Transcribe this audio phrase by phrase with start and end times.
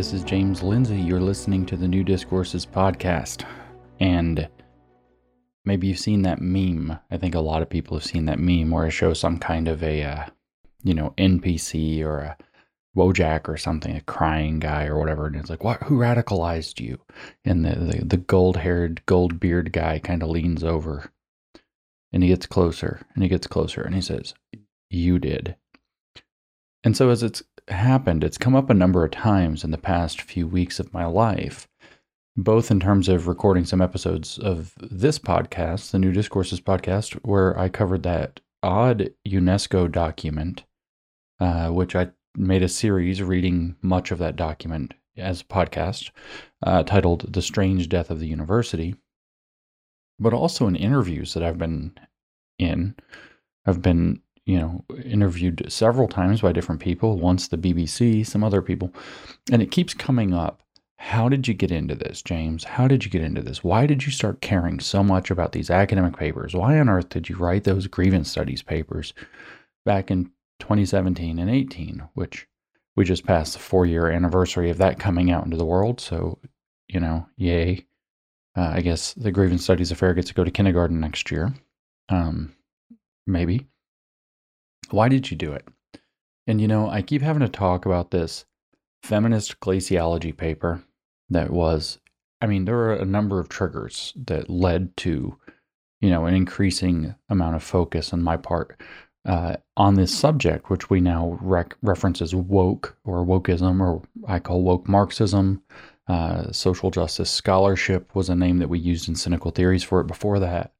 [0.00, 0.96] This is James Lindsay.
[0.96, 3.44] You're listening to the New Discourses podcast.
[4.00, 4.48] And
[5.66, 6.98] maybe you've seen that meme.
[7.10, 9.68] I think a lot of people have seen that meme where it shows some kind
[9.68, 10.24] of a, uh,
[10.82, 12.36] you know, NPC or a
[12.96, 15.26] Wojak or something, a crying guy or whatever.
[15.26, 15.82] And it's like, what?
[15.82, 16.98] Who radicalized you?
[17.44, 21.12] And the, the, the gold haired, gold beard guy kind of leans over
[22.10, 24.32] and he gets closer and he gets closer and he says,
[24.88, 25.56] You did.
[26.82, 30.22] And so as it's happened, it's come up a number of times in the past
[30.22, 31.68] few weeks of my life,
[32.36, 37.58] both in terms of recording some episodes of this podcast, the New Discourses podcast, where
[37.58, 40.64] I covered that odd UNESCO document,
[41.38, 46.10] uh, which I made a series reading much of that document as a podcast
[46.62, 48.94] uh, titled The Strange Death of the University,
[50.18, 51.92] but also in interviews that I've been
[52.58, 52.94] in.
[53.66, 58.60] I've been you know, interviewed several times by different people, once the BBC, some other
[58.60, 58.92] people,
[59.52, 60.60] and it keeps coming up.
[60.96, 62.64] How did you get into this, James?
[62.64, 63.62] How did you get into this?
[63.62, 66.52] Why did you start caring so much about these academic papers?
[66.52, 69.14] Why on earth did you write those grievance studies papers
[69.86, 70.24] back in
[70.58, 72.48] 2017 and 18, which
[72.96, 76.00] we just passed the four year anniversary of that coming out into the world.
[76.00, 76.40] So,
[76.88, 77.86] you know, yay.
[78.56, 81.54] Uh, I guess the grievance studies affair gets to go to kindergarten next year.
[82.08, 82.56] Um,
[83.28, 83.68] maybe.
[84.92, 85.66] Why did you do it?
[86.46, 88.44] And you know, I keep having to talk about this
[89.02, 90.82] feminist glaciology paper
[91.28, 91.98] that was,
[92.40, 95.36] I mean, there were a number of triggers that led to,
[96.00, 98.80] you know, an increasing amount of focus on my part
[99.26, 104.38] uh, on this subject, which we now rec- reference as woke or wokeism, or I
[104.38, 105.62] call woke Marxism.
[106.08, 110.08] Uh, social justice scholarship was a name that we used in cynical theories for it
[110.08, 110.72] before that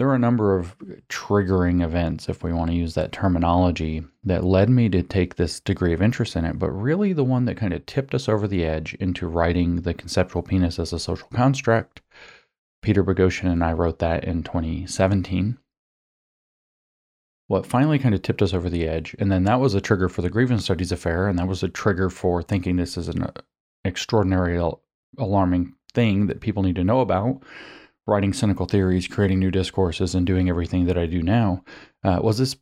[0.00, 0.78] there were a number of
[1.10, 5.60] triggering events, if we want to use that terminology, that led me to take this
[5.60, 6.58] degree of interest in it.
[6.58, 9.92] But really, the one that kind of tipped us over the edge into writing the
[9.92, 12.00] conceptual penis as a social construct.
[12.80, 15.58] Peter Boghossian and I wrote that in 2017.
[17.48, 20.08] What finally kind of tipped us over the edge, and then that was a trigger
[20.08, 23.24] for the grievance studies affair, and that was a trigger for thinking this is an
[23.24, 23.32] uh,
[23.84, 24.58] extraordinary,
[25.18, 27.42] alarming thing that people need to know about
[28.10, 31.64] writing cynical theories, creating new discourses, and doing everything that I do now,
[32.04, 32.56] uh, was this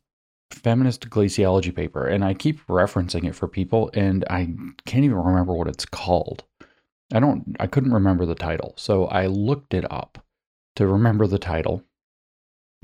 [0.51, 2.05] feminist glaciology paper.
[2.05, 4.53] And I keep referencing it for people, and I
[4.85, 6.43] can't even remember what it's called.
[7.11, 8.73] I don't, I couldn't remember the title.
[8.77, 10.23] So I looked it up
[10.75, 11.83] to remember the title.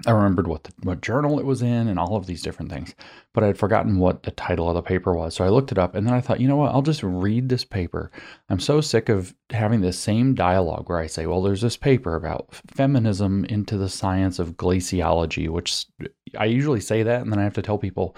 [0.06, 2.94] I remembered what the, what journal it was in and all of these different things,
[3.33, 5.35] but I had forgotten what the title of the paper was.
[5.35, 6.73] So I looked it up and then I thought, you know what?
[6.73, 8.11] I'll just read this paper.
[8.50, 12.16] I'm so sick of having the same dialogue where I say, well, there's this paper
[12.16, 15.85] about feminism into the science of glaciology, which
[16.38, 18.17] I usually say that and then I have to tell people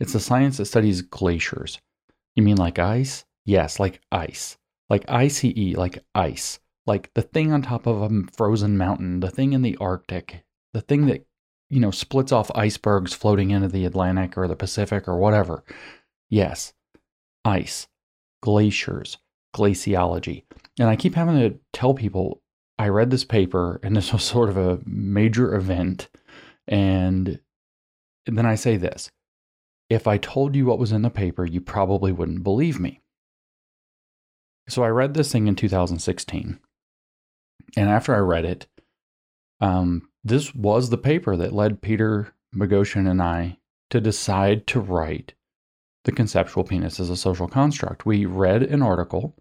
[0.00, 1.78] it's the science that studies glaciers.
[2.36, 3.26] You mean like ice?
[3.44, 4.56] Yes, like ice.
[4.88, 6.58] Like ICE, like ice.
[6.86, 10.80] Like the thing on top of a frozen mountain, the thing in the Arctic, the
[10.80, 11.26] thing that
[11.70, 15.64] you know splits off icebergs floating into the Atlantic or the Pacific or whatever.
[16.30, 16.72] Yes,
[17.44, 17.88] ice,
[18.42, 19.18] glaciers,
[19.54, 20.44] glaciology.
[20.78, 22.42] And I keep having to tell people
[22.78, 26.08] I read this paper and this was sort of a major event
[26.66, 27.40] and
[28.26, 29.10] then I say this.
[29.88, 33.00] If I told you what was in the paper, you probably wouldn't believe me.
[34.68, 36.60] So I read this thing in 2016.
[37.76, 38.66] And after I read it,
[39.60, 43.58] um, this was the paper that led Peter Boghossian and I
[43.90, 45.34] to decide to write
[46.04, 48.06] the conceptual penis as a social construct.
[48.06, 49.36] We read an article,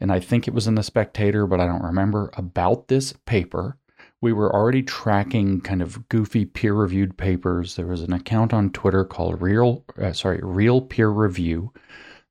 [0.00, 3.78] and I think it was in the Spectator, but I don't remember, about this paper.
[4.20, 7.76] We were already tracking kind of goofy peer-reviewed papers.
[7.76, 11.72] There was an account on Twitter called Real, uh, sorry, Real Peer Review,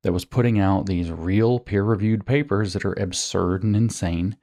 [0.04, 4.38] that was putting out these real peer-reviewed papers that are absurd and insane.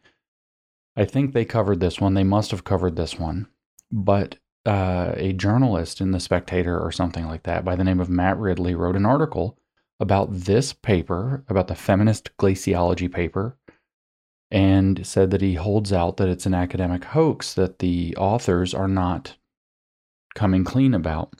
[0.96, 2.14] I think they covered this one.
[2.14, 3.48] They must have covered this one.
[3.90, 4.36] But
[4.66, 8.38] uh, a journalist in the Spectator or something like that by the name of Matt
[8.38, 9.58] Ridley wrote an article
[10.00, 13.56] about this paper, about the feminist glaciology paper,
[14.50, 18.88] and said that he holds out that it's an academic hoax that the authors are
[18.88, 19.36] not
[20.34, 21.34] coming clean about.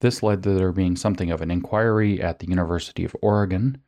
[0.00, 3.80] This led to there being something of an inquiry at the University of Oregon,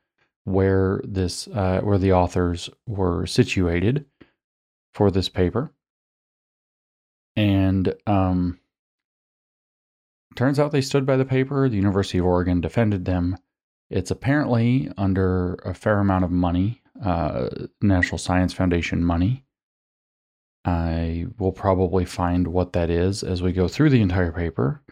[0.44, 4.04] where this uh, where the authors were situated
[4.94, 5.72] for this paper.
[7.36, 8.60] And um,
[10.36, 11.68] turns out they stood by the paper.
[11.68, 13.36] The University of Oregon defended them.
[13.90, 17.48] It's apparently under a fair amount of money, uh,
[17.82, 19.44] National Science Foundation money.
[20.64, 24.82] I will probably find what that is as we go through the entire paper.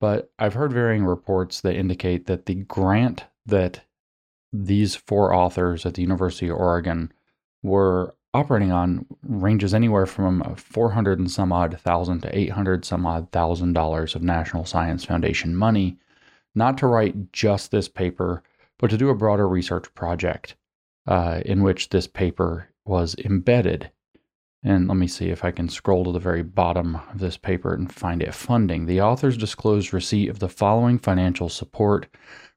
[0.00, 3.82] But I've heard varying reports that indicate that the grant that
[4.52, 7.12] these four authors at the University of Oregon
[7.62, 13.30] were operating on ranges anywhere from 400 and some odd thousand to 800 some odd
[13.30, 15.96] thousand dollars of National Science Foundation money,
[16.54, 18.42] not to write just this paper,
[18.78, 20.56] but to do a broader research project
[21.06, 23.90] uh, in which this paper was embedded.
[24.64, 27.74] And let me see if I can scroll to the very bottom of this paper
[27.74, 28.34] and find it.
[28.34, 28.86] Funding.
[28.86, 32.08] The authors disclosed receipt of the following financial support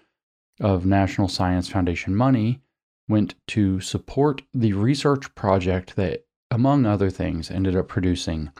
[0.61, 2.61] of National Science Foundation money
[3.09, 8.51] went to support the research project that, among other things, ended up producing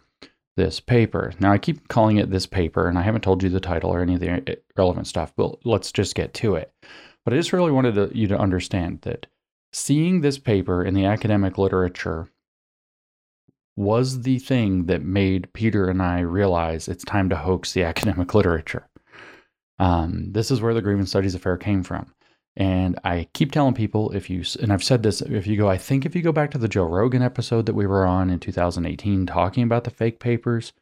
[0.57, 1.33] this paper.
[1.39, 4.01] Now, I keep calling it this paper, and I haven't told you the title or
[4.01, 6.73] any of the relevant stuff, but let's just get to it.
[7.27, 9.27] But I just really wanted to, you to understand that
[9.73, 12.31] seeing this paper in the academic literature
[13.75, 18.33] was the thing that made Peter and I realize it's time to hoax the academic
[18.33, 18.89] literature.
[19.81, 22.15] Um, this is where the Grievance Studies Affair came from.
[22.57, 25.79] And I keep telling people if you, and I've said this, if you go, I
[25.79, 28.39] think if you go back to the Joe Rogan episode that we were on in
[28.39, 30.73] 2018 talking about the fake papers,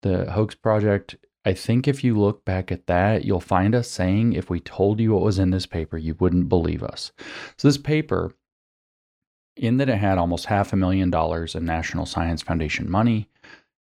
[0.00, 4.32] the hoax project, I think if you look back at that, you'll find us saying
[4.32, 7.12] if we told you what was in this paper, you wouldn't believe us.
[7.56, 8.34] So, this paper,
[9.56, 13.28] in that it had almost half a million dollars in National Science Foundation money,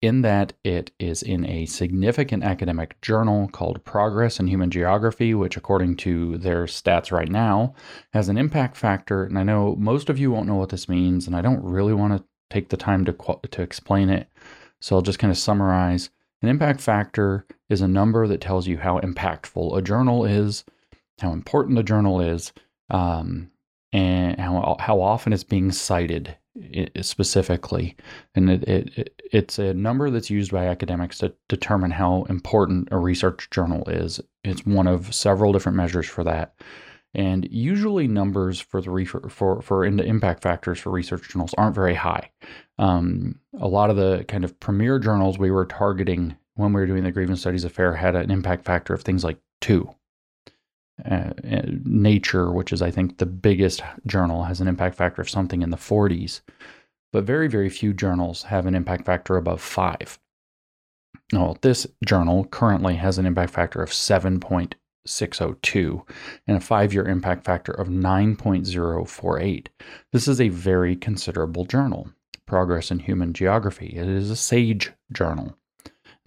[0.02, 5.56] in that it is in a significant academic journal called Progress in Human Geography, which,
[5.56, 7.74] according to their stats right now,
[8.12, 9.24] has an impact factor.
[9.24, 11.94] And I know most of you won't know what this means, and I don't really
[11.94, 14.28] want to take the time to, to explain it.
[14.80, 16.10] So I'll just kind of summarize.
[16.46, 20.62] An impact factor is a number that tells you how impactful a journal is,
[21.18, 22.52] how important the journal is,
[22.88, 23.50] um,
[23.92, 26.36] and how, how often it's being cited
[27.00, 27.96] specifically.
[28.36, 32.96] And it, it, it's a number that's used by academics to determine how important a
[32.96, 34.20] research journal is.
[34.44, 36.54] It's one of several different measures for that.
[37.16, 42.30] And usually, numbers for the for for impact factors for research journals aren't very high.
[42.78, 46.86] Um, a lot of the kind of premier journals we were targeting when we were
[46.86, 49.88] doing the Grievance Studies Affair had an impact factor of things like two
[51.10, 55.30] uh, uh, Nature, which is, I think, the biggest journal, has an impact factor of
[55.30, 56.42] something in the 40s.
[57.12, 60.18] But very, very few journals have an impact factor above five.
[61.32, 63.92] Well, this journal currently has an impact factor of
[65.06, 66.02] 7.602
[66.46, 69.66] and a five year impact factor of 9.048.
[70.12, 72.10] This is a very considerable journal.
[72.46, 73.94] Progress in Human Geography.
[73.96, 75.56] It is a SAGE journal.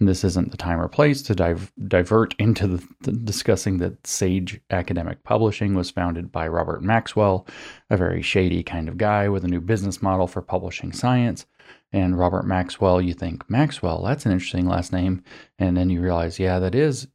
[0.00, 4.06] And this isn't the time or place to dive, divert into the, the discussing that
[4.06, 7.46] Sage Academic Publishing was founded by Robert Maxwell,
[7.90, 11.44] a very shady kind of guy with a new business model for publishing science.
[11.92, 15.22] And Robert Maxwell, you think, Maxwell, that's an interesting last name.
[15.58, 17.08] And then you realize, yeah, that is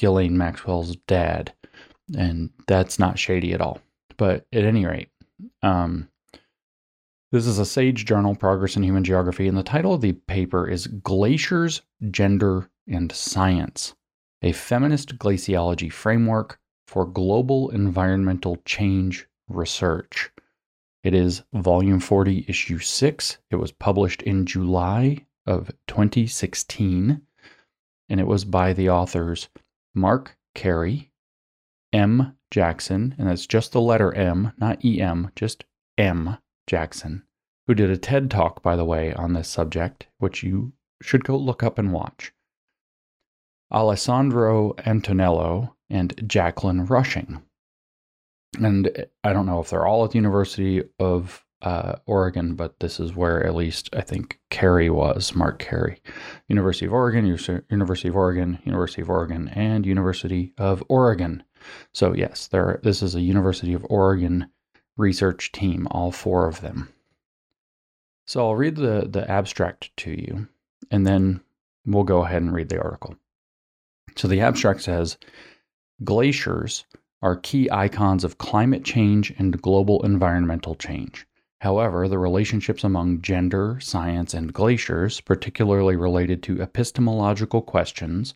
[0.00, 1.52] Ghislaine Maxwell's dad.
[2.16, 3.80] And that's not shady at all.
[4.16, 5.10] But at any rate,
[5.62, 6.08] um,
[7.32, 10.66] this is a Sage Journal, Progress in Human Geography, and the title of the paper
[10.66, 13.94] is Glaciers, Gender, and Science
[14.42, 20.30] A Feminist Glaciology Framework for Global Environmental Change Research.
[21.04, 23.38] It is volume 40, issue 6.
[23.50, 27.20] It was published in July of 2016,
[28.08, 29.48] and it was by the authors
[29.94, 31.12] Mark Carey,
[31.92, 32.36] M.
[32.50, 35.64] Jackson, and that's just the letter M, not EM, just
[35.98, 36.38] M.
[36.66, 37.24] Jackson,
[37.66, 41.36] who did a TED talk, by the way, on this subject, which you should go
[41.36, 42.32] look up and watch.
[43.72, 47.42] Alessandro Antonello and Jacqueline Rushing.
[48.58, 52.98] And I don't know if they're all at the University of uh, Oregon, but this
[52.98, 56.00] is where at least I think Carey was, Mark Carey.
[56.48, 61.42] University of Oregon, University of Oregon, University of Oregon, and University of Oregon.
[61.92, 62.80] So yes, there.
[62.82, 64.48] This is a University of Oregon
[64.96, 66.88] research team, all four of them.
[68.26, 70.48] So I'll read the, the abstract to you,
[70.90, 71.40] and then
[71.84, 73.16] we'll go ahead and read the article.
[74.16, 75.18] So the abstract says
[76.04, 76.84] glaciers
[77.22, 81.26] are key icons of climate change and global environmental change.
[81.60, 88.34] However, the relationships among gender, science, and glaciers, particularly related to epistemological questions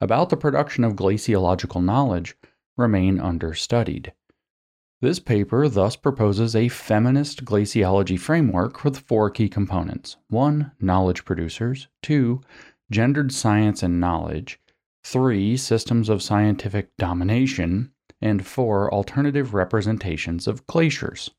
[0.00, 2.36] about the production of glaciological knowledge,
[2.76, 4.12] remain understudied.
[5.00, 10.72] This paper thus proposes a feminist glaciology framework with four key components 1.
[10.80, 12.40] Knowledge producers, 2.
[12.90, 14.60] Gendered science and knowledge,
[15.04, 15.56] 3.
[15.56, 18.92] Systems of scientific domination, and 4.
[18.92, 21.30] Alternative representations of glaciers.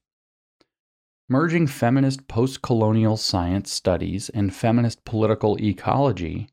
[1.31, 6.50] Merging feminist post colonial science studies and feminist political ecology,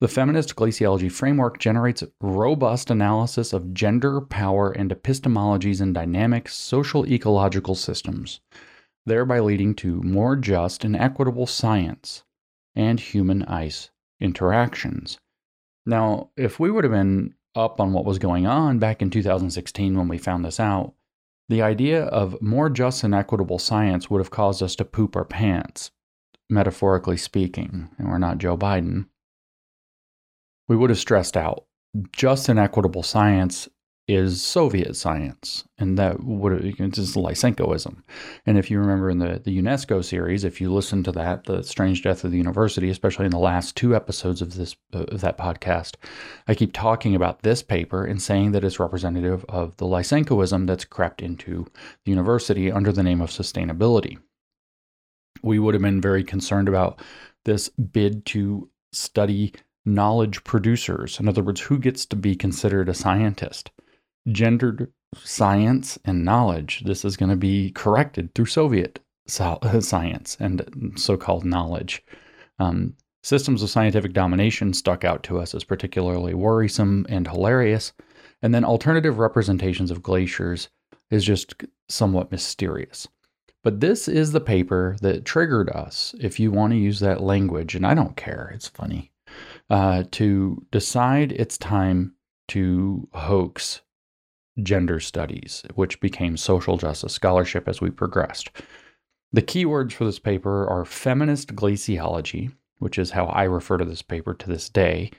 [0.00, 7.06] the feminist glaciology framework generates robust analysis of gender, power, and epistemologies in dynamic social
[7.06, 8.40] ecological systems,
[9.04, 12.22] thereby leading to more just and equitable science
[12.74, 15.18] and human ice interactions.
[15.84, 19.98] Now, if we would have been up on what was going on back in 2016
[19.98, 20.94] when we found this out,
[21.48, 25.24] the idea of more just and equitable science would have caused us to poop our
[25.24, 25.90] pants,
[26.50, 29.06] metaphorically speaking, and we're not Joe Biden.
[30.68, 31.64] We would have stressed out.
[32.12, 33.68] Just and equitable science
[34.08, 38.02] is Soviet science, and that would it's just Lysenkoism.
[38.46, 41.62] And if you remember in the, the UNESCO series, if you listen to that, the
[41.62, 45.20] Strange Death of the University, especially in the last two episodes of this uh, of
[45.20, 45.96] that podcast,
[46.48, 50.86] I keep talking about this paper and saying that it's representative of the Lysenkoism that's
[50.86, 51.66] crept into
[52.04, 54.16] the university under the name of sustainability.
[55.42, 56.98] We would have been very concerned about
[57.44, 59.52] this bid to study
[59.84, 61.20] knowledge producers.
[61.20, 63.70] In other words, who gets to be considered a scientist?
[64.32, 66.82] Gendered science and knowledge.
[66.84, 72.04] This is going to be corrected through Soviet science and so called knowledge.
[72.58, 77.92] Um, systems of scientific domination stuck out to us as particularly worrisome and hilarious.
[78.42, 80.68] And then alternative representations of glaciers
[81.10, 81.54] is just
[81.88, 83.08] somewhat mysterious.
[83.64, 87.74] But this is the paper that triggered us, if you want to use that language,
[87.74, 89.10] and I don't care, it's funny,
[89.68, 92.14] uh, to decide it's time
[92.48, 93.82] to hoax
[94.62, 98.50] gender studies, which became social justice scholarship as we progressed.
[99.32, 104.02] The keywords for this paper are feminist glaciology, which is how I refer to this
[104.02, 105.10] paper to this day,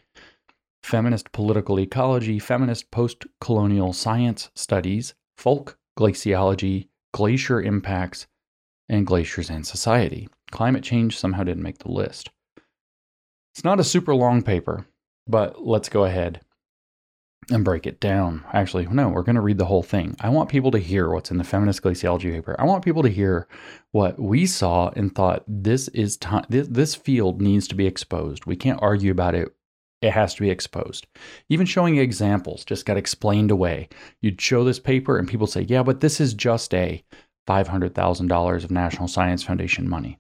[0.84, 8.28] feminist political ecology, feminist post colonial science studies, folk glaciology, glacier impacts,
[8.88, 10.30] and glaciers and society.
[10.52, 12.30] Climate change somehow didn't make the list.
[13.54, 14.88] It's not a super long paper,
[15.28, 16.42] but let's go ahead
[17.52, 18.44] and break it down.
[18.54, 20.16] Actually, no, we're going to read the whole thing.
[20.20, 22.56] I want people to hear what's in the feminist glaciology paper.
[22.60, 23.48] I want people to hear
[23.92, 28.46] what we saw and thought this is time this, this field needs to be exposed.
[28.46, 29.50] We can't argue about it.
[30.02, 31.08] It has to be exposed.
[31.50, 33.90] Even showing examples just got explained away.
[34.22, 37.04] You'd show this paper and people say, "Yeah, but this is just a
[37.48, 40.20] $500,000 of National Science Foundation money."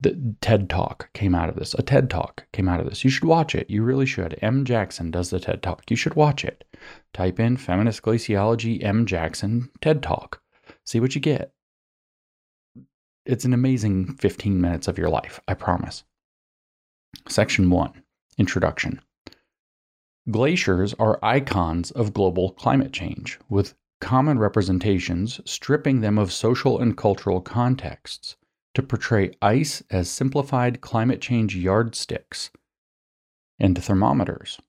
[0.00, 1.74] The TED Talk came out of this.
[1.74, 3.02] A TED Talk came out of this.
[3.02, 3.70] You should watch it.
[3.70, 4.38] You really should.
[4.42, 4.64] M.
[4.64, 5.90] Jackson does the TED Talk.
[5.90, 6.64] You should watch it.
[7.14, 9.06] Type in Feminist Glaciology M.
[9.06, 10.42] Jackson TED Talk.
[10.84, 11.52] See what you get.
[13.24, 16.04] It's an amazing 15 minutes of your life, I promise.
[17.28, 18.02] Section 1
[18.38, 19.00] Introduction
[20.30, 26.96] Glaciers are icons of global climate change, with common representations stripping them of social and
[26.96, 28.36] cultural contexts
[28.76, 32.50] to portray ice as simplified climate change yardsticks
[33.58, 34.60] and thermometers.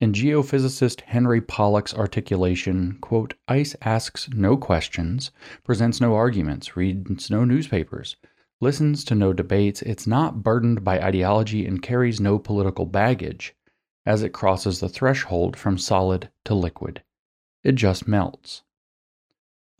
[0.00, 5.32] In geophysicist Henry Pollack's articulation, quote, ice asks no questions,
[5.64, 8.16] presents no arguments, reads no newspapers,
[8.60, 13.56] listens to no debates, it's not burdened by ideology and carries no political baggage
[14.06, 17.02] as it crosses the threshold from solid to liquid.
[17.64, 18.62] It just melts.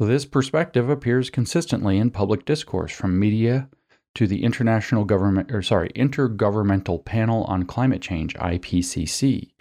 [0.07, 3.69] This perspective appears consistently in public discourse from media
[4.17, 9.53] to the International Government or sorry, Intergovernmental Panel on Climate Change IPCC.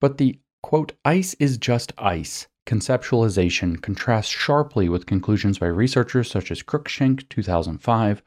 [0.00, 6.52] But the quote ice is just ice conceptualization contrasts sharply with conclusions by researchers such
[6.52, 8.22] as Cruikshank 2005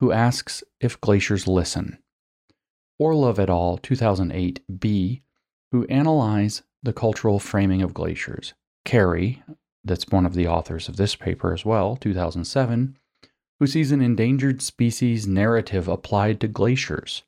[0.00, 1.98] who asks if glaciers listen.
[3.00, 3.78] Orlove et al.
[3.78, 5.22] 2008 b
[5.70, 8.54] who analyze The Cultural Framing of Glaciers.
[8.84, 9.44] Carey,
[9.84, 12.96] that's one of the authors of this paper as well, 2007,
[13.58, 17.22] who sees an endangered species narrative applied to glaciers.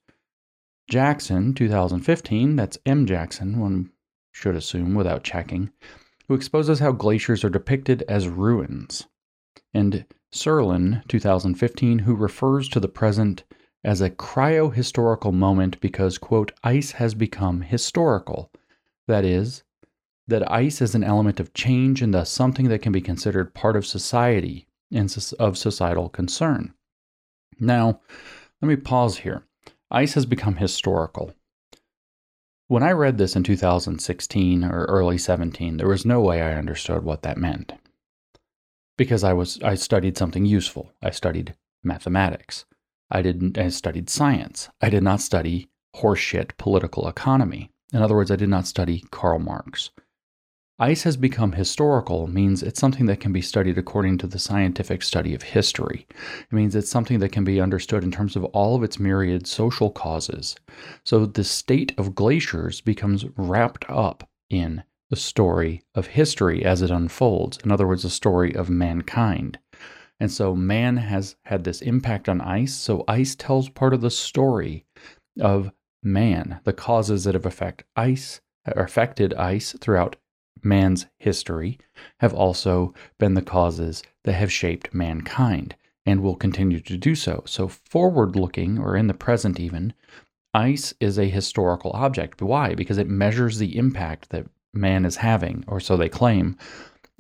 [0.89, 3.07] Jackson, 2015, that's M.
[3.07, 3.91] Jackson, one
[4.33, 5.71] should assume without checking,
[6.29, 9.07] who exposes how glaciers are depicted as ruins.
[9.73, 13.45] And Sörlin, 2015, who refers to the present
[13.83, 18.51] as a cryohistorical moment because, quote, ice has become historical.
[19.07, 19.64] That is,
[20.27, 23.77] that ice is an element of change and thus something that can be considered part
[23.77, 26.73] of society and of societal concern.
[27.61, 28.01] Now,
[28.61, 29.45] let me pause here.
[29.91, 31.35] Ice has become historical.
[32.67, 37.05] When I read this in 2016 or early 17, there was no way I understood
[37.05, 37.75] what that meant.
[38.97, 40.93] Because I was I studied something useful.
[41.03, 42.65] I studied mathematics.
[43.11, 44.71] I didn't I studied science.
[44.81, 47.71] I did not study horseshit political economy.
[47.93, 49.91] In other words, I did not study Karl Marx.
[50.81, 55.05] Ice has become historical means it's something that can be studied according to the scientific
[55.05, 56.05] study of history.
[56.11, 59.47] It means it's something that can be understood in terms of all of its myriad
[59.47, 60.57] social causes.
[61.05, 66.91] So the state of glaciers becomes wrapped up in the story of history as it
[66.91, 67.59] unfolds.
[67.59, 69.61] In other words, the story of mankind.
[70.19, 72.75] And so man has had this impact on ice.
[72.75, 74.87] So ice tells part of the story
[75.41, 75.71] of
[76.03, 80.17] man, the causes that have affect ice, affected ice throughout
[80.63, 81.79] man's history
[82.21, 85.75] have also been the causes that have shaped mankind
[86.07, 87.43] and will continue to do so.
[87.47, 89.95] So, forward looking, or in the present even,
[90.53, 92.43] ice is a historical object.
[92.43, 92.75] Why?
[92.75, 96.57] Because it measures the impact that man is having, or so they claim.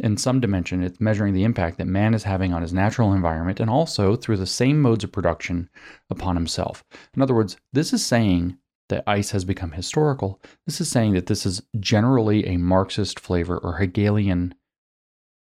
[0.00, 3.60] In some dimension, it's measuring the impact that man is having on his natural environment
[3.60, 5.70] and also through the same modes of production
[6.10, 6.84] upon himself.
[7.14, 11.26] In other words, this is saying that ice has become historical, this is saying that
[11.26, 14.54] this is generally a Marxist flavor or Hegelian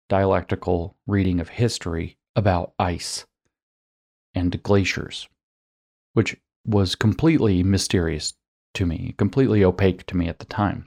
[0.08, 3.26] dialectical reading of history about ice
[4.34, 5.28] and glaciers,
[6.12, 8.34] which was completely mysterious
[8.74, 10.86] to me, completely opaque to me at the time.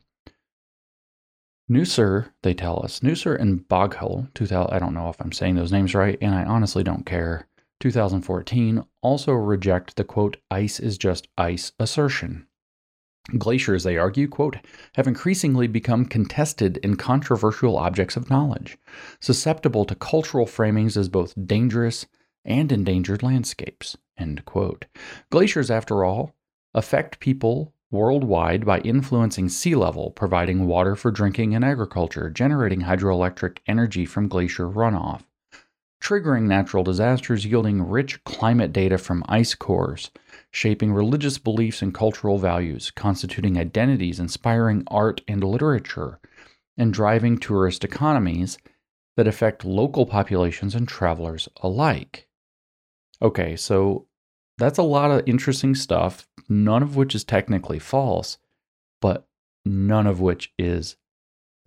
[1.69, 4.27] Nüsser, they tell us, Nüsser and Baghel,
[4.71, 7.47] I don't know if I'm saying those names right, and I honestly don't care,
[7.79, 12.45] 2014 also reject the quote, ice is just ice assertion.
[13.38, 14.57] Glaciers, they argue, quote,
[14.95, 18.77] have increasingly become contested and controversial objects of knowledge,
[19.19, 22.07] susceptible to cultural framings as both dangerous
[22.43, 24.85] and endangered landscapes, end quote.
[25.29, 26.35] Glaciers, after all,
[26.73, 33.57] affect people worldwide by influencing sea level, providing water for drinking and agriculture, generating hydroelectric
[33.67, 35.21] energy from glacier runoff,
[36.01, 40.12] triggering natural disasters yielding rich climate data from ice cores,
[40.51, 46.19] shaping religious beliefs and cultural values, constituting identities, inspiring art and literature,
[46.77, 48.57] and driving tourist economies
[49.17, 52.27] that affect local populations and travelers alike.
[53.21, 54.07] Okay, so
[54.57, 58.38] that's a lot of interesting stuff, none of which is technically false,
[59.01, 59.27] but
[59.65, 60.95] none of which is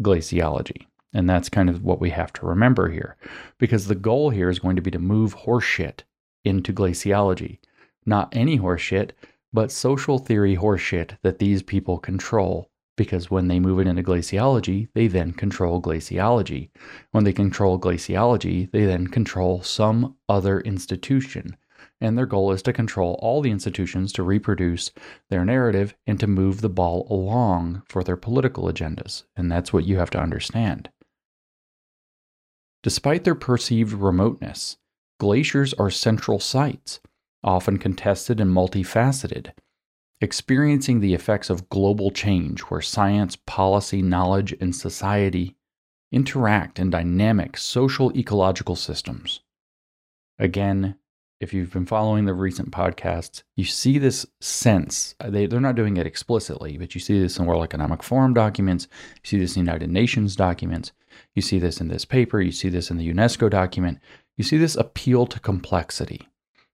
[0.02, 0.86] glaciology.
[1.14, 3.16] And that's kind of what we have to remember here.
[3.58, 6.00] Because the goal here is going to be to move horseshit
[6.44, 7.58] into glaciology.
[8.06, 9.10] Not any horseshit,
[9.52, 12.70] but social theory horseshit that these people control.
[12.96, 16.70] Because when they move it into glaciology, they then control glaciology.
[17.10, 21.56] When they control glaciology, they then control some other institution.
[22.00, 24.90] And their goal is to control all the institutions to reproduce
[25.30, 29.22] their narrative and to move the ball along for their political agendas.
[29.36, 30.90] And that's what you have to understand.
[32.82, 34.76] Despite their perceived remoteness,
[35.20, 37.00] glaciers are central sites,
[37.44, 39.52] often contested and multifaceted,
[40.20, 45.56] experiencing the effects of global change where science, policy, knowledge, and society
[46.10, 49.40] interact in dynamic social ecological systems.
[50.38, 50.96] Again,
[51.40, 55.16] if you've been following the recent podcasts, you see this sense.
[55.18, 58.34] Uh, they, they're not doing it explicitly, but you see this in World Economic Forum
[58.34, 58.86] documents,
[59.22, 60.92] you see this in United Nations documents,
[61.34, 63.98] you see this in this paper, you see this in the UNESCO document,
[64.36, 66.28] you see this appeal to complexity.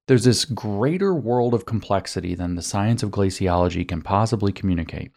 [0.07, 5.12] There's this greater world of complexity than the science of glaciology can possibly communicate.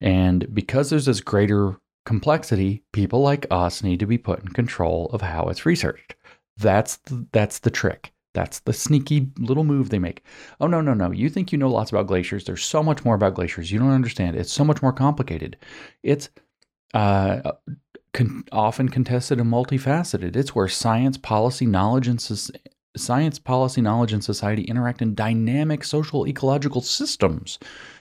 [0.00, 1.76] And because there's this greater
[2.06, 6.14] complexity, people like us need to be put in control of how it's researched.
[6.56, 8.12] That's the, that's the trick.
[8.34, 10.24] That's the sneaky little move they make.
[10.60, 11.12] Oh, no, no, no.
[11.12, 12.44] You think you know lots about glaciers.
[12.44, 13.70] There's so much more about glaciers.
[13.70, 14.36] You don't understand.
[14.36, 15.56] It's so much more complicated.
[16.02, 16.28] It's
[16.94, 17.52] uh,
[18.14, 20.36] con- often contested and multifaceted.
[20.36, 22.52] It's where science, policy, knowledge, and so-
[22.96, 27.58] science, policy, knowledge, and society interact in dynamic social ecological systems.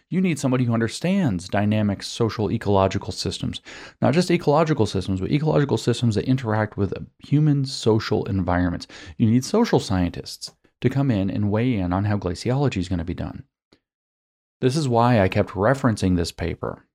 [0.09, 3.61] You need somebody who understands dynamic social ecological systems,
[4.01, 8.87] not just ecological systems, but ecological systems that interact with human social environments.
[9.17, 12.99] You need social scientists to come in and weigh in on how glaciology is going
[12.99, 13.45] to be done.
[14.61, 16.85] This is why I kept referencing this paper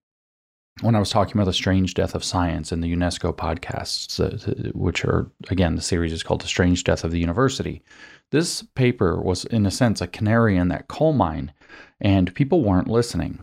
[0.80, 4.70] when I was talking about the strange death of science in the UNESCO podcasts, uh,
[4.74, 7.82] which are, again, the series is called The Strange Death of the University.
[8.30, 11.52] This paper was, in a sense, a canary in that coal mine,
[12.00, 13.42] and people weren't listening.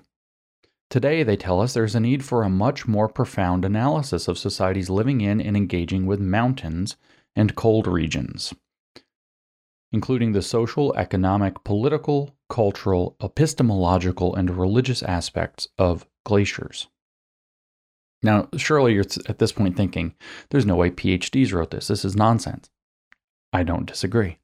[0.90, 4.90] Today, they tell us there's a need for a much more profound analysis of societies
[4.90, 6.96] living in and engaging with mountains
[7.36, 8.54] and cold regions,
[9.92, 16.88] including the social, economic, political, cultural, epistemological, and religious aspects of glaciers.
[18.26, 20.16] Now, surely you're at this point thinking,
[20.50, 21.90] there's no way PhDs wrote this.
[21.90, 22.72] This is nonsense.
[23.54, 24.40] I don't disagree.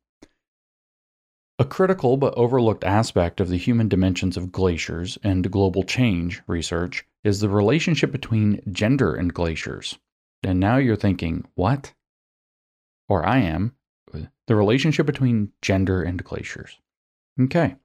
[1.57, 7.05] A critical but overlooked aspect of the human dimensions of glaciers and global change research
[7.23, 9.97] is the relationship between gender and glaciers.
[10.43, 11.91] And now you're thinking, what?
[13.09, 13.73] Or I am,
[14.13, 16.77] uh, the relationship between gender and glaciers.
[17.39, 17.77] Okay.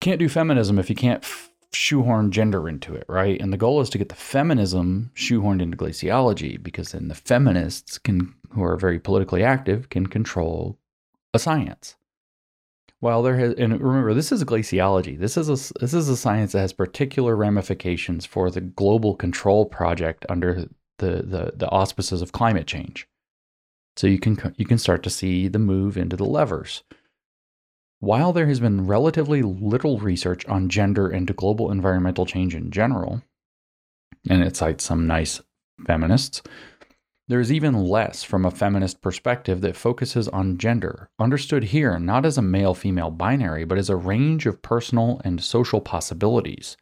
[0.00, 1.26] Can't do feminism if you can't
[1.72, 3.40] shoehorn gender into it, right?
[3.40, 7.98] And the goal is to get the feminism shoehorned into glaciology because then the feminists
[7.98, 10.78] can who are very politically active can control
[11.32, 11.96] a science.
[12.98, 15.18] While there has, and remember, this is glaciology.
[15.18, 19.64] This is a this is a science that has particular ramifications for the global control
[19.64, 23.08] project under the the, the auspices of climate change.
[23.96, 26.82] So you can you can start to see the move into the levers.
[28.00, 33.22] While there has been relatively little research on gender and global environmental change in general,
[34.28, 35.42] and it cites some nice
[35.86, 36.42] feminists,
[37.28, 42.24] there is even less from a feminist perspective that focuses on gender, understood here not
[42.24, 46.78] as a male female binary, but as a range of personal and social possibilities,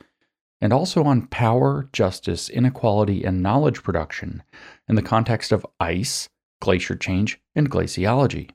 [0.60, 4.42] and also on power, justice, inequality, and knowledge production
[4.88, 6.28] in the context of ice,
[6.60, 8.50] glacier change, and glaciology.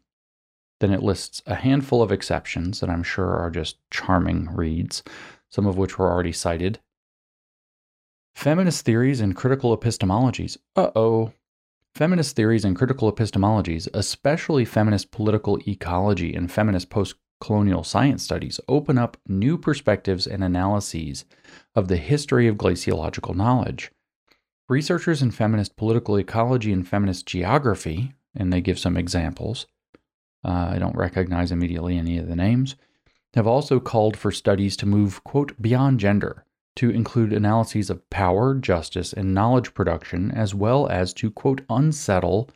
[0.79, 5.03] Then it lists a handful of exceptions that I'm sure are just charming reads,
[5.49, 6.79] some of which were already cited.
[8.35, 10.57] Feminist theories and critical epistemologies.
[10.75, 11.33] Uh oh,
[11.95, 18.59] Feminist theories and critical epistemologies, especially feminist political ecology and feminist post colonial science studies,
[18.67, 21.23] open up new perspectives and analyses
[21.75, 23.91] of the history of glaciological knowledge.
[24.67, 29.67] Researchers in feminist political ecology and feminist geography, and they give some examples,
[30.43, 32.75] uh, I don't recognize immediately any of the names,
[33.33, 38.55] have also called for studies to move, quote, beyond gender to include analyses of power,
[38.55, 42.49] justice, and knowledge production, as well as to, quote, unsettle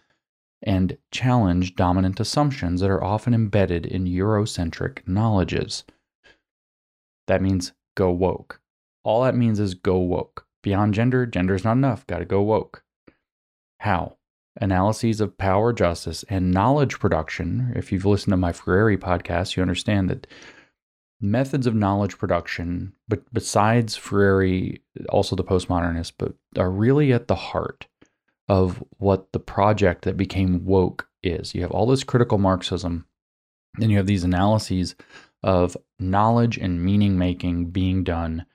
[0.64, 5.84] and challenge dominant assumptions that are often embedded in Eurocentric knowledges.
[7.28, 8.60] That means go woke.
[9.04, 10.48] All that means is go woke.
[10.64, 12.08] Beyond gender, gender is not enough.
[12.08, 12.84] Got to go woke.
[13.80, 14.17] How?
[14.60, 17.72] Analyses of power, justice, and knowledge production.
[17.76, 20.28] If you've listened to my Freire podcast, you understand that
[21.22, 24.78] methods of knowledge production, but besides Freire,
[25.10, 27.88] also the postmodernists, but are really at the heart
[28.48, 31.54] of what the project that became woke is.
[31.54, 33.06] You have all this critical Marxism,
[33.80, 34.96] and you have these analyses
[35.44, 38.46] of knowledge and meaning making being done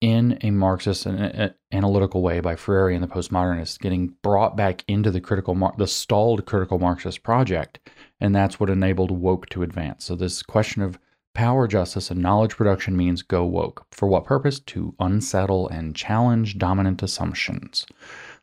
[0.00, 4.56] in a Marxist and uh, uh, analytical way by Freire and the postmodernists, getting brought
[4.56, 7.80] back into the critical, the stalled critical Marxist project,
[8.20, 10.04] and that's what enabled woke to advance.
[10.04, 10.98] So this question of
[11.38, 13.86] Power, justice, and knowledge production means go woke.
[13.92, 14.58] For what purpose?
[14.58, 17.86] To unsettle and challenge dominant assumptions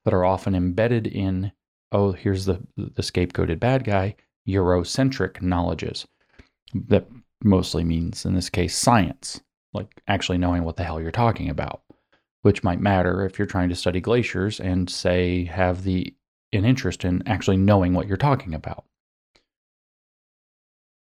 [0.06, 1.52] that are often embedded in,
[1.92, 4.16] oh, here's the, the scapegoated bad guy,
[4.48, 6.08] Eurocentric knowledges.
[6.74, 7.10] That
[7.44, 9.42] mostly means, in this case, science,
[9.76, 11.82] like actually knowing what the hell you're talking about,
[12.42, 16.14] which might matter if you're trying to study glaciers and, say, have the
[16.54, 18.86] an interest in actually knowing what you're talking about.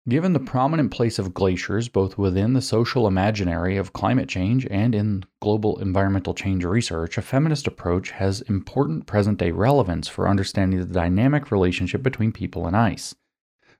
[0.08, 4.94] Given the prominent place of glaciers both within the social imaginary of climate change and
[4.94, 10.80] in global environmental change research, a feminist approach has important present day relevance for understanding
[10.80, 13.14] the dynamic relationship between people and ice,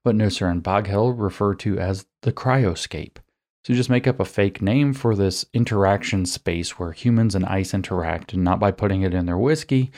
[0.02, 3.16] what Nüsser and Baghel refer to as the cryoscape.
[3.68, 7.74] So just make up a fake name for this interaction space where humans and ice
[7.74, 9.92] interact, and not by putting it in their whiskey,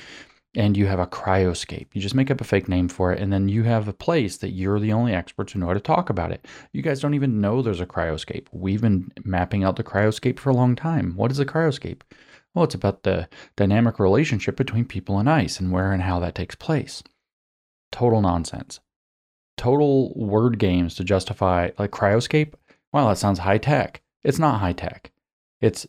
[0.57, 1.87] and you have a cryoscape.
[1.93, 4.39] You just make up a fake name for it, and then you have a place
[4.39, 6.49] that you're the only experts who know how to talk about it.
[6.73, 8.49] You guys don't even know there's a cryoscape.
[8.51, 11.13] We've been mapping out the cryoscape for a long time.
[11.15, 12.01] What is a cryoscape?
[12.53, 16.35] Well, it's about the dynamic relationship between people and ice and where and how that
[16.35, 17.05] takes place.
[17.93, 18.81] Total nonsense.
[19.57, 22.55] Total word games to justify like cryoscape.
[22.93, 24.03] Wow, that sounds high tech.
[24.25, 25.13] It's not high tech.
[25.61, 25.87] It's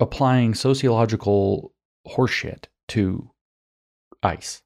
[0.00, 1.72] applying sociological
[2.06, 3.30] horseshit to
[4.22, 4.62] ice.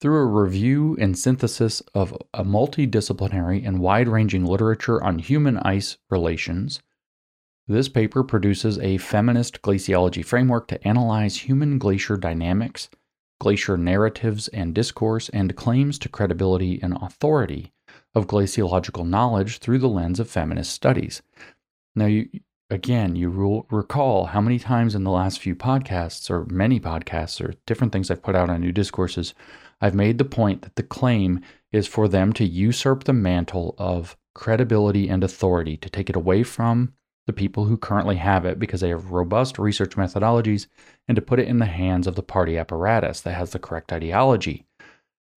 [0.00, 5.96] Through a review and synthesis of a multidisciplinary and wide ranging literature on human ice
[6.10, 6.80] relations,
[7.66, 12.88] this paper produces a feminist glaciology framework to analyze human glacier dynamics,
[13.40, 17.72] glacier narratives and discourse, and claims to credibility and authority
[18.14, 21.22] of glaciological knowledge through the lens of feminist studies.
[21.94, 22.28] Now, you,
[22.70, 27.40] again, you will recall how many times in the last few podcasts, or many podcasts,
[27.40, 29.34] or different things I've put out on New Discourses,
[29.80, 31.40] I've made the point that the claim
[31.72, 36.42] is for them to usurp the mantle of credibility and authority, to take it away
[36.42, 36.92] from
[37.26, 40.66] the people who currently have it because they have robust research methodologies
[41.06, 43.92] and to put it in the hands of the party apparatus that has the correct
[43.92, 44.64] ideology.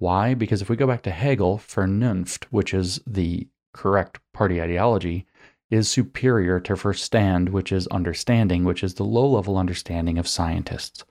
[0.02, 0.34] Why?
[0.34, 5.28] Because if we go back to Hegel, Vernunft, which is the correct party ideology,
[5.70, 11.06] is superior to Verstand, which is understanding, which is the low level understanding of scientists.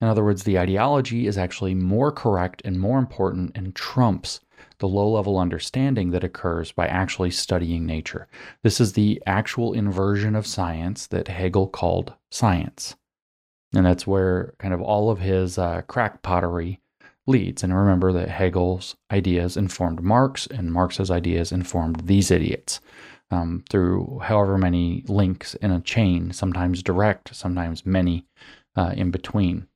[0.00, 4.40] In other words, the ideology is actually more correct and more important and trumps
[4.78, 8.28] the low level understanding that occurs by actually studying nature.
[8.62, 12.96] This is the actual inversion of science that Hegel called science.
[13.74, 16.78] And that's where kind of all of his uh, crackpottery
[17.26, 17.62] leads.
[17.62, 22.80] And remember that Hegel's ideas informed Marx, and Marx's ideas informed these idiots
[23.30, 28.26] um, through however many links in a chain, sometimes direct, sometimes many
[28.76, 29.66] uh, in between.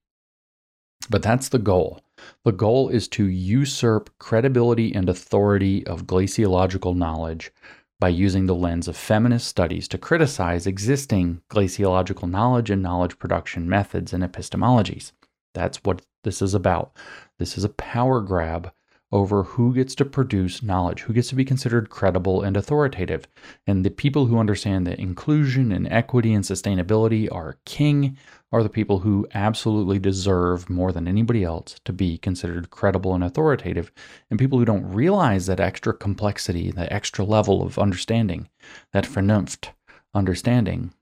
[1.08, 2.00] But that's the goal.
[2.44, 7.52] The goal is to usurp credibility and authority of glaciological knowledge
[7.98, 13.68] by using the lens of feminist studies to criticize existing glaciological knowledge and knowledge production
[13.68, 15.12] methods and epistemologies.
[15.54, 16.94] That's what this is about.
[17.38, 18.72] This is a power grab
[19.12, 23.28] over who gets to produce knowledge, who gets to be considered credible and authoritative.
[23.64, 28.16] And the people who understand that inclusion and equity and sustainability are king
[28.50, 33.22] are the people who absolutely deserve more than anybody else to be considered credible and
[33.22, 33.92] authoritative.
[34.28, 38.48] And people who don't realize that extra complexity, that extra level of understanding,
[38.92, 39.68] that Vernunft
[40.12, 40.92] understanding,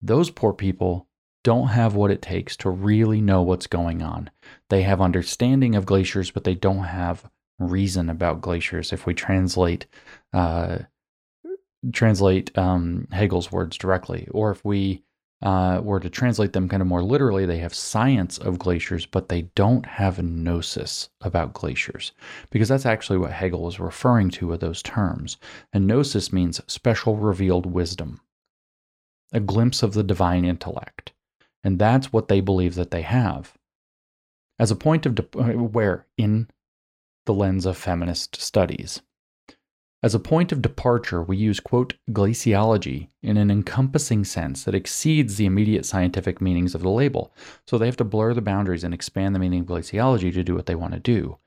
[0.00, 1.07] those poor people
[1.44, 4.30] don't have what it takes to really know what's going on.
[4.70, 8.92] They have understanding of glaciers, but they don't have reason about glaciers.
[8.92, 9.86] If we translate
[10.32, 10.78] uh,
[11.92, 15.02] translate um, Hegel's words directly, or if we
[15.42, 19.28] uh, were to translate them kind of more literally, they have science of glaciers, but
[19.28, 22.12] they don't have gnosis about glaciers,
[22.50, 25.36] because that's actually what Hegel was referring to with those terms.
[25.72, 28.20] And gnosis means special revealed wisdom,
[29.32, 31.12] a glimpse of the divine intellect.
[31.64, 33.54] And that's what they believe that they have.
[34.58, 36.48] As a point of de- uh, where in
[37.26, 39.02] the lens of feminist studies.
[40.02, 45.36] As a point of departure, we use, quote, glaciology in an encompassing sense that exceeds
[45.36, 47.34] the immediate scientific meanings of the label.
[47.66, 50.54] So they have to blur the boundaries and expand the meaning of glaciology to do
[50.54, 51.38] what they want to do.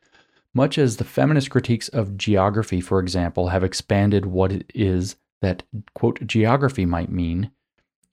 [0.54, 5.64] Much as the feminist critiques of geography, for example, have expanded what it is that,
[5.96, 7.52] quote, geography might mean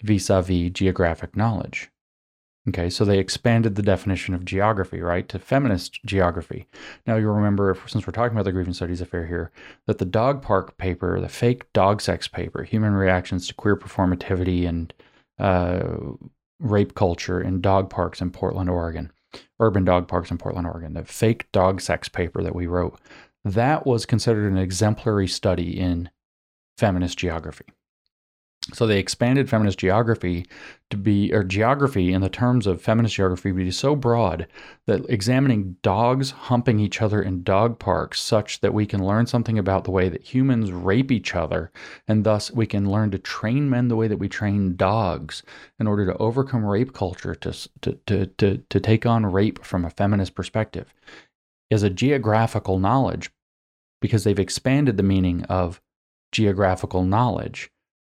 [0.02, 1.90] vis a vis geographic knowledge.
[2.68, 6.66] Okay, so they expanded the definition of geography, right, to feminist geography.
[7.06, 9.50] Now you'll remember, since we're talking about the Grievance Studies Affair here,
[9.86, 14.68] that the dog park paper, the fake dog sex paper, human reactions to queer performativity
[14.68, 14.92] and
[15.38, 16.14] uh,
[16.60, 19.12] rape culture in dog parks in Portland, Oregon,
[19.60, 23.00] urban dog parks in Portland, Oregon, the fake dog sex paper that we wrote,
[23.44, 26.10] that was considered an exemplary study in
[26.76, 27.64] feminist geography.
[28.74, 30.46] So they expanded feminist geography
[30.90, 34.46] to be, or geography in the terms of feminist geography, be so broad
[34.86, 39.58] that examining dogs humping each other in dog parks, such that we can learn something
[39.58, 41.72] about the way that humans rape each other,
[42.06, 45.42] and thus we can learn to train men the way that we train dogs
[45.80, 49.86] in order to overcome rape culture, to, to, to, to, to take on rape from
[49.86, 50.92] a feminist perspective,
[51.70, 53.30] is a geographical knowledge
[54.00, 55.80] because they've expanded the meaning of
[56.32, 57.70] geographical knowledge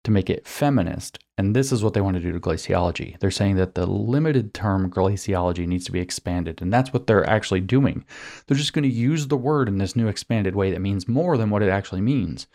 [0.04, 1.20] to make it feminist.
[1.38, 3.20] And this is what they want to do to glaciology.
[3.20, 6.62] They're saying that the limited term glaciology needs to be expanded.
[6.62, 8.06] And that's what they're actually doing.
[8.46, 11.38] They're just going to use the word in this new expanded way that means more
[11.38, 12.48] than what it actually means,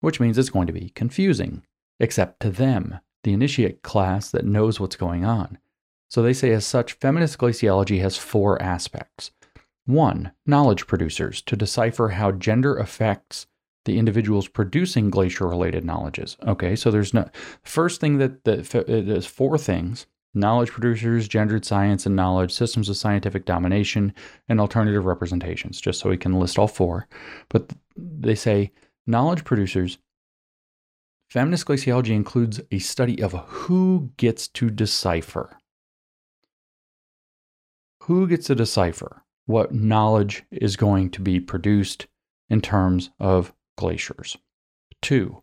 [0.00, 1.62] which means it's going to be confusing,
[1.98, 5.58] except to them, the initiate class that knows what's going on.
[6.10, 9.30] So they say, as such, feminist glaciology has four aspects.
[9.84, 13.46] One, knowledge producers to decipher how gender affects
[13.84, 16.36] the individuals producing glacier related knowledges.
[16.46, 17.28] Okay, so there's no
[17.62, 22.88] first thing that, that uh, there's four things knowledge producers, gendered science and knowledge, systems
[22.88, 24.12] of scientific domination,
[24.48, 27.08] and alternative representations, just so we can list all four.
[27.48, 28.70] But they say
[29.06, 29.98] knowledge producers
[31.28, 35.58] Feminist glaciology includes a study of who gets to decipher.
[38.04, 42.06] Who gets to decipher what knowledge is going to be produced
[42.48, 44.36] in terms of glaciers?
[45.00, 45.42] Two,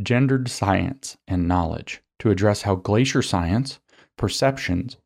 [0.00, 3.80] gendered science and knowledge to address how glacier science,
[4.16, 4.98] perceptions,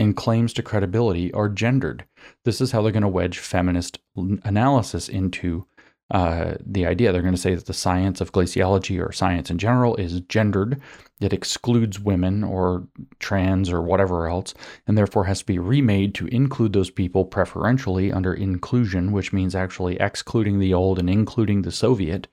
[0.00, 2.04] and claims to credibility are gendered.
[2.44, 5.66] This is how they're going to wedge feminist analysis into
[6.10, 7.12] uh, the idea.
[7.12, 10.80] They're going to say that the science of glaciology or science in general is gendered.
[11.20, 12.86] It excludes women or
[13.20, 14.54] trans or whatever else,
[14.86, 19.54] and therefore has to be remade to include those people preferentially under inclusion, which means
[19.54, 22.28] actually excluding the old and including the Soviet.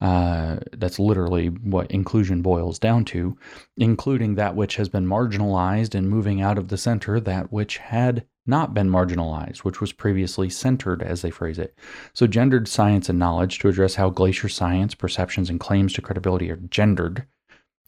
[0.00, 3.36] Uh, that's literally what inclusion boils down to,
[3.76, 8.26] including that which has been marginalized and moving out of the center that which had
[8.46, 11.74] not been marginalized, which was previously centered, as they phrase it.
[12.12, 16.50] So, gendered science and knowledge to address how glacier science, perceptions, and claims to credibility
[16.50, 17.26] are gendered,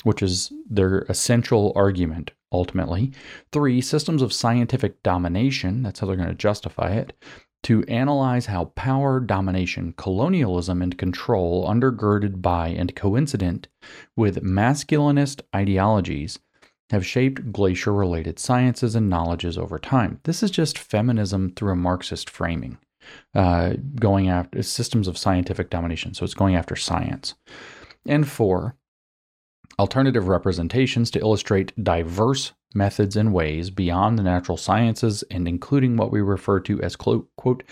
[0.05, 3.13] which is their essential argument ultimately.
[3.53, 7.13] Three, systems of scientific domination, that's how they're going to justify it,
[7.65, 13.69] to analyze how power, domination, colonialism, and control, undergirded by and coincident
[14.17, 16.39] with masculinist ideologies,
[16.91, 20.21] have shaped glacier related sciences and knowledges over time.
[20.25, 22.79] This is just feminism through a Marxist framing,
[23.35, 26.15] uh, going after systems of scientific domination.
[26.15, 27.35] So it's going after science.
[28.07, 28.77] And four,
[29.79, 36.11] alternative representations to illustrate diverse methods and ways beyond the natural sciences and including what
[36.11, 37.63] we refer to as quote, quote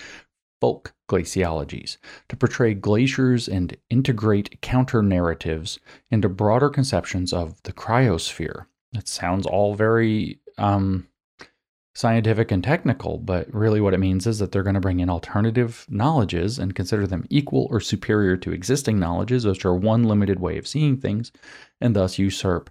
[0.61, 1.96] folk glaciologies
[2.29, 5.79] to portray glaciers and integrate counter narratives
[6.11, 11.09] into broader conceptions of the cryosphere it sounds all very um,
[11.94, 15.11] scientific and technical, but really what it means is that they're going to bring in
[15.11, 20.40] alternative knowledges and consider them equal or superior to existing knowledges, which are one limited
[20.40, 21.33] way of seeing things,
[21.81, 22.70] and thus usurp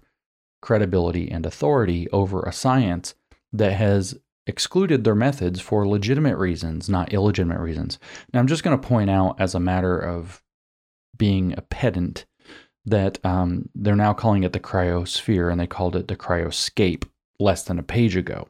[0.60, 3.14] credibility and authority over a science
[3.52, 7.98] that has excluded their methods for legitimate reasons, not illegitimate reasons.
[8.32, 10.42] Now, I'm just going to point out, as a matter of
[11.16, 12.26] being a pedant,
[12.84, 17.04] that um, they're now calling it the cryosphere and they called it the cryoscape
[17.38, 18.48] less than a page ago.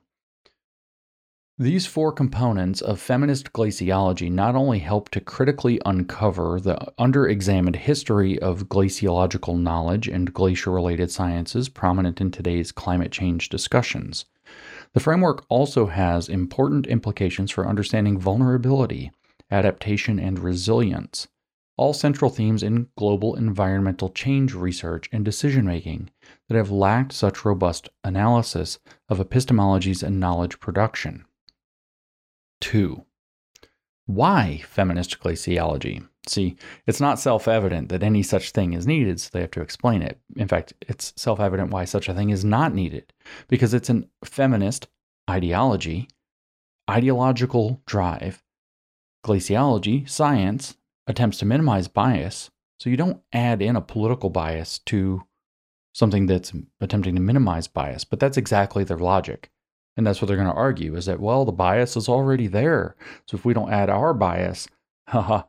[1.59, 8.39] These four components of feminist glaciology not only help to critically uncover the underexamined history
[8.39, 14.25] of glaciological knowledge and glacier related sciences prominent in today's climate change discussions,
[14.95, 19.13] the framework also has important implications for understanding vulnerability,
[19.51, 21.29] adaptation, and resilience
[21.77, 26.11] all central themes in global environmental change research and decision making
[26.49, 31.25] that have lacked such robust analysis of epistemologies and knowledge production.
[32.61, 33.05] 2.
[34.07, 36.07] Why feminist glaciology?
[36.27, 36.57] See,
[36.87, 40.03] it's not self evident that any such thing is needed, so they have to explain
[40.03, 40.21] it.
[40.37, 43.13] In fact, it's self evident why such a thing is not needed,
[43.49, 44.87] because it's a feminist
[45.29, 46.09] ideology,
[46.89, 48.45] ideological drive,
[49.25, 52.51] glaciology, science, attempts to minimize bias.
[52.79, 55.23] So you don't add in a political bias to
[55.93, 59.51] something that's attempting to minimize bias, but that's exactly their logic.
[59.97, 62.97] And that's what they're going to argue is that, well, the bias is already there.
[63.27, 64.69] So if we don't add our bias,
[65.09, 65.43] haha,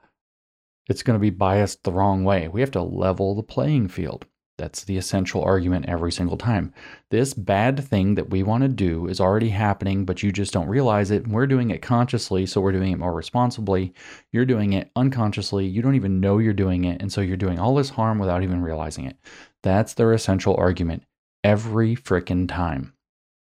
[0.90, 2.48] it's going to be biased the wrong way.
[2.48, 4.26] We have to level the playing field.
[4.58, 6.74] That's the essential argument every single time.
[7.10, 10.68] This bad thing that we want to do is already happening, but you just don't
[10.68, 11.28] realize it.
[11.28, 13.94] We're doing it consciously, so we're doing it more responsibly.
[14.32, 15.66] You're doing it unconsciously.
[15.66, 17.02] You don't even know you're doing it.
[17.02, 19.18] And so you're doing all this harm without even realizing it.
[19.64, 21.04] That's their essential argument
[21.44, 22.94] every frickin' time.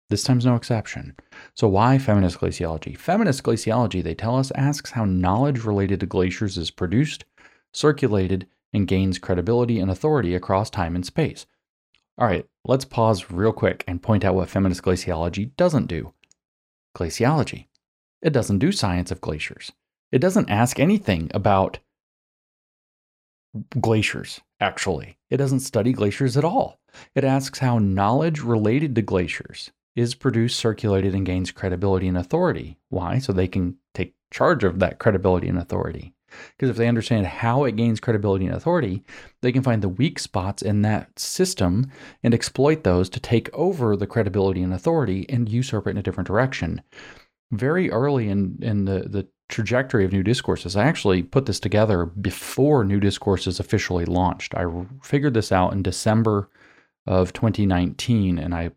[0.08, 1.16] This time's no exception.
[1.54, 2.98] So, why feminist glaciology?
[2.98, 7.24] Feminist glaciology, they tell us, asks how knowledge related to glaciers is produced,
[7.72, 11.46] circulated, and gains credibility and authority across time and space.
[12.18, 16.12] All right, let's pause real quick and point out what feminist glaciology doesn't do.
[16.96, 17.66] Glaciology.
[18.20, 19.72] It doesn't do science of glaciers.
[20.10, 21.78] It doesn't ask anything about
[23.80, 25.18] glaciers, actually.
[25.30, 26.78] It doesn't study glaciers at all.
[27.14, 32.78] It asks how knowledge related to glaciers is produced, circulated, and gains credibility and authority.
[32.88, 33.18] Why?
[33.18, 36.14] So they can take charge of that credibility and authority.
[36.56, 39.02] Because if they understand how it gains credibility and authority,
[39.40, 41.90] they can find the weak spots in that system
[42.22, 46.02] and exploit those to take over the credibility and authority and usurp it in a
[46.02, 46.82] different direction.
[47.50, 52.06] Very early in, in the, the trajectory of new discourses, I actually put this together
[52.06, 54.54] before new discourses officially launched.
[54.54, 54.64] I
[55.02, 56.48] figured this out in December
[57.06, 58.70] of 2019 and I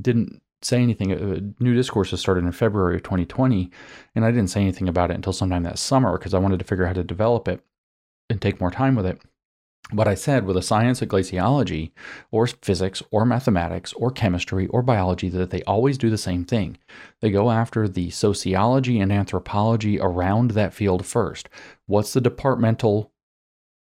[0.00, 1.12] didn't say anything.
[1.12, 3.70] Uh, New Discourses started in February of 2020,
[4.14, 6.64] and I didn't say anything about it until sometime that summer because I wanted to
[6.64, 7.60] figure out how to develop it
[8.30, 9.20] and take more time with it.
[9.92, 11.92] But I said with a science of glaciology
[12.30, 16.78] or physics or mathematics or chemistry or biology that they always do the same thing.
[17.20, 21.50] They go after the sociology and anthropology around that field first.
[21.86, 23.12] What's the departmental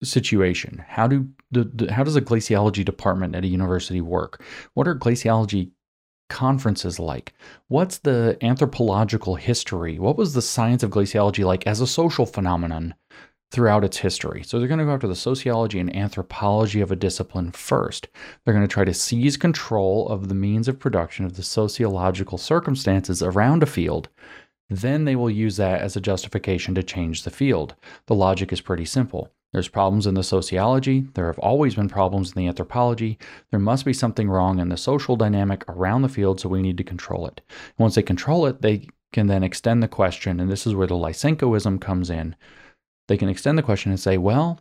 [0.02, 0.84] situation?
[0.86, 4.42] How do the, how does a glaciology department at a university work?
[4.74, 5.70] What are glaciology
[6.28, 7.34] conferences like?
[7.68, 9.98] What's the anthropological history?
[9.98, 12.94] What was the science of glaciology like as a social phenomenon
[13.50, 14.42] throughout its history?
[14.42, 18.08] So they're going to go after the sociology and anthropology of a discipline first.
[18.44, 22.38] They're going to try to seize control of the means of production of the sociological
[22.38, 24.08] circumstances around a field.
[24.68, 27.76] Then they will use that as a justification to change the field.
[28.06, 29.30] The logic is pretty simple.
[29.52, 31.06] There's problems in the sociology.
[31.14, 33.18] There have always been problems in the anthropology.
[33.50, 36.76] There must be something wrong in the social dynamic around the field, so we need
[36.78, 37.40] to control it.
[37.48, 40.86] And once they control it, they can then extend the question, and this is where
[40.86, 42.36] the Lysenkoism comes in.
[43.08, 44.60] They can extend the question and say, well,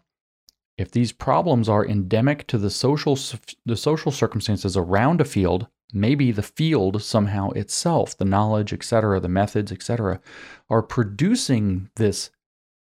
[0.78, 3.18] if these problems are endemic to the social
[3.66, 9.30] the social circumstances around a field, maybe the field somehow itself, the knowledge, etc., the
[9.30, 10.20] methods, etc.,
[10.70, 12.30] are producing this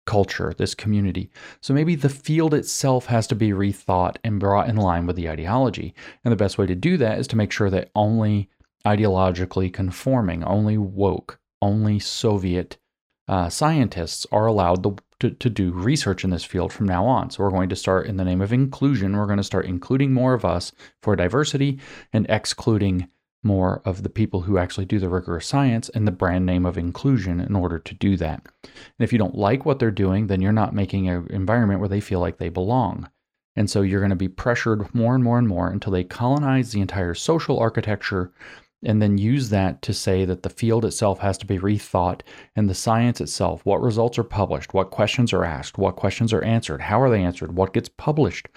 [0.06, 1.30] culture, this community.
[1.60, 5.28] So maybe the field itself has to be rethought and brought in line with the
[5.28, 5.94] ideology.
[6.24, 8.48] And the best way to do that is to make sure that only
[8.86, 12.76] ideologically conforming, only woke, only Soviet
[13.26, 17.30] uh, scientists are allowed the, to, to do research in this field from now on.
[17.30, 20.12] So we're going to start in the name of inclusion, we're going to start including
[20.12, 21.78] more of us for diversity
[22.12, 23.08] and excluding
[23.44, 26.78] more of the people who actually do the rigorous science and the brand name of
[26.78, 28.42] inclusion in order to do that.
[28.62, 31.88] And if you don't like what they're doing, then you're not making an environment where
[31.88, 33.08] they feel like they belong.
[33.56, 36.72] And so you're going to be pressured more and more and more until they colonize
[36.72, 38.32] the entire social architecture
[38.84, 42.20] and then use that to say that the field itself has to be rethought
[42.56, 46.44] and the science itself, what results are published, what questions are asked, what questions are
[46.44, 48.48] answered, how are they answered, what gets published,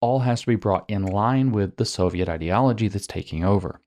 [0.00, 3.80] all has to be brought in line with the Soviet ideology that's taking over.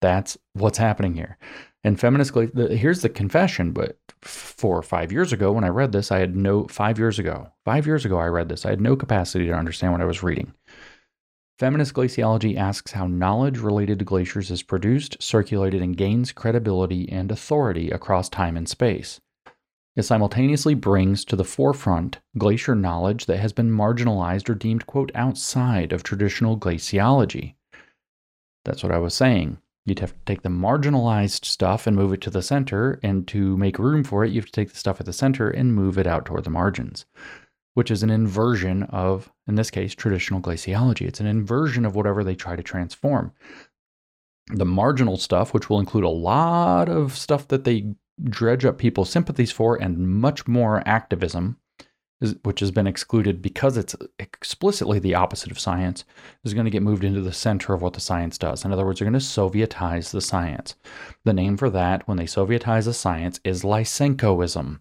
[0.00, 1.36] That's what's happening here.
[1.82, 6.12] And feminist, here's the confession, but four or five years ago when I read this,
[6.12, 8.96] I had no, five years ago, five years ago I read this, I had no
[8.96, 10.52] capacity to understand what I was reading.
[11.58, 17.30] Feminist glaciology asks how knowledge related to glaciers is produced, circulated, and gains credibility and
[17.30, 19.20] authority across time and space.
[19.96, 25.10] It simultaneously brings to the forefront glacier knowledge that has been marginalized or deemed, quote,
[25.14, 27.54] outside of traditional glaciology.
[28.64, 29.58] That's what I was saying.
[29.90, 33.00] You'd have to take the marginalized stuff and move it to the center.
[33.02, 35.50] And to make room for it, you have to take the stuff at the center
[35.50, 37.06] and move it out toward the margins,
[37.74, 41.08] which is an inversion of, in this case, traditional glaciology.
[41.08, 43.32] It's an inversion of whatever they try to transform.
[44.52, 49.10] The marginal stuff, which will include a lot of stuff that they dredge up people's
[49.10, 51.56] sympathies for and much more activism,
[52.42, 56.04] which has been excluded because it's explicitly the opposite of science,
[56.44, 58.64] is going to get moved into the center of what the science does.
[58.64, 60.76] In other words, they're going to Sovietize the science.
[61.24, 64.80] The name for that, when they Sovietize the science, is Lysenkoism,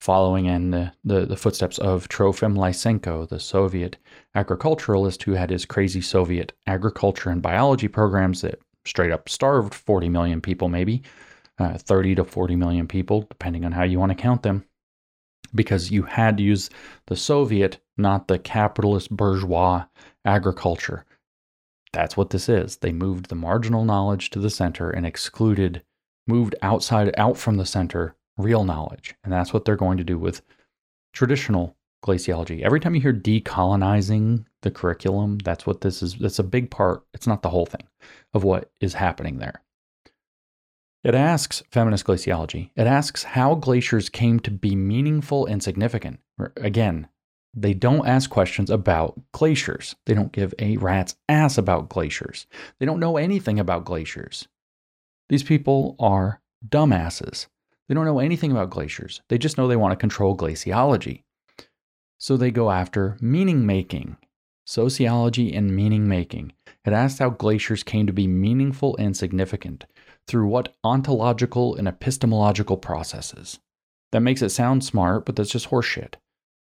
[0.00, 3.98] following in the, the, the footsteps of Trofim Lysenko, the Soviet
[4.34, 10.08] agriculturalist who had his crazy Soviet agriculture and biology programs that straight up starved 40
[10.08, 11.02] million people, maybe
[11.58, 14.64] uh, 30 to 40 million people, depending on how you want to count them
[15.54, 16.70] because you had to use
[17.06, 19.84] the Soviet, not the capitalist bourgeois
[20.24, 21.04] agriculture.
[21.92, 22.76] That's what this is.
[22.76, 25.82] They moved the marginal knowledge to the center and excluded,
[26.26, 29.14] moved outside, out from the center, real knowledge.
[29.24, 30.42] And that's what they're going to do with
[31.12, 32.62] traditional glaciology.
[32.62, 36.14] Every time you hear decolonizing the curriculum, that's what this is.
[36.14, 37.04] That's a big part.
[37.12, 37.86] It's not the whole thing
[38.32, 39.62] of what is happening there.
[41.04, 42.70] It asks feminist glaciology.
[42.76, 46.20] It asks how glaciers came to be meaningful and significant.
[46.56, 47.08] Again,
[47.54, 49.96] they don't ask questions about glaciers.
[50.06, 52.46] They don't give a rat's ass about glaciers.
[52.78, 54.46] They don't know anything about glaciers.
[55.28, 57.46] These people are dumbasses.
[57.88, 59.20] They don't know anything about glaciers.
[59.28, 61.24] They just know they want to control glaciology.
[62.16, 64.18] So they go after meaning making,
[64.64, 66.52] sociology and meaning making.
[66.84, 69.84] It asks how glaciers came to be meaningful and significant
[70.26, 73.58] through what ontological and epistemological processes.
[74.12, 76.14] That makes it sound smart, but that's just horseshit.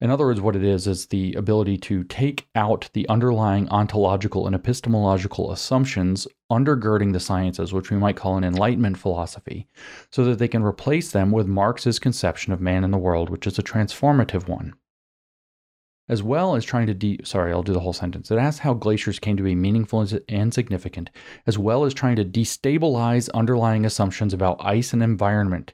[0.00, 4.46] In other words, what it is is the ability to take out the underlying ontological
[4.46, 9.66] and epistemological assumptions undergirding the sciences, which we might call an Enlightenment philosophy,
[10.10, 13.46] so that they can replace them with Marx's conception of man in the world, which
[13.46, 14.74] is a transformative one
[16.08, 18.74] as well as trying to de- sorry i'll do the whole sentence it asks how
[18.74, 21.10] glaciers came to be meaningful and significant
[21.46, 25.72] as well as trying to destabilize underlying assumptions about ice and environment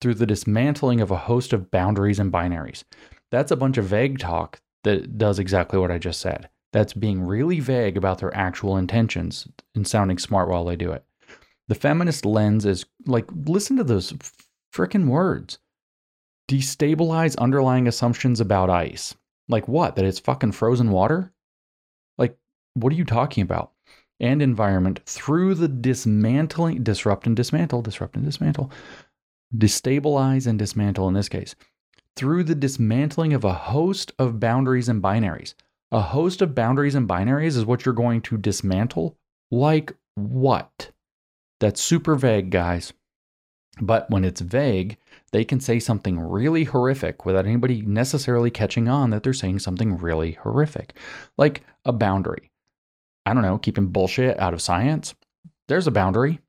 [0.00, 2.84] through the dismantling of a host of boundaries and binaries
[3.30, 6.48] that's a bunch of vague talk that does exactly what I just said.
[6.72, 11.04] That's being really vague about their actual intentions and sounding smart while they do it.
[11.68, 14.14] The feminist lens is like, listen to those
[14.72, 15.58] freaking words.
[16.48, 19.14] Destabilize underlying assumptions about ice.
[19.48, 19.96] Like what?
[19.96, 21.32] That it's fucking frozen water?
[22.18, 22.36] Like,
[22.74, 23.72] what are you talking about?
[24.18, 28.70] And environment through the dismantling, disrupt and dismantle, disrupt and dismantle,
[29.56, 31.54] destabilize and dismantle in this case,
[32.16, 35.54] through the dismantling of a host of boundaries and binaries.
[35.92, 39.16] A host of boundaries and binaries is what you're going to dismantle?
[39.50, 40.90] Like what?
[41.60, 42.92] That's super vague, guys.
[43.80, 44.96] But when it's vague,
[45.36, 49.98] they can say something really horrific without anybody necessarily catching on that they're saying something
[49.98, 50.96] really horrific.
[51.36, 52.50] Like a boundary.
[53.26, 55.14] I don't know, keeping bullshit out of science.
[55.68, 56.40] There's a boundary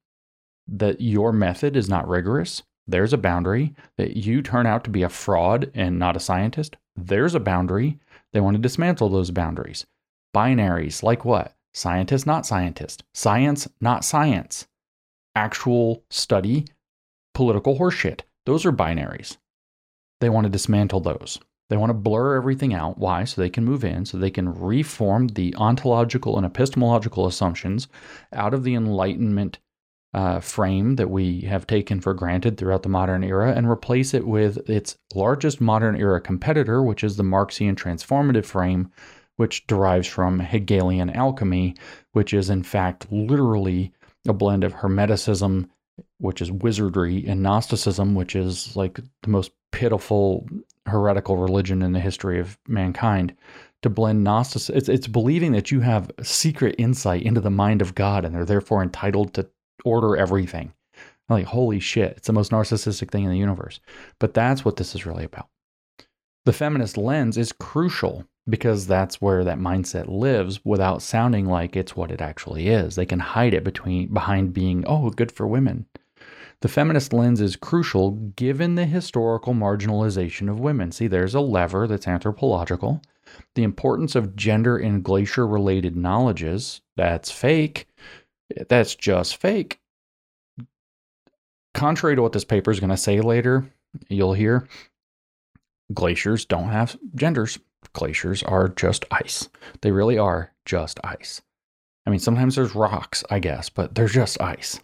[0.70, 2.64] that your method is not rigorous.
[2.88, 6.78] There's a boundary that you turn out to be a fraud and not a scientist.
[6.96, 8.00] There's a boundary.
[8.32, 9.86] They want to dismantle those boundaries.
[10.34, 11.58] Binaries, like what?
[11.74, 13.04] Scientist, not scientist.
[13.14, 14.66] Science, not science.
[15.36, 16.68] Actual study,
[17.34, 18.22] political horseshit.
[18.48, 19.36] Those are binaries.
[20.22, 21.38] They want to dismantle those.
[21.70, 22.98] They want to blur everything out.
[22.98, 23.26] Why?
[23.26, 27.90] So they can move in, so they can reform the ontological and epistemological assumptions
[28.32, 29.60] out of the Enlightenment
[30.14, 34.26] uh, frame that we have taken for granted throughout the modern era and replace it
[34.26, 38.90] with its largest modern era competitor, which is the Marxian transformative frame,
[39.36, 41.76] which derives from Hegelian alchemy,
[42.14, 43.92] which is in fact literally
[44.26, 45.68] a blend of Hermeticism
[46.20, 50.48] which is wizardry, and Gnosticism, which is like the most pitiful
[50.86, 53.36] heretical religion in the history of mankind.
[53.84, 57.94] To blend Gnosticism, it's, it's believing that you have secret insight into the mind of
[57.94, 59.48] God and they're therefore entitled to
[59.86, 60.74] order everything.
[61.30, 63.80] Like, holy shit, it's the most narcissistic thing in the universe.
[64.20, 65.50] But that's what this is really about.
[66.46, 71.96] The feminist lens is crucial because that's where that mindset lives without sounding like it's
[71.96, 72.96] what it actually is.
[72.96, 75.86] They can hide it between behind being, oh, good for women.
[76.62, 80.92] The feminist lens is crucial given the historical marginalization of women.
[80.92, 83.02] See, there's a lever that's anthropological.
[83.56, 87.88] The importance of gender in glacier related knowledges, that's fake.
[88.70, 89.80] That's just fake.
[91.74, 93.70] Contrary to what this paper is going to say later,
[94.10, 94.68] you'll hear
[95.94, 97.60] glaciers don't have genders
[97.94, 99.50] glaciers are just ice.
[99.82, 101.42] They really are just ice.
[102.06, 104.80] I mean, sometimes there's rocks, I guess, but they're just ice.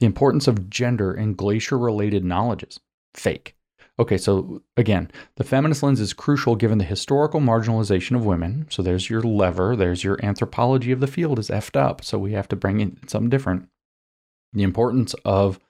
[0.00, 2.80] The importance of gender in glacier related knowledges.
[3.14, 3.56] Fake.
[3.98, 8.66] Okay, so again, the feminist lens is crucial given the historical marginalization of women.
[8.68, 12.04] So there's your lever, there's your anthropology of the field is effed up.
[12.04, 13.68] So we have to bring in something different.
[14.52, 15.60] The importance of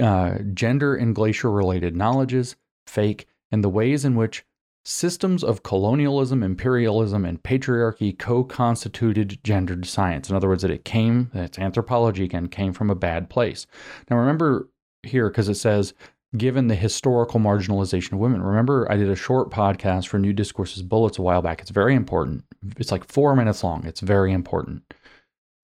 [0.00, 2.56] uh, gender and glacier related knowledges,
[2.86, 4.44] fake, and the ways in which
[4.84, 10.28] systems of colonialism, imperialism, and patriarchy co constituted gendered science.
[10.28, 13.66] In other words, that it came, that's anthropology again, came from a bad place.
[14.10, 14.68] Now, remember
[15.02, 15.94] here, because it says,
[16.36, 18.42] given the historical marginalization of women.
[18.42, 21.60] Remember, I did a short podcast for New Discourses Bullets a while back.
[21.60, 22.44] It's very important.
[22.78, 23.84] It's like four minutes long.
[23.84, 24.82] It's very important.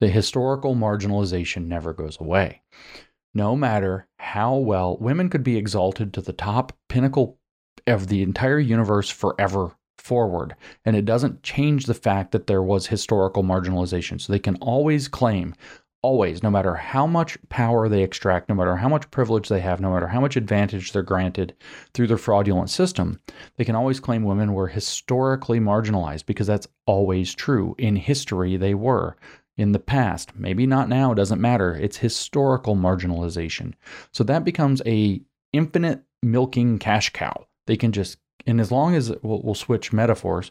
[0.00, 2.62] The historical marginalization never goes away.
[3.34, 7.38] No matter how well women could be exalted to the top pinnacle
[7.86, 9.72] of the entire universe forever
[10.08, 10.54] forward.
[10.84, 14.20] And it doesn't change the fact that there was historical marginalization.
[14.20, 15.54] So they can always claim,
[16.02, 19.80] always, no matter how much power they extract, no matter how much privilege they have,
[19.80, 21.54] no matter how much advantage they're granted
[21.92, 23.20] through their fraudulent system,
[23.56, 27.74] they can always claim women were historically marginalized because that's always true.
[27.78, 29.16] In history, they were.
[29.58, 31.74] In the past, maybe not now, doesn't matter.
[31.74, 33.74] It's historical marginalization.
[34.12, 35.20] So that becomes a
[35.52, 38.16] infinite milking cash cow they can just,
[38.46, 40.50] and as long as we'll, we'll switch metaphors,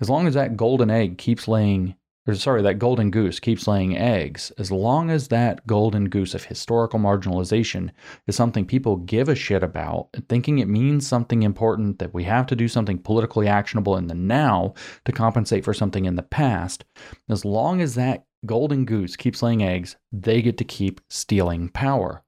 [0.00, 1.96] as long as that golden egg keeps laying,
[2.28, 6.44] or sorry, that golden goose keeps laying eggs, as long as that golden goose of
[6.44, 7.90] historical marginalization
[8.26, 12.46] is something people give a shit about, thinking it means something important, that we have
[12.46, 14.74] to do something politically actionable in the now
[15.06, 16.84] to compensate for something in the past,
[17.30, 22.22] as long as that golden goose keeps laying eggs, they get to keep stealing power.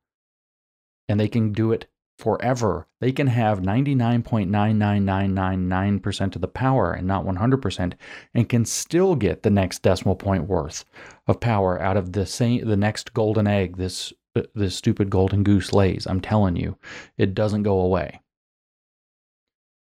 [1.08, 1.88] And they can do it
[2.22, 2.86] forever.
[3.00, 7.94] They can have 99.99999% of the power and not 100%
[8.32, 10.84] and can still get the next decimal point worth
[11.26, 14.12] of power out of the same the next golden egg this
[14.54, 16.06] this stupid golden goose lays.
[16.06, 16.78] I'm telling you,
[17.18, 18.20] it doesn't go away.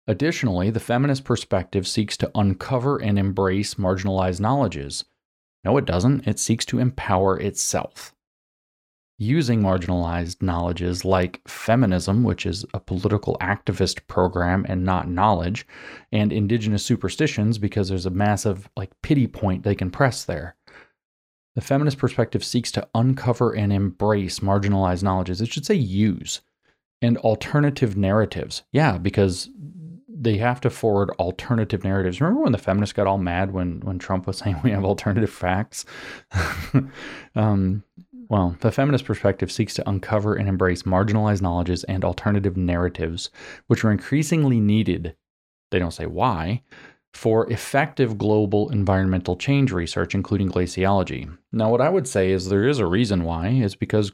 [0.06, 5.04] Additionally, the feminist perspective seeks to uncover and embrace marginalized knowledges.
[5.64, 6.28] No, it doesn't.
[6.28, 8.14] It seeks to empower itself.
[9.18, 15.66] Using marginalized knowledges like feminism, which is a political activist program and not knowledge,
[16.12, 20.54] and indigenous superstitions because there's a massive like pity point they can press there.
[21.54, 25.40] The feminist perspective seeks to uncover and embrace marginalized knowledges.
[25.40, 26.42] It should say use
[27.00, 28.62] and alternative narratives.
[28.72, 29.48] Yeah, because
[30.08, 32.20] they have to forward alternative narratives.
[32.20, 35.30] Remember when the feminists got all mad when when Trump was saying we have alternative
[35.30, 35.86] facts?
[37.34, 37.82] um,
[38.28, 43.30] well, the feminist perspective seeks to uncover and embrace marginalized knowledges and alternative narratives,
[43.66, 45.14] which are increasingly needed.
[45.70, 46.62] They don't say why,
[47.14, 51.36] for effective global environmental change research, including glaciology.
[51.52, 54.12] Now, what I would say is there is a reason why, is because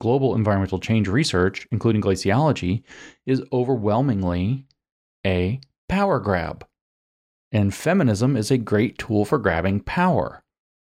[0.00, 2.82] global environmental change research, including glaciology,
[3.24, 4.66] is overwhelmingly
[5.26, 6.66] a power grab.
[7.52, 10.42] And feminism is a great tool for grabbing power.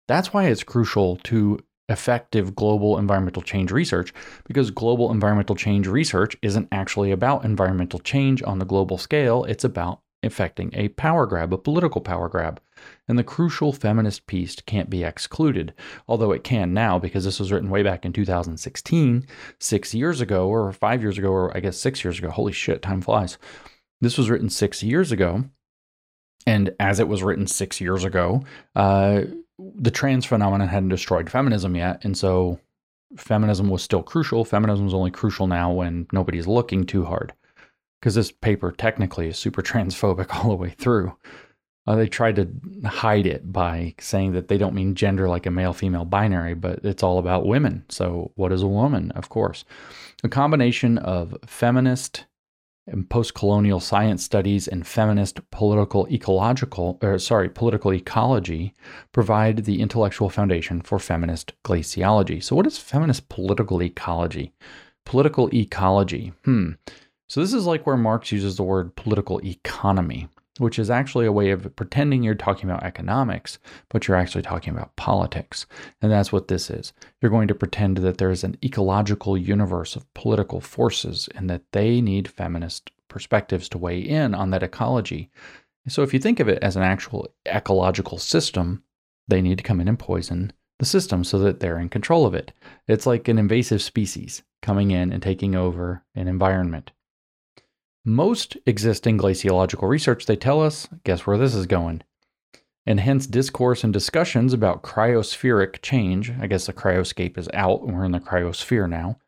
[0.07, 1.59] That's why it's crucial to
[1.89, 4.13] effective global environmental change research
[4.47, 9.65] because global environmental change research isn't actually about environmental change on the global scale, it's
[9.65, 12.61] about effecting a power grab, a political power grab.
[13.07, 15.75] And the crucial feminist piece can't be excluded,
[16.07, 19.27] although it can now because this was written way back in 2016,
[19.59, 22.31] six years ago, or five years ago, or I guess six years ago.
[22.31, 23.39] Holy shit, time flies.
[24.01, 25.45] This was written six years ago.
[26.47, 28.43] And as it was written six years ago,
[28.75, 29.23] uh,
[29.59, 32.59] the trans phenomenon hadn't destroyed feminism yet, and so
[33.17, 34.45] feminism was still crucial.
[34.45, 37.33] Feminism is only crucial now when nobody's looking too hard,
[38.01, 41.17] because this paper technically is super transphobic all the way through.
[41.87, 42.47] Uh, they tried to
[42.87, 46.85] hide it by saying that they don't mean gender like a male female binary, but
[46.85, 47.83] it's all about women.
[47.89, 49.11] So, what is a woman?
[49.13, 49.65] Of course.
[50.23, 52.27] A combination of feminist
[52.91, 58.75] and post-colonial science studies and feminist political ecological or sorry political ecology
[59.13, 62.43] provide the intellectual foundation for feminist glaciology.
[62.43, 64.53] So what is feminist political ecology?
[65.05, 66.73] Political ecology hmm.
[67.29, 70.29] So this is like where marx uses the word political economy
[70.59, 74.75] which is actually a way of pretending you're talking about economics, but you're actually talking
[74.75, 75.67] about politics.
[76.03, 76.93] And that's what this is.
[77.21, 82.01] You're going to pretend that there's an ecological universe of political forces and that they
[82.01, 85.31] need feminist perspectives to weigh in on that ecology.
[85.89, 88.83] So if you think of it as an actual ecological system,
[89.27, 92.35] they need to come in and poison the system so that they're in control of
[92.35, 92.53] it.
[92.87, 96.93] It's like an invasive species coming in and taking over an environment.
[98.09, 102.01] Most existing glaciological research, they tell us, guess where this is going?
[102.87, 107.95] And hence, discourse and discussions about cryospheric change, I guess the cryoscape is out, and
[107.95, 109.19] we're in the cryosphere now,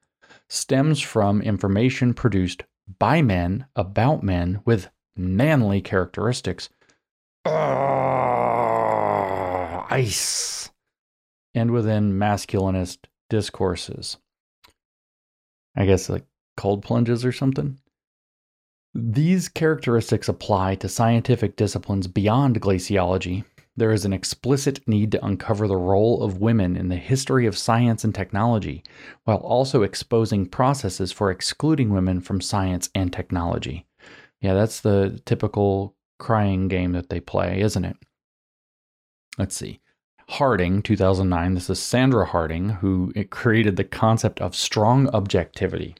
[0.48, 2.62] stems from information produced
[2.98, 6.70] by men about men with manly characteristics.
[7.44, 7.50] Uh,
[9.90, 10.70] ice.
[11.54, 14.16] And within masculinist discourses.
[15.76, 16.24] I guess like
[16.56, 17.78] cold plunges or something.
[18.94, 23.44] These characteristics apply to scientific disciplines beyond glaciology.
[23.76, 27.56] There is an explicit need to uncover the role of women in the history of
[27.56, 28.82] science and technology,
[29.24, 33.86] while also exposing processes for excluding women from science and technology.
[34.40, 37.96] Yeah, that's the typical crying game that they play, isn't it?
[39.38, 39.80] Let's see.
[40.28, 41.54] Harding, 2009.
[41.54, 45.94] This is Sandra Harding, who created the concept of strong objectivity.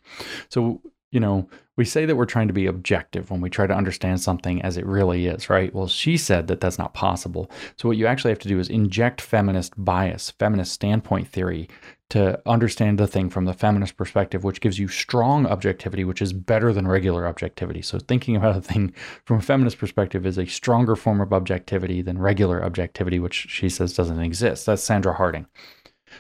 [0.49, 0.81] So,
[1.11, 4.21] you know, we say that we're trying to be objective when we try to understand
[4.21, 5.75] something as it really is, right?
[5.75, 7.51] Well, she said that that's not possible.
[7.77, 11.69] So, what you actually have to do is inject feminist bias, feminist standpoint theory
[12.11, 16.33] to understand the thing from the feminist perspective, which gives you strong objectivity, which is
[16.33, 17.83] better than regular objectivity.
[17.83, 18.93] So, thinking about a thing
[19.25, 23.69] from a feminist perspective is a stronger form of objectivity than regular objectivity, which she
[23.69, 24.67] says doesn't exist.
[24.67, 25.47] That's Sandra Harding.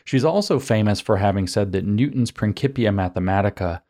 [0.05, 3.83] She's also famous for having said that Newton's Principia Mathematica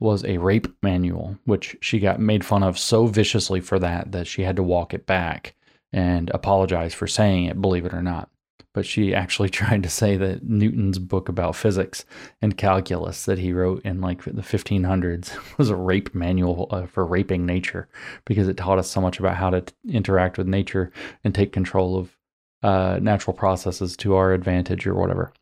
[0.00, 4.26] was a rape manual, which she got made fun of so viciously for that that
[4.26, 5.54] she had to walk it back
[5.92, 8.30] and apologize for saying it, believe it or not.
[8.74, 12.04] But she actually tried to say that Newton's book about physics
[12.40, 17.04] and calculus that he wrote in like the 1500s was a rape manual uh, for
[17.04, 17.88] raping nature
[18.24, 20.92] because it taught us so much about how to t- interact with nature
[21.24, 22.16] and take control of
[22.62, 25.32] uh, natural processes to our advantage or whatever.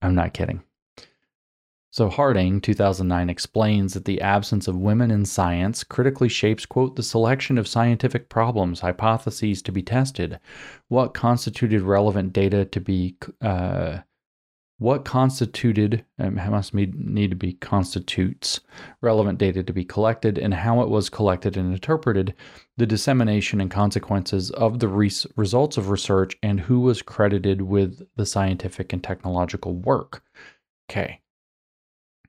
[0.00, 0.62] I'm not kidding.
[1.92, 7.02] So Harding, 2009, explains that the absence of women in science critically shapes, quote, the
[7.02, 10.40] selection of scientific problems, hypotheses to be tested,
[10.88, 13.98] what constituted relevant data to be, uh,
[14.78, 18.60] what constituted, um, must need to be constitutes
[19.02, 22.34] relevant data to be collected, and how it was collected and interpreted,
[22.78, 28.00] the dissemination and consequences of the res- results of research, and who was credited with
[28.16, 30.22] the scientific and technological work.
[30.90, 31.21] Okay.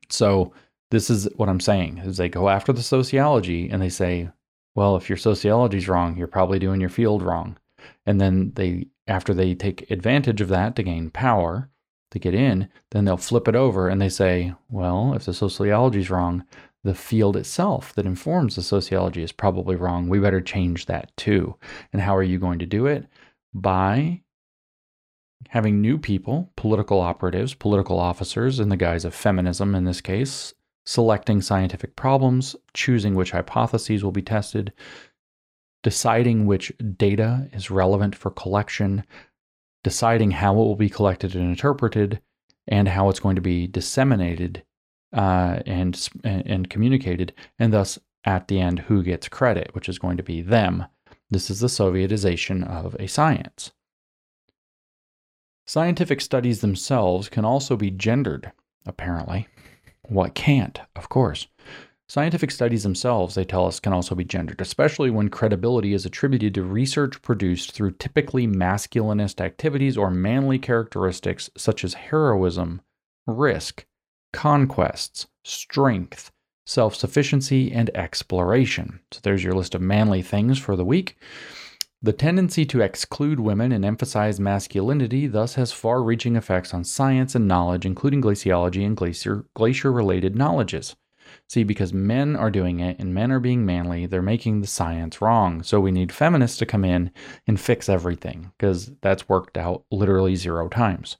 [0.09, 0.53] So
[0.91, 4.29] this is what I'm saying is they go after the sociology and they say,
[4.75, 7.57] well, if your sociology's wrong, you're probably doing your field wrong.
[8.05, 11.69] And then they after they take advantage of that to gain power,
[12.11, 15.99] to get in, then they'll flip it over and they say, well, if the sociology
[15.99, 16.45] is wrong,
[16.83, 20.09] the field itself that informs the sociology is probably wrong.
[20.09, 21.55] We better change that too.
[21.91, 23.05] And how are you going to do it?
[23.53, 24.21] By
[25.49, 30.53] having new people, political operatives, political officers in the guise of feminism in this case,
[30.85, 34.73] selecting scientific problems, choosing which hypotheses will be tested,
[35.81, 39.03] deciding which data is relevant for collection,
[39.83, 42.21] deciding how it will be collected and interpreted,
[42.67, 44.63] and how it's going to be disseminated
[45.13, 50.17] uh, and and communicated, and thus at the end who gets credit, which is going
[50.17, 50.85] to be them.
[51.29, 53.71] This is the Sovietization of a science.
[55.65, 58.51] Scientific studies themselves can also be gendered,
[58.85, 59.47] apparently.
[60.03, 61.47] What can't, of course.
[62.09, 66.53] Scientific studies themselves, they tell us, can also be gendered, especially when credibility is attributed
[66.53, 72.81] to research produced through typically masculinist activities or manly characteristics such as heroism,
[73.25, 73.85] risk,
[74.33, 76.31] conquests, strength,
[76.65, 78.99] self sufficiency, and exploration.
[79.11, 81.17] So there's your list of manly things for the week.
[82.05, 87.33] The tendency to exclude women and emphasize masculinity thus has far reaching effects on science
[87.33, 90.97] and knowledge, including glaciology and glacier, related knowledges.
[91.47, 95.21] See, because men are doing it and men are being manly, they're making the science
[95.21, 95.63] wrong.
[95.63, 97.09] So we need feminists to come in
[97.47, 101.15] and fix everything because that's worked out literally zero times.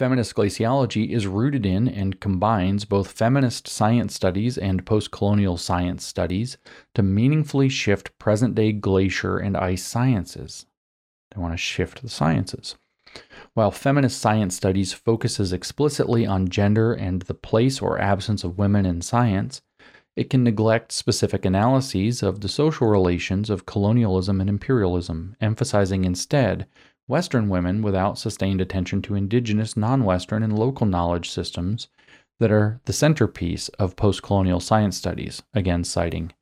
[0.00, 6.06] Feminist glaciology is rooted in and combines both feminist science studies and post colonial science
[6.06, 6.56] studies
[6.94, 10.64] to meaningfully shift present day glacier and ice sciences.
[11.30, 12.76] They want to shift the sciences.
[13.52, 18.86] While feminist science studies focuses explicitly on gender and the place or absence of women
[18.86, 19.60] in science,
[20.16, 26.66] it can neglect specific analyses of the social relations of colonialism and imperialism, emphasizing instead
[27.10, 31.88] Western women without sustained attention to indigenous, non Western, and local knowledge systems
[32.38, 36.32] that are the centerpiece of post colonial science studies, again citing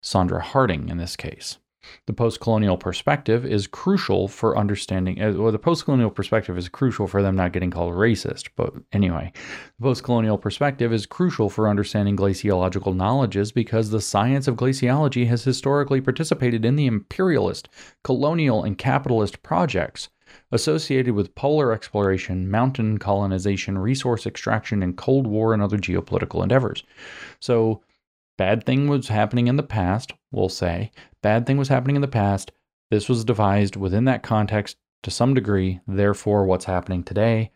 [0.00, 1.58] Sandra Harding in this case.
[2.06, 5.20] The post-colonial perspective is crucial for understanding.
[5.20, 8.50] Uh, well, the post-colonial perspective is crucial for them not getting called racist.
[8.56, 9.32] But anyway,
[9.78, 15.44] the post-colonial perspective is crucial for understanding glaciological knowledges because the science of glaciology has
[15.44, 17.68] historically participated in the imperialist,
[18.04, 20.08] colonial, and capitalist projects
[20.50, 26.84] associated with polar exploration, mountain colonization, resource extraction, and Cold War and other geopolitical endeavors.
[27.38, 27.82] So
[28.38, 30.90] Bad thing was happening in the past, we'll say.
[31.22, 32.52] Bad thing was happening in the past.
[32.90, 35.80] This was devised within that context to some degree.
[35.86, 37.50] Therefore, what's happening today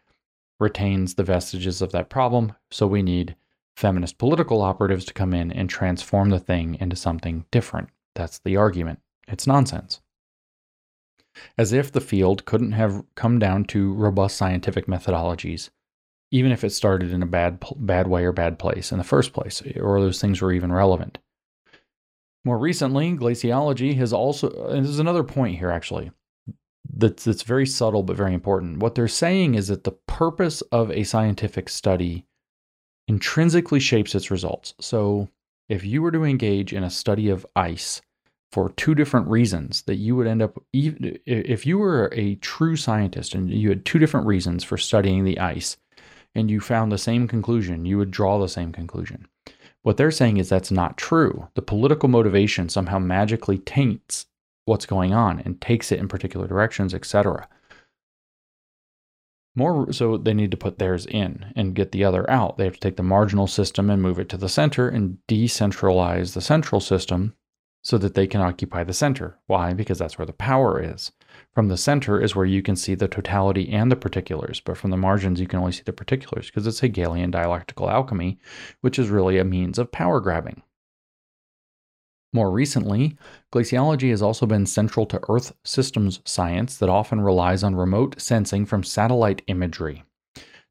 [0.60, 2.52] retains the vestiges of that problem.
[2.70, 3.36] So we need
[3.76, 7.88] feminist political operatives to come in and transform the thing into something different.
[8.14, 9.00] That's the argument.
[9.28, 10.00] It's nonsense.
[11.58, 15.68] As if the field couldn't have come down to robust scientific methodologies
[16.30, 19.32] even if it started in a bad bad way or bad place in the first
[19.32, 21.18] place, or those things were even relevant.
[22.46, 26.12] More recently, glaciology has also, and there's another point here actually
[26.94, 28.78] that's, that's very subtle but very important.
[28.78, 32.24] What they're saying is that the purpose of a scientific study
[33.08, 34.74] intrinsically shapes its results.
[34.80, 35.28] So
[35.68, 38.00] if you were to engage in a study of ice
[38.52, 43.34] for two different reasons, that you would end up, if you were a true scientist
[43.34, 45.78] and you had two different reasons for studying the ice,
[46.36, 49.26] and you found the same conclusion, you would draw the same conclusion.
[49.86, 51.46] What they're saying is that's not true.
[51.54, 54.26] The political motivation somehow magically taints
[54.64, 57.48] what's going on and takes it in particular directions, etc.
[59.54, 62.56] More so they need to put theirs in and get the other out.
[62.56, 66.34] They have to take the marginal system and move it to the center and decentralize
[66.34, 67.36] the central system
[67.84, 69.38] so that they can occupy the center.
[69.46, 69.72] Why?
[69.72, 71.12] Because that's where the power is.
[71.56, 74.90] From the center is where you can see the totality and the particulars, but from
[74.90, 78.38] the margins, you can only see the particulars because it's Hegelian dialectical alchemy,
[78.82, 80.60] which is really a means of power grabbing.
[82.34, 83.16] More recently,
[83.54, 88.66] glaciology has also been central to Earth systems science that often relies on remote sensing
[88.66, 90.04] from satellite imagery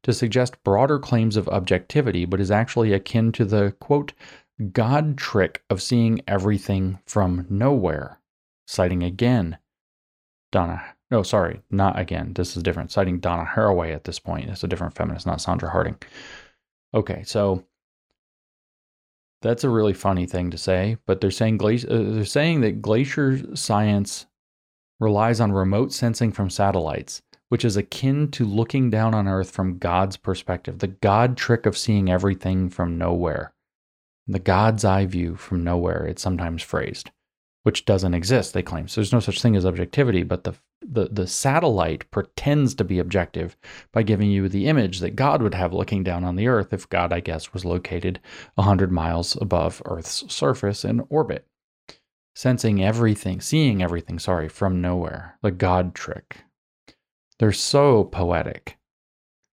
[0.04, 4.12] to suggest broader claims of objectivity, but is actually akin to the quote,
[4.72, 8.20] God trick of seeing everything from nowhere,
[8.68, 9.58] citing again
[10.56, 10.82] Donna.
[11.10, 12.32] No, sorry, not again.
[12.32, 12.90] This is different.
[12.90, 14.48] Citing Donna Haraway at this point.
[14.48, 15.98] It's a different feminist, not Sandra Harding.
[16.94, 17.62] Okay, so
[19.42, 22.80] that's a really funny thing to say, but they're saying glacier, uh, they're saying that
[22.80, 24.24] glacier science
[24.98, 29.76] relies on remote sensing from satellites, which is akin to looking down on Earth from
[29.76, 33.52] God's perspective, the God trick of seeing everything from nowhere.
[34.26, 37.10] The God's eye view from nowhere, it's sometimes phrased,
[37.66, 38.86] which doesn't exist, they claim.
[38.86, 43.00] So there's no such thing as objectivity, but the, the, the satellite pretends to be
[43.00, 43.56] objective
[43.90, 46.88] by giving you the image that God would have looking down on the Earth if
[46.88, 48.20] God, I guess, was located
[48.54, 51.44] 100 miles above Earth's surface in orbit.
[52.36, 55.36] Sensing everything, seeing everything, sorry, from nowhere.
[55.42, 56.44] The God trick.
[57.40, 58.78] They're so poetic.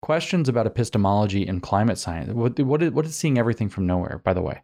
[0.02, 2.34] Questions about epistemology and climate science.
[2.34, 4.64] What, what, is, what is seeing everything from nowhere, by the way?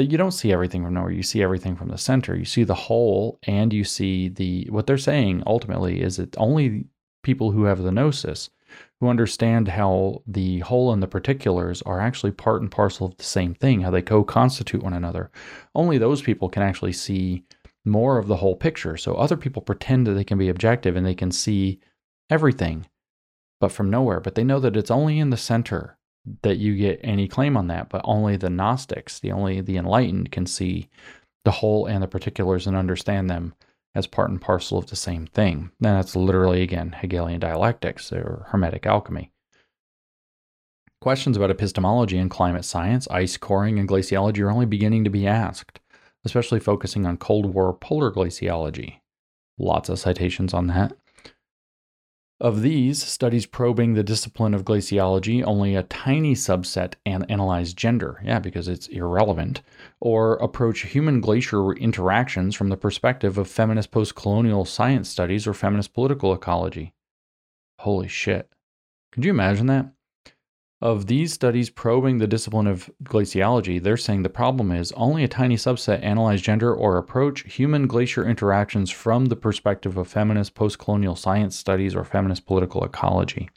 [0.00, 1.10] That you don't see everything from nowhere.
[1.10, 2.34] You see everything from the center.
[2.34, 4.66] You see the whole, and you see the.
[4.70, 6.86] What they're saying ultimately is that only
[7.22, 8.48] people who have the gnosis,
[8.98, 13.24] who understand how the whole and the particulars are actually part and parcel of the
[13.24, 15.30] same thing, how they co constitute one another,
[15.74, 17.44] only those people can actually see
[17.84, 18.96] more of the whole picture.
[18.96, 21.78] So other people pretend that they can be objective and they can see
[22.30, 22.86] everything,
[23.60, 24.20] but from nowhere.
[24.20, 25.98] But they know that it's only in the center
[26.42, 30.32] that you get any claim on that, but only the Gnostics, the only the enlightened
[30.32, 30.88] can see
[31.44, 33.54] the whole and the particulars and understand them
[33.94, 35.70] as part and parcel of the same thing.
[35.82, 39.30] And that's literally, again, Hegelian dialectics or Hermetic alchemy.
[41.00, 45.26] Questions about epistemology and climate science, ice coring, and glaciology are only beginning to be
[45.26, 45.80] asked,
[46.24, 48.96] especially focusing on Cold War polar glaciology.
[49.58, 50.92] Lots of citations on that.
[52.40, 58.18] Of these, studies probing the discipline of glaciology, only a tiny subset and analyze gender,
[58.24, 59.60] yeah, because it's irrelevant,
[60.00, 65.52] or approach human glacier interactions from the perspective of feminist post colonial science studies or
[65.52, 66.94] feminist political ecology.
[67.80, 68.50] Holy shit.
[69.12, 69.92] Could you imagine that?
[70.82, 75.28] Of these studies probing the discipline of glaciology, they're saying the problem is only a
[75.28, 80.78] tiny subset analyze gender or approach human glacier interactions from the perspective of feminist post
[80.78, 83.50] colonial science studies or feminist political ecology.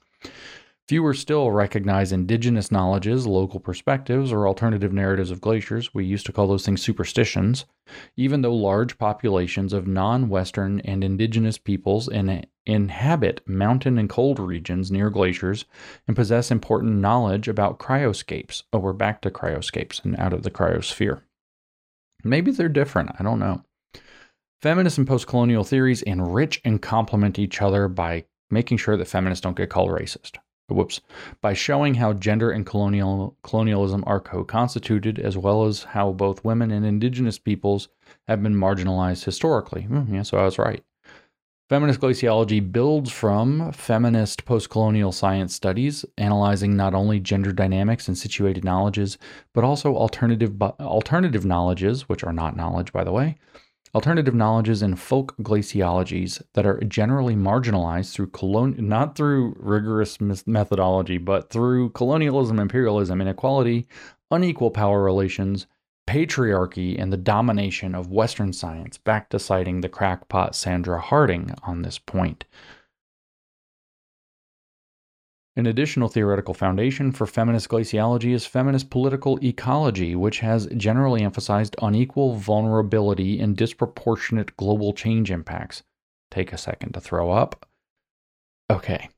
[0.90, 5.94] Fewer still recognize indigenous knowledges, local perspectives, or alternative narratives of glaciers.
[5.94, 7.64] We used to call those things superstitions,
[8.18, 14.40] even though large populations of non Western and indigenous peoples in, inhabit mountain and cold
[14.40, 15.64] regions near glaciers
[16.06, 18.64] and possess important knowledge about cryoscapes.
[18.74, 21.22] Oh, we're back to cryoscapes and out of the cryosphere.
[22.26, 23.12] Maybe they're different.
[23.18, 23.64] I don't know.
[24.62, 29.42] Feminist and post colonial theories enrich and complement each other by making sure that feminists
[29.42, 30.40] don't get called racist
[30.74, 31.02] whoops,
[31.42, 36.72] by showing how gender and colonial colonialism are co-constituted, as well as how both women
[36.72, 37.88] and indigenous peoples
[38.28, 39.88] have been marginalized historically.
[39.90, 40.84] Mm, yeah, so I was right.
[41.70, 48.66] Feminist glaciology builds from feminist post-colonial science studies, analyzing not only gender dynamics and situated
[48.66, 49.18] knowledges,
[49.54, 53.38] but also alternative alternative knowledges, which are not knowledge, by the way,
[53.96, 61.18] alternative knowledges and folk glaciologies that are generally marginalized through colon- not through rigorous methodology,
[61.18, 63.88] but through colonialism, imperialism, inequality,
[64.32, 65.68] unequal power relations,
[66.08, 71.84] patriarchy, and the domination of Western science, back to citing the crackpot Sandra Harding on
[71.84, 72.46] this point.
[75.56, 81.76] An additional theoretical foundation for feminist glaciology is feminist political ecology, which has generally emphasized
[81.80, 85.84] unequal vulnerability and disproportionate global change impacts.
[86.32, 87.68] Take a second to throw up.
[88.72, 89.10] Okay.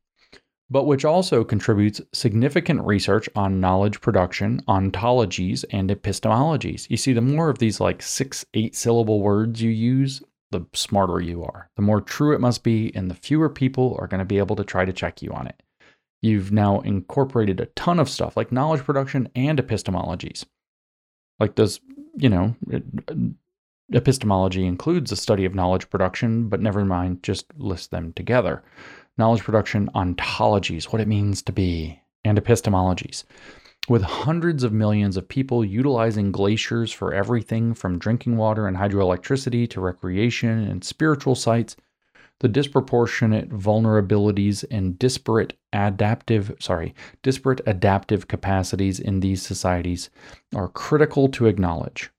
[0.69, 6.89] But which also contributes significant research on knowledge production, ontologies, and epistemologies.
[6.89, 10.21] You see, the more of these like six, eight syllable words you use,
[10.51, 11.69] the smarter you are.
[11.77, 14.57] The more true it must be, and the fewer people are going to be able
[14.57, 15.61] to try to check you on it
[16.21, 20.45] you've now incorporated a ton of stuff like knowledge production and epistemologies.
[21.39, 21.79] Like does,
[22.15, 23.15] you know, it, uh,
[23.93, 28.63] epistemology includes a study of knowledge production, but never mind, just list them together.
[29.17, 33.23] Knowledge production ontologies, what it means to be, and epistemologies.
[33.87, 39.69] With hundreds of millions of people utilizing glaciers for everything from drinking water and hydroelectricity
[39.69, 41.75] to recreation and spiritual sites,
[42.39, 50.09] the disproportionate vulnerabilities and disparate adaptive sorry disparate adaptive capacities in these societies
[50.53, 52.11] are critical to acknowledge.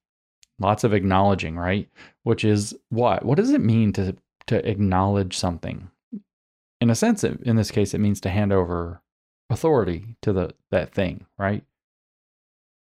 [0.59, 1.87] Lots of acknowledging right?
[2.23, 4.15] Which is what what does it mean to
[4.47, 5.89] to acknowledge something?
[6.81, 9.01] In a sense in this case it means to hand over
[9.49, 11.63] authority to the that thing right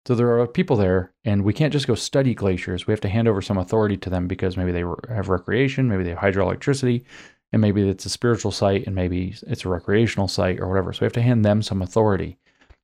[0.07, 2.87] so there are people there, and we can't just go study glaciers.
[2.87, 6.03] We have to hand over some authority to them because maybe they have recreation, maybe
[6.03, 7.05] they have hydroelectricity,
[7.53, 10.93] and maybe it's a spiritual site, and maybe it's a recreational site or whatever.
[10.93, 12.39] So we have to hand them some authority.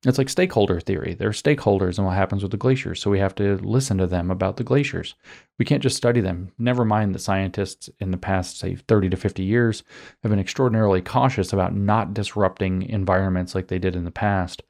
[0.05, 1.15] It's like stakeholder theory.
[1.15, 4.07] There are stakeholders in what happens with the glaciers, so we have to listen to
[4.07, 5.17] them about the glaciers.
[5.59, 6.53] We can't just study them.
[6.57, 9.83] Never mind that scientists in the past, say, 30 to 50 years
[10.23, 14.63] have been extraordinarily cautious about not disrupting environments like they did in the past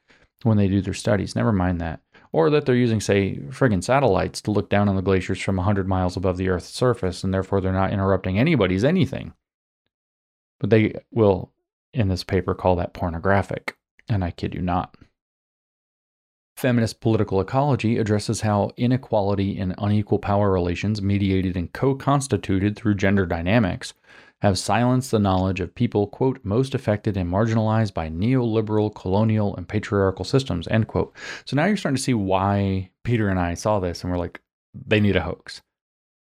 [0.45, 1.37] when they do their studies.
[1.37, 2.01] Never mind that.
[2.33, 5.89] Or that they're using, say, friggin' satellites to look down on the glaciers from 100
[5.89, 9.33] miles above the Earth's surface, and therefore they're not interrupting anybody's anything.
[10.61, 11.53] But they will,
[11.95, 13.77] in this paper, call that pornographic.
[14.09, 14.95] And I kid you not.
[16.57, 22.97] Feminist political ecology addresses how inequality and unequal power relations, mediated and co constituted through
[22.97, 23.95] gender dynamics,
[24.41, 29.69] have silenced the knowledge of people, quote, most affected and marginalized by neoliberal, colonial, and
[29.69, 31.15] patriarchal systems, end quote.
[31.45, 34.41] So now you're starting to see why Peter and I saw this and we're like,
[34.75, 35.63] they need a hoax.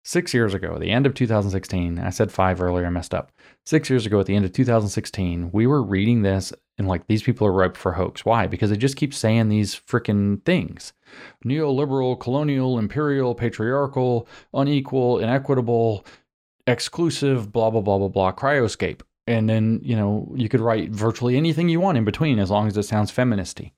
[0.07, 3.33] Six years ago, the end of 2016, I said five earlier, I messed up.
[3.65, 7.23] Six years ago, at the end of 2016, we were reading this and like these
[7.23, 8.25] people are ripe for hoax.
[8.25, 8.47] Why?
[8.47, 10.93] Because they just keep saying these freaking things
[11.45, 16.05] neoliberal, colonial, imperial, patriarchal, unequal, inequitable,
[16.67, 19.03] exclusive, blah, blah, blah, blah, blah, cryoscape.
[19.27, 22.67] And then, you know, you could write virtually anything you want in between as long
[22.67, 23.73] as it sounds feministy.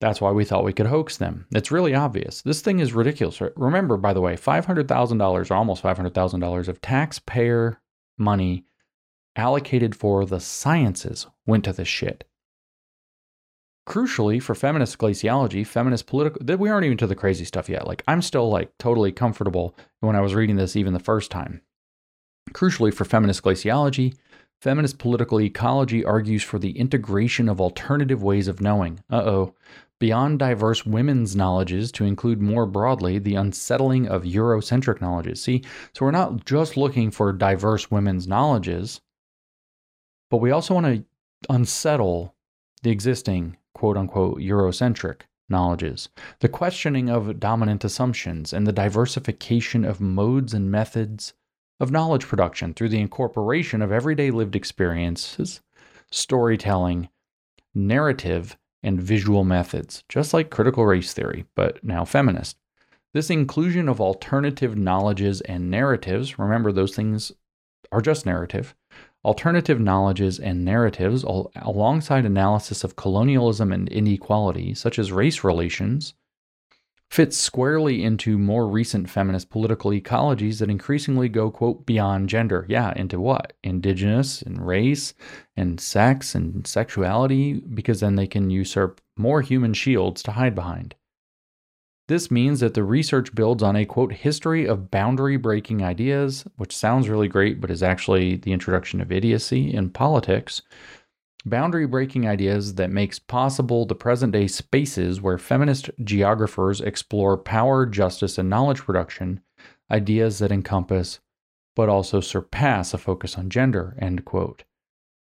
[0.00, 1.46] That's why we thought we could hoax them.
[1.52, 2.42] It's really obvious.
[2.42, 3.40] This thing is ridiculous.
[3.56, 7.80] Remember, by the way, $500,000 or almost $500,000 of taxpayer
[8.18, 8.64] money
[9.36, 12.24] allocated for the sciences went to this shit.
[13.86, 17.86] Crucially, for feminist glaciology, feminist political, that we aren't even to the crazy stuff yet.
[17.86, 21.60] Like, I'm still like totally comfortable when I was reading this even the first time.
[22.52, 24.14] Crucially, for feminist glaciology,
[24.60, 29.00] feminist political ecology argues for the integration of alternative ways of knowing.
[29.10, 29.54] Uh oh.
[30.00, 35.42] Beyond diverse women's knowledges to include more broadly the unsettling of Eurocentric knowledges.
[35.42, 35.62] See,
[35.92, 39.00] so we're not just looking for diverse women's knowledges,
[40.30, 41.04] but we also want to
[41.48, 42.34] unsettle
[42.82, 46.08] the existing quote unquote Eurocentric knowledges,
[46.40, 51.34] the questioning of dominant assumptions, and the diversification of modes and methods
[51.80, 55.60] of knowledge production through the incorporation of everyday lived experiences,
[56.10, 57.08] storytelling,
[57.74, 62.56] narrative, and visual methods, just like critical race theory, but now feminist.
[63.12, 67.32] This inclusion of alternative knowledges and narratives, remember those things
[67.92, 68.74] are just narrative,
[69.24, 76.12] Alternative knowledges and narratives, alongside analysis of colonialism and inequality, such as race relations,
[77.10, 82.66] fits squarely into more recent feminist political ecologies that increasingly go, quote, beyond gender.
[82.68, 83.52] Yeah, into what?
[83.62, 85.14] Indigenous and race
[85.56, 90.96] and sex and sexuality, because then they can usurp more human shields to hide behind.
[92.06, 96.76] This means that the research builds on a quote history of boundary breaking ideas, which
[96.76, 100.60] sounds really great, but is actually the introduction of idiocy in politics.
[101.46, 107.86] Boundary breaking ideas that makes possible the present day spaces where feminist geographers explore power,
[107.86, 109.40] justice, and knowledge production,
[109.90, 111.20] ideas that encompass
[111.74, 114.64] but also surpass a focus on gender, end quote.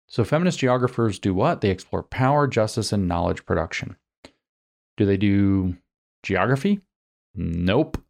[0.07, 1.61] So feminist geographers do what?
[1.61, 3.97] They explore power, justice, and knowledge production.
[4.95, 5.78] Do they do
[6.28, 6.82] Geography?
[7.36, 8.03] Nope.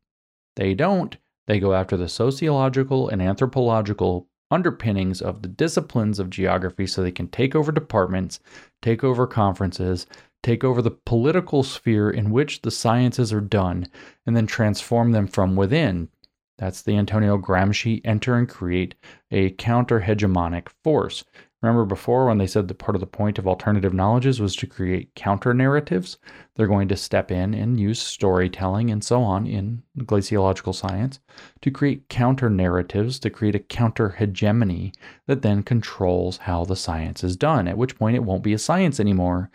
[0.55, 1.15] They don't.
[1.45, 7.11] They go after the sociological and anthropological underpinnings of the disciplines of geography so they
[7.11, 8.39] can take over departments,
[8.82, 10.07] take over conferences,
[10.41, 13.86] take over the political sphere in which the sciences are done,
[14.26, 16.09] and then transform them from within.
[16.57, 18.95] That's the Antonio Gramsci enter and create
[19.30, 21.24] a counter hegemonic force.
[21.68, 24.65] Remember before when they said that part of the point of alternative knowledges was to
[24.65, 26.18] create counter narratives?
[26.55, 31.20] They're going to step in and use storytelling and so on in glaciological science
[31.59, 34.93] to create counter narratives, to create a counter hegemony
[35.26, 38.57] that then controls how the science is done, at which point it won't be a
[38.57, 39.51] science anymore.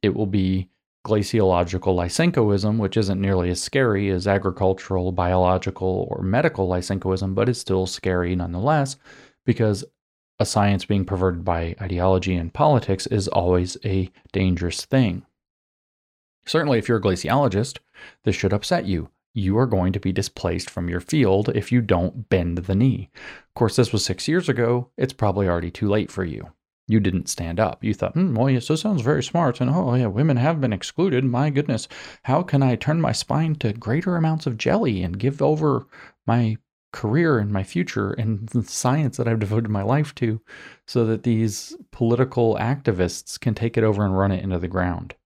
[0.00, 0.70] It will be
[1.06, 7.60] glaciological Lysenkoism, which isn't nearly as scary as agricultural, biological, or medical Lysenkoism, but is
[7.60, 8.96] still scary nonetheless
[9.44, 9.84] because
[10.38, 15.24] a science being perverted by ideology and politics is always a dangerous thing.
[16.46, 17.78] Certainly, if you're a glaciologist,
[18.24, 19.10] this should upset you.
[19.32, 23.10] You are going to be displaced from your field if you don't bend the knee.
[23.14, 24.90] Of course, this was six years ago.
[24.96, 26.52] It's probably already too late for you.
[26.86, 27.82] You didn't stand up.
[27.82, 29.60] You thought, hmm, well, yes, this sounds very smart.
[29.60, 31.24] And oh, yeah, women have been excluded.
[31.24, 31.88] My goodness,
[32.24, 35.86] how can I turn my spine to greater amounts of jelly and give over
[36.26, 36.58] my
[36.94, 40.40] career and my future and the science that I've devoted my life to
[40.86, 45.16] so that these political activists can take it over and run it into the ground.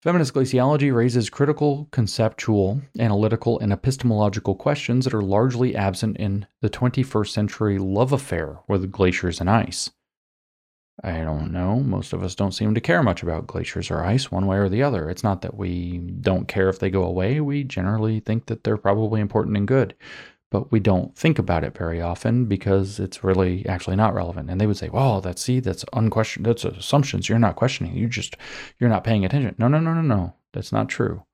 [0.00, 6.70] Feminist glaciology raises critical, conceptual, analytical, and epistemological questions that are largely absent in the
[6.70, 9.90] 21st century love affair with glaciers and ice.
[11.02, 11.80] I don't know.
[11.80, 14.68] Most of us don't seem to care much about glaciers or ice one way or
[14.68, 15.08] the other.
[15.08, 17.40] It's not that we don't care if they go away.
[17.40, 19.94] We generally think that they're probably important and good,
[20.50, 24.50] but we don't think about it very often because it's really actually not relevant.
[24.50, 26.44] And they would say, "Well, that's see, that's unquestioned.
[26.44, 27.28] That's assumptions.
[27.28, 27.96] You're not questioning.
[27.96, 28.36] You just
[28.78, 30.34] you're not paying attention." No, no, no, no, no.
[30.52, 31.24] That's not true.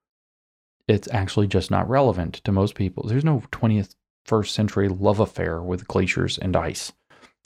[0.87, 3.09] It's actually just not relevant to most people.
[3.09, 6.93] There's no 20th first century love affair with glaciers and ice.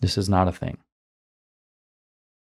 [0.00, 0.78] This is not a thing.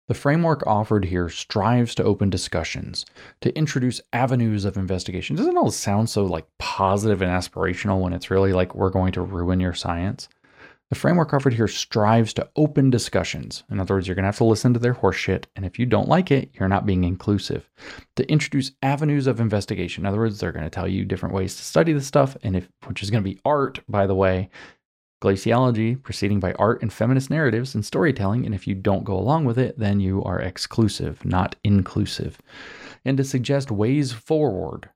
[0.07, 3.05] The framework offered here strives to open discussions,
[3.41, 5.35] to introduce avenues of investigation.
[5.35, 9.21] Doesn't all sound so like positive and aspirational when it's really like we're going to
[9.21, 10.29] ruin your science?
[10.89, 13.65] The framework offered here strives to open discussions.
[13.69, 15.85] In other words, you're going to have to listen to their horseshit, and if you
[15.85, 17.69] don't like it, you're not being inclusive.
[18.15, 20.03] To introduce avenues of investigation.
[20.03, 22.55] In other words, they're going to tell you different ways to study the stuff, and
[22.55, 24.49] if which is going to be art, by the way,
[25.21, 29.45] glaciology proceeding by art and feminist narratives and storytelling, and if you don't go along
[29.45, 32.39] with it, then you are exclusive, not inclusive.
[33.03, 34.89] And to suggest ways forward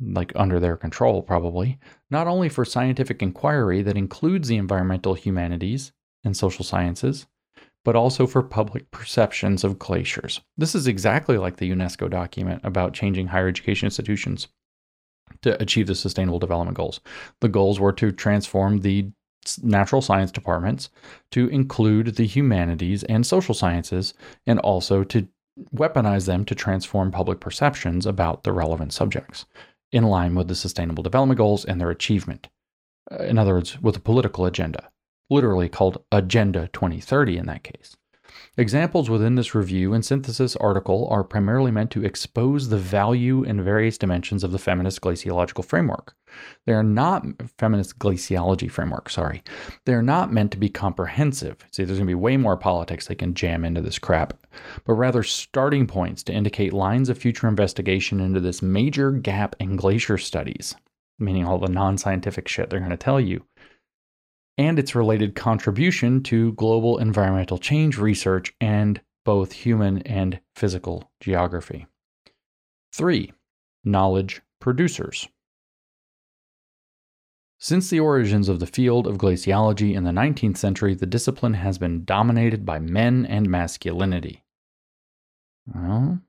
[0.00, 1.78] like under their control probably,
[2.10, 5.92] not only for scientific inquiry that includes the environmental humanities
[6.24, 7.26] and social sciences,
[7.84, 10.40] but also for public perceptions of glaciers.
[10.56, 14.48] This is exactly like the UNESCO document about changing higher education institutions
[15.42, 17.00] to achieve the sustainable development goals.
[17.40, 19.10] The goals were to transform the
[19.62, 20.90] natural science departments
[21.30, 24.14] to include the humanities and social sciences
[24.46, 25.28] and also to
[25.74, 29.46] weaponize them to transform public perceptions about the relevant subjects
[29.92, 32.48] in line with the Sustainable Development Goals and their achievement.
[33.10, 34.90] Uh, in other words, with a political agenda,
[35.28, 37.96] literally called Agenda 2030 in that case.
[38.56, 43.62] Examples within this review and synthesis article are primarily meant to expose the value and
[43.62, 46.16] various dimensions of the feminist glaciological framework.
[46.66, 47.24] They are not
[47.58, 49.44] feminist glaciology framework, sorry.
[49.86, 51.64] They are not meant to be comprehensive.
[51.70, 54.34] See, there's going to be way more politics they can jam into this crap,
[54.84, 59.76] but rather starting points to indicate lines of future investigation into this major gap in
[59.76, 60.74] glacier studies,
[61.20, 63.44] meaning all the non scientific shit they're going to tell you
[64.60, 71.86] and its related contribution to global environmental change research and both human and physical geography.
[72.92, 73.32] 3.
[73.84, 75.26] Knowledge producers.
[77.58, 81.78] Since the origins of the field of glaciology in the 19th century, the discipline has
[81.78, 84.44] been dominated by men and masculinity.
[85.74, 86.20] Well,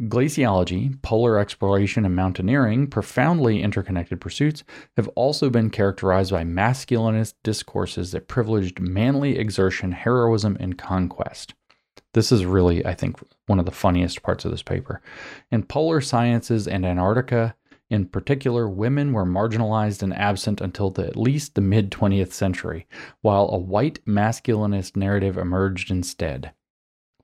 [0.00, 4.64] Glaciology, polar exploration, and mountaineering, profoundly interconnected pursuits,
[4.96, 11.52] have also been characterized by masculinist discourses that privileged manly exertion, heroism, and conquest.
[12.14, 15.02] This is really, I think, one of the funniest parts of this paper.
[15.50, 17.54] In polar sciences and Antarctica,
[17.90, 22.86] in particular, women were marginalized and absent until the, at least the mid 20th century,
[23.20, 26.52] while a white masculinist narrative emerged instead.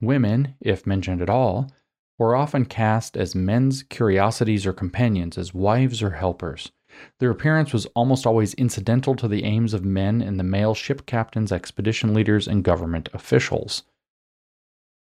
[0.01, 1.71] Women, if mentioned at all,
[2.19, 6.73] were often cast as men's curiosities or companions, as wives or helpers.
[7.19, 11.05] Their appearance was almost always incidental to the aims of men and the male ship
[11.07, 13.83] captains, expedition leaders, and government officials.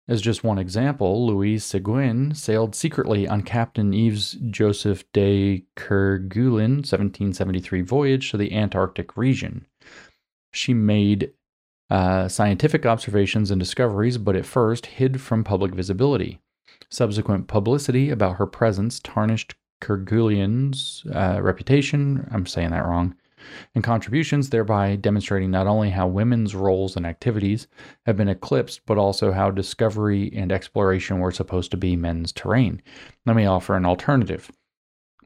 [0.09, 7.83] As just one example, Louise Seguin sailed secretly on Captain Yves Joseph de Kerguelen 1773
[7.83, 9.67] voyage to the Antarctic region.
[10.51, 11.33] She made
[11.91, 16.41] uh, scientific observations and discoveries, but at first hid from public visibility.
[16.90, 23.15] Subsequent publicity about her presence tarnished Kerguelen's uh, reputation, I'm saying that wrong,
[23.74, 27.69] and contributions, thereby demonstrating not only how women's roles and activities
[28.06, 32.82] have been eclipsed, but also how discovery and exploration were supposed to be men's terrain.
[33.27, 34.51] Let me offer an alternative.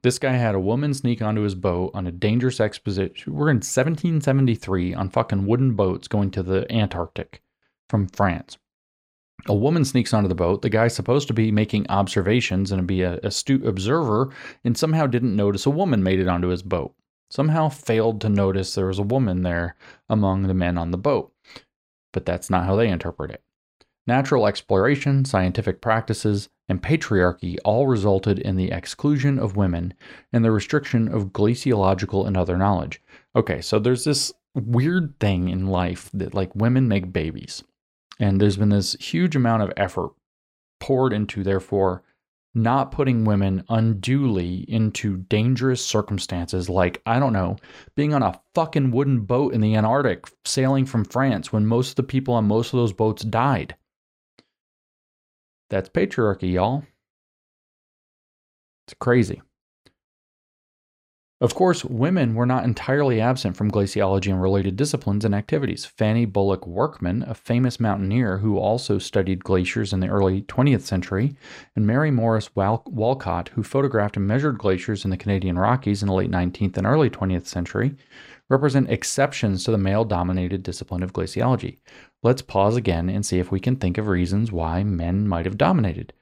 [0.03, 3.33] This guy had a woman sneak onto his boat on a dangerous expedition.
[3.33, 7.41] We're in 1773 on fucking wooden boats going to the Antarctic
[7.89, 8.59] from France.
[9.47, 10.63] A woman sneaks onto the boat.
[10.63, 14.31] The guy's supposed to be making observations and be an astute observer,
[14.63, 16.95] and somehow didn't notice a woman made it onto his boat.
[17.29, 19.75] Somehow failed to notice there was a woman there
[20.09, 21.33] among the men on the boat.
[22.13, 23.43] But that's not how they interpret it.
[24.07, 29.95] Natural exploration, scientific practices, and patriarchy all resulted in the exclusion of women
[30.33, 33.01] and the restriction of glaciological and other knowledge.
[33.35, 37.65] Okay, so there's this weird thing in life that like women make babies.
[38.23, 40.13] And there's been this huge amount of effort
[40.79, 42.05] poured into, therefore,
[42.55, 47.57] not putting women unduly into dangerous circumstances like, I don't know,
[47.97, 51.97] being on a fucking wooden boat in the Antarctic sailing from France when most of
[51.97, 53.75] the people on most of those boats died.
[55.69, 56.85] That's patriarchy, y'all.
[58.87, 59.43] It's crazy.
[61.43, 65.85] Of course, women were not entirely absent from glaciology and related disciplines and activities.
[65.85, 71.35] Fanny Bullock Workman, a famous mountaineer who also studied glaciers in the early 20th century,
[71.75, 76.07] and Mary Morris Wal- Walcott, who photographed and measured glaciers in the Canadian Rockies in
[76.07, 77.97] the late 19th and early 20th century,
[78.49, 81.79] represent exceptions to the male dominated discipline of glaciology.
[82.23, 85.59] Let's pause again and see if we can think of reasons why men might have
[85.59, 86.13] dominated.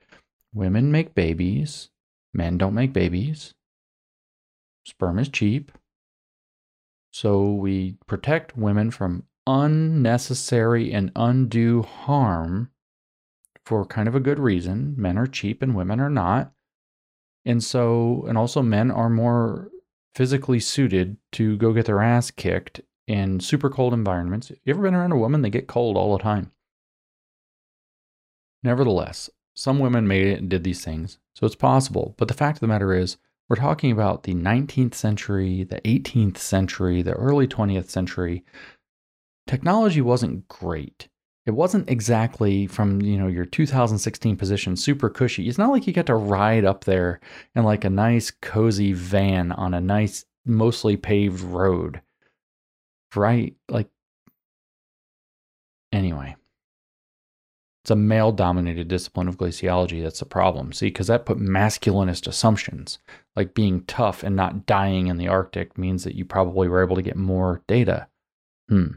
[0.55, 1.90] Women make babies,
[2.32, 3.52] men don't make babies
[4.90, 5.72] Sperm is cheap.
[7.12, 12.70] So we protect women from unnecessary and undue harm
[13.64, 14.94] for kind of a good reason.
[14.96, 16.52] Men are cheap and women are not.
[17.44, 19.70] And so, and also men are more
[20.14, 24.50] physically suited to go get their ass kicked in super cold environments.
[24.50, 25.42] You ever been around a woman?
[25.42, 26.50] They get cold all the time.
[28.62, 32.14] Nevertheless, some women made it and did these things, so it's possible.
[32.18, 33.16] But the fact of the matter is,
[33.51, 38.44] we're talking about the 19th century, the 18th century, the early 20th century.
[39.48, 41.09] Technology wasn't great.
[41.47, 45.48] It wasn't exactly from, you know, your 2016 position super cushy.
[45.48, 47.18] It's not like you get to ride up there
[47.56, 52.02] in like a nice cozy van on a nice mostly paved road.
[53.16, 53.56] Right?
[53.68, 53.89] Like
[55.93, 56.36] anyway.
[57.82, 60.72] It's a male dominated discipline of glaciology that's the problem.
[60.72, 62.98] See, because that put masculinist assumptions,
[63.36, 66.97] like being tough and not dying in the Arctic, means that you probably were able
[66.97, 68.09] to get more data.
[68.69, 68.94] Hmm.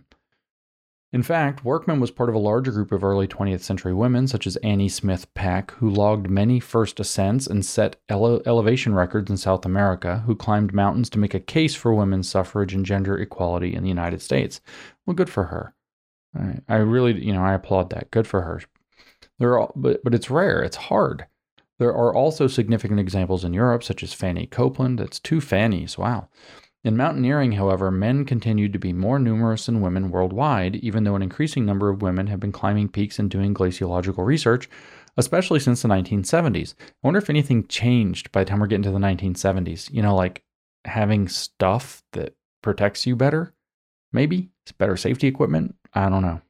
[1.13, 4.47] In fact, Workman was part of a larger group of early 20th century women, such
[4.47, 9.37] as Annie Smith Peck, who logged many first ascents and set ele- elevation records in
[9.37, 13.75] South America, who climbed mountains to make a case for women's suffrage and gender equality
[13.75, 14.59] in the United States.
[15.05, 15.75] Well, good for her.
[16.35, 18.09] I, I really, you know, I applaud that.
[18.09, 18.61] Good for her.
[19.37, 21.27] There are, but, but it's rare, it's hard.
[21.79, 24.99] There are also significant examples in Europe, such as Fanny Copeland.
[24.99, 26.29] That's two Fannies, wow.
[26.83, 31.21] In mountaineering, however, men continued to be more numerous than women worldwide, even though an
[31.21, 34.69] increasing number of women have been climbing peaks and doing glaciological research,
[35.15, 36.75] especially since the 1970s.
[36.81, 39.93] I wonder if anything changed by the time we're getting to the 1970s.
[39.93, 40.43] You know, like
[40.83, 43.53] having stuff that protects you better?
[44.11, 44.49] Maybe?
[44.65, 45.75] It's better safety equipment?
[45.93, 46.41] I don't know.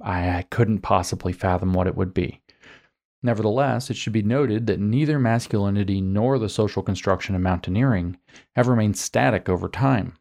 [0.00, 2.42] I couldn't possibly fathom what it would be.
[3.24, 8.18] Nevertheless, it should be noted that neither masculinity nor the social construction of mountaineering
[8.54, 10.12] have remained static over time.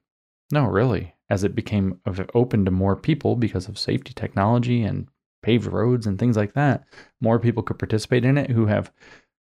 [0.54, 2.00] No, really, as it became
[2.34, 5.10] open to more people because of safety technology and
[5.42, 6.86] paved roads and things like that,
[7.20, 8.90] more people could participate in it who have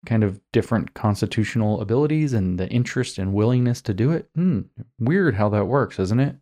[0.07, 4.27] kind of different constitutional abilities and the interest and willingness to do it.
[4.34, 4.61] Hmm,
[4.99, 6.35] weird how that works, isn't it?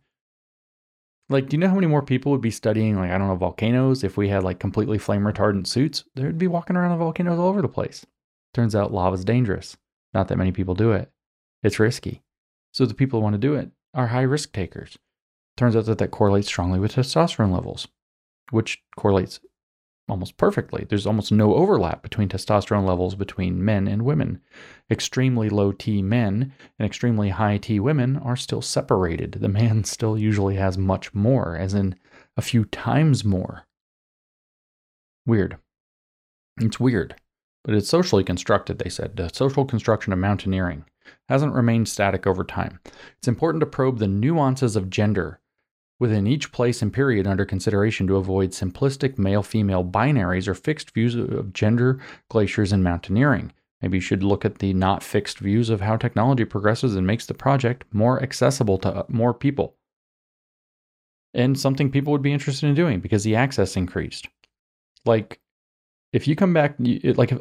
[1.30, 3.36] Like, do you know how many more people would be studying, like, I don't know,
[3.36, 6.04] volcanoes if we had like completely flame retardant suits?
[6.14, 8.04] They'd be walking around the volcanoes all over the place.
[8.52, 9.76] Turns out lava's dangerous.
[10.12, 11.10] Not that many people do it.
[11.62, 12.22] It's risky.
[12.72, 14.98] So the people who want to do it are high risk takers.
[15.56, 17.88] Turns out that that correlates strongly with testosterone levels,
[18.50, 19.40] which correlates
[20.08, 20.84] almost perfectly.
[20.88, 24.40] There's almost no overlap between testosterone levels between men and women.
[24.90, 29.38] Extremely low T men and extremely high T women are still separated.
[29.40, 31.96] The man still usually has much more, as in
[32.36, 33.66] a few times more.
[35.26, 35.56] Weird.
[36.60, 37.16] It's weird,
[37.64, 39.16] but it's socially constructed, they said.
[39.16, 40.84] The social construction of mountaineering
[41.28, 42.78] hasn't remained static over time.
[43.18, 45.40] It's important to probe the nuances of gender
[46.00, 50.92] within each place and period under consideration to avoid simplistic male female binaries or fixed
[50.92, 53.52] views of gender, glaciers, and mountaineering.
[53.80, 57.26] Maybe you should look at the not fixed views of how technology progresses and makes
[57.26, 59.76] the project more accessible to uh, more people.
[61.34, 64.28] And something people would be interested in doing because the access increased.
[65.04, 65.40] Like,
[66.12, 67.32] if you come back, like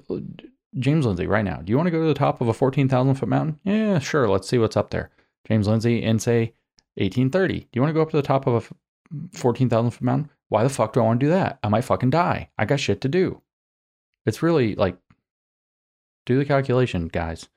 [0.79, 3.15] James Lindsay right now, do you want to go to the top of a 14,000
[3.15, 3.59] foot mountain?
[3.63, 4.27] Yeah, sure.
[4.27, 5.11] Let's see what's up there.
[5.47, 6.53] James Lindsay and say,
[6.95, 7.59] 1830.
[7.59, 10.29] Do you want to go up to the top of a 14,000 foot mountain?
[10.49, 11.59] Why the fuck do I want to do that?
[11.63, 12.49] I might fucking die.
[12.57, 13.41] I got shit to do.
[14.25, 14.97] It's really like,
[16.25, 17.47] do the calculation, guys.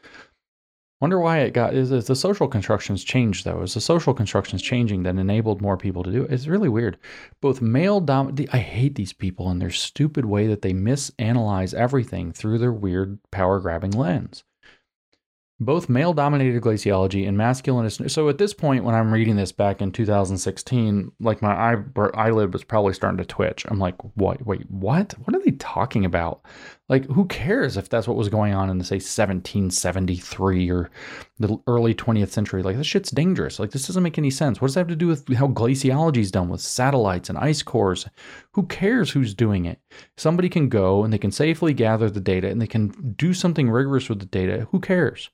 [1.01, 3.61] Wonder why it got is, is the social constructions changed though?
[3.61, 6.33] Is the social constructions changing that enabled more people to do it?
[6.33, 6.97] It's really weird.
[7.43, 12.33] Both male dom I hate these people and their stupid way that they misanalyze everything
[12.33, 14.43] through their weird power grabbing lens
[15.59, 18.11] both male dominated glaciology and masculinist.
[18.11, 21.77] So at this point, when I'm reading this back in 2016, like my eye,
[22.15, 23.65] eyelid was probably starting to twitch.
[23.69, 24.45] I'm like, what?
[24.47, 25.15] Wait, what?
[25.25, 26.43] What are they talking about?
[26.89, 30.91] Like, who cares if that's what was going on in, say, 1773 or
[31.39, 32.63] the early 20th century?
[32.63, 33.59] Like, this shit's dangerous.
[33.59, 34.61] Like, this doesn't make any sense.
[34.61, 37.63] What does that have to do with how glaciology is done with satellites and ice
[37.63, 38.07] cores?
[38.53, 39.81] Who cares who's doing it?
[40.17, 43.71] Somebody can go and they can safely gather the data and they can do something
[43.71, 44.67] rigorous with the data.
[44.71, 45.31] Who cares?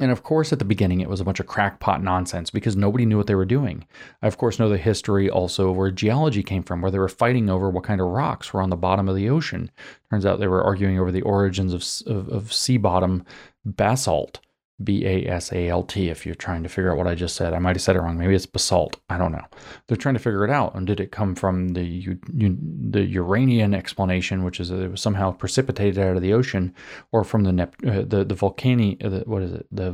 [0.00, 3.04] And of course, at the beginning, it was a bunch of crackpot nonsense because nobody
[3.04, 3.84] knew what they were doing.
[4.22, 7.50] I, of course, know the history also where geology came from, where they were fighting
[7.50, 9.70] over what kind of rocks were on the bottom of the ocean.
[10.08, 13.26] Turns out they were arguing over the origins of, of, of sea bottom
[13.66, 14.40] basalt.
[14.84, 17.36] B A S A L T if you're trying to figure out what I just
[17.36, 17.52] said.
[17.52, 18.18] I might have said it wrong.
[18.18, 18.98] Maybe it's basalt.
[19.08, 19.44] I don't know.
[19.86, 20.74] They're trying to figure it out.
[20.74, 25.32] And did it come from the the Uranian explanation, which is that it was somehow
[25.32, 26.74] precipitated out of the ocean,
[27.12, 29.92] or from the Nep- uh, the the volcani uh, the, what is it the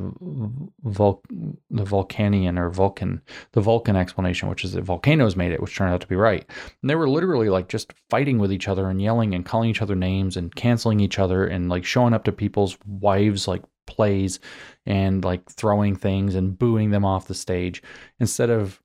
[0.85, 1.23] vul
[1.71, 3.21] the Vulcanian or Vulcan
[3.53, 6.45] the Vulcan explanation, which is that volcanoes made it, which turned out to be right.
[6.83, 9.83] And they were literally like just fighting with each other and yelling and calling each
[9.83, 14.39] other names and canceling each other and like showing up to people's wives like plays
[14.87, 17.83] and like throwing things and booing them off the stage.
[18.21, 18.81] Instead of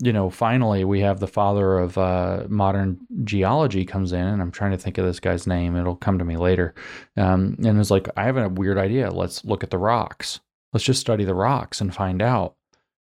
[0.00, 4.50] you know finally we have the father of uh, modern geology comes in and i'm
[4.50, 6.74] trying to think of this guy's name it'll come to me later
[7.16, 10.40] um, and it's like i have a weird idea let's look at the rocks.
[10.72, 12.54] Let's just study the rocks and find out.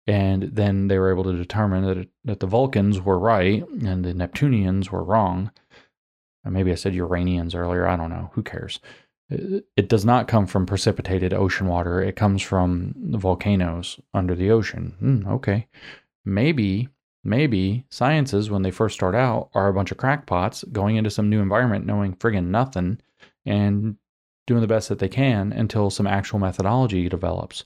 [0.07, 4.03] And then they were able to determine that, it, that the vulcans were right and
[4.03, 5.51] the neptunians were wrong.
[6.43, 8.79] Maybe i said uranians earlier i don't know who cares
[9.31, 12.01] it does not come from precipitated ocean water.
[12.01, 14.95] It comes from volcanoes under the ocean.
[15.01, 15.67] Mm, okay.
[16.25, 16.89] Maybe,
[17.23, 21.29] maybe sciences, when they first start out, are a bunch of crackpots going into some
[21.29, 22.99] new environment knowing friggin' nothing
[23.45, 23.95] and
[24.47, 27.63] doing the best that they can until some actual methodology develops.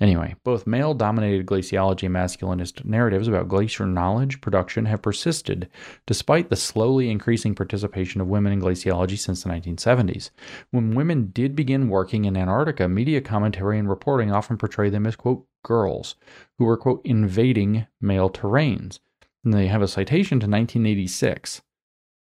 [0.00, 5.68] Anyway, both male dominated glaciology and masculinist narratives about glacier knowledge production have persisted
[6.06, 10.30] despite the slowly increasing participation of women in glaciology since the 1970s.
[10.70, 15.16] When women did begin working in Antarctica, media commentary and reporting often portray them as,
[15.16, 16.16] quote, girls
[16.56, 19.00] who were, quote, invading male terrains.
[19.44, 21.60] And they have a citation to 1986.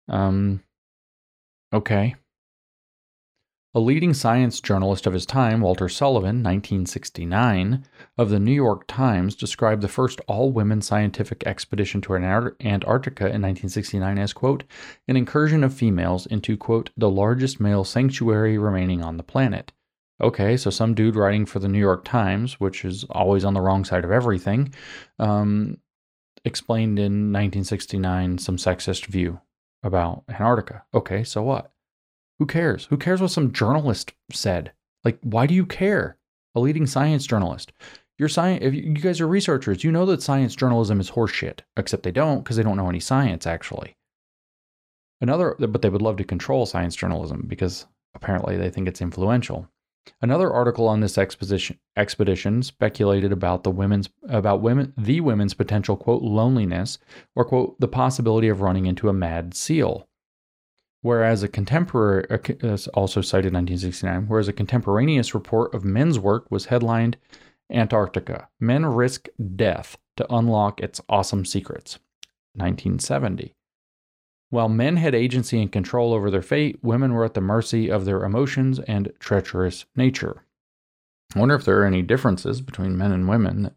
[0.08, 0.62] Um,
[1.72, 2.14] okay.
[3.76, 7.84] A leading science journalist of his time, Walter Sullivan, 1969,
[8.16, 13.42] of the New York Times, described the first all women scientific expedition to Antarctica in
[13.42, 14.62] 1969 as, quote,
[15.08, 19.72] an incursion of females into, quote, the largest male sanctuary remaining on the planet.
[20.22, 23.60] Okay, so some dude writing for the New York Times, which is always on the
[23.60, 24.72] wrong side of everything,
[25.18, 25.78] um,
[26.44, 29.40] explained in 1969 some sexist view
[29.82, 30.84] about Antarctica.
[30.94, 31.73] Okay, so what?
[32.38, 32.86] Who cares?
[32.86, 34.72] Who cares what some journalist said?
[35.04, 36.18] Like, why do you care?
[36.54, 37.72] A leading science journalist.
[38.18, 38.64] You're science.
[38.64, 41.60] If you guys are researchers, you know that science journalism is horseshit.
[41.76, 43.96] Except they don't because they don't know any science actually.
[45.20, 49.68] Another, but they would love to control science journalism because apparently they think it's influential.
[50.20, 55.96] Another article on this expedition, expedition speculated about the women's about women the women's potential
[55.96, 56.98] quote loneliness
[57.34, 60.06] or quote the possibility of running into a mad seal
[61.04, 66.66] whereas a contemporary, uh, also cited 1969, whereas a contemporaneous report of men's work was
[66.66, 67.18] headlined
[67.70, 71.98] Antarctica Men Risk Death to Unlock Its Awesome Secrets,
[72.54, 73.52] 1970.
[74.48, 78.06] While men had agency and control over their fate, women were at the mercy of
[78.06, 80.46] their emotions and treacherous nature.
[81.36, 83.74] I wonder if there are any differences between men and women that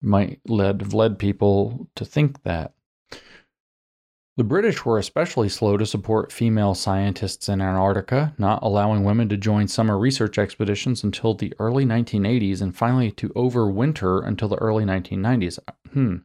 [0.00, 2.72] might lead, have led people to think that.
[4.40, 9.36] The British were especially slow to support female scientists in Antarctica, not allowing women to
[9.36, 14.86] join summer research expeditions until the early 1980s and finally to overwinter until the early
[14.86, 15.58] 1990s.
[15.92, 16.16] Hmm.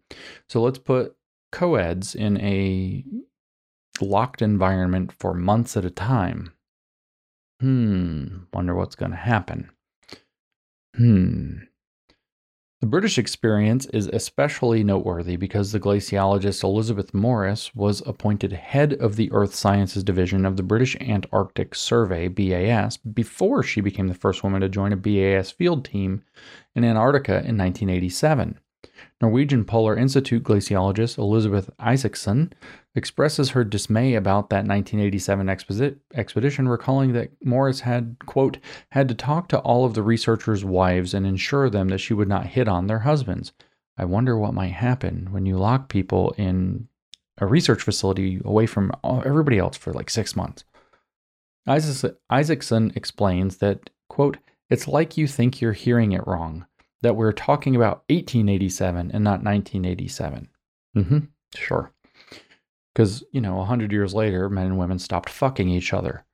[0.48, 1.18] So let's put
[1.52, 3.04] co-eds in a
[4.00, 6.54] locked environment for months at a time.
[7.60, 8.44] Hmm.
[8.54, 9.72] Wonder what's going to happen.
[10.96, 11.64] Hmm.
[12.86, 19.16] The British experience is especially noteworthy because the glaciologist Elizabeth Morris was appointed head of
[19.16, 24.44] the Earth Sciences Division of the British Antarctic Survey, BAS, before she became the first
[24.44, 26.22] woman to join a BAS field team
[26.76, 28.60] in Antarctica in 1987.
[29.20, 32.54] Norwegian Polar Institute glaciologist Elizabeth Isaksson
[32.96, 38.58] expresses her dismay about that 1987 exposi- expedition, recalling that Morris had, quote,
[38.92, 42.30] had to talk to all of the researchers' wives and ensure them that she would
[42.30, 43.52] not hit on their husbands.
[43.98, 46.88] I wonder what might happen when you lock people in
[47.38, 50.64] a research facility away from everybody else for like six months.
[51.68, 54.38] Isaksson explains that, quote,
[54.70, 56.66] it's like you think you're hearing it wrong
[57.02, 60.50] that we're talking about 1887 and not 1987.
[60.96, 61.20] Mm-hmm.
[61.56, 61.92] Sure.
[62.96, 66.26] Because, you know, 100 years later, men and women stopped fucking each other.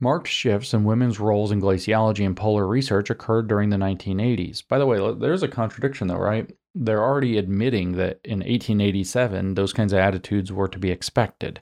[0.00, 4.62] Marked shifts in women's roles in glaciology and polar research occurred during the 1980s.
[4.68, 6.48] By the way, there's a contradiction though, right?
[6.74, 11.60] They're already admitting that in 1887, those kinds of attitudes were to be expected.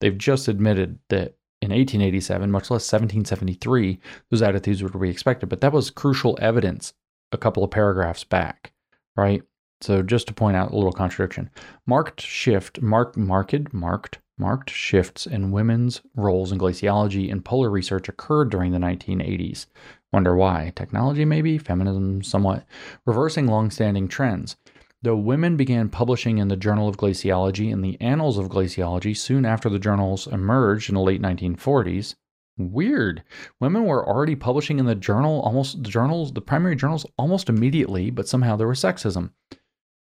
[0.00, 3.98] They've just admitted that in 1887, much less 1773,
[4.30, 5.48] those attitudes would be expected.
[5.48, 6.94] But that was crucial evidence
[7.32, 8.72] a couple of paragraphs back,
[9.16, 9.42] right?
[9.84, 11.50] So just to point out a little contradiction,
[11.86, 18.08] marked shift, mark, marked, marked, marked shifts in women's roles in glaciology and polar research
[18.08, 19.66] occurred during the 1980s.
[20.10, 20.72] Wonder why?
[20.74, 21.58] Technology, maybe?
[21.58, 22.64] Feminism, somewhat.
[23.04, 24.56] Reversing long-standing trends.
[25.02, 29.44] Though women began publishing in the Journal of Glaciology and the Annals of Glaciology soon
[29.44, 32.14] after the journals emerged in the late 1940s,
[32.56, 33.22] weird.
[33.60, 38.08] Women were already publishing in the journal almost the journals, the primary journals almost immediately,
[38.08, 39.32] but somehow there was sexism.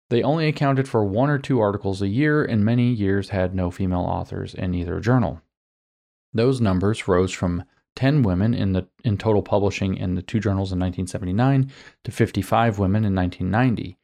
[0.09, 3.71] They only accounted for one or two articles a year, and many years had no
[3.71, 5.41] female authors in either journal.
[6.33, 7.63] Those numbers rose from
[7.95, 11.71] 10 women in the in total publishing in the two journals in 1979
[12.03, 13.97] to 55 women in 1990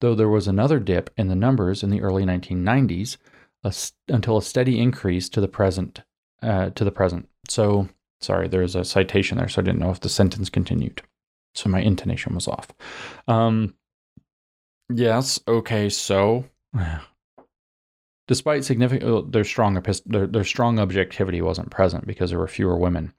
[0.00, 3.16] though there was another dip in the numbers in the early 1990s
[3.64, 3.74] a,
[4.08, 6.02] until a steady increase to the present.
[6.42, 7.28] Uh, to the present.
[7.48, 7.88] So,
[8.20, 11.02] sorry, there's a citation there, so I didn't know if the sentence continued.
[11.54, 12.68] So my intonation was off.
[13.26, 13.74] Um,
[14.92, 15.40] yes.
[15.46, 15.88] Okay.
[15.88, 16.44] So,
[18.26, 23.12] despite significant, their strong their, their strong objectivity wasn't present because there were fewer women.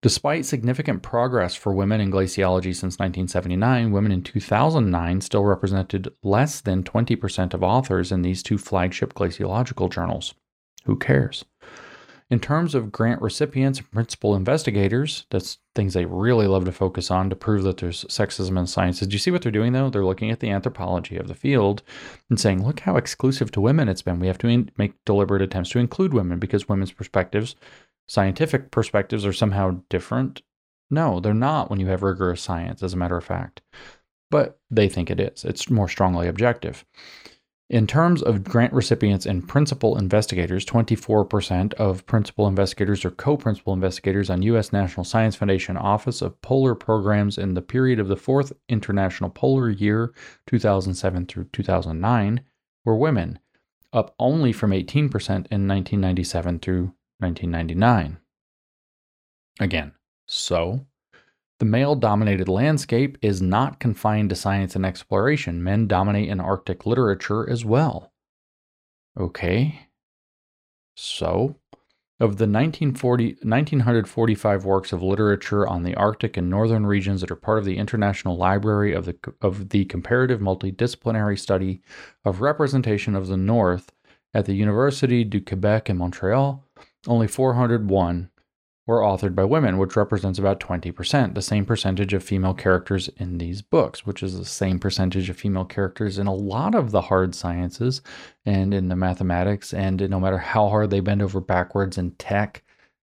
[0.00, 6.60] Despite significant progress for women in glaciology since 1979, women in 2009 still represented less
[6.60, 10.34] than 20% of authors in these two flagship glaciological journals.
[10.84, 11.44] Who cares?
[12.30, 17.10] In terms of grant recipients and principal investigators, that's things they really love to focus
[17.10, 19.00] on to prove that there's sexism in science.
[19.00, 19.88] Did you see what they're doing though?
[19.88, 21.82] They're looking at the anthropology of the field
[22.28, 24.20] and saying, look how exclusive to women it's been.
[24.20, 27.56] We have to in- make deliberate attempts to include women because women's perspectives
[28.08, 30.42] scientific perspectives are somehow different.
[30.90, 33.60] No, they're not when you have rigorous science, as a matter of fact.
[34.30, 35.44] But they think it is.
[35.44, 36.84] It's more strongly objective.
[37.70, 43.74] In terms of grant recipients and principal investigators, 24% of principal investigators or co principal
[43.74, 44.72] investigators on U.S.
[44.72, 49.68] National Science Foundation Office of Polar Programs in the period of the fourth International Polar
[49.68, 50.14] Year,
[50.46, 52.40] 2007 through 2009,
[52.86, 53.38] were women,
[53.92, 58.16] up only from 18% in 1997 through 1999.
[59.60, 59.92] Again,
[60.24, 60.86] so
[61.58, 65.62] the male dominated landscape is not confined to science and exploration.
[65.62, 68.12] Men dominate in Arctic literature as well.
[69.18, 69.88] Okay.
[70.94, 71.56] So,
[72.20, 77.36] of the 1940, 1945 works of literature on the Arctic and northern regions that are
[77.36, 81.80] part of the International Library of the, of the Comparative Multidisciplinary Study
[82.24, 83.92] of Representation of the North
[84.34, 86.64] at the Université du Québec in Montreal,
[87.06, 88.30] only 401
[88.88, 93.36] were authored by women, which represents about 20%, the same percentage of female characters in
[93.36, 97.02] these books, which is the same percentage of female characters in a lot of the
[97.02, 98.00] hard sciences
[98.46, 102.62] and in the mathematics, and no matter how hard they bend over backwards in tech.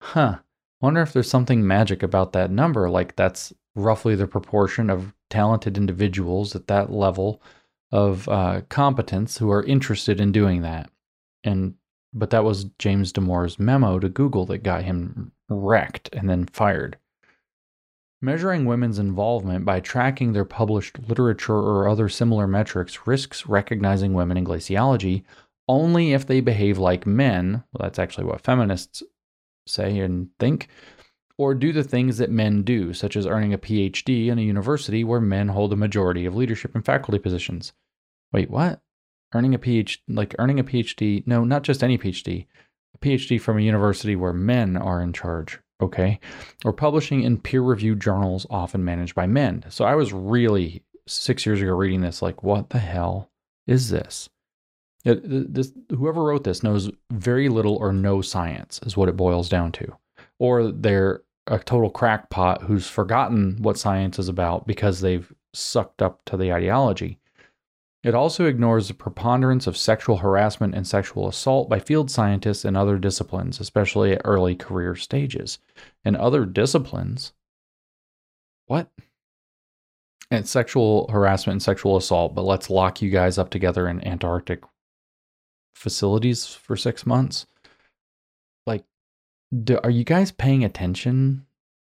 [0.01, 0.39] Huh.
[0.81, 5.77] Wonder if there's something magic about that number, like that's roughly the proportion of talented
[5.77, 7.43] individuals at that level
[7.91, 10.89] of uh, competence who are interested in doing that.
[11.43, 11.75] And
[12.13, 16.99] but that was James Damore's memo to Google that got him wrecked and then fired.
[18.23, 24.37] Measuring women's involvement by tracking their published literature or other similar metrics risks recognizing women
[24.37, 25.25] in glaciology
[25.69, 27.65] only if they behave like men.
[27.73, 29.03] Well, that's actually what feminists
[29.67, 30.69] say and think.
[31.37, 35.03] Or do the things that men do, such as earning a PhD in a university
[35.03, 37.73] where men hold a majority of leadership and faculty positions.
[38.33, 38.81] Wait, what?
[39.35, 42.47] earning a PhD, like earning a PhD, no, not just any PhD,
[43.05, 46.19] PhD from a university where men are in charge, okay?
[46.65, 49.65] Or publishing in peer reviewed journals often managed by men.
[49.69, 53.31] So I was really six years ago reading this, like, what the hell
[53.67, 54.31] is this?
[55.07, 59.17] Uh, it, this whoever wrote this knows very little or no science, is what it
[59.17, 59.97] boils down to.
[60.39, 66.25] Or they're a total crackpot who's forgotten what science is about because they've sucked up
[66.25, 67.19] to the ideology.
[68.05, 72.77] It also ignores the preponderance of sexual harassment and sexual assault by field scientists in
[72.77, 75.59] other disciplines, especially at early career stages.
[76.05, 77.33] In other disciplines,
[78.67, 78.91] what?
[80.31, 84.63] And sexual harassment and sexual assault, but let's lock you guys up together in Antarctic
[85.75, 87.47] facilities for six months.
[88.67, 88.85] Like,
[89.63, 91.47] do, are you guys paying attention?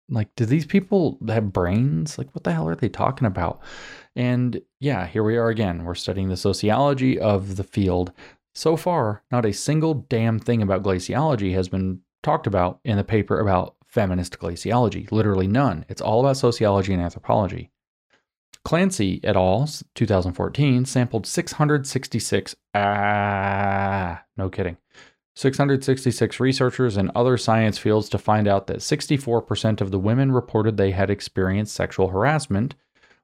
[0.10, 2.18] Like, do these people have brains?
[2.18, 3.62] Like, what the hell are they talking about?
[4.16, 5.84] And yeah, here we are again.
[5.84, 8.12] We're studying the sociology of the field.
[8.54, 13.04] So far, not a single damn thing about glaciology has been talked about in the
[13.04, 15.12] paper about feminist glaciology.
[15.12, 15.86] Literally none.
[15.90, 17.72] It's all about sociology and anthropology.
[18.66, 24.78] Clancy et al., 2014, sampled 666, ah, no kidding,
[25.36, 30.78] 666 researchers in other science fields to find out that 64% of the women reported
[30.78, 32.76] they had experienced sexual harassment,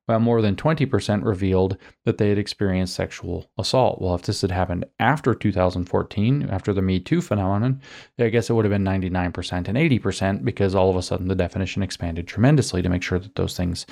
[0.05, 4.01] while more than 20% revealed that they had experienced sexual assault.
[4.01, 7.81] Well, if this had happened after 2014, after the Me Too phenomenon,
[8.19, 11.35] I guess it would have been 99% and 80% because all of a sudden the
[11.35, 13.85] definition expanded tremendously to make sure that those things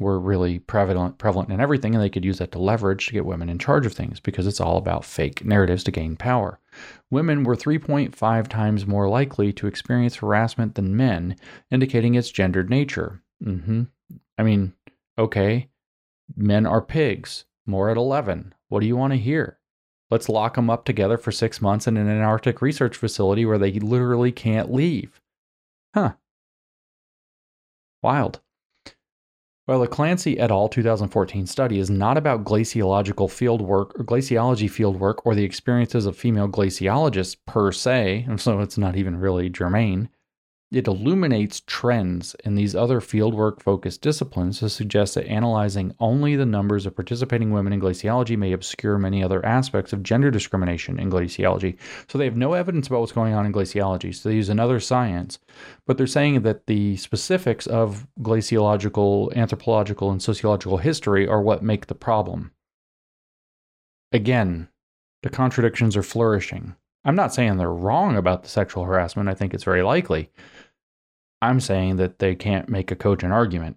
[0.00, 3.26] were really prevalent, prevalent in everything, and they could use that to leverage to get
[3.26, 6.60] women in charge of things because it's all about fake narratives to gain power.
[7.10, 11.36] Women were 3.5 times more likely to experience harassment than men,
[11.70, 13.22] indicating its gendered nature.
[13.42, 13.84] Mm-hmm.
[14.38, 14.72] I mean,
[15.18, 15.68] Okay,
[16.36, 18.54] men are pigs, more at 11.
[18.68, 19.58] What do you want to hear?
[20.10, 23.72] Let's lock them up together for six months in an Antarctic research facility where they
[23.72, 25.20] literally can't leave.
[25.94, 26.14] Huh.
[28.02, 28.40] Wild.
[29.66, 30.68] Well, the Clancy et al.
[30.68, 36.48] 2014 study is not about glaciological fieldwork or glaciology fieldwork or the experiences of female
[36.48, 40.08] glaciologists per se, and so it's not even really germane.
[40.70, 46.44] It illuminates trends in these other fieldwork focused disciplines to suggest that analyzing only the
[46.44, 51.10] numbers of participating women in glaciology may obscure many other aspects of gender discrimination in
[51.10, 51.78] glaciology.
[52.06, 54.14] So they have no evidence about what's going on in glaciology.
[54.14, 55.38] So they use another science,
[55.86, 61.86] but they're saying that the specifics of glaciological, anthropological, and sociological history are what make
[61.86, 62.52] the problem.
[64.12, 64.68] Again,
[65.22, 66.76] the contradictions are flourishing.
[67.04, 69.28] I'm not saying they're wrong about the sexual harassment.
[69.28, 70.30] I think it's very likely.
[71.40, 73.76] I'm saying that they can't make a cogent argument,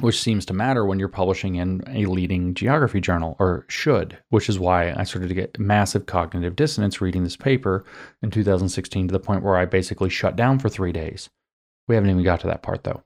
[0.00, 4.48] which seems to matter when you're publishing in a leading geography journal, or should, which
[4.48, 7.84] is why I started to get massive cognitive dissonance reading this paper
[8.22, 11.30] in 2016 to the point where I basically shut down for three days.
[11.86, 13.02] We haven't even got to that part though.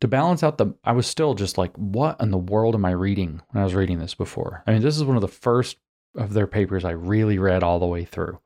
[0.00, 2.90] To balance out the, I was still just like, what in the world am I
[2.90, 4.62] reading when I was reading this before?
[4.66, 5.76] I mean, this is one of the first
[6.16, 8.38] of their papers I really read all the way through.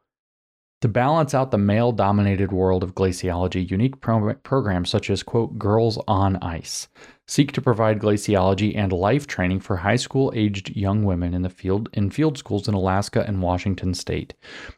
[0.81, 5.59] To balance out the male dominated world of glaciology, unique pro- programs such as, quote,
[5.59, 6.89] Girls on Ice
[7.29, 11.51] seek to provide glaciology and life training for high school aged young women in the
[11.51, 14.35] field in field schools in Alaska and Washington state.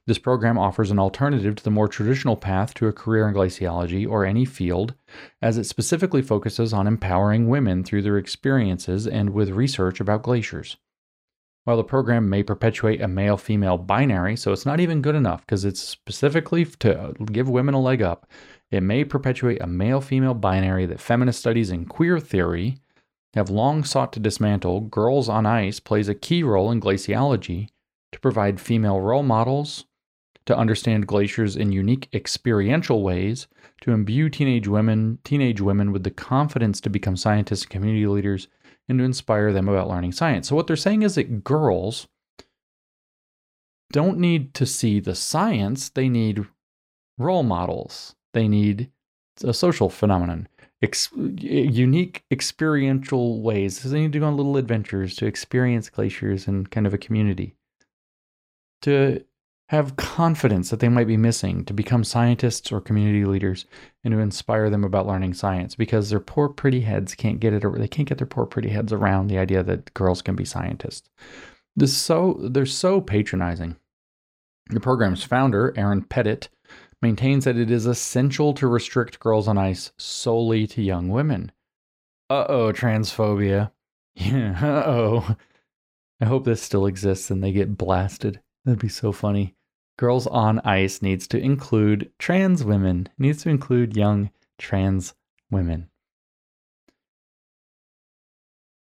[0.07, 4.07] This program offers an alternative to the more traditional path to a career in glaciology
[4.09, 4.95] or any field,
[5.41, 10.77] as it specifically focuses on empowering women through their experiences and with research about glaciers.
[11.65, 15.41] While the program may perpetuate a male female binary, so it's not even good enough
[15.43, 18.27] because it's specifically to give women a leg up,
[18.71, 22.79] it may perpetuate a male female binary that feminist studies and queer theory
[23.35, 24.81] have long sought to dismantle.
[24.81, 27.69] Girls on Ice plays a key role in glaciology
[28.13, 29.85] to provide female role models,
[30.47, 33.47] to understand glaciers in unique experiential ways,
[33.83, 38.49] to imbue teenage women, teenage women with the confidence to become scientists and community leaders,
[38.91, 40.49] and to inspire them about learning science.
[40.49, 42.09] So, what they're saying is that girls
[43.93, 46.45] don't need to see the science, they need
[47.19, 48.91] role models, they need
[49.43, 50.49] a social phenomenon.
[50.83, 53.83] Ex- unique experiential ways.
[53.83, 57.55] They need to go on little adventures to experience glaciers and kind of a community.
[58.83, 59.23] To
[59.71, 63.67] have confidence that they might be missing to become scientists or community leaders
[64.03, 67.65] and to inspire them about learning science because their poor pretty heads can't get it
[67.65, 67.79] over.
[67.79, 71.09] they can't get their poor pretty heads around the idea that girls can be scientists.
[71.77, 73.77] This so they're so patronizing.
[74.71, 76.49] The program's founder Erin Pettit
[77.01, 81.53] maintains that it is essential to restrict girls on ice solely to young women.
[82.29, 83.71] Uh-oh transphobia.
[84.17, 85.37] Yeah uh-oh.
[86.21, 88.41] I hope this still exists and they get blasted.
[88.65, 89.55] That'd be so funny
[90.01, 95.13] Girls on Ice needs to include trans women, needs to include young trans
[95.51, 95.91] women.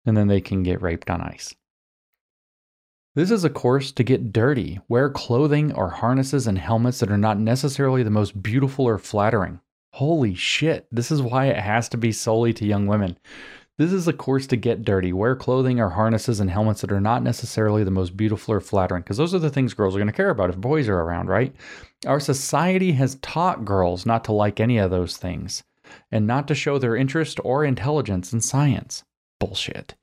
[0.05, 1.55] And then they can get raped on ice.
[3.15, 4.79] This is a course to get dirty.
[4.87, 9.59] Wear clothing or harnesses and helmets that are not necessarily the most beautiful or flattering.
[9.93, 13.17] Holy shit, this is why it has to be solely to young women.
[13.81, 15.11] This is a course to get dirty.
[15.11, 19.01] Wear clothing or harnesses and helmets that are not necessarily the most beautiful or flattering,
[19.01, 21.29] because those are the things girls are going to care about if boys are around,
[21.29, 21.51] right?
[22.05, 25.63] Our society has taught girls not to like any of those things
[26.11, 29.03] and not to show their interest or intelligence in science.
[29.39, 29.95] Bullshit.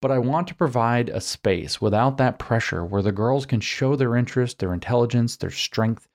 [0.00, 3.94] But I want to provide a space without that pressure where the girls can show
[3.94, 6.08] their interest, their intelligence, their strength,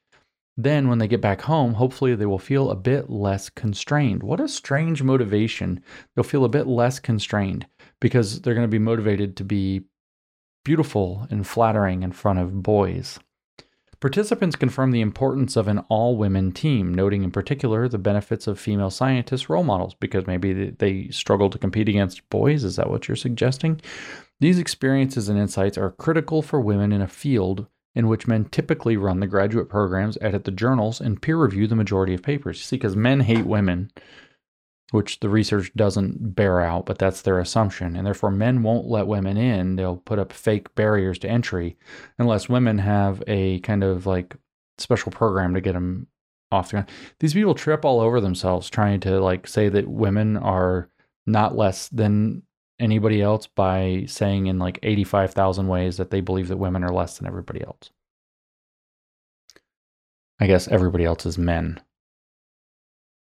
[0.60, 4.24] then, when they get back home, hopefully they will feel a bit less constrained.
[4.24, 5.84] What a strange motivation.
[6.16, 7.68] They'll feel a bit less constrained
[8.02, 9.84] because they're going to be motivated to be
[10.66, 13.20] beautiful and flattering in front of boys.
[14.00, 18.60] Participants confirm the importance of an all women team, noting in particular the benefits of
[18.60, 22.64] female scientist role models because maybe they struggle to compete against boys.
[22.64, 23.80] Is that what you're suggesting?
[24.40, 27.68] These experiences and insights are critical for women in a field
[27.98, 31.76] in which men typically run the graduate programs, edit the journals, and peer review the
[31.76, 32.64] majority of papers.
[32.64, 33.90] See, because men hate women,
[34.92, 37.96] which the research doesn't bear out, but that's their assumption.
[37.96, 39.78] And therefore, men won't let women in.
[39.78, 41.76] They'll put up fake barriers to entry
[42.20, 44.36] unless women have a kind of like
[44.78, 46.06] special program to get them
[46.52, 46.90] off the ground.
[47.20, 50.92] These people trip all over themselves trying to like say that women are
[51.26, 52.44] not less than
[52.80, 57.18] anybody else by saying in like 85,000 ways that they believe that women are less
[57.18, 57.92] than everybody else.
[60.40, 61.82] I guess everybody else is men.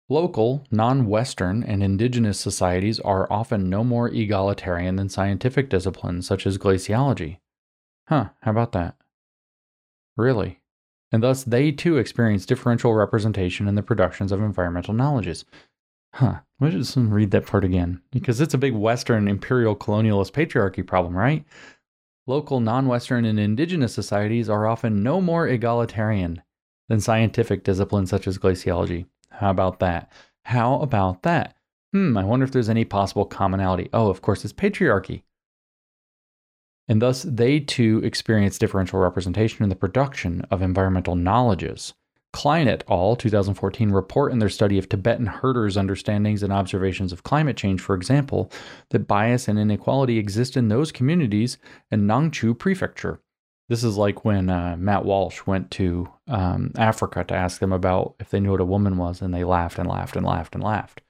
[0.09, 6.47] Local, non Western, and indigenous societies are often no more egalitarian than scientific disciplines such
[6.47, 7.39] as glaciology.
[8.09, 8.97] Huh, how about that?
[10.17, 10.61] Really?
[11.11, 15.45] And thus they too experience differential representation in the productions of environmental knowledges.
[16.17, 16.41] Huh.
[16.61, 21.15] Let's just read that part again because it's a big Western imperial colonialist patriarchy problem,
[21.15, 21.45] right?
[22.27, 26.43] Local non Western and indigenous societies are often no more egalitarian
[26.89, 29.05] than scientific disciplines such as glaciology.
[29.31, 30.11] How about that?
[30.45, 31.55] How about that?
[31.93, 33.91] Hmm, I wonder if there's any possible commonality.
[33.93, 35.23] Oh, of course, it's patriarchy
[36.89, 41.95] and thus they too experience differential representation in the production of environmental knowledges.
[42.37, 43.17] Klein et al.
[43.17, 47.95] 2014 report in their study of Tibetan herders' understandings and observations of climate change, for
[47.95, 48.53] example,
[48.91, 51.57] that bias and inequality exist in those communities
[51.91, 53.21] in Nangchu Prefecture.
[53.71, 58.17] This is like when uh, Matt Walsh went to um, Africa to ask them about
[58.21, 60.63] if they knew what a woman was, and they laughed and laughed and laughed and
[60.63, 61.01] laughed.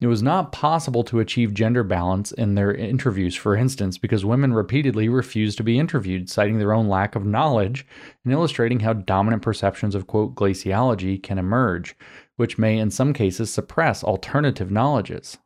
[0.00, 4.52] It was not possible to achieve gender balance in their interviews, for instance, because women
[4.52, 7.86] repeatedly refused to be interviewed, citing their own lack of knowledge
[8.24, 11.96] and illustrating how dominant perceptions of, quote, glaciology can emerge,
[12.36, 15.38] which may in some cases suppress alternative knowledges.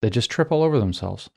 [0.00, 1.28] They just trip all over themselves.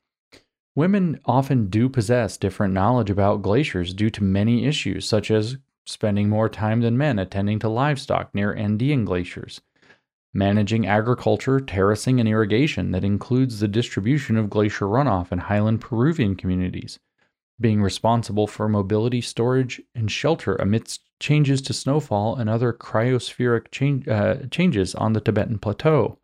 [0.74, 6.30] Women often do possess different knowledge about glaciers due to many issues, such as spending
[6.30, 9.62] more time than men attending to livestock near Andean glaciers
[10.34, 16.36] managing agriculture, terracing, and irrigation that includes the distribution of glacier runoff in highland Peruvian
[16.36, 17.00] communities,
[17.60, 24.08] being responsible for mobility, storage, and shelter amidst changes to snowfall and other cryospheric change,
[24.08, 26.18] uh, changes on the Tibetan Plateau,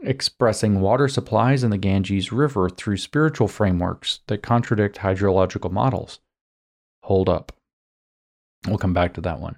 [0.00, 6.20] expressing water supplies in the Ganges River through spiritual frameworks that contradict hydrological models.
[7.02, 7.52] Hold up.
[8.66, 9.56] We'll come back to that one.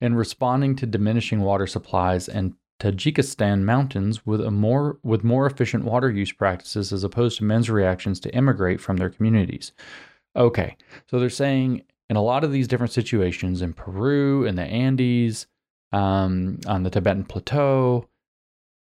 [0.00, 6.10] And responding to diminishing water supplies and Tajikistan mountains with more with more efficient water
[6.10, 9.72] use practices as opposed to men's reactions to immigrate from their communities.
[10.36, 10.76] Okay,
[11.10, 15.46] so they're saying in a lot of these different situations in Peru, in the Andes,
[15.92, 18.06] um, on the Tibetan Plateau,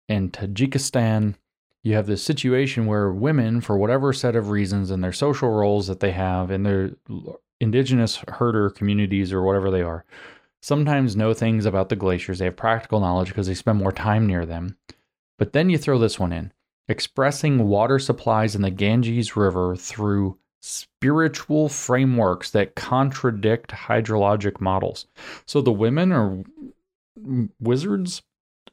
[0.09, 1.35] in Tajikistan,
[1.83, 5.87] you have this situation where women, for whatever set of reasons and their social roles
[5.87, 6.91] that they have in their
[7.59, 10.03] indigenous herder communities or whatever they are,
[10.67, 12.39] sometimes know things about the glaciers.
[12.39, 14.75] They have practical knowledge because they spend more time near them.
[15.39, 16.51] But then you throw this one in
[16.89, 25.05] expressing water supplies in the Ganges River through spiritual frameworks that contradict hydrologic models.
[25.45, 26.43] So the women are
[27.61, 28.21] wizards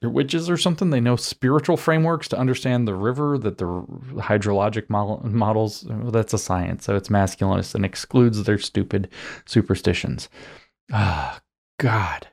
[0.02, 0.90] or witches or something.
[0.90, 3.66] They know spiritual frameworks to understand the river, that the
[4.16, 6.86] hydrologic models, well, that's a science.
[6.86, 9.08] So it's masculinist and excludes their stupid
[9.46, 10.28] superstitions.
[10.92, 11.40] Ah,
[11.78, 12.28] God.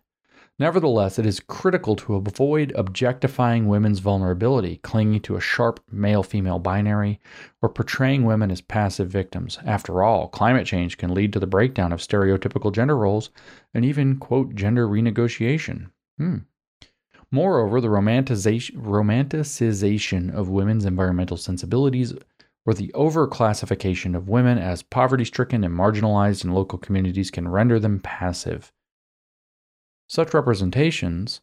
[0.60, 6.60] Nevertheless, it is critical to avoid objectifying women's vulnerability, clinging to a sharp male female
[6.60, 7.20] binary,
[7.64, 9.58] or portraying women as passive victims.
[9.66, 13.32] After all, climate change can lead to the breakdown of stereotypical gender roles
[13.74, 15.90] and even, quote, gender renegotiation.
[16.20, 16.38] Hmm.
[17.32, 22.14] Moreover, the romanticization, of women's environmental sensibilities
[22.68, 27.80] or the overclassification of women as poverty stricken and marginalized in local communities can render
[27.80, 28.72] them passive.
[30.12, 31.40] Such representations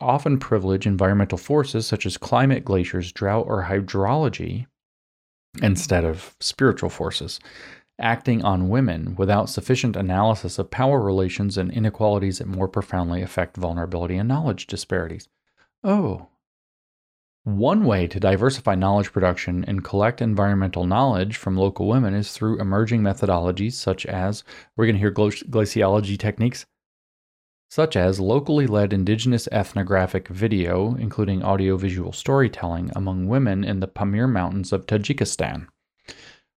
[0.00, 4.64] often privilege environmental forces such as climate, glaciers, drought, or hydrology
[5.60, 7.40] instead of spiritual forces,
[8.00, 13.58] acting on women without sufficient analysis of power relations and inequalities that more profoundly affect
[13.58, 15.28] vulnerability and knowledge disparities.
[15.84, 16.28] Oh.
[17.44, 22.62] One way to diversify knowledge production and collect environmental knowledge from local women is through
[22.62, 24.42] emerging methodologies such as
[24.74, 26.64] we're going to hear glaciology techniques
[27.70, 34.26] such as locally led indigenous ethnographic video, including audiovisual storytelling, among women in the Pamir
[34.26, 35.68] Mountains of Tajikistan.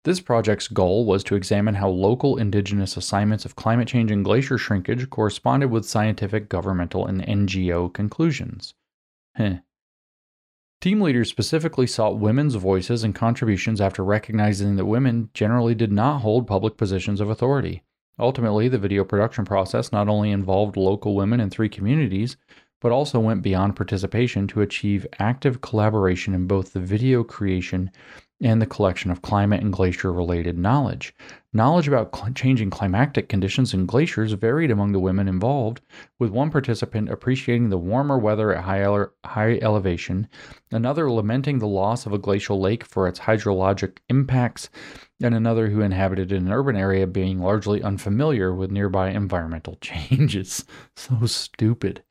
[0.04, 4.56] This project's goal was to examine how local indigenous assignments of climate change and glacier
[4.56, 8.74] shrinkage corresponded with scientific, governmental, and NGO conclusions.
[9.34, 9.58] Heh.
[10.80, 16.20] Team leaders specifically sought women's voices and contributions after recognizing that women generally did not
[16.20, 17.82] hold public positions of authority.
[18.20, 22.36] Ultimately, the video production process not only involved local women in three communities,
[22.80, 27.90] but also went beyond participation to achieve active collaboration in both the video creation
[28.42, 31.14] and the collection of climate and glacier related knowledge.
[31.52, 35.82] Knowledge about cl- changing climatic conditions in glaciers varied among the women involved,
[36.18, 40.26] with one participant appreciating the warmer weather at high, ele- high elevation,
[40.72, 44.70] another lamenting the loss of a glacial lake for its hydrologic impacts,
[45.22, 50.64] and another who inhabited an urban area being largely unfamiliar with nearby environmental changes.
[50.96, 52.02] so stupid.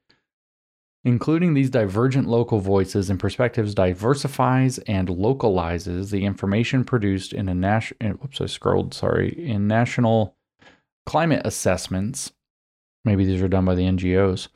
[1.06, 7.56] Including these divergent local voices and perspectives diversifies and localizes the information produced in a
[7.56, 8.11] national.
[8.14, 8.94] Whoops, I scrolled.
[8.94, 10.36] Sorry, in national
[11.06, 12.34] climate assessments.
[13.06, 14.49] Maybe these are done by the NGOs,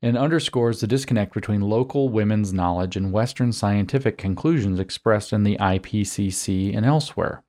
[0.00, 5.56] and underscores the disconnect between local women's knowledge and Western scientific conclusions expressed in the
[5.58, 7.42] IPCC and elsewhere.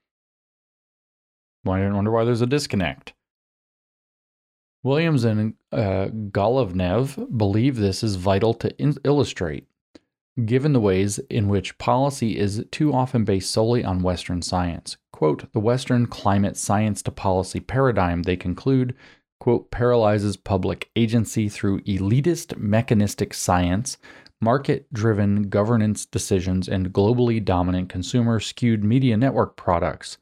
[1.66, 3.14] I wonder why there's a disconnect.
[4.82, 9.68] Williams and uh, Golovnev believe this is vital to in- illustrate,
[10.46, 14.96] given the ways in which policy is too often based solely on Western science.
[15.12, 18.96] Quote, the Western climate science to policy paradigm, they conclude,
[19.42, 23.98] quote, paralyzes public agency through elitist mechanistic science,
[24.40, 30.18] market driven governance decisions, and globally dominant consumer skewed media network products,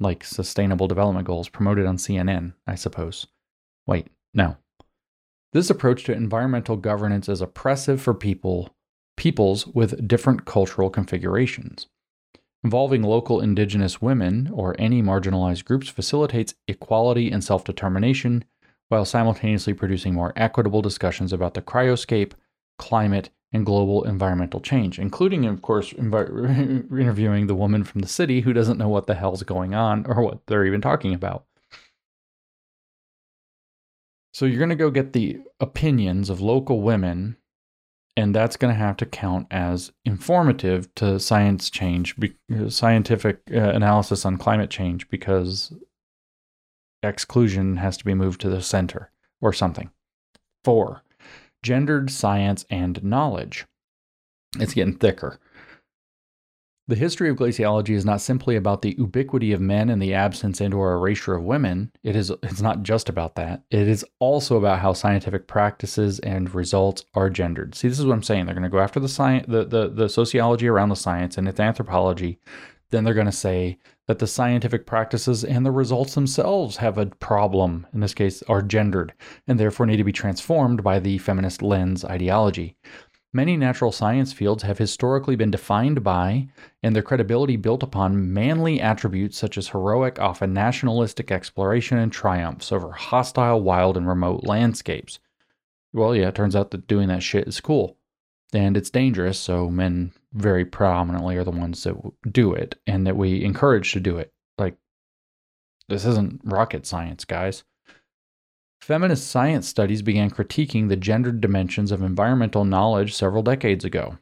[0.00, 3.26] like sustainable development goals promoted on CNN, I suppose.
[3.86, 4.56] Wait, no.
[5.52, 8.74] This approach to environmental governance is oppressive for people
[9.16, 11.88] peoples with different cultural configurations.
[12.64, 18.44] Involving local indigenous women or any marginalized groups facilitates equality and self determination
[18.88, 22.32] while simultaneously producing more equitable discussions about the cryoscape,
[22.78, 28.52] climate, and global environmental change, including, of course, interviewing the woman from the city who
[28.52, 31.44] doesn't know what the hell's going on or what they're even talking about.
[34.34, 37.36] So you're going to go get the opinions of local women,
[38.16, 42.14] and that's going to have to count as informative to science change,
[42.68, 45.72] scientific uh, analysis on climate change, because
[47.02, 49.10] exclusion has to be moved to the center
[49.40, 49.90] or something.
[50.64, 51.02] Four,
[51.68, 53.66] gendered science and knowledge.
[54.58, 55.38] It's getting thicker.
[56.86, 60.62] The history of glaciology is not simply about the ubiquity of men and the absence
[60.62, 61.92] and or erasure of women.
[62.02, 63.64] It is it's not just about that.
[63.70, 67.74] It is also about how scientific practices and results are gendered.
[67.74, 68.46] See, this is what I'm saying.
[68.46, 71.46] They're going to go after the science the, the the sociology around the science and
[71.46, 72.38] its anthropology.
[72.88, 73.76] Then they're going to say
[74.08, 78.62] that the scientific practices and the results themselves have a problem, in this case, are
[78.62, 79.12] gendered,
[79.46, 82.74] and therefore need to be transformed by the feminist lens ideology.
[83.34, 86.48] Many natural science fields have historically been defined by
[86.82, 92.72] and their credibility built upon manly attributes such as heroic, often nationalistic exploration and triumphs
[92.72, 95.18] over hostile, wild, and remote landscapes.
[95.92, 97.97] Well, yeah, it turns out that doing that shit is cool.
[98.52, 101.96] And it's dangerous, so men very prominently are the ones that
[102.30, 104.32] do it and that we encourage to do it.
[104.56, 104.76] Like,
[105.88, 107.64] this isn't rocket science, guys.
[108.80, 114.16] Feminist science studies began critiquing the gendered dimensions of environmental knowledge several decades ago.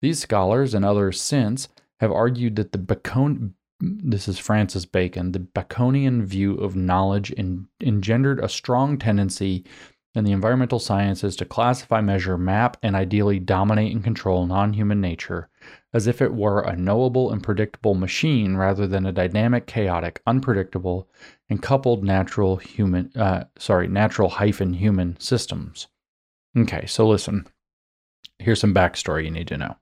[0.00, 1.68] These scholars and others since
[2.00, 7.34] have argued that the Bacon this is Francis Bacon, the Baconian view of knowledge
[7.80, 9.64] engendered a strong tendency
[10.14, 15.00] in the environmental sciences to classify, measure, map, and ideally dominate and control non human
[15.00, 15.48] nature
[15.94, 21.08] as if it were a knowable and predictable machine rather than a dynamic, chaotic, unpredictable,
[21.50, 25.88] and coupled natural human, uh, sorry, natural hyphen human systems.
[26.56, 27.46] Okay, so listen.
[28.38, 29.76] Here's some backstory you need to know.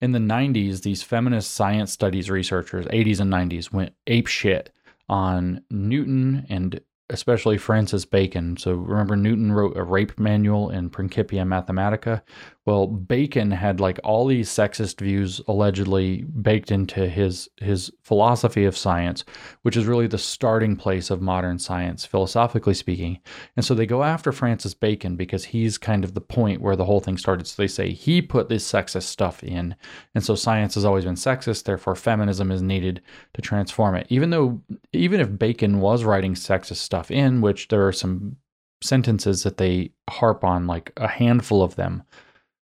[0.00, 4.72] In the 90s, these feminist science studies researchers, 80s and 90s, went ape shit
[5.08, 6.80] on Newton and
[7.10, 8.56] especially Francis Bacon.
[8.56, 12.22] So remember, Newton wrote a rape manual in Principia Mathematica.
[12.66, 18.76] Well, Bacon had like all these sexist views allegedly baked into his his philosophy of
[18.76, 19.24] science,
[19.62, 23.18] which is really the starting place of modern science, philosophically speaking.
[23.56, 26.84] And so they go after Francis Bacon because he's kind of the point where the
[26.84, 27.46] whole thing started.
[27.46, 29.74] So they say he put this sexist stuff in,
[30.14, 31.64] and so science has always been sexist.
[31.64, 33.00] Therefore, feminism is needed
[33.32, 34.06] to transform it.
[34.10, 34.60] Even though,
[34.92, 38.36] even if Bacon was writing sexist stuff in, which there are some
[38.82, 42.02] sentences that they harp on, like a handful of them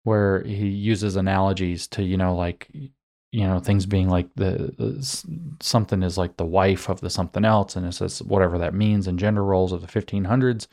[0.08, 2.68] where he uses analogies to you know like
[3.32, 7.44] you know things being like the, the, something is like the wife of the something
[7.44, 10.66] else and it says whatever that means in gender roles of the 1500s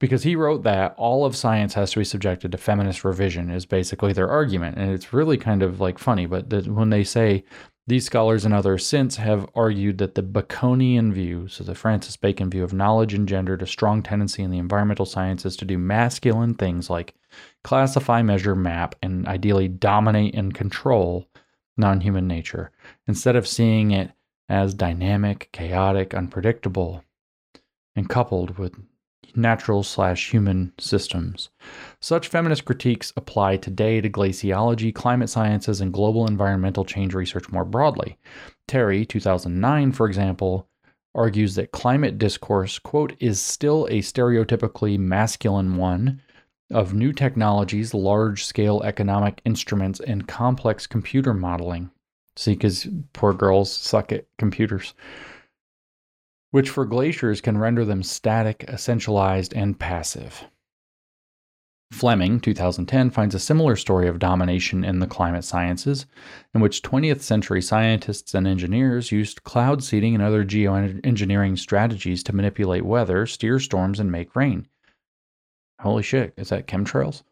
[0.00, 3.64] because he wrote that all of science has to be subjected to feminist revision is
[3.64, 7.44] basically their argument and it's really kind of like funny but when they say
[7.86, 12.50] these scholars and others since have argued that the baconian view so the francis bacon
[12.50, 16.90] view of knowledge engendered a strong tendency in the environmental sciences to do masculine things
[16.90, 17.14] like
[17.64, 21.28] classify measure map and ideally dominate and control
[21.76, 22.70] non-human nature
[23.06, 24.10] instead of seeing it
[24.48, 27.02] as dynamic chaotic unpredictable
[27.96, 28.74] and coupled with
[29.34, 31.48] natural slash human systems.
[32.00, 37.64] Such feminist critiques apply today to glaciology, climate sciences, and global environmental change research more
[37.64, 38.18] broadly.
[38.68, 40.68] Terry, 2009, for example,
[41.14, 46.20] argues that climate discourse, quote, is still a stereotypically masculine one
[46.72, 51.90] of new technologies, large scale economic instruments, and complex computer modeling.
[52.36, 54.94] See, because poor girls suck at computers
[56.52, 60.44] which for glaciers can render them static, essentialized, and passive.
[61.90, 66.06] Fleming, 2010, finds a similar story of domination in the climate sciences,
[66.54, 72.34] in which 20th century scientists and engineers used cloud seeding and other geoengineering strategies to
[72.34, 74.68] manipulate weather, steer storms, and make rain.
[75.82, 77.24] Holy shit, is that chemtrails?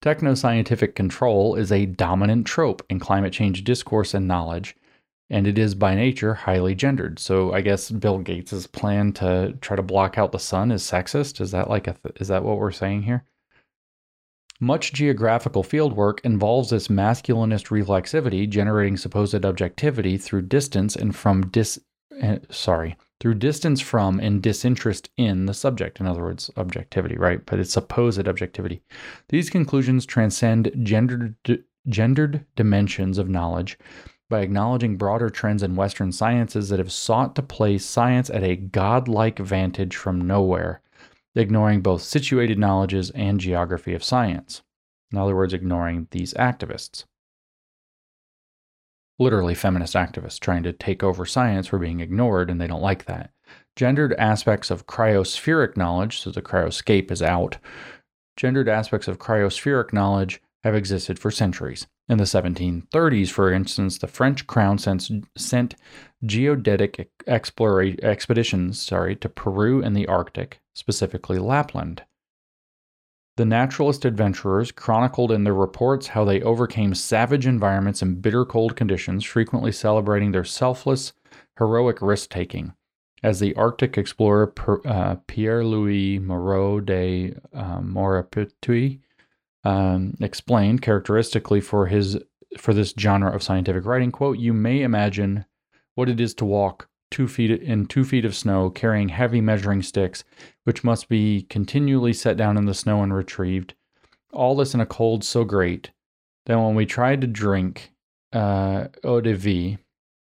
[0.00, 4.76] Techno-scientific control is a dominant trope in climate change discourse and knowledge,
[5.28, 7.18] and it is by nature highly gendered.
[7.18, 11.40] So I guess Bill Gates's plan to try to block out the sun is sexist.
[11.40, 13.24] Is that like a th- is that what we're saying here?
[14.60, 21.80] Much geographical fieldwork involves this masculinist reflexivity, generating supposed objectivity through distance and from dis
[22.22, 26.00] uh, sorry through distance from and disinterest in the subject.
[26.00, 27.44] In other words, objectivity, right?
[27.44, 28.82] But it's supposed objectivity.
[29.28, 31.34] These conclusions transcend gendered
[31.88, 33.78] gendered dimensions of knowledge
[34.28, 38.56] by acknowledging broader trends in Western sciences that have sought to place science at a
[38.56, 40.82] godlike vantage from nowhere,
[41.34, 44.62] ignoring both situated knowledges and geography of science.
[45.10, 47.04] In other words, ignoring these activists.
[49.18, 53.06] Literally, feminist activists trying to take over science were being ignored, and they don't like
[53.06, 53.30] that.
[53.74, 57.58] Gendered aspects of cryospheric knowledge, so the cryoscape is out,
[58.36, 61.86] gendered aspects of cryospheric knowledge have existed for centuries.
[62.08, 65.74] In the 1730s, for instance, the French crown sent, sent
[66.24, 72.02] geodetic explora- expeditions sorry, to Peru and the Arctic, specifically Lapland.
[73.38, 78.74] The naturalist adventurers chronicled in their reports how they overcame savage environments and bitter cold
[78.74, 81.12] conditions, frequently celebrating their selfless,
[81.56, 82.72] heroic risk taking.
[83.22, 84.52] As the Arctic explorer
[84.84, 88.98] uh, Pierre Louis Moreau de uh, Maupertuis
[89.62, 92.18] um, explained characteristically for his
[92.56, 95.44] for this genre of scientific writing quote you may imagine
[95.94, 99.82] what it is to walk two feet in two feet of snow carrying heavy measuring
[99.82, 100.24] sticks
[100.64, 103.74] which must be continually set down in the snow and retrieved
[104.32, 105.90] all this in a cold so great
[106.46, 107.92] that when we tried to drink
[108.32, 109.78] uh, eau de vie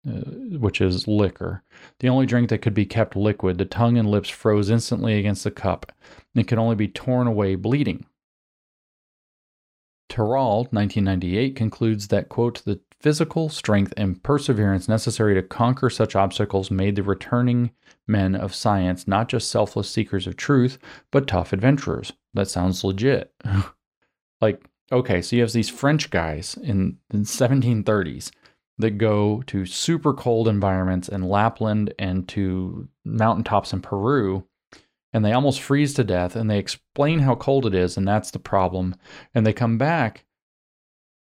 [0.07, 0.21] uh,
[0.59, 1.63] which is liquor,
[1.99, 5.43] the only drink that could be kept liquid, the tongue and lips froze instantly against
[5.43, 5.91] the cup
[6.33, 8.05] and could only be torn away bleeding.
[10.09, 16.71] Terrall, 1998, concludes that, quote, the physical strength and perseverance necessary to conquer such obstacles
[16.71, 17.71] made the returning
[18.07, 20.77] men of science not just selfless seekers of truth,
[21.11, 22.13] but tough adventurers.
[22.33, 23.33] That sounds legit.
[24.41, 28.31] like, okay, so you have these French guys in the 1730s
[28.79, 34.45] that go to super cold environments in Lapland and to mountaintops in Peru
[35.17, 38.29] and they almost freeze to death and they explain how cold it is and that's
[38.29, 38.95] the problem.
[39.33, 40.25] And they come back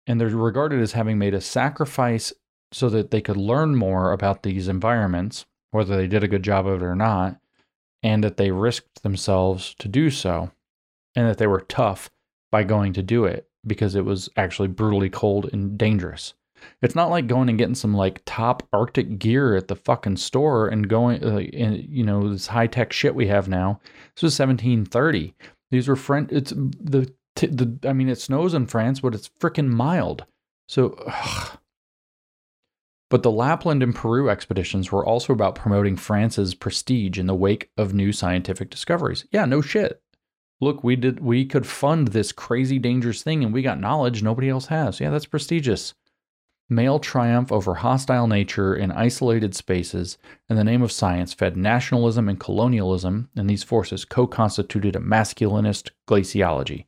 [0.06, 2.32] and they're regarded as having made a sacrifice
[2.72, 6.68] so that they could learn more about these environments whether they did a good job
[6.68, 7.40] of it or not
[8.03, 10.52] and that they risked themselves to do so
[11.16, 12.11] and that they were tough
[12.52, 16.36] by going to do it because it was actually brutally cold and dangerous
[16.81, 20.68] it's not like going and getting some like top Arctic gear at the fucking store
[20.68, 23.80] and going, uh, in, you know, this high tech shit we have now.
[24.15, 25.36] This was 1730.
[25.72, 26.31] These were French.
[26.31, 27.77] It's the the.
[27.88, 30.26] I mean, it snows in France, but it's freaking mild.
[30.68, 30.95] So.
[31.07, 31.57] Ugh.
[33.10, 37.72] But the Lapland and Peru expeditions were also about promoting France's prestige in the wake
[37.76, 39.26] of new scientific discoveries.
[39.31, 40.02] Yeah, no shit.
[40.61, 44.49] Look, we did we could fund this crazy dangerous thing and we got knowledge nobody
[44.49, 44.99] else has.
[44.99, 45.95] Yeah, that's prestigious.
[46.72, 50.20] Male triumph over hostile nature in isolated spaces
[50.50, 55.00] in the name of science fed nationalism and colonialism, and these forces co constituted a
[55.00, 56.86] masculinist glaciology.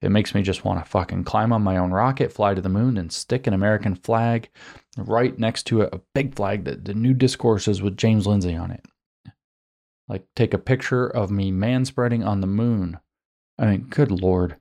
[0.00, 2.68] It makes me just want to fucking climb on my own rocket, fly to the
[2.68, 4.48] moon, and stick an American flag
[4.96, 8.86] right next to a, big flag that the new discourses with James Lindsay on it.
[10.08, 12.98] Like, take a picture of me manspreading on the moon.
[13.58, 14.56] I mean, good lord.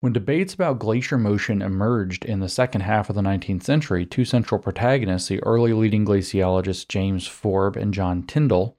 [0.00, 4.24] When debates about glacier motion emerged in the second half of the 19th century, two
[4.24, 8.78] central protagonists, the early leading glaciologists James Forbes and John Tyndall,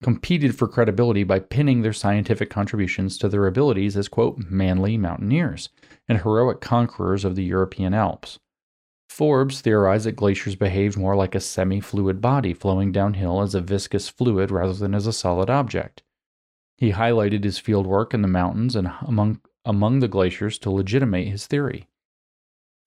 [0.00, 5.70] competed for credibility by pinning their scientific contributions to their abilities as, quote, manly mountaineers
[6.08, 8.38] and heroic conquerors of the European Alps.
[9.08, 13.60] Forbes theorized that glaciers behaved more like a semi fluid body flowing downhill as a
[13.60, 16.04] viscous fluid rather than as a solid object.
[16.76, 21.46] He highlighted his fieldwork in the mountains and among among the glaciers to legitimate his
[21.46, 21.86] theory.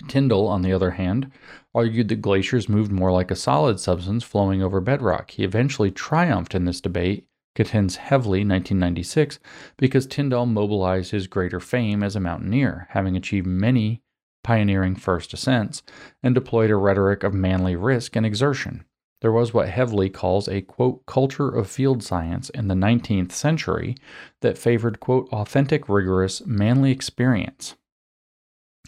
[0.07, 1.31] Tyndall, on the other hand,
[1.73, 5.31] argued that glaciers moved more like a solid substance flowing over bedrock.
[5.31, 7.25] He eventually triumphed in this debate,
[7.55, 9.39] contends Hevely 1996,
[9.77, 14.03] because Tyndall mobilized his greater fame as a mountaineer, having achieved many
[14.43, 15.81] pioneering first ascents
[16.21, 18.85] and deployed a rhetoric of manly risk and exertion.
[19.21, 23.95] There was what Hevely calls a quote culture of field science in the 19th century
[24.41, 27.75] that favored quote authentic, rigorous, manly experience.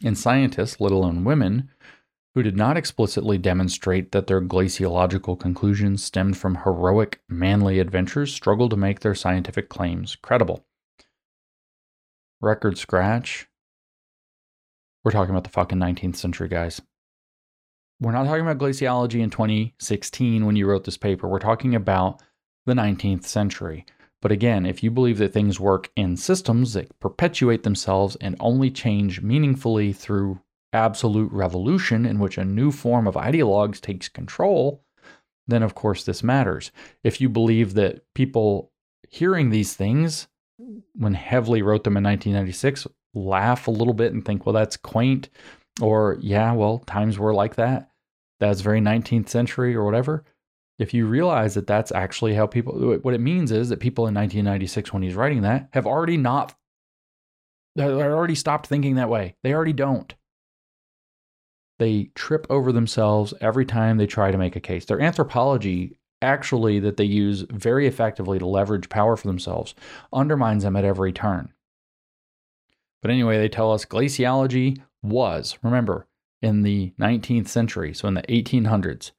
[0.03, 1.69] And scientists, let alone women,
[2.35, 8.69] who did not explicitly demonstrate that their glaciological conclusions stemmed from heroic, manly adventures, struggled
[8.69, 10.63] to make their scientific claims credible.
[12.39, 13.47] Record scratch.
[15.03, 16.81] We're talking about the fucking 19th century, guys
[17.99, 21.27] we're not talking about glaciology in 2016 when you wrote this paper.
[21.27, 22.21] We're talking about
[22.65, 23.85] the 19th century.
[24.21, 28.69] But again, if you believe that things work in systems that perpetuate themselves and only
[28.69, 30.41] change meaningfully through
[30.73, 34.83] absolute revolution, in which a new form of ideologues takes control,
[35.47, 36.71] then of course this matters.
[37.03, 38.71] If you believe that people
[39.09, 40.27] hearing these things,
[40.95, 45.29] when Hevely wrote them in 1996, laugh a little bit and think, well, that's quaint,
[45.81, 47.89] or yeah, well, times were like that
[48.39, 50.23] that's very 19th century or whatever,
[50.77, 54.15] if you realize that that's actually how people, what it means is that people in
[54.15, 56.55] 1996, when he's writing that, have already not,
[57.75, 59.35] they already stopped thinking that way.
[59.43, 60.13] They already don't.
[61.79, 64.85] They trip over themselves every time they try to make a case.
[64.85, 69.75] Their anthropology, actually, that they use very effectively to leverage power for themselves,
[70.11, 71.53] undermines them at every turn.
[73.01, 76.07] But anyway, they tell us glaciology was, remember,
[76.41, 79.11] in the 19th century, so in the 1800s,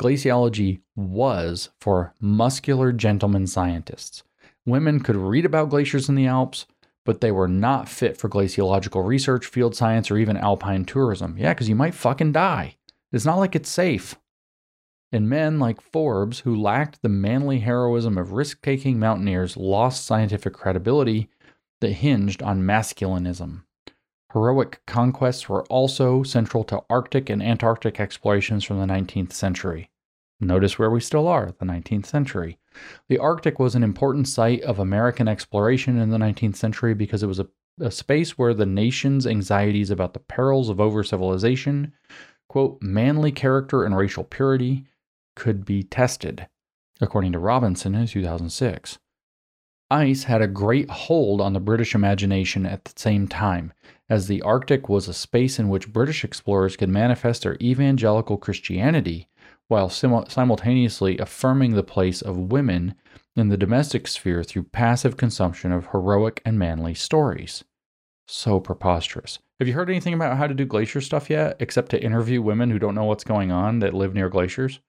[0.00, 4.22] glaciology was for muscular gentlemen scientists.
[4.64, 6.66] Women could read about glaciers in the Alps,
[7.04, 11.36] but they were not fit for glaciological research, field science, or even alpine tourism.
[11.38, 12.76] Yeah, because you might fucking die.
[13.12, 14.16] It's not like it's safe.
[15.12, 20.52] And men like Forbes, who lacked the manly heroism of risk taking mountaineers, lost scientific
[20.52, 21.30] credibility
[21.80, 23.62] that hinged on masculinism.
[24.32, 29.90] Heroic conquests were also central to Arctic and Antarctic explorations from the 19th century.
[30.40, 32.58] Notice where we still are, the 19th century.
[33.08, 37.26] The Arctic was an important site of American exploration in the 19th century because it
[37.26, 37.48] was a,
[37.80, 41.94] a space where the nation's anxieties about the perils of over civilization,
[42.48, 44.84] quote, manly character and racial purity,
[45.34, 46.46] could be tested,
[47.00, 48.98] according to Robinson in 2006.
[49.90, 53.72] Ice had a great hold on the British imagination at the same time,
[54.08, 59.28] as the Arctic was a space in which British explorers could manifest their evangelical Christianity
[59.68, 62.94] while sim- simultaneously affirming the place of women
[63.34, 67.64] in the domestic sphere through passive consumption of heroic and manly stories.
[68.28, 69.38] So preposterous.
[69.58, 72.70] Have you heard anything about how to do glacier stuff yet, except to interview women
[72.70, 74.80] who don't know what's going on that live near glaciers?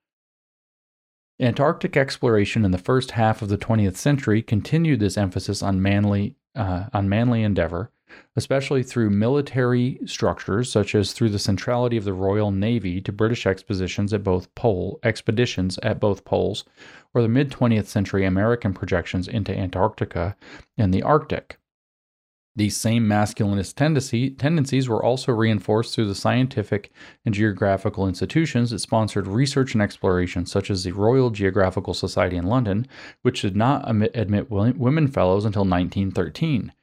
[1.40, 6.36] Antarctic exploration in the first half of the 20th century continued this emphasis on manly,
[6.56, 7.92] uh, on manly endeavor,
[8.36, 13.46] especially through military structures, such as through the centrality of the Royal Navy to British
[13.46, 16.64] expositions at both pole expeditions at both poles,
[17.14, 20.36] or the mid 20th century American projections into Antarctica
[20.78, 21.58] and the Arctic.
[22.58, 26.92] These same masculinist tendency, tendencies were also reinforced through the scientific
[27.24, 32.48] and geographical institutions that sponsored research and exploration, such as the Royal Geographical Society in
[32.48, 32.88] London,
[33.22, 36.74] which did not admit women fellows until 1913,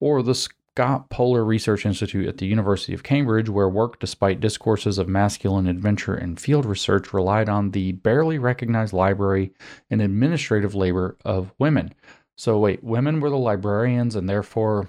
[0.00, 0.34] or the
[0.74, 5.66] Scott Polar Research Institute at the University of Cambridge, where work, despite discourses of masculine
[5.66, 9.52] adventure and field research, relied on the barely recognized library
[9.90, 11.92] and administrative labor of women.
[12.36, 14.88] So, wait, women were the librarians, and therefore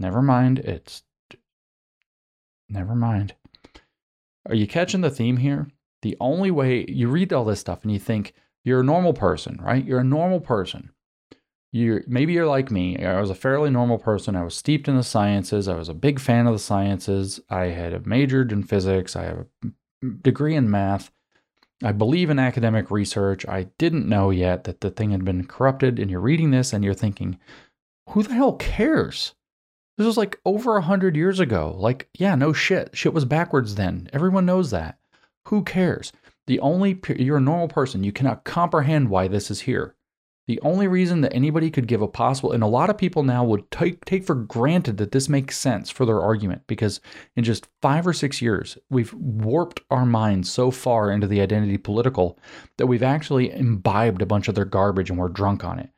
[0.00, 0.60] Never mind.
[0.60, 1.02] It's.
[2.68, 3.34] Never mind.
[4.48, 5.68] Are you catching the theme here?
[6.02, 8.32] The only way you read all this stuff and you think
[8.64, 9.84] you're a normal person, right?
[9.84, 10.90] You're a normal person.
[11.72, 12.98] You maybe you're like me.
[12.98, 14.34] I was a fairly normal person.
[14.34, 15.68] I was steeped in the sciences.
[15.68, 17.40] I was a big fan of the sciences.
[17.48, 19.14] I had majored in physics.
[19.14, 21.12] I have a degree in math.
[21.82, 23.46] I believe in academic research.
[23.46, 25.98] I didn't know yet that the thing had been corrupted.
[25.98, 27.38] And you're reading this and you're thinking,
[28.10, 29.34] who the hell cares?
[29.96, 31.74] This was like over a hundred years ago.
[31.78, 32.90] Like, yeah, no shit.
[32.96, 34.10] Shit was backwards then.
[34.12, 34.98] Everyone knows that.
[35.48, 36.12] Who cares?
[36.46, 38.02] The only, you're a normal person.
[38.02, 39.94] You cannot comprehend why this is here.
[40.50, 43.44] The only reason that anybody could give a possible, and a lot of people now
[43.44, 47.00] would take, take for granted that this makes sense for their argument because
[47.36, 51.78] in just five or six years, we've warped our minds so far into the identity
[51.78, 52.36] political
[52.78, 55.90] that we've actually imbibed a bunch of their garbage and we're drunk on it.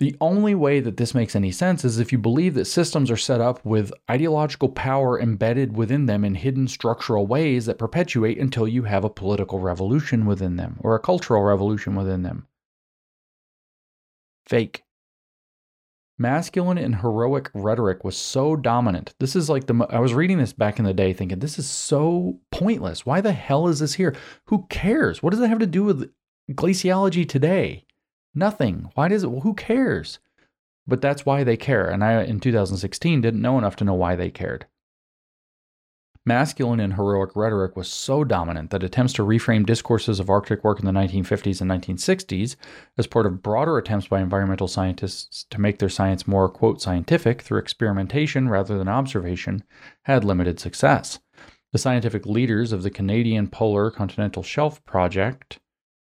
[0.00, 3.16] The only way that this makes any sense is if you believe that systems are
[3.16, 8.68] set up with ideological power embedded within them in hidden structural ways that perpetuate until
[8.68, 12.46] you have a political revolution within them or a cultural revolution within them.
[14.46, 14.84] Fake.
[16.16, 19.14] Masculine and heroic rhetoric was so dominant.
[19.18, 19.86] This is like the.
[19.90, 23.04] I was reading this back in the day thinking, this is so pointless.
[23.04, 24.16] Why the hell is this here?
[24.46, 25.22] Who cares?
[25.22, 26.10] What does it have to do with
[26.52, 27.84] glaciology today?
[28.34, 28.90] Nothing.
[28.94, 29.30] Why does it?
[29.30, 30.18] Well, who cares?
[30.86, 31.88] But that's why they care.
[31.88, 34.66] And I, in 2016, didn't know enough to know why they cared.
[36.28, 40.78] Masculine and heroic rhetoric was so dominant that attempts to reframe discourses of Arctic work
[40.78, 42.54] in the 1950s and 1960s
[42.98, 47.40] as part of broader attempts by environmental scientists to make their science more, quote, scientific
[47.40, 49.64] through experimentation rather than observation
[50.02, 51.18] had limited success.
[51.72, 55.60] The scientific leaders of the Canadian Polar Continental Shelf Project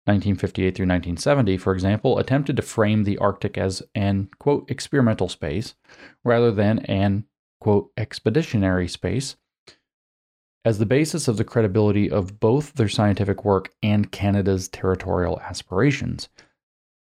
[0.09, 5.75] 1958 through 1970, for example, attempted to frame the Arctic as an, quote, experimental space
[6.23, 7.25] rather than an,
[7.61, 9.35] quote, expeditionary space
[10.65, 16.27] as the basis of the credibility of both their scientific work and Canada's territorial aspirations.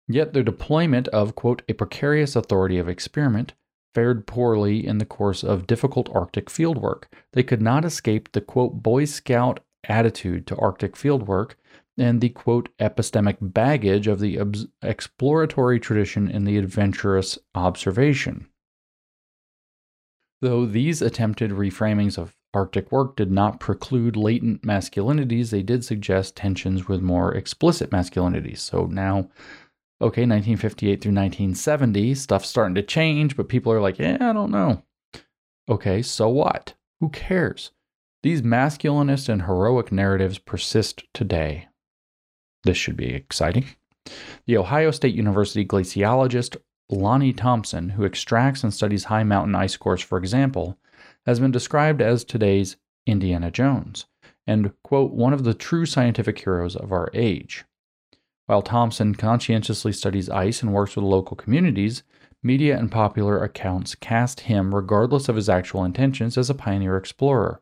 [0.07, 3.53] Yet their deployment of, quote, a precarious authority of experiment
[3.93, 7.03] fared poorly in the course of difficult Arctic fieldwork.
[7.33, 11.53] They could not escape the, quote, Boy Scout attitude to Arctic fieldwork
[11.97, 14.39] and the quote epistemic baggage of the
[14.81, 18.47] exploratory tradition in the adventurous observation.
[20.41, 26.35] Though these attempted reframings of Arctic work did not preclude latent masculinities, they did suggest
[26.35, 28.59] tensions with more explicit masculinities.
[28.59, 29.29] So now,
[30.01, 34.51] okay, 1958 through 1970, stuff's starting to change, but people are like, yeah, I don't
[34.51, 34.83] know.
[35.69, 36.73] Okay, so what?
[36.99, 37.71] Who cares?
[38.21, 41.67] These masculinist and heroic narratives persist today.
[42.63, 43.65] This should be exciting.
[44.45, 46.57] The Ohio State University glaciologist
[46.89, 50.77] Lonnie Thompson, who extracts and studies high mountain ice cores, for example,
[51.25, 52.75] has been described as today's
[53.05, 54.05] Indiana Jones
[54.45, 57.63] and, quote, one of the true scientific heroes of our age.
[58.45, 62.03] While Thompson conscientiously studies ice and works with local communities,
[62.41, 67.61] media and popular accounts cast him, regardless of his actual intentions, as a pioneer explorer,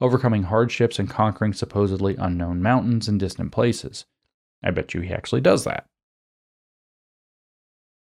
[0.00, 4.06] overcoming hardships and conquering supposedly unknown mountains and distant places.
[4.62, 5.86] I bet you he actually does that.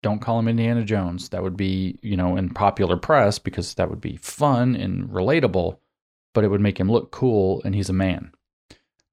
[0.01, 1.29] Don't call him Indiana Jones.
[1.29, 5.77] That would be, you know, in popular press because that would be fun and relatable,
[6.33, 8.33] but it would make him look cool and he's a man.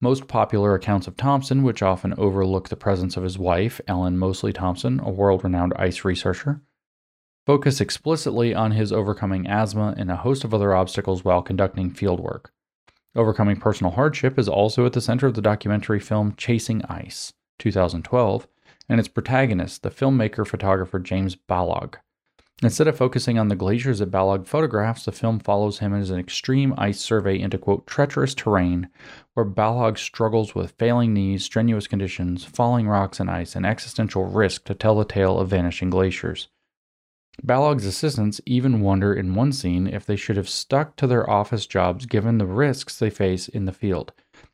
[0.01, 4.53] Most popular accounts of Thompson, which often overlook the presence of his wife, Ellen Mosley
[4.53, 6.63] Thompson, a world renowned ice researcher,
[7.47, 12.47] focus explicitly on his overcoming asthma and a host of other obstacles while conducting fieldwork.
[13.17, 18.47] Overcoming personal hardship is also at the center of the documentary film Chasing Ice, 2012,
[18.89, 21.97] and its protagonist, the filmmaker photographer James Balog.
[22.63, 26.21] Instead of focusing on the glaciers that Balog photographs, the film follows him as an
[26.21, 28.89] extreme ice survey into, quote, treacherous terrain
[29.35, 34.65] where Balog struggles with failing knees, strenuous conditions, falling rocks and ice, and existential risk
[34.65, 36.49] to tell the tale of vanishing glaciers.
[37.45, 41.67] Balog's assistants even wonder in one scene if they should have stuck to their office
[41.67, 44.13] jobs given the risks they face in the field.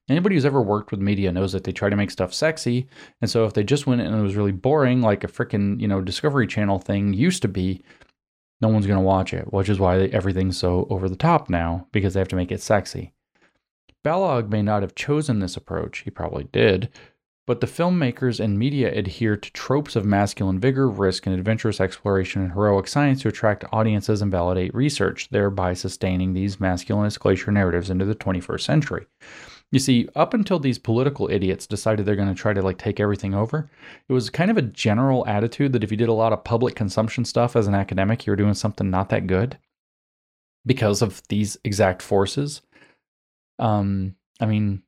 [0.08, 2.86] Anybody who's ever worked with media knows that they try to make stuff sexy,
[3.20, 5.80] and so if they just went in and it was really boring, like a freaking
[5.80, 7.82] you know Discovery Channel thing used to be,
[8.60, 9.52] no one's gonna watch it.
[9.52, 12.62] Which is why everything's so over the top now because they have to make it
[12.62, 13.12] sexy.
[14.04, 16.88] Balog may not have chosen this approach; he probably did,
[17.46, 22.42] but the filmmakers and media adhere to tropes of masculine vigor, risk, and adventurous exploration
[22.42, 27.88] and heroic science to attract audiences and validate research, thereby sustaining these masculinist glacier narratives
[27.88, 29.06] into the 21st century.
[29.70, 33.00] You see, up until these political idiots decided they're going to try to like take
[33.00, 33.68] everything over,
[34.08, 36.74] it was kind of a general attitude that if you did a lot of public
[36.74, 39.58] consumption stuff as an academic, you were doing something not that good
[40.64, 42.62] because of these exact forces.
[43.58, 44.82] Um, I mean,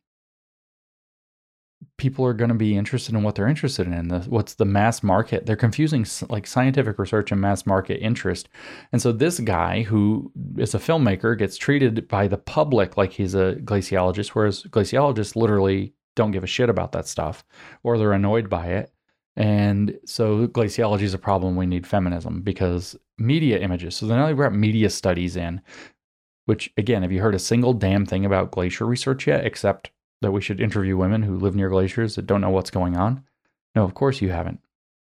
[1.99, 4.09] people are going to be interested in what they're interested in.
[4.09, 5.45] The, what's the mass market?
[5.45, 8.49] They're confusing like scientific research and mass market interest.
[8.93, 13.35] And so this guy who is a filmmaker gets treated by the public like he's
[13.35, 17.45] a glaciologist, whereas glaciologists literally don't give a shit about that stuff
[17.83, 18.93] or they're annoyed by it.
[19.37, 21.57] And so glaciology is a problem.
[21.57, 23.97] We need feminism because media images.
[23.97, 25.61] So then I brought media studies in,
[26.47, 30.33] which again, have you heard a single damn thing about glacier research yet, except that
[30.33, 33.25] we should interview women who live near glaciers that don't know what's going on?
[33.75, 34.61] No, of course you haven't,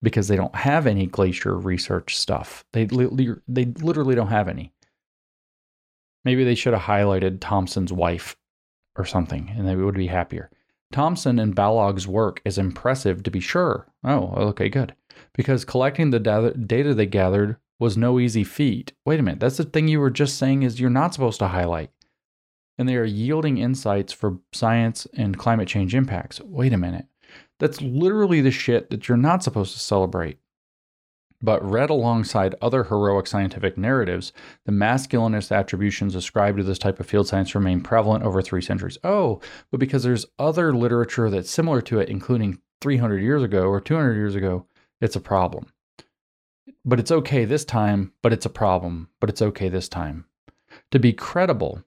[0.03, 2.65] because they don't have any glacier research stuff.
[2.73, 4.73] They li- they literally don't have any.
[6.25, 8.37] Maybe they should have highlighted Thompson's wife
[8.97, 10.51] or something, and they would be happier.
[10.93, 13.87] Thompson and Balog's work is impressive to be sure.
[14.05, 14.95] Oh, okay, good.
[15.35, 18.93] Because collecting the data they gathered was no easy feat.
[19.07, 21.49] Wait a minute, that's the thing you were just saying is you're not supposed to
[21.49, 21.91] highlight
[22.81, 26.41] and they are yielding insights for science and climate change impacts.
[26.41, 27.05] Wait a minute.
[27.59, 30.39] That's literally the shit that you're not supposed to celebrate.
[31.43, 34.33] But read alongside other heroic scientific narratives,
[34.65, 38.97] the masculinist attributions ascribed to this type of field science remain prevalent over three centuries.
[39.05, 43.83] Oh, but because there's other literature that's similar to it, including 300 years ago or
[43.83, 44.65] 200 years ago,
[45.03, 45.67] it's a problem.
[46.87, 50.25] But it's okay this time, but it's a problem, but it's okay this time.
[50.93, 51.85] To be credible,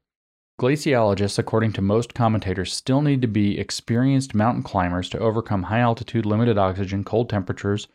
[0.59, 5.79] Glaciologists, according to most commentators, still need to be experienced mountain climbers to overcome high
[5.79, 7.87] altitude, limited oxygen, cold temperatures,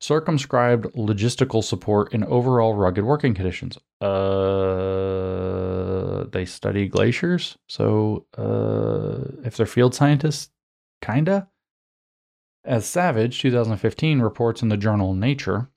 [0.00, 3.76] circumscribed logistical support, and overall rugged working conditions.
[4.00, 4.96] Uh,
[6.32, 10.50] they study glaciers, so uh, if they're field scientists,
[11.02, 11.48] kinda.
[12.64, 15.70] As Savage, 2015, reports in the journal Nature,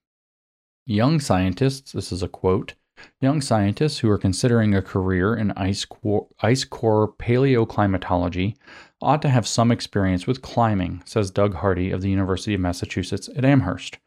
[0.85, 2.75] young scientists, this is a quote,
[3.21, 8.55] Young scientists who are considering a career in ice core, ice core paleoclimatology
[9.01, 13.29] ought to have some experience with climbing, says Doug Hardy of the University of Massachusetts
[13.35, 13.97] at Amherst.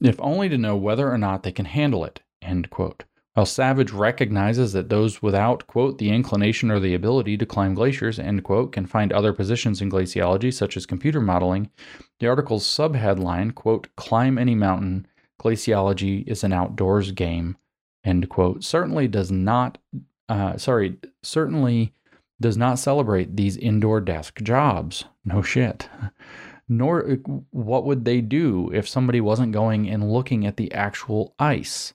[0.00, 2.20] If only to know whether or not they can handle it.
[2.42, 3.04] End quote.
[3.34, 8.20] While Savage recognizes that those without, quote, the inclination or the ability to climb glaciers,
[8.20, 11.68] end quote, can find other positions in glaciology, such as computer modeling,
[12.20, 15.08] the article's subheadline, quote, climb any mountain,
[15.44, 17.56] glaciology is an outdoors game,
[18.04, 19.78] end quote, certainly does not,
[20.28, 21.92] uh, sorry, certainly
[22.40, 25.04] does not celebrate these indoor desk jobs.
[25.24, 25.88] No shit.
[26.68, 27.18] Nor
[27.50, 31.92] what would they do if somebody wasn't going and looking at the actual ice?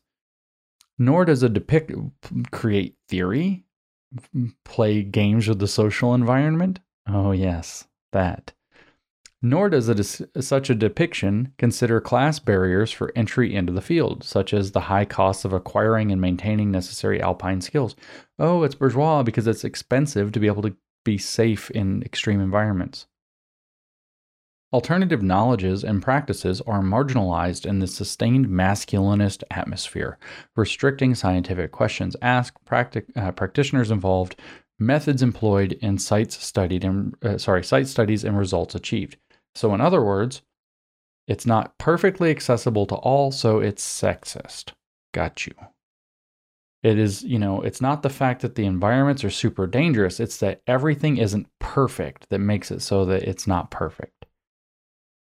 [0.99, 1.91] Nor does it depict
[2.51, 3.63] create theory,
[4.65, 6.80] play games with the social environment.
[7.07, 8.53] Oh yes, that.
[9.41, 14.53] Nor does it, such a depiction consider class barriers for entry into the field, such
[14.53, 17.95] as the high costs of acquiring and maintaining necessary alpine skills.
[18.38, 20.76] Oh, it's bourgeois because it's expensive to be able to
[21.06, 23.07] be safe in extreme environments.
[24.74, 30.20] Alternative knowledges and practices are marginalized in the sustained masculinist atmosphere,
[30.56, 34.36] restricting scientific questions asked, practic- uh, practitioners involved,
[34.78, 36.86] methods employed, and sites studied
[37.24, 39.18] uh, sorry, site studies and results achieved.
[39.55, 40.41] So, in other words,
[41.27, 44.73] it's not perfectly accessible to all, so it's sexist.
[45.13, 45.53] Got you.
[46.81, 50.38] It is, you know, it's not the fact that the environments are super dangerous, it's
[50.38, 54.26] that everything isn't perfect that makes it so that it's not perfect.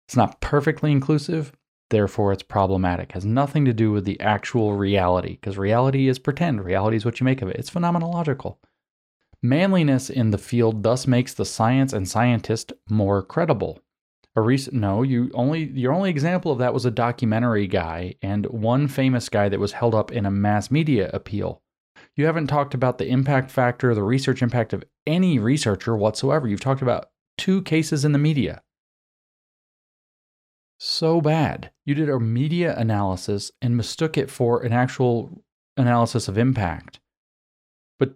[0.07, 1.51] It's not perfectly inclusive,
[1.91, 3.11] therefore it's problematic.
[3.11, 6.65] It has nothing to do with the actual reality, because reality is pretend.
[6.65, 7.57] Reality is what you make of it.
[7.57, 8.57] It's phenomenological.
[9.41, 13.79] Manliness in the field thus makes the science and scientist more credible
[14.35, 18.45] a recent no you only your only example of that was a documentary guy and
[18.47, 21.61] one famous guy that was held up in a mass media appeal.
[22.15, 26.47] You haven't talked about the impact factor the research impact of any researcher whatsoever.
[26.47, 28.61] You've talked about two cases in the media.
[30.77, 31.71] So bad.
[31.85, 35.43] You did a media analysis and mistook it for an actual
[35.77, 36.99] analysis of impact.
[37.99, 38.15] But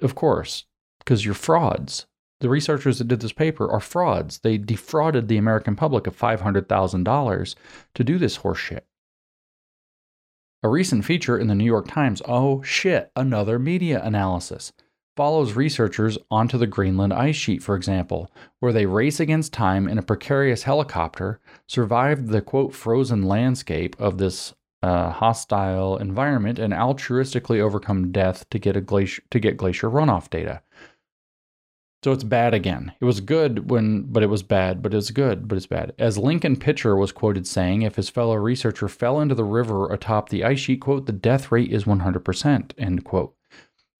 [0.00, 0.64] of course
[1.00, 2.06] because you're frauds
[2.42, 4.40] the researchers that did this paper are frauds.
[4.40, 7.54] They defrauded the American public of $500,000
[7.94, 8.82] to do this horseshit.
[10.64, 14.72] A recent feature in the New York Times, oh shit, another media analysis,
[15.16, 19.98] follows researchers onto the Greenland ice sheet, for example, where they race against time in
[19.98, 27.60] a precarious helicopter, survive the quote frozen landscape of this uh, hostile environment, and altruistically
[27.60, 30.62] overcome death to get a glacier to get glacier runoff data.
[32.04, 32.92] So it's bad again.
[33.00, 35.92] It was good when, but it was bad, but it's good, but it's bad.
[36.00, 40.28] As Lincoln Pitcher was quoted saying, if his fellow researcher fell into the river atop
[40.28, 43.36] the ice sheet, quote, the death rate is 100%, end quote.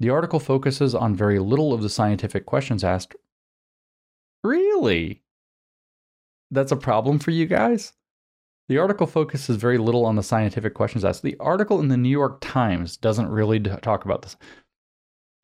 [0.01, 3.15] The article focuses on very little of the scientific questions asked,
[4.43, 5.23] Really?
[6.51, 7.93] That's a problem for you guys?
[8.69, 11.23] The article focuses very little on the scientific questions asked.
[11.23, 14.37] The article in the New York Times doesn't really talk about this.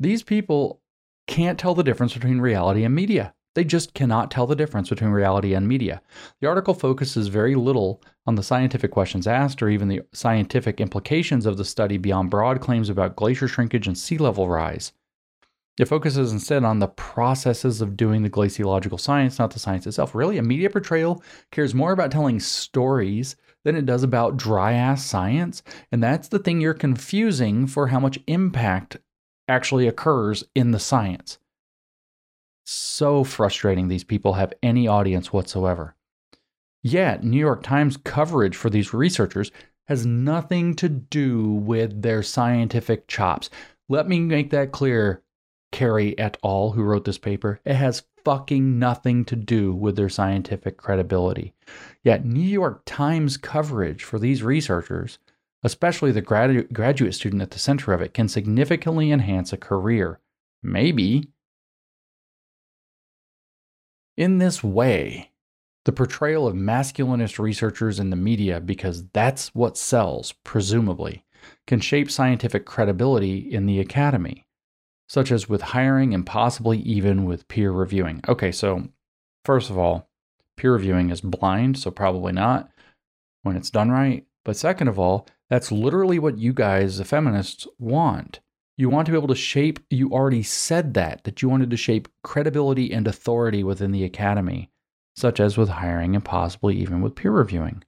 [0.01, 0.81] These people
[1.29, 3.35] can't tell the difference between reality and media.
[3.55, 6.01] They just cannot tell the difference between reality and media.
[6.41, 11.47] The article focuses very little on the scientific questions asked or even the scientific implications
[11.47, 14.93] of the study beyond broad claims about glacier shrinkage and sea level rise.
[15.79, 20.15] It focuses instead on the processes of doing the glaciological science, not the science itself.
[20.15, 21.23] Really, a media portrayal
[21.53, 25.63] cares more about telling stories than it does about dry ass science.
[25.93, 28.99] And that's the thing you're confusing for how much impact
[29.49, 31.39] actually occurs in the science
[32.71, 35.95] so frustrating these people have any audience whatsoever.
[36.83, 39.51] Yet, New York Times coverage for these researchers
[39.87, 43.49] has nothing to do with their scientific chops.
[43.89, 45.23] Let me make that clear,
[45.73, 47.59] Carey et al., who wrote this paper.
[47.65, 51.55] It has fucking nothing to do with their scientific credibility.
[52.05, 55.19] Yet, New York Times coverage for these researchers,
[55.63, 60.21] especially the gradu- graduate student at the center of it, can significantly enhance a career.
[60.63, 61.31] Maybe
[64.17, 65.31] in this way,
[65.85, 71.25] the portrayal of masculinist researchers in the media, because that's what sells, presumably,
[71.67, 74.45] can shape scientific credibility in the academy,
[75.09, 78.21] such as with hiring and possibly even with peer reviewing.
[78.29, 78.89] Okay, so
[79.45, 80.11] first of all,
[80.57, 82.69] peer reviewing is blind, so probably not
[83.45, 84.27] when it's done right.
[84.45, 88.41] But second of all, that's literally what you guys, the feminists, want.
[88.77, 91.77] You want to be able to shape, you already said that, that you wanted to
[91.77, 94.71] shape credibility and authority within the academy,
[95.17, 97.83] such as with hiring and possibly even with peer reviewing.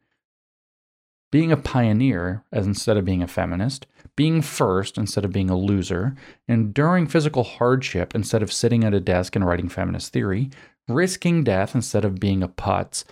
[1.31, 5.57] Being a pioneer, as instead of being a feminist, being first instead of being a
[5.57, 6.17] loser,
[6.49, 10.51] enduring physical hardship instead of sitting at a desk and writing feminist theory,
[10.89, 13.05] risking death instead of being a putz,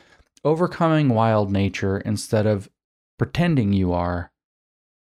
[0.44, 2.68] overcoming wild nature instead of
[3.18, 4.32] pretending you are,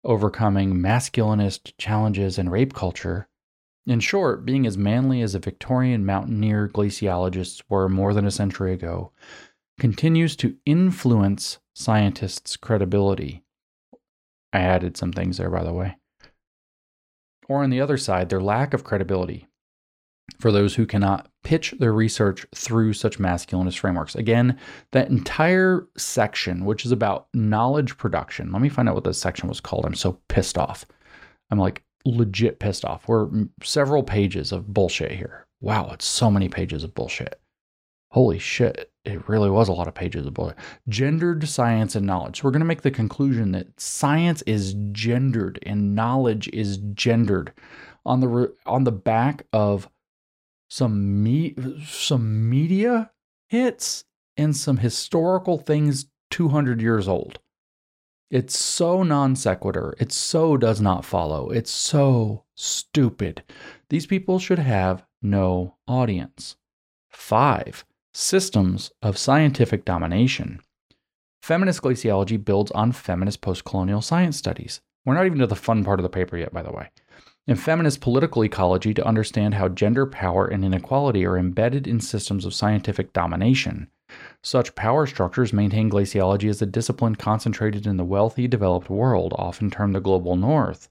[0.04, 3.28] overcoming masculinist challenges and rape culture.
[3.86, 8.74] In short, being as manly as the Victorian mountaineer glaciologists were more than a century
[8.74, 9.12] ago
[9.80, 13.44] continues to influence scientists' credibility.
[14.54, 15.98] I added some things there, by the way.
[17.50, 19.48] Or on the other side, their lack of credibility
[20.40, 24.16] for those who cannot pitch their research through such masculinist frameworks.
[24.16, 24.58] Again,
[24.92, 29.48] that entire section, which is about knowledge production, let me find out what this section
[29.48, 29.86] was called.
[29.86, 30.86] I'm so pissed off.
[31.50, 33.08] I'm like legit pissed off.
[33.08, 35.46] We're mm, several pages of bullshit here.
[35.60, 37.40] Wow, it's so many pages of bullshit.
[38.12, 40.58] Holy shit, it really was a lot of pages of bullshit.
[40.90, 42.38] Gendered science and knowledge.
[42.38, 47.54] So we're going to make the conclusion that science is gendered and knowledge is gendered
[48.06, 49.88] on the on the back of
[50.72, 51.54] some me
[51.86, 53.12] some media
[53.50, 54.06] hits
[54.38, 57.40] and some historical things 200 years old.
[58.30, 59.96] It's so non sequitur.
[60.00, 61.50] It so does not follow.
[61.50, 63.44] It's so stupid.
[63.90, 66.56] These people should have no audience.
[67.10, 67.84] 5.
[68.14, 70.62] Systems of scientific domination.
[71.42, 74.80] Feminist glaciology builds on feminist postcolonial science studies.
[75.04, 76.92] We're not even to the fun part of the paper yet, by the way
[77.48, 82.46] and feminist political ecology to understand how gender power and inequality are embedded in systems
[82.46, 83.88] of scientific domination.
[84.44, 89.72] Such power structures maintain glaciology as a discipline concentrated in the wealthy, developed world, often
[89.72, 90.90] termed the global north,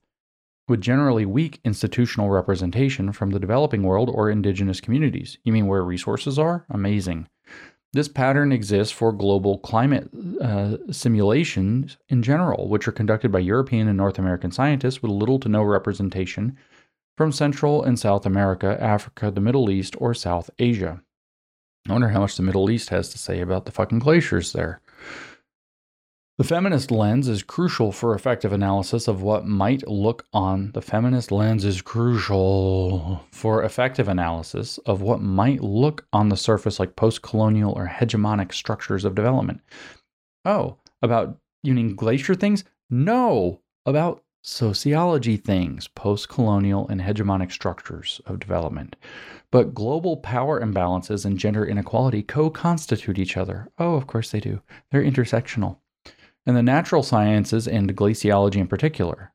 [0.69, 5.39] with generally weak institutional representation from the developing world or indigenous communities.
[5.45, 6.65] You mean where resources are?
[6.71, 7.29] Amazing.
[7.93, 10.09] This pattern exists for global climate
[10.41, 15.41] uh, simulations in general, which are conducted by European and North American scientists with little
[15.41, 16.57] to no representation
[17.17, 21.03] from Central and South America, Africa, the Middle East, or South Asia.
[21.89, 24.81] I wonder how much the Middle East has to say about the fucking glaciers there.
[26.41, 30.71] The feminist lens is crucial for effective analysis of what might look on.
[30.73, 36.81] The feminist lens is crucial for effective analysis of what might look on the surface
[36.81, 39.61] like post colonial or hegemonic structures of development.
[40.47, 42.65] Oh, about you mean glacier things?
[42.89, 48.97] No, about sociology things, post colonial and hegemonic structures of development.
[49.51, 53.69] But global power imbalances and gender inequality co constitute each other.
[53.79, 54.63] Oh, of course they do.
[54.91, 55.77] They're intersectional
[56.51, 59.33] and the natural sciences and glaciology in particular.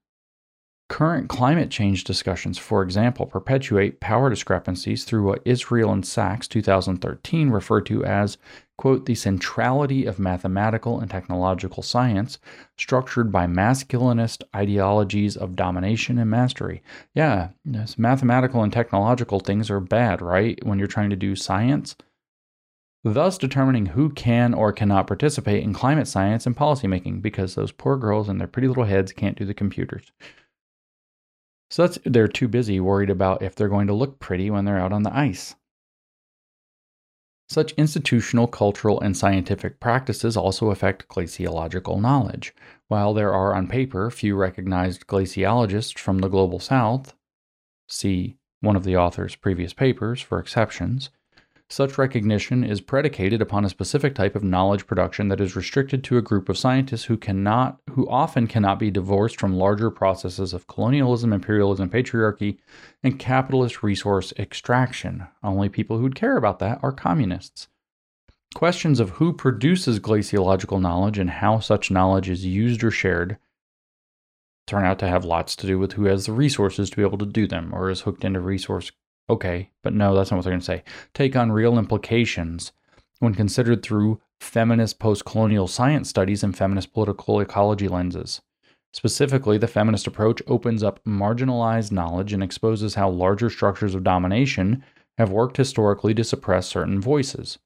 [0.89, 7.51] Current climate change discussions, for example, perpetuate power discrepancies through what Israel and Sachs 2013
[7.51, 8.37] refer to as,
[8.77, 12.37] quote, the centrality of mathematical and technological science
[12.77, 16.83] structured by masculinist ideologies of domination and mastery.
[17.13, 20.59] Yeah, yes, mathematical and technological things are bad, right?
[20.65, 21.95] When you're trying to do science.
[23.13, 27.97] Thus determining who can or cannot participate in climate science and policymaking because those poor
[27.97, 30.11] girls and their pretty little heads can't do the computers.
[31.69, 34.79] So that's they're too busy worried about if they're going to look pretty when they're
[34.79, 35.55] out on the ice.
[37.47, 42.55] Such institutional, cultural, and scientific practices also affect glaciological knowledge.
[42.87, 47.13] While there are on paper few recognized glaciologists from the global south,
[47.87, 51.11] see one of the author's previous papers for exceptions,
[51.69, 56.17] such recognition is predicated upon a specific type of knowledge production that is restricted to
[56.17, 60.67] a group of scientists who cannot who often cannot be divorced from larger processes of
[60.67, 62.59] colonialism, imperialism, patriarchy,
[63.03, 65.25] and capitalist resource extraction.
[65.43, 67.67] Only people who'd care about that are communists.
[68.53, 73.37] Questions of who produces glaciological knowledge and how such knowledge is used or shared
[74.67, 77.17] turn out to have lots to do with who has the resources to be able
[77.17, 78.91] to do them or is hooked into resource
[79.29, 80.83] Okay, but no, that's not what they're going to say.
[81.13, 82.71] Take on real implications
[83.19, 88.41] when considered through feminist post colonial science studies and feminist political ecology lenses.
[88.93, 94.83] Specifically, the feminist approach opens up marginalized knowledge and exposes how larger structures of domination
[95.17, 97.57] have worked historically to suppress certain voices.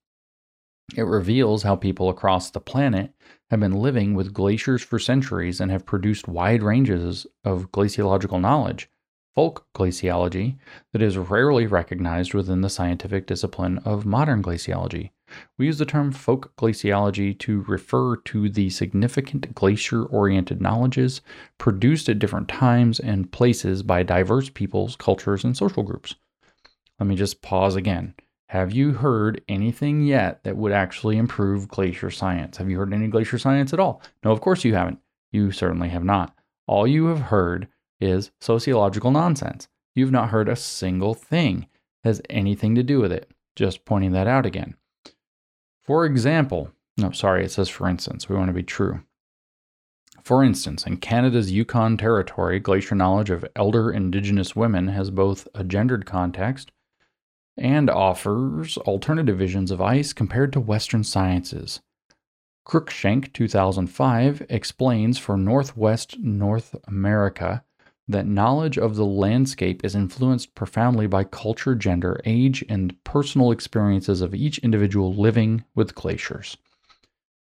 [0.95, 3.14] It reveals how people across the planet
[3.52, 8.90] have been living with glaciers for centuries and have produced wide ranges of glaciological knowledge,
[9.35, 10.57] folk glaciology
[10.91, 15.11] that is rarely recognized within the scientific discipline of modern glaciology.
[15.57, 21.22] We use the term folk glaciology to refer to the significant glacier oriented knowledges
[21.57, 26.15] produced at different times and places by diverse peoples, cultures, and social groups.
[26.99, 28.15] Let me just pause again.
[28.47, 32.57] Have you heard anything yet that would actually improve glacier science?
[32.57, 34.01] Have you heard any glacier science at all?
[34.23, 34.99] No, of course you haven't.
[35.31, 36.35] You certainly have not.
[36.65, 37.68] All you have heard
[38.00, 39.68] is sociological nonsense.
[39.96, 41.68] You've not heard a single thing
[42.04, 43.32] has anything to do with it.
[43.56, 44.76] Just pointing that out again.
[45.82, 48.30] For example, no, sorry, it says for instance.
[48.30, 49.02] We want to be true.
[50.24, 55.64] For instance, in Canada's Yukon Territory, glacier knowledge of elder Indigenous women has both a
[55.64, 56.72] gendered context
[57.58, 61.82] and offers alternative visions of ice compared to Western sciences.
[62.66, 67.64] Cruikshank, 2005, explains for Northwest North America
[68.10, 74.22] that knowledge of the landscape is influenced profoundly by culture, gender, age, and personal experiences
[74.22, 76.57] of each individual living with glaciers.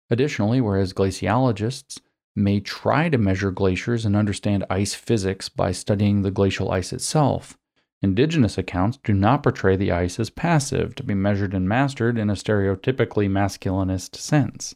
[0.08, 2.00] Additionally, whereas glaciologists
[2.34, 7.58] may try to measure glaciers and understand ice physics by studying the glacial ice itself,
[8.02, 12.30] indigenous accounts do not portray the ice as passive, to be measured and mastered in
[12.30, 14.74] a stereotypically masculinist sense.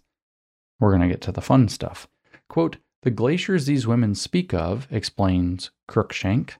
[0.78, 2.06] We're going to get to the fun stuff.
[2.48, 6.54] Quote, the glaciers these women speak of, explains Cruikshank,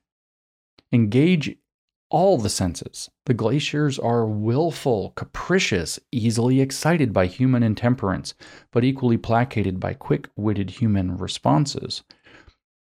[0.93, 1.57] engage
[2.11, 3.11] all the senses.
[3.27, 8.35] The glaciers are willful, capricious, easily excited by human intemperance,
[8.73, 12.03] but equally placated by quick witted human responses.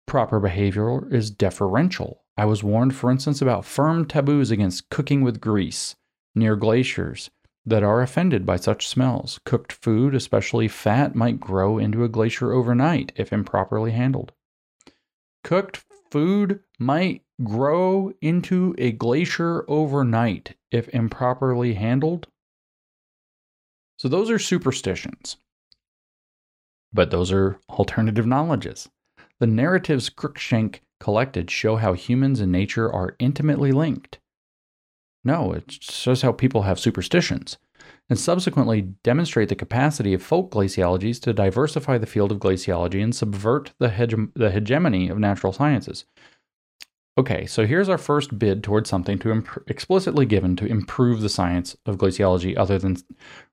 [0.06, 2.22] Proper behavior is deferential.
[2.36, 5.96] I was warned, for instance, about firm taboos against cooking with grease
[6.34, 7.30] near glaciers
[7.68, 9.40] that are offended by such smells.
[9.44, 14.32] Cooked food, especially fat, might grow into a glacier overnight if improperly handled.
[15.44, 22.26] Cooked food might grow into a glacier overnight if improperly handled.
[23.98, 25.36] So, those are superstitions.
[26.92, 28.88] But those are alternative knowledges.
[29.40, 34.18] The narratives Cruikshank collected show how humans and nature are intimately linked.
[35.24, 37.58] No, it shows how people have superstitions,
[38.08, 43.14] and subsequently demonstrate the capacity of folk glaciologies to diversify the field of glaciology and
[43.14, 46.04] subvert the, hege- the hegemony of natural sciences.
[47.18, 51.28] Okay, so here's our first bid towards something to imp- explicitly given to improve the
[51.28, 52.96] science of glaciology, other than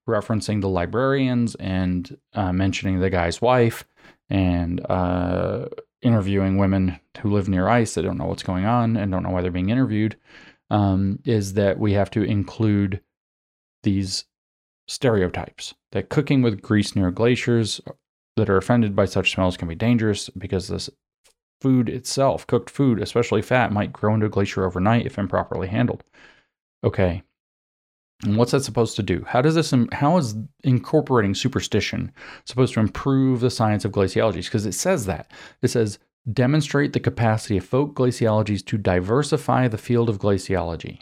[0.08, 3.84] referencing the librarians and uh, mentioning the guy's wife
[4.30, 5.66] and uh,
[6.04, 9.32] interviewing women who live near ice that don't know what's going on and don't know
[9.32, 10.16] why they're being interviewed
[10.70, 13.02] um, is that we have to include
[13.84, 14.26] these
[14.88, 17.82] stereotypes that cooking with grease near glaciers
[18.36, 20.90] that are offended by such smells can be dangerous because this
[21.62, 26.04] food itself, cooked food, especially fat, might grow into a glacier overnight if improperly handled.
[26.84, 27.24] Okay.
[28.24, 29.26] And what's that supposed to do?
[29.28, 32.12] How does this how is incorporating superstition
[32.46, 34.44] supposed to improve the science of glaciology?
[34.44, 35.32] Because it says that.
[35.62, 36.00] It says
[36.32, 41.00] demonstrate the capacity of folk glaciologies to diversify the field of glaciology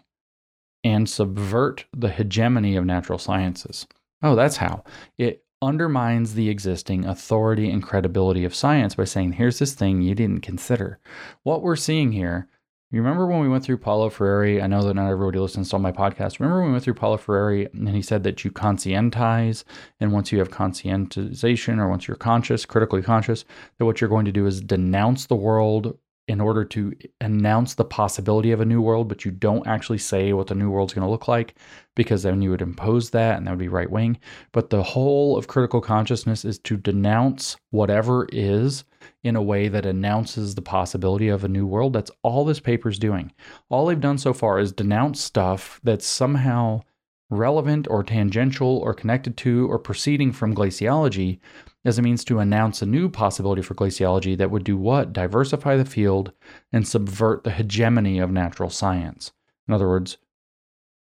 [0.83, 3.87] and subvert the hegemony of natural sciences.
[4.21, 4.83] Oh, that's how.
[5.17, 10.13] It undermines the existing authority and credibility of science by saying, here's this thing you
[10.13, 10.99] didn't consider.
[11.43, 12.49] What we're seeing here
[12.93, 14.61] You remember when we went through Paulo Freire?
[14.61, 16.39] I know that not everybody listens to all my podcast.
[16.39, 19.63] Remember when we went through Paulo Freire and he said that you conscientize,
[19.99, 23.45] and once you have conscientization or once you're conscious, critically conscious,
[23.79, 25.97] that what you're going to do is denounce the world
[26.27, 30.31] in order to announce the possibility of a new world, but you don't actually say
[30.31, 31.55] what the new world's going to look like
[31.95, 34.17] because then you would impose that and that would be right wing.
[34.53, 38.85] But the whole of critical consciousness is to denounce whatever is
[39.23, 41.91] in a way that announces the possibility of a new world.
[41.91, 43.33] That's all this paper's doing.
[43.69, 46.83] All they've done so far is denounce stuff that's somehow
[47.29, 51.39] relevant or tangential or connected to or proceeding from glaciology
[51.85, 55.13] as a means to announce a new possibility for glaciology that would do what?
[55.13, 56.31] Diversify the field
[56.71, 59.31] and subvert the hegemony of natural science.
[59.67, 60.17] In other words,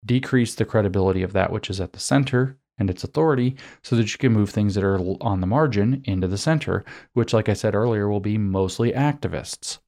[0.05, 4.11] decrease the credibility of that which is at the center and its authority so that
[4.11, 7.55] you can move things that are on the margin into the center, which, like I
[7.55, 9.79] said earlier, will be mostly activists.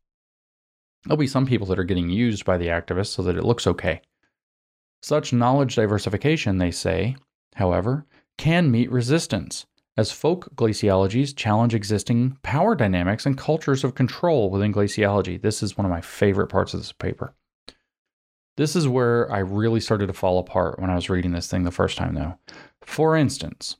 [1.05, 3.66] There'll be some people that are getting used by the activists so that it looks
[3.66, 4.02] okay.
[5.01, 7.16] Such knowledge diversification, they say,
[7.55, 8.06] however,
[8.36, 9.66] can meet resistance
[9.97, 15.40] as folk glaciologies challenge existing power dynamics and cultures of control within glaciology.
[15.40, 17.35] This is one of my favorite parts of this paper.
[18.56, 21.64] This is where I really started to fall apart when I was reading this thing
[21.64, 22.39] the first time, though.
[22.82, 23.77] For instance,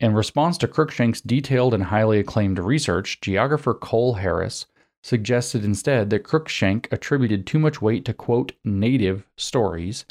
[0.00, 4.66] in response to Cruikshank's detailed and highly acclaimed research, geographer Cole Harris
[5.02, 10.04] suggested instead that Cruikshank attributed too much weight to, quote, native stories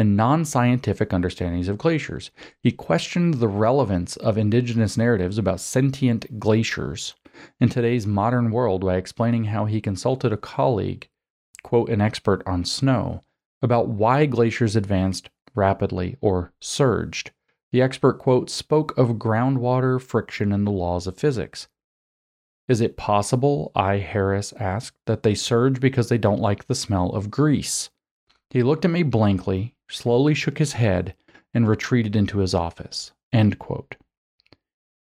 [0.00, 2.30] and non scientific understandings of glaciers.
[2.62, 7.14] He questioned the relevance of indigenous narratives about sentient glaciers
[7.60, 11.10] in today's modern world by explaining how he consulted a colleague,
[11.62, 13.20] quote, an expert on snow,
[13.60, 17.32] about why glaciers advanced rapidly or surged.
[17.70, 21.68] The expert, quote, spoke of groundwater friction and the laws of physics.
[22.68, 23.98] Is it possible, I.
[23.98, 27.90] Harris asked, that they surge because they don't like the smell of grease?
[28.48, 31.14] He looked at me blankly, slowly shook his head,
[31.52, 33.12] and retreated into his office.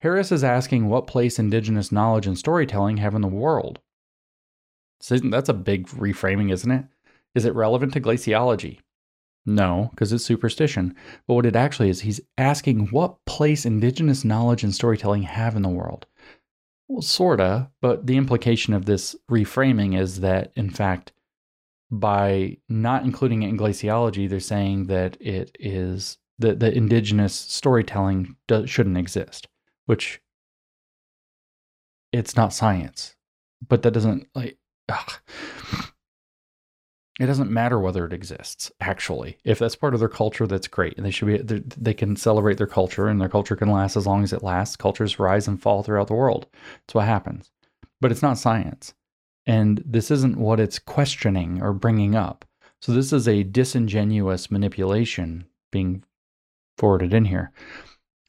[0.02, 3.80] Harris is asking what place indigenous knowledge and storytelling have in the world.
[5.00, 6.86] So that's a big reframing, isn't it?
[7.36, 8.80] Is it relevant to glaciology?
[9.46, 10.96] No, because it's superstition.
[11.28, 15.62] But what it actually is, he's asking what place indigenous knowledge and storytelling have in
[15.62, 16.06] the world.
[16.90, 21.13] Well, sorta, but the implication of this reframing is that, in fact,
[22.00, 28.36] by not including it in glaciology, they're saying that it is that the indigenous storytelling
[28.48, 29.48] do, shouldn't exist,
[29.86, 30.20] which
[32.12, 33.16] it's not science.
[33.68, 34.58] But that doesn't like
[34.90, 35.14] ugh.
[37.20, 38.72] it doesn't matter whether it exists.
[38.82, 42.16] Actually, if that's part of their culture, that's great, and they should be they can
[42.16, 44.76] celebrate their culture, and their culture can last as long as it lasts.
[44.76, 46.48] Cultures rise and fall throughout the world.
[46.88, 47.52] That's what happens.
[48.02, 48.96] But it's not science.
[49.46, 52.46] And this isn't what it's questioning or bringing up.
[52.82, 56.04] So this is a disingenuous manipulation being
[56.78, 57.52] forwarded in here.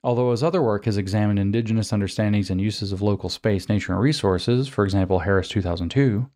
[0.05, 4.03] Although his other work has examined indigenous understandings and uses of local space, nature, and
[4.03, 6.29] resources, for example, Harris 2002,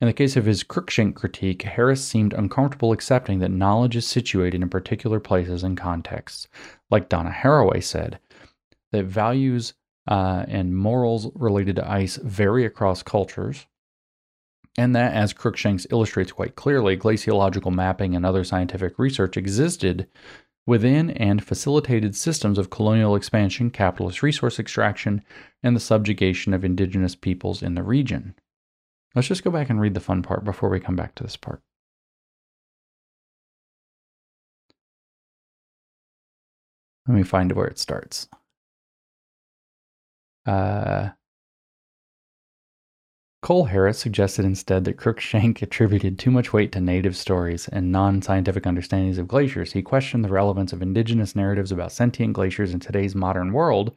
[0.00, 4.60] in the case of his Cruikshank critique, Harris seemed uncomfortable accepting that knowledge is situated
[4.60, 6.48] in particular places and contexts.
[6.90, 8.18] Like Donna Haraway said,
[8.90, 9.74] that values
[10.08, 13.66] uh, and morals related to ice vary across cultures,
[14.78, 20.08] and that, as Cruikshanks illustrates quite clearly, glaciological mapping and other scientific research existed
[20.66, 25.22] within and facilitated systems of colonial expansion, capitalist resource extraction,
[25.62, 28.34] and the subjugation of indigenous peoples in the region.
[29.14, 31.36] Let's just go back and read the fun part before we come back to this
[31.36, 31.60] part.
[37.06, 38.28] Let me find where it starts.
[40.46, 41.10] Uh,
[43.42, 48.22] Cole Harris suggested instead that Cruikshank attributed too much weight to native stories and non
[48.22, 49.72] scientific understandings of glaciers.
[49.72, 53.96] He questioned the relevance of indigenous narratives about sentient glaciers in today's modern world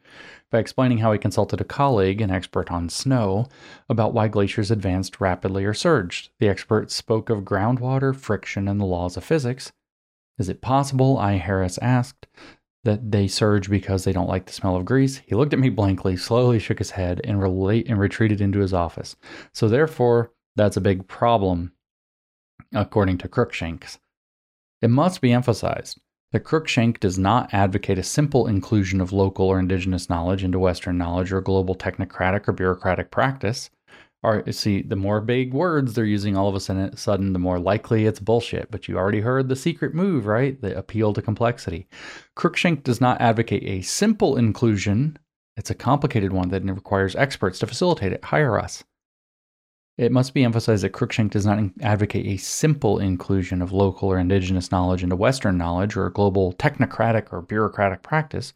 [0.50, 3.46] by explaining how he consulted a colleague, an expert on snow,
[3.88, 6.30] about why glaciers advanced rapidly or surged.
[6.40, 9.70] The expert spoke of groundwater, friction, and the laws of physics.
[10.38, 11.34] Is it possible, I.
[11.34, 12.26] Harris asked,
[12.86, 15.18] that they surge because they don't like the smell of grease.
[15.26, 18.72] He looked at me blankly, slowly shook his head, and, relate, and retreated into his
[18.72, 19.14] office.
[19.52, 21.72] So, therefore, that's a big problem,
[22.74, 23.98] according to Cruikshanks.
[24.80, 26.00] It must be emphasized
[26.32, 30.98] that Cruikshank does not advocate a simple inclusion of local or indigenous knowledge into Western
[30.98, 33.70] knowledge or global technocratic or bureaucratic practice
[34.22, 36.60] are see the more big words they're using all of a
[36.96, 38.70] sudden the more likely it's bullshit.
[38.70, 40.60] But you already heard the secret move right?
[40.60, 41.86] The appeal to complexity.
[42.36, 45.18] Cruikshank does not advocate a simple inclusion.
[45.56, 48.24] It's a complicated one that requires experts to facilitate it.
[48.24, 48.84] Hire us.
[49.98, 54.18] It must be emphasized that Cruikshank does not advocate a simple inclusion of local or
[54.18, 58.52] indigenous knowledge into Western knowledge or global technocratic or bureaucratic practice,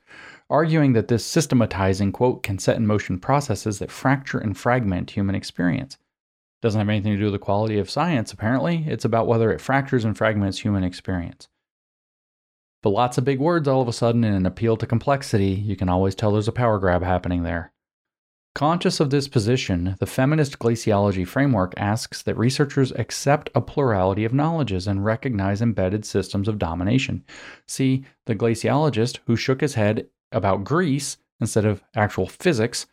[0.50, 5.34] arguing that this systematizing, quote, can set in motion processes that fracture and fragment human
[5.34, 5.96] experience.
[6.60, 8.84] Doesn't have anything to do with the quality of science, apparently.
[8.86, 11.48] It's about whether it fractures and fragments human experience.
[12.82, 15.76] But lots of big words all of a sudden in an appeal to complexity, you
[15.76, 17.72] can always tell there's a power grab happening there.
[18.54, 24.34] Conscious of this position, the feminist glaciology framework asks that researchers accept a plurality of
[24.34, 27.24] knowledges and recognize embedded systems of domination.
[27.68, 32.86] See, the glaciologist who shook his head about grease instead of actual physics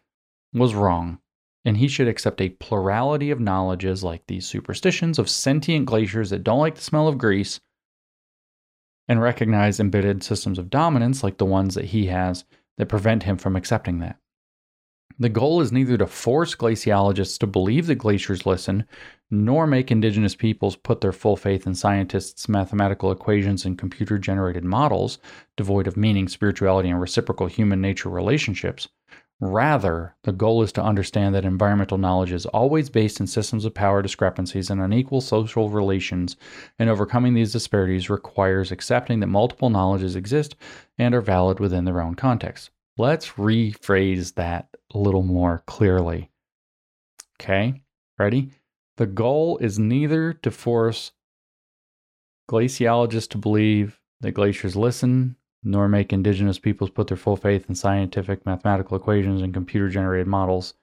[0.53, 1.19] was wrong.
[1.65, 6.43] And he should accept a plurality of knowledges like these superstitions of sentient glaciers that
[6.43, 7.59] don't like the smell of grease
[9.07, 12.45] and recognize embedded systems of dominance like the ones that he has
[12.77, 14.17] that prevent him from accepting that.
[15.19, 18.85] The goal is neither to force glaciologists to believe that glaciers listen,
[19.31, 24.63] nor make indigenous peoples put their full faith in scientists' mathematical equations and computer generated
[24.63, 25.17] models,
[25.55, 28.89] devoid of meaning, spirituality, and reciprocal human nature relationships.
[29.39, 33.73] Rather, the goal is to understand that environmental knowledge is always based in systems of
[33.73, 36.35] power discrepancies and unequal social relations,
[36.77, 40.55] and overcoming these disparities requires accepting that multiple knowledges exist
[40.99, 42.69] and are valid within their own context.
[42.99, 46.31] Let's rephrase that a little more clearly.
[47.39, 47.83] Okay,
[48.17, 48.49] ready?
[48.97, 51.11] The goal is neither to force
[52.49, 57.75] glaciologists to believe that glaciers listen, nor make indigenous peoples put their full faith in
[57.75, 60.73] scientific mathematical equations and computer generated models.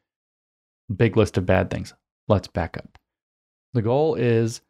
[0.94, 1.92] Big list of bad things.
[2.28, 2.98] Let's back up.
[3.72, 4.60] The goal is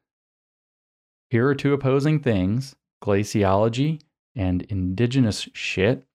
[1.28, 4.00] here are two opposing things glaciology
[4.34, 6.06] and indigenous shit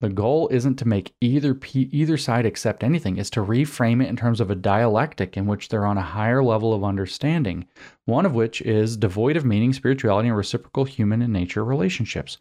[0.00, 4.16] the goal isn't to make either either side accept anything, it's to reframe it in
[4.16, 7.66] terms of a dialectic in which they're on a higher level of understanding,
[8.04, 12.38] one of which is devoid of meaning, spirituality, and reciprocal human and nature relationships.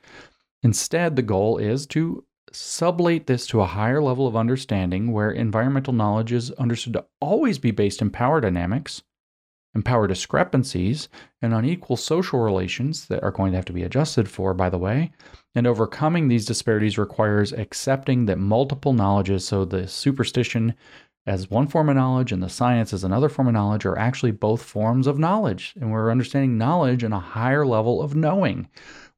[0.61, 2.23] Instead, the goal is to
[2.53, 7.57] sublate this to a higher level of understanding where environmental knowledge is understood to always
[7.57, 9.01] be based in power dynamics
[9.73, 11.09] and power discrepancies
[11.41, 14.77] and unequal social relations that are going to have to be adjusted for, by the
[14.77, 15.11] way,
[15.57, 20.75] and overcoming these disparities requires accepting that multiple knowledges, so the superstition
[21.25, 24.31] as one form of knowledge and the science as another form of knowledge, are actually
[24.31, 25.73] both forms of knowledge.
[25.81, 28.69] And we're understanding knowledge in a higher level of knowing.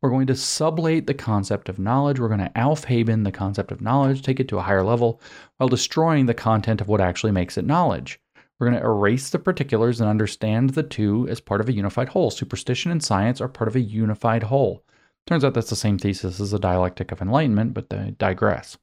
[0.02, 2.22] We're going to sublate the concept of knowledge.
[2.22, 5.22] We're going to Aufheben the concept of knowledge, take it to a higher level,
[5.58, 8.18] while destroying the content of what actually makes it knowledge.
[8.58, 12.10] We're going to erase the particulars and understand the two as part of a unified
[12.10, 12.32] whole.
[12.32, 14.86] Superstition and science are part of a unified whole.
[15.30, 18.80] Turns out that's the same thesis as the dialectic of enlightenment, but they digress.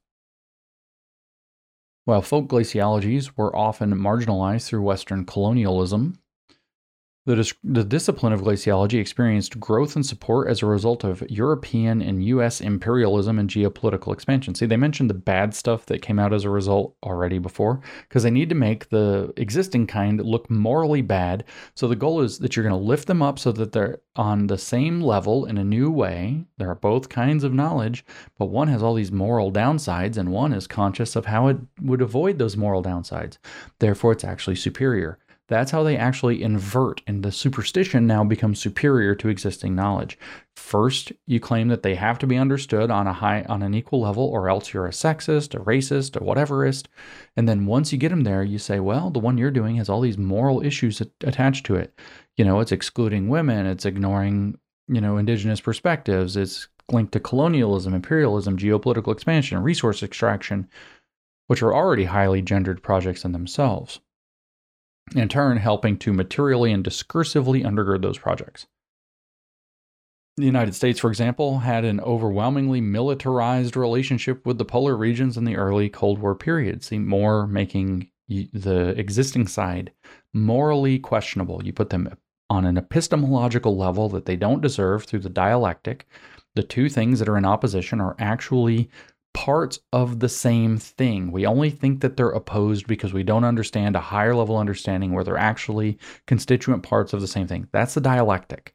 [2.05, 6.20] While folk glaciologies were often marginalized through Western colonialism,
[7.34, 12.24] the, the discipline of glaciology experienced growth and support as a result of European and
[12.24, 12.60] U.S.
[12.60, 14.55] imperialism and geopolitical expansion.
[14.55, 18.22] See, they mentioned the bad stuff that came out as a result already before, because
[18.22, 21.42] they need to make the existing kind look morally bad.
[21.74, 24.46] So the goal is that you're going to lift them up so that they're on
[24.46, 26.44] the same level in a new way.
[26.58, 28.05] There are both kinds of knowledge,
[28.38, 32.02] but one has all these moral downsides, and one is conscious of how it would
[32.02, 33.38] avoid those moral downsides.
[33.80, 35.18] Therefore, it's actually superior.
[35.49, 40.18] That's how they actually invert, and the superstition now becomes superior to existing knowledge.
[40.57, 44.00] First, you claim that they have to be understood on a high, on an equal
[44.00, 46.86] level, or else you're a sexist, a racist, a whateverist.
[47.36, 49.89] And then once you get them there, you say, well, the one you're doing has
[49.89, 51.97] all these moral issues attached to it.
[52.36, 54.58] You know, it's excluding women, it's ignoring,
[54.89, 60.68] you know, indigenous perspectives, it's linked to colonialism, imperialism, geopolitical expansion, resource extraction,
[61.47, 64.00] which are already highly gendered projects in themselves
[65.14, 68.66] in turn helping to materially and discursively undergird those projects.
[70.36, 75.44] The United States, for example, had an overwhelmingly militarized relationship with the polar regions in
[75.44, 79.92] the early Cold War period, see more making the existing side
[80.34, 81.64] morally questionable.
[81.64, 82.14] You put them
[82.50, 86.06] on an epistemological level that they don't deserve through the dialectic.
[86.54, 88.90] The two things that are in opposition are actually
[89.36, 91.31] parts of the same thing.
[91.31, 95.23] We only think that they're opposed because we don't understand a higher level understanding where
[95.23, 97.68] they're actually constituent parts of the same thing.
[97.70, 98.74] That's the dialectic.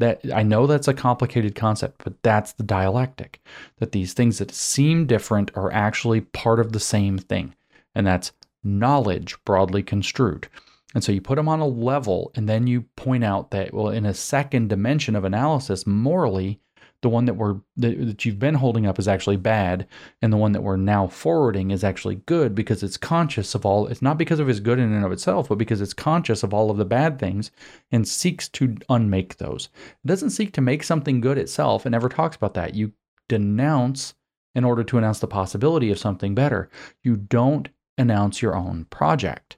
[0.00, 3.40] That I know that's a complicated concept, but that's the dialectic.
[3.78, 7.54] That these things that seem different are actually part of the same thing.
[7.94, 8.32] And that's
[8.64, 10.48] knowledge broadly construed.
[10.92, 13.90] And so you put them on a level and then you point out that well
[13.90, 16.58] in a second dimension of analysis morally
[17.02, 19.86] the one that we're that, that you've been holding up is actually bad
[20.20, 23.86] and the one that we're now forwarding is actually good because it's conscious of all
[23.86, 26.52] it's not because of its good in and of itself but because it's conscious of
[26.52, 27.50] all of the bad things
[27.90, 29.68] and seeks to unmake those.
[30.04, 31.86] It doesn't seek to make something good itself.
[31.86, 32.74] It never talks about that.
[32.74, 32.92] You
[33.28, 34.14] denounce
[34.54, 36.68] in order to announce the possibility of something better.
[37.02, 39.56] You don't announce your own project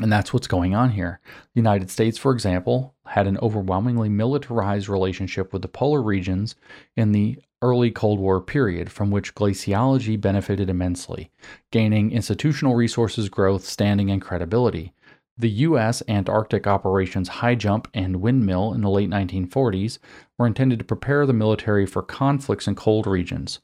[0.00, 1.20] and that's what's going on here.
[1.54, 6.54] The United States, for example, had an overwhelmingly militarized relationship with the polar regions
[6.96, 11.30] in the early Cold War period, from which glaciology benefited immensely,
[11.70, 14.94] gaining institutional resources growth, standing, and credibility.
[15.36, 16.02] The U.S.
[16.08, 19.98] Antarctic operations High Jump and Windmill in the late 1940s
[20.38, 23.60] were intended to prepare the military for conflicts in cold regions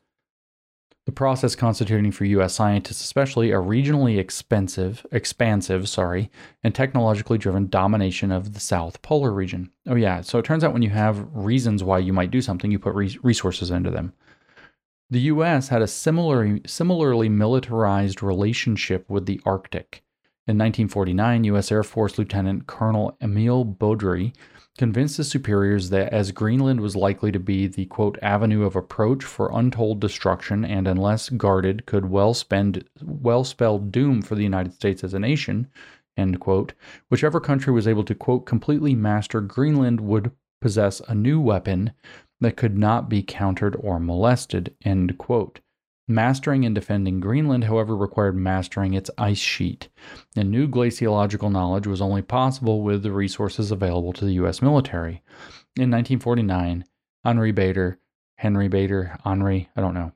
[1.08, 6.30] the process constituting for US scientists especially a regionally expensive expansive, sorry,
[6.62, 9.70] and technologically driven domination of the South Polar region.
[9.86, 12.70] Oh yeah, so it turns out when you have reasons why you might do something,
[12.70, 14.12] you put re- resources into them.
[15.08, 20.02] The US had a similar, similarly militarized relationship with the Arctic.
[20.46, 24.34] In 1949, US Air Force Lieutenant Colonel Emil Beaudry
[24.78, 29.24] convinced his superiors that as Greenland was likely to be the quote avenue of approach
[29.24, 34.72] for untold destruction and unless guarded could well spend well spell doom for the United
[34.72, 35.68] States as a nation,
[36.16, 36.72] end quote,
[37.10, 41.92] whichever country was able to quote completely master Greenland would possess a new weapon
[42.40, 45.60] that could not be countered or molested, end quote.
[46.10, 49.88] Mastering and defending Greenland, however, required mastering its ice sheet,
[50.34, 54.62] and new glaciological knowledge was only possible with the resources available to the U.S.
[54.62, 55.22] military.
[55.76, 56.86] In 1949,
[57.26, 57.98] Henri Bader,
[58.38, 60.12] Henry Bader, Henri, I don't know,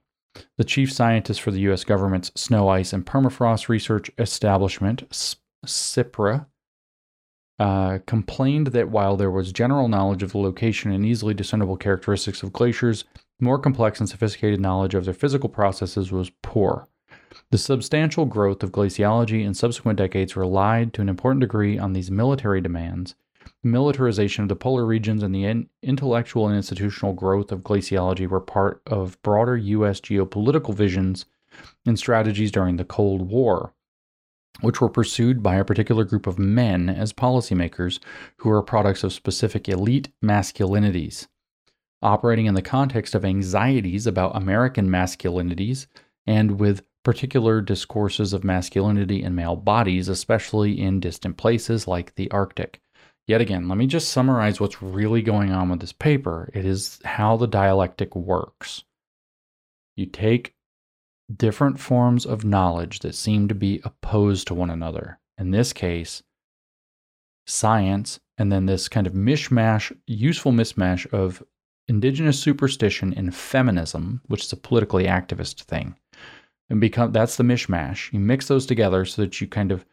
[0.57, 1.85] the chief scientist for the U.S.
[1.85, 5.03] government's Snow, Ice, and Permafrost Research Establishment,
[5.67, 6.47] CIPRA,
[7.59, 12.43] uh, complained that while there was general knowledge of the location and easily discernible characteristics
[12.43, 13.05] of glaciers,
[13.43, 16.89] more complex and sophisticated knowledge of their physical processes was poor.
[17.51, 22.11] The substantial growth of glaciology in subsequent decades relied to an important degree on these
[22.11, 23.15] military demands.
[23.63, 28.29] The militarization of the polar regions and the in- intellectual and institutional growth of glaciology
[28.29, 30.01] were part of broader U.S.
[30.01, 31.27] geopolitical visions
[31.85, 33.75] and strategies during the Cold War,
[34.61, 37.99] which were pursued by a particular group of men as policymakers
[38.37, 41.27] who were products of specific elite masculinities
[42.03, 45.87] operating in the context of anxieties about American masculinities
[46.27, 52.31] and with particular discourses of masculinity in male bodies, especially in distant places like the
[52.31, 52.81] Arctic.
[53.27, 56.51] Yet again, let me just summarize what's really going on with this paper.
[56.55, 58.85] It is how the dialectic works.
[59.97, 60.55] You take
[61.35, 65.19] different forms of knowledge that seem to be opposed to one another.
[65.39, 66.23] In this case,
[67.47, 71.43] science, and then this kind of mishmash, useful mismatch of
[71.93, 75.95] indigenous superstition and feminism, which is a politically activist thing.
[76.71, 78.11] And become that's the mishmash.
[78.13, 79.85] You mix those together so that you kind of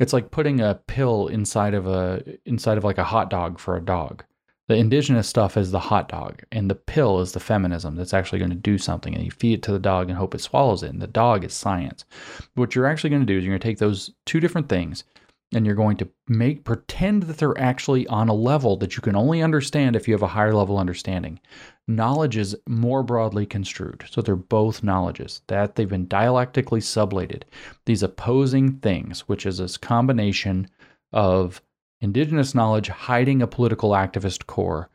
[0.00, 3.76] it's like putting a pill inside of a inside of like a hot dog for
[3.76, 4.24] a dog.
[4.68, 8.38] The indigenous stuff is the hot dog, and the pill is the feminism that's actually
[8.38, 9.14] going to do something.
[9.14, 10.90] And you feed it to the dog and hope it swallows it.
[10.90, 12.06] And the dog is science.
[12.54, 15.04] What you're actually going to do is you're going to take those two different things
[15.52, 19.16] and you're going to make pretend that they're actually on a level that you can
[19.16, 21.38] only understand if you have a higher level understanding.
[21.86, 27.42] Knowledge is more broadly construed, so they're both knowledges that they've been dialectically sublated.
[27.86, 30.68] These opposing things, which is this combination
[31.12, 31.60] of
[32.00, 34.88] indigenous knowledge hiding a political activist core,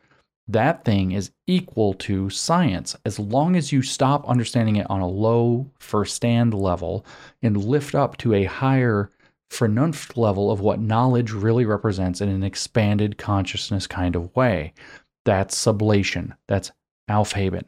[0.48, 5.08] that thing is equal to science as long as you stop understanding it on a
[5.08, 7.06] low Verstand level
[7.42, 9.11] and lift up to a higher
[9.51, 14.74] Vernunft level of what knowledge really represents in an expanded consciousness kind of way.
[15.26, 16.35] That's sublation.
[16.48, 16.72] That's
[17.09, 17.64] Aufheben.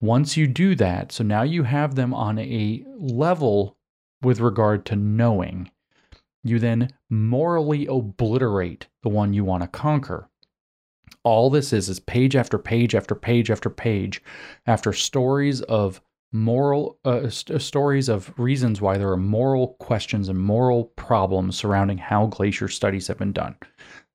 [0.00, 3.76] Once you do that, so now you have them on a level
[4.22, 5.70] with regard to knowing,
[6.44, 10.28] you then morally obliterate the one you want to conquer.
[11.24, 14.22] All this is is page after page after page after page
[14.66, 16.00] after stories of
[16.32, 21.56] moral uh, st- uh, stories of reasons why there are moral questions and moral problems
[21.56, 23.56] surrounding how glacier studies have been done.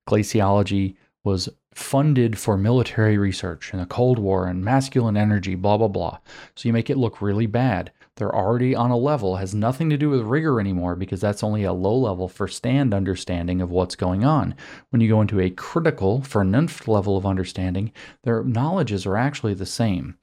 [0.08, 5.88] Glaciology was funded for military research in the Cold War and masculine energy, blah, blah,
[5.88, 6.18] blah.
[6.54, 7.90] So you make it look really bad.
[8.16, 11.64] They're already on a level, has nothing to do with rigor anymore because that's only
[11.64, 14.54] a low level Verstand understanding of what's going on.
[14.90, 17.90] When you go into a critical, for Vernunft level of understanding,
[18.22, 20.16] their knowledges are actually the same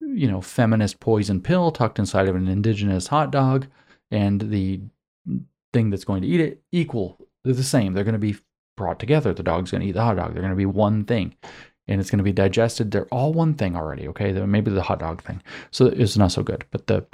[0.00, 3.66] you know, feminist poison pill tucked inside of an indigenous hot dog
[4.10, 4.80] and the
[5.72, 7.18] thing that's going to eat it equal.
[7.44, 7.92] They're the same.
[7.92, 8.36] They're going to be
[8.76, 9.32] brought together.
[9.32, 10.32] The dog's going to eat the hot dog.
[10.32, 11.34] They're going to be one thing.
[11.90, 12.90] and it's going to be digested.
[12.90, 14.08] They're all one thing already.
[14.08, 15.42] Okay, maybe the hot dog thing.
[15.72, 16.64] So it's not so good.
[16.70, 17.06] But the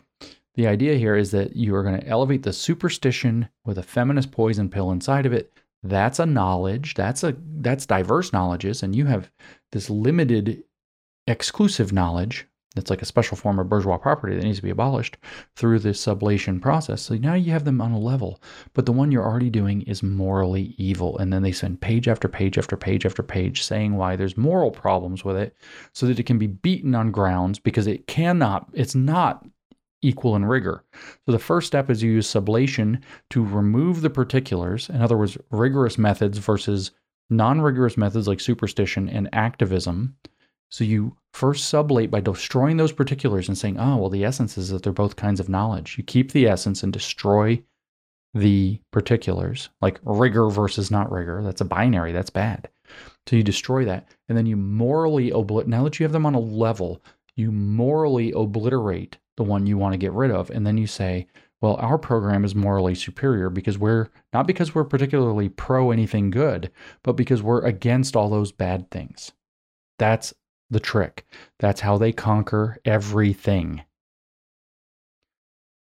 [0.54, 4.30] the idea here is that you are going to elevate the superstition with a feminist
[4.32, 5.52] poison pill inside of it.
[5.82, 6.94] That's a knowledge.
[6.94, 9.30] That's a that's diverse knowledges, and you have
[9.72, 10.62] this limited
[11.26, 15.16] exclusive knowledge that's like a special form of bourgeois property that needs to be abolished
[15.56, 17.02] through the sublation process.
[17.02, 18.40] So now you have them on a level,
[18.74, 21.16] but the one you're already doing is morally evil.
[21.18, 24.70] And then they spend page after page after page after page saying why there's moral
[24.70, 25.56] problems with it
[25.92, 29.44] so that it can be beaten on grounds because it cannot, it's not
[30.02, 30.84] equal in rigor.
[31.24, 35.38] So the first step is you use sublation to remove the particulars, in other words,
[35.50, 36.90] rigorous methods versus
[37.30, 40.14] non rigorous methods like superstition and activism
[40.68, 44.70] so you first sublate by destroying those particulars and saying, oh, well, the essence is
[44.70, 45.98] that they're both kinds of knowledge.
[45.98, 47.62] You keep the essence and destroy
[48.32, 51.42] the particulars, like rigor versus not rigor.
[51.42, 52.12] That's a binary.
[52.12, 52.70] That's bad.
[53.26, 54.08] So you destroy that.
[54.30, 55.68] And then you morally obliterate.
[55.68, 57.02] Now that you have them on a level,
[57.34, 60.48] you morally obliterate the one you want to get rid of.
[60.48, 61.26] And then you say,
[61.60, 66.70] well, our program is morally superior because we're not because we're particularly pro anything good,
[67.02, 69.32] but because we're against all those bad things.
[69.98, 70.32] That's
[70.70, 71.26] the trick.
[71.58, 73.82] That's how they conquer everything.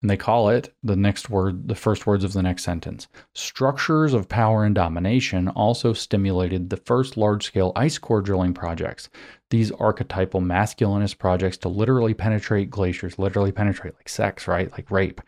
[0.03, 3.07] And they call it the next word, the first words of the next sentence.
[3.35, 9.11] Structures of power and domination also stimulated the first large scale ice core drilling projects.
[9.51, 14.73] These archetypal masculinist projects to literally penetrate glaciers, literally penetrate like sex, right?
[14.73, 15.21] Like rape,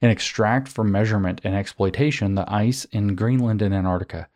[0.00, 4.28] and extract for measurement and exploitation the ice in Greenland and Antarctica.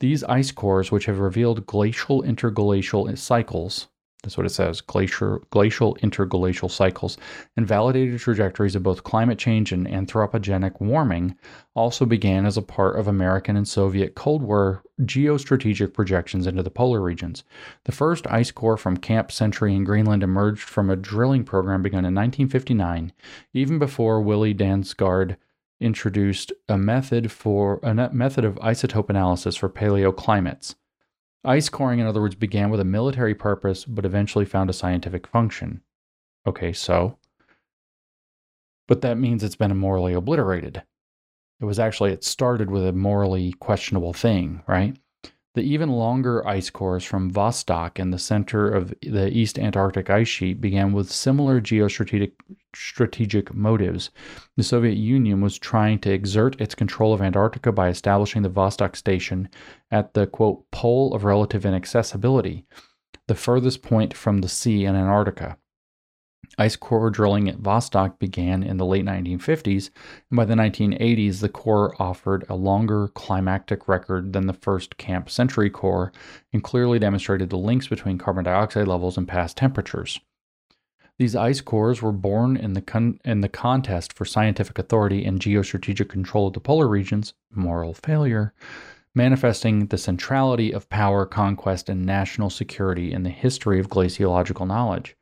[0.00, 3.88] These ice cores, which have revealed glacial interglacial cycles,
[4.22, 7.18] that's what it says glacier, glacial interglacial cycles
[7.56, 11.36] and validated trajectories of both climate change and anthropogenic warming
[11.74, 16.70] also began as a part of American and Soviet Cold War geostrategic projections into the
[16.70, 17.42] polar regions.
[17.84, 22.04] The first ice core from Camp Century in Greenland emerged from a drilling program begun
[22.04, 23.12] in 1959,
[23.52, 25.36] even before Willy Dansgaard
[25.80, 30.76] introduced a method for a method of isotope analysis for paleoclimates.
[31.44, 35.26] Ice coring, in other words, began with a military purpose but eventually found a scientific
[35.26, 35.82] function.
[36.46, 37.18] Okay, so.
[38.86, 40.82] But that means it's been morally obliterated.
[41.60, 44.96] It was actually, it started with a morally questionable thing, right?
[45.54, 50.28] The even longer ice cores from Vostok in the center of the East Antarctic ice
[50.28, 52.32] sheet began with similar geostrategic
[52.74, 54.10] strategic motives.
[54.56, 58.96] The Soviet Union was trying to exert its control of Antarctica by establishing the Vostok
[58.96, 59.48] Station
[59.90, 62.64] at the quote pole of relative inaccessibility,
[63.28, 65.56] the furthest point from the sea in Antarctica.
[66.58, 69.90] Ice core drilling at Vostok began in the late 1950s,
[70.30, 75.30] and by the 1980s, the core offered a longer climactic record than the first Camp
[75.30, 76.12] Century core
[76.52, 80.20] and clearly demonstrated the links between carbon dioxide levels and past temperatures.
[81.22, 85.38] These ice cores were born in the, con- in the contest for scientific authority and
[85.38, 88.52] geostrategic control of the polar regions, moral failure,
[89.14, 95.14] manifesting the centrality of power, conquest, and national security in the history of glaciological knowledge.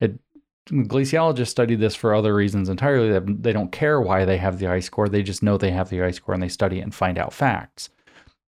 [0.00, 0.20] It
[0.68, 3.18] glaciologists study this for other reasons entirely.
[3.18, 5.08] They don't care why they have the ice core.
[5.08, 7.32] They just know they have the ice core and they study it and find out
[7.32, 7.90] facts.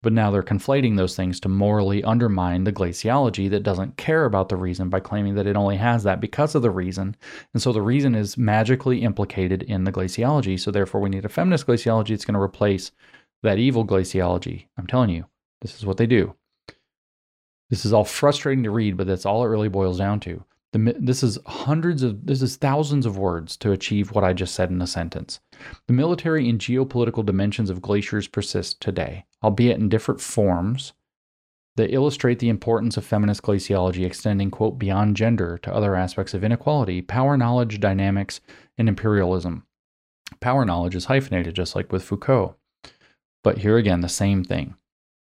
[0.06, 4.50] But now they're conflating those things to morally undermine the glaciology that doesn't care about
[4.50, 7.16] the reason by claiming that it only has that because of the reason.
[7.54, 10.60] And so the reason is magically implicated in the glaciology.
[10.60, 12.92] So therefore, we need a feminist glaciology that's going to replace
[13.42, 14.68] that evil glaciology.
[14.78, 15.26] I'm telling you,
[15.62, 16.36] this is what they do.
[17.72, 20.46] This is all frustrating to read, but that's all it really boils down to.
[20.76, 24.54] The, this is hundreds of, this is thousands of words to achieve what I just
[24.54, 25.40] said in a sentence.
[25.88, 30.92] The military and geopolitical dimensions of glaciers persist today, albeit in different forms
[31.78, 36.44] that illustrate the importance of feminist glaciology extending, quote, beyond gender to other aspects of
[36.44, 38.42] inequality, power knowledge, dynamics,
[38.78, 39.66] and imperialism.
[40.42, 42.58] Power knowledge is hyphenated, just like with Foucault.
[43.46, 44.76] But here again, the same thing.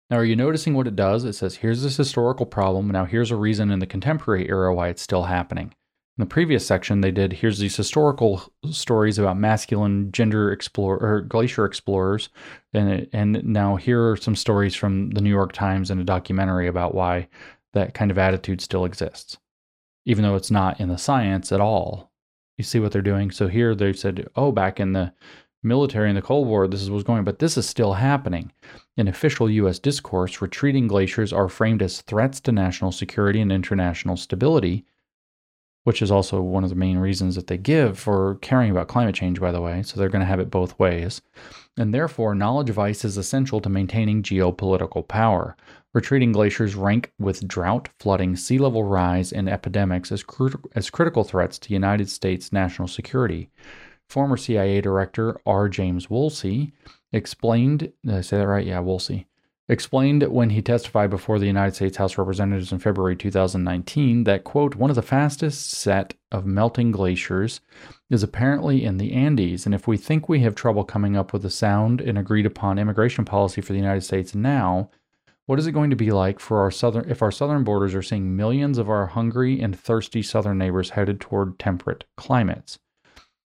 [0.09, 1.23] Now, are you noticing what it does?
[1.23, 2.89] It says, here's this historical problem.
[2.89, 5.73] Now, here's a reason in the contemporary era why it's still happening.
[6.17, 11.21] In the previous section, they did, here's these historical stories about masculine gender explorer or
[11.21, 12.29] glacier explorers.
[12.73, 16.67] And, and now here are some stories from the New York Times and a documentary
[16.67, 17.27] about why
[17.73, 19.37] that kind of attitude still exists,
[20.05, 22.11] even though it's not in the science at all.
[22.57, 23.31] You see what they're doing?
[23.31, 25.13] So here they said, oh, back in the
[25.63, 28.51] military in the Cold War, this is what's going but this is still happening.
[28.99, 29.79] In official U.S.
[29.79, 34.83] discourse, retreating glaciers are framed as threats to national security and international stability.
[35.85, 39.15] which is also one of the main reasons that they give for caring about climate
[39.15, 39.81] change, by the way.
[39.83, 41.21] So they're going to have it both ways.
[41.77, 45.55] And therefore, knowledge of ice is essential to maintaining geopolitical power.
[45.93, 50.25] Retreating glaciers rank with drought, flooding, sea level rise, and epidemics as,
[50.75, 53.49] as critical threats to United States national security.
[54.09, 55.69] Former CIA Director R.
[55.69, 56.73] James Woolsey
[57.11, 58.65] explained, did I say that right?
[58.65, 59.27] Yeah, Woolsey
[59.69, 64.43] explained when he testified before the United States House of Representatives in February 2019 that,
[64.43, 67.61] quote, one of the fastest set of melting glaciers
[68.09, 69.67] is apparently in the Andes.
[69.67, 72.79] And if we think we have trouble coming up with a sound and agreed upon
[72.79, 74.89] immigration policy for the United States now,
[75.45, 78.01] what is it going to be like for our southern if our southern borders are
[78.01, 82.79] seeing millions of our hungry and thirsty southern neighbors headed toward temperate climates?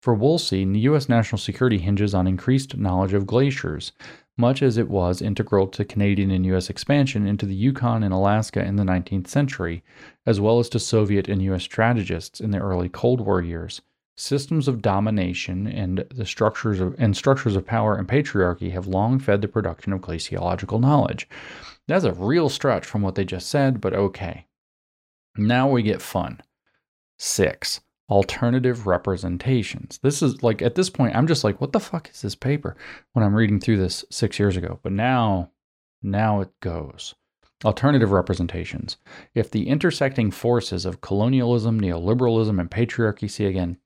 [0.06, 1.09] For Woolsey, U.S.
[1.09, 3.92] national security hinges on increased knowledge of glaciers,
[4.38, 6.69] much as it was integral to Canadian and U.S.
[6.69, 9.84] expansion into the Yukon and Alaska in the 19th century,
[10.24, 11.64] as well as to Soviet and U.S.
[11.64, 13.82] strategists in the early Cold War years.
[14.16, 19.17] Systems of domination and the structures of and structures of power and patriarchy have long
[19.17, 21.27] fed the production of glaciological knowledge.
[21.88, 24.45] That's a real stretch from what they just said, but okay.
[25.35, 26.42] Now we get fun.
[27.17, 30.00] Six alternative representations.
[30.03, 32.75] This is like at this point, I'm just like, what the fuck is this paper
[33.14, 34.80] when I'm reading through this six years ago?
[34.84, 35.51] But now,
[36.03, 37.16] now it goes.
[37.64, 38.98] Alternative representations.
[39.34, 43.77] If the intersecting forces of colonialism, neoliberalism, and patriarchy, see again,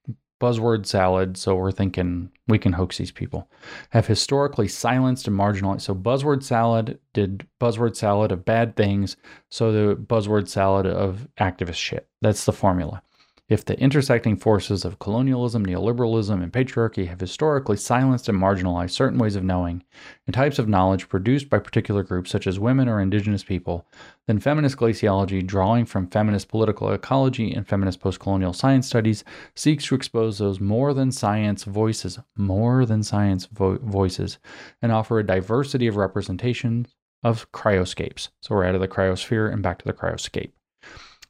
[0.41, 3.49] buzzword salad, so we're thinking we can hoax these people,
[3.89, 5.81] have historically silenced and marginalized.
[5.81, 9.17] So, buzzword salad did buzzword salad of bad things,
[9.49, 12.07] so the buzzword salad of activist shit.
[12.21, 13.03] That's the formula.
[13.49, 19.17] If the intersecting forces of colonialism, neoliberalism, and patriarchy have historically silenced and marginalized certain
[19.17, 19.83] ways of knowing
[20.27, 23.87] and types of knowledge produced by particular groups such as women or indigenous people,
[24.27, 29.23] then feminist glaciology, drawing from feminist political ecology and feminist postcolonial science studies,
[29.55, 34.37] seeks to expose those more than science voices, more than science vo- voices,
[34.79, 38.29] and offer a diversity of representations of cryoscapes.
[38.41, 40.51] So we're out of the cryosphere and back to the cryoscape.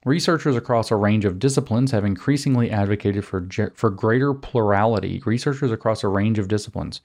[0.06, 5.22] Researchers across a range of disciplines have increasingly advocated for, for greater plurality.
[5.26, 7.02] Researchers across a range of disciplines.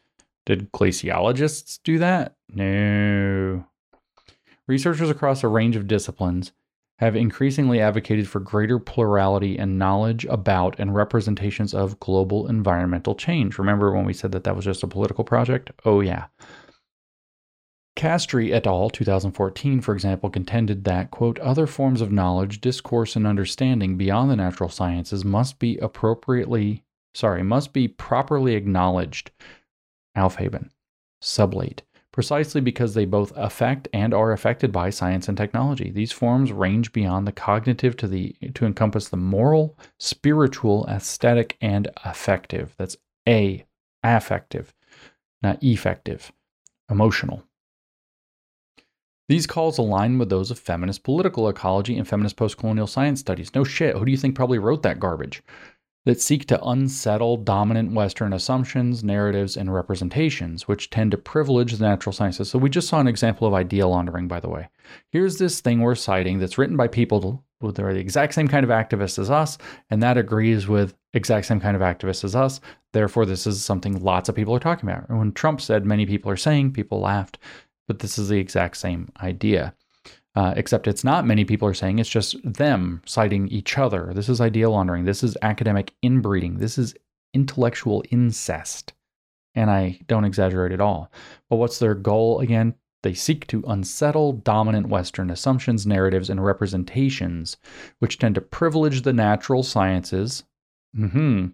[0.46, 2.36] Did glaciologists do that?
[2.48, 3.64] No.
[4.68, 6.52] Researchers across a range of disciplines
[6.98, 13.58] have increasingly advocated for greater plurality and knowledge about and representations of global environmental change.
[13.58, 15.72] Remember when we said that that was just a political project?
[15.84, 16.26] Oh, yeah.
[17.96, 23.26] Castree et al., 2014, for example, contended that, quote, other forms of knowledge, discourse, and
[23.26, 26.82] understanding beyond the natural sciences must be appropriately,
[27.14, 29.30] sorry, must be properly acknowledged,
[30.16, 30.70] Aufheben,
[31.22, 35.90] sublate, precisely because they both affect and are affected by science and technology.
[35.90, 41.88] These forms range beyond the cognitive to the to encompass the moral, spiritual, aesthetic, and
[42.04, 42.74] affective.
[42.76, 42.96] That's
[43.28, 43.64] A,
[44.02, 44.74] affective,
[45.42, 46.32] not effective,
[46.90, 47.44] emotional.
[49.28, 53.54] These calls align with those of feminist political ecology and feminist postcolonial science studies.
[53.54, 55.42] No shit, who do you think probably wrote that garbage?
[56.04, 61.88] That seek to unsettle dominant Western assumptions, narratives, and representations, which tend to privilege the
[61.88, 62.50] natural sciences.
[62.50, 64.68] So, we just saw an example of idea laundering, by the way.
[65.08, 68.64] Here's this thing we're citing that's written by people that are the exact same kind
[68.64, 69.56] of activists as us,
[69.88, 72.60] and that agrees with exact same kind of activists as us.
[72.92, 75.08] Therefore, this is something lots of people are talking about.
[75.08, 77.38] And when Trump said many people are saying, people laughed
[77.86, 79.74] but this is the exact same idea.
[80.36, 84.10] Uh, except it's not many people are saying it's just them citing each other.
[84.14, 85.04] This is idea laundering.
[85.04, 86.58] This is academic inbreeding.
[86.58, 86.94] This is
[87.34, 88.92] intellectual incest.
[89.54, 91.12] And I don't exaggerate at all.
[91.48, 92.74] But what's their goal again?
[93.04, 97.56] They seek to unsettle dominant Western assumptions, narratives, and representations,
[98.00, 100.42] which tend to privilege the natural sciences.
[100.96, 101.48] Mm-hmm.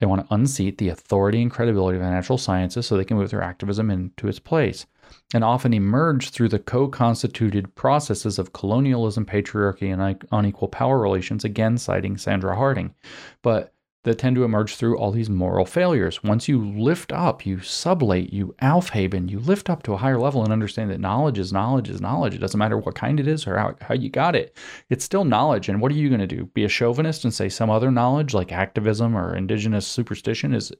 [0.00, 3.18] They want to unseat the authority and credibility of the natural sciences so they can
[3.18, 4.86] move their activism into its place
[5.34, 11.44] and often emerge through the co constituted processes of colonialism, patriarchy, and unequal power relations,
[11.44, 12.94] again citing Sandra Harding.
[13.42, 13.72] But
[14.04, 16.22] that tend to emerge through all these moral failures.
[16.24, 20.42] Once you lift up, you sublate, you Aufheben, you lift up to a higher level
[20.42, 22.34] and understand that knowledge is knowledge is knowledge.
[22.34, 24.56] It doesn't matter what kind it is or how, how you got it.
[24.90, 25.68] It's still knowledge.
[25.68, 26.46] And what are you going to do?
[26.46, 30.72] Be a chauvinist and say some other knowledge like activism or indigenous superstition is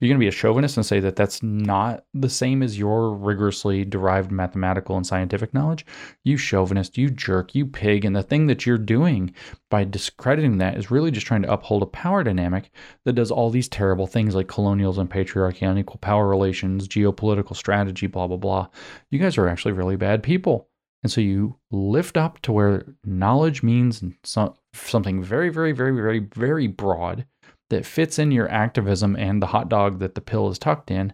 [0.00, 3.12] you're going to be a chauvinist and say that that's not the same as your
[3.14, 5.86] rigorously derived mathematical and scientific knowledge?
[6.24, 8.04] You chauvinist, you jerk, you pig.
[8.04, 9.32] And the thing that you're doing
[9.74, 12.70] by discrediting that is really just trying to uphold a power dynamic
[13.04, 18.28] that does all these terrible things like colonialism, patriarchy, unequal power relations, geopolitical strategy, blah,
[18.28, 18.68] blah, blah.
[19.10, 20.68] You guys are actually really bad people.
[21.02, 26.20] And so you lift up to where knowledge means so, something very, very, very, very,
[26.20, 27.26] very broad
[27.70, 31.12] that fits in your activism and the hot dog that the pill is tucked in.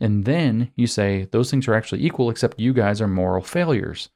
[0.00, 4.08] And then you say those things are actually equal, except you guys are moral failures.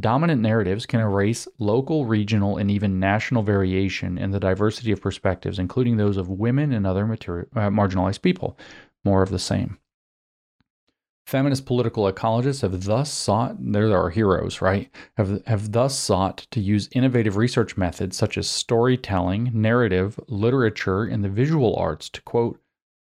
[0.00, 5.58] Dominant narratives can erase local, regional, and even national variation in the diversity of perspectives,
[5.58, 8.58] including those of women and other uh, marginalized people.
[9.04, 9.78] More of the same.
[11.26, 14.90] Feminist political ecologists have thus sought, they're our heroes, right?
[15.16, 21.24] Have, have thus sought to use innovative research methods such as storytelling, narrative, literature, and
[21.24, 22.60] the visual arts to, quote,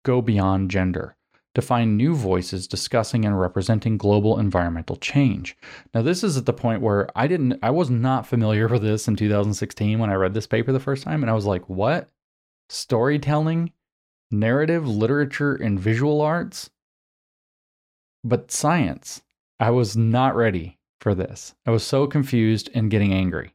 [0.03, 1.16] go beyond gender,
[1.56, 5.56] to find new voices discussing and representing global environmental change.
[5.93, 9.07] Now, this is at the point where I didn't, I was not familiar with this
[9.07, 12.09] in 2016 when I read this paper the first time, and I was like, what?
[12.69, 13.72] Storytelling,
[14.32, 16.69] narrative, literature, and visual arts?
[18.23, 19.22] But science,
[19.59, 21.53] I was not ready for this.
[21.65, 23.53] I was so confused and getting angry.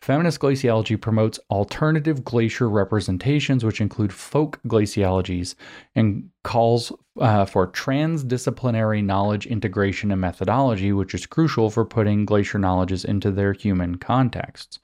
[0.00, 5.54] Feminist glaciology promotes alternative glacier representations, which include folk glaciologies,
[5.94, 12.58] and calls uh, for transdisciplinary knowledge integration and methodology, which is crucial for putting glacier
[12.58, 14.78] knowledges into their human contexts.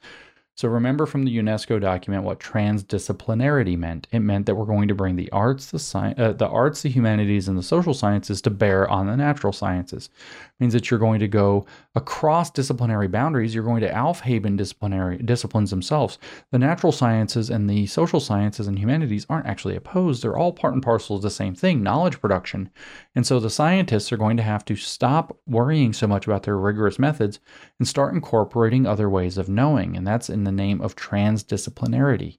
[0.57, 4.07] So remember from the UNESCO document what transdisciplinarity meant.
[4.10, 6.89] It meant that we're going to bring the arts, the sci- uh, the arts, the
[6.89, 10.09] humanities, and the social sciences to bear on the natural sciences.
[10.17, 13.55] It means that you're going to go across disciplinary boundaries.
[13.55, 16.18] You're going to Aufheben disciplinary disciplines themselves.
[16.52, 20.23] The natural sciences and the social sciences and humanities aren't actually opposed.
[20.23, 22.70] They're all part and parcel of the same thing, knowledge production.
[23.17, 26.59] And so the scientists are going to have to stop worrying so much about their
[26.59, 27.41] rigorous methods
[27.78, 29.97] and start incorporating other ways of knowing.
[29.97, 32.36] And that's in the name of transdisciplinarity.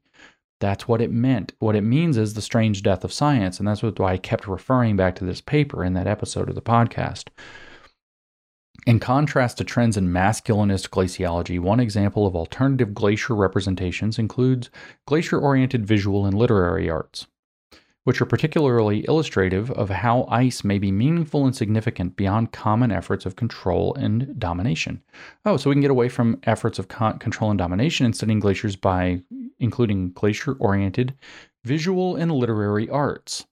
[0.60, 1.54] That's what it meant.
[1.58, 3.58] What it means is the strange death of science.
[3.58, 6.62] And that's why I kept referring back to this paper in that episode of the
[6.62, 7.30] podcast.
[8.86, 14.70] In contrast to trends in masculinist glaciology, one example of alternative glacier representations includes
[15.08, 17.26] glacier oriented visual and literary arts
[18.08, 23.26] which are particularly illustrative of how ice may be meaningful and significant beyond common efforts
[23.26, 25.04] of control and domination.
[25.44, 28.40] Oh, so we can get away from efforts of con- control and domination in studying
[28.40, 29.24] glaciers by
[29.60, 31.16] including glacier oriented
[31.66, 33.46] visual and literary arts.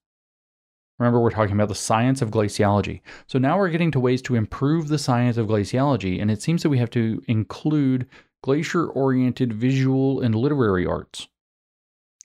[0.99, 3.01] Remember, we're talking about the science of glaciology.
[3.27, 6.63] So now we're getting to ways to improve the science of glaciology, and it seems
[6.63, 8.07] that we have to include
[8.41, 11.27] glacier oriented visual and literary arts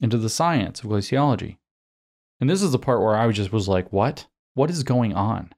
[0.01, 1.57] into the science of glaciology.
[2.41, 4.27] And this is the part where I just was like, what?
[4.55, 5.53] What is going on?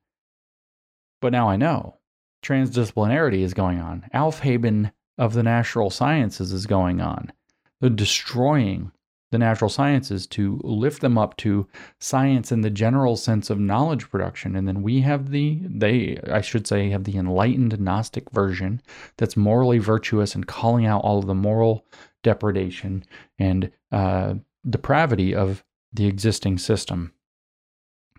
[1.21, 1.99] But now I know.
[2.43, 4.05] Transdisciplinarity is going on.
[4.13, 7.33] Aufheben of the natural sciences is going on.
[7.81, 8.91] The destroying
[9.33, 11.67] the natural sciences to lift them up to
[11.99, 14.55] science in the general sense of knowledge production.
[14.55, 18.83] And then we have the, they, I should say, have the enlightened Gnostic version
[19.17, 21.87] that's morally virtuous and calling out all of the moral
[22.23, 23.05] depredation
[23.39, 24.35] and uh,
[24.69, 27.13] depravity of the existing system.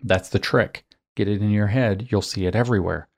[0.02, 0.84] That's the trick.
[1.16, 3.08] Get it in your head, you'll see it everywhere.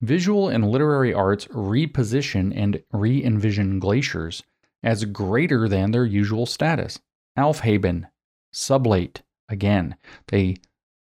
[0.00, 4.42] Visual and literary arts reposition and re envision glaciers
[4.82, 6.98] as greater than their usual status.
[7.38, 8.08] Aufheben,
[8.52, 9.96] sublate, again,
[10.28, 10.56] they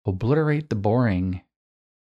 [0.06, 1.42] obliterate the boring,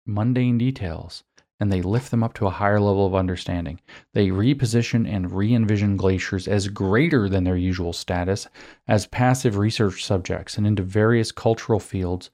[0.05, 1.23] mundane details
[1.63, 3.79] and they lift them up to a higher level of understanding.
[4.13, 8.49] They reposition and re envision glaciers as greater than their usual status
[8.85, 12.31] as passive research subjects and into various cultural fields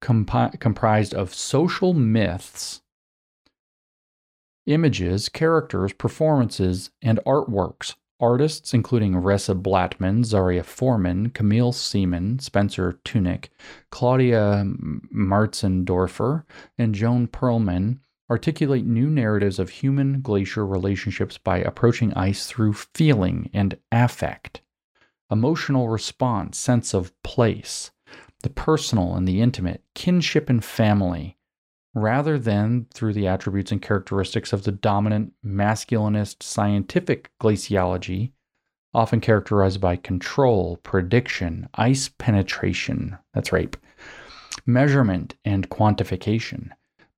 [0.00, 2.80] compi- comprised of social myths,
[4.64, 7.96] images, characters, performances, and artworks.
[8.18, 13.48] Artists including Resa Blatman, Zaria Forman, Camille Seaman, Spencer Tunick,
[13.90, 14.64] Claudia
[15.14, 16.44] Martzendorfer,
[16.78, 17.98] and Joan Perlman
[18.30, 24.60] articulate new narratives of human glacier relationships by approaching ice through feeling and affect,
[25.30, 27.90] emotional response, sense of place,
[28.42, 31.36] the personal and the intimate, kinship and family,
[31.92, 38.30] rather than through the attributes and characteristics of the dominant masculinist scientific glaciology,
[38.94, 43.76] often characterized by control, prediction, ice penetration that's rape,
[44.66, 46.70] measurement, and quantification.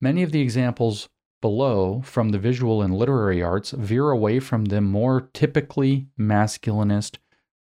[0.02, 1.08] Many of the examples
[1.40, 7.18] below from the visual and literary arts veer away from the more typically masculinist,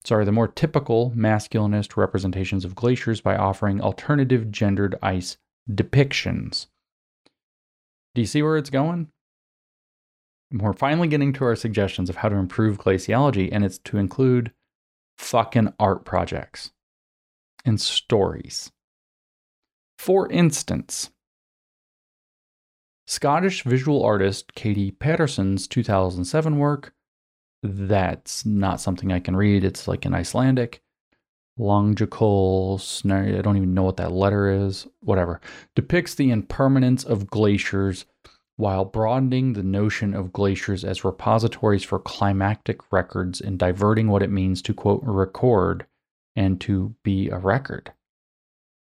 [0.04, 5.38] sorry, the more typical masculinist representations of glaciers by offering alternative gendered ice
[5.72, 6.68] depictions.
[8.14, 9.08] Do you see where it's going?
[10.52, 14.52] We're finally getting to our suggestions of how to improve glaciology, and it's to include
[15.18, 16.72] fucking art projects
[17.64, 18.72] and stories.
[19.98, 21.10] For instance,
[23.08, 26.94] Scottish visual artist Katie Paterson's 2007 work,
[27.64, 29.64] that's not something I can read.
[29.64, 30.82] It's like in Icelandic.
[31.58, 32.80] Langjökull,
[33.12, 35.42] I don't even know what that letter is, whatever,
[35.74, 38.06] depicts the impermanence of glaciers
[38.58, 44.32] while broadening the notion of glaciers as repositories for climatic records and diverting what it
[44.32, 45.86] means to, quote, record
[46.36, 47.94] and to be a record.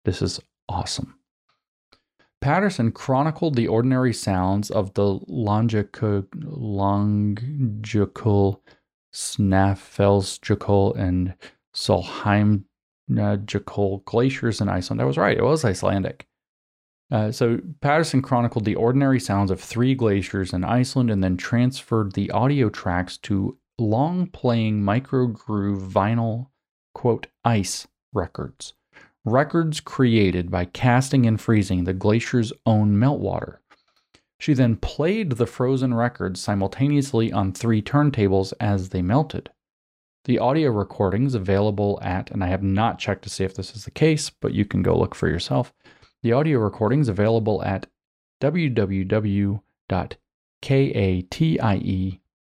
[0.06, 1.16] This is awesome.
[2.42, 7.44] Paterson chronicled the ordinary sounds of the Langjökull, longical
[10.96, 11.36] and
[11.76, 15.02] Solheimjökull glaciers in Iceland.
[15.02, 16.26] I was right, it was Icelandic.
[17.12, 22.14] Uh, so Paterson chronicled the ordinary sounds of three glaciers in Iceland and then transferred
[22.14, 26.48] the audio tracks to long playing micro groove vinyl,
[26.96, 28.74] quote, ice records
[29.26, 33.58] records created by casting and freezing the glacier's own meltwater.
[34.40, 39.52] She then played the frozen records simultaneously on three turntables as they melted.
[40.26, 43.86] The audio recordings available at, and I have not checked to see if this is
[43.86, 45.74] the case, but you can go look for yourself.
[46.24, 47.88] The audio recordings available at
[48.40, 49.62] www.katie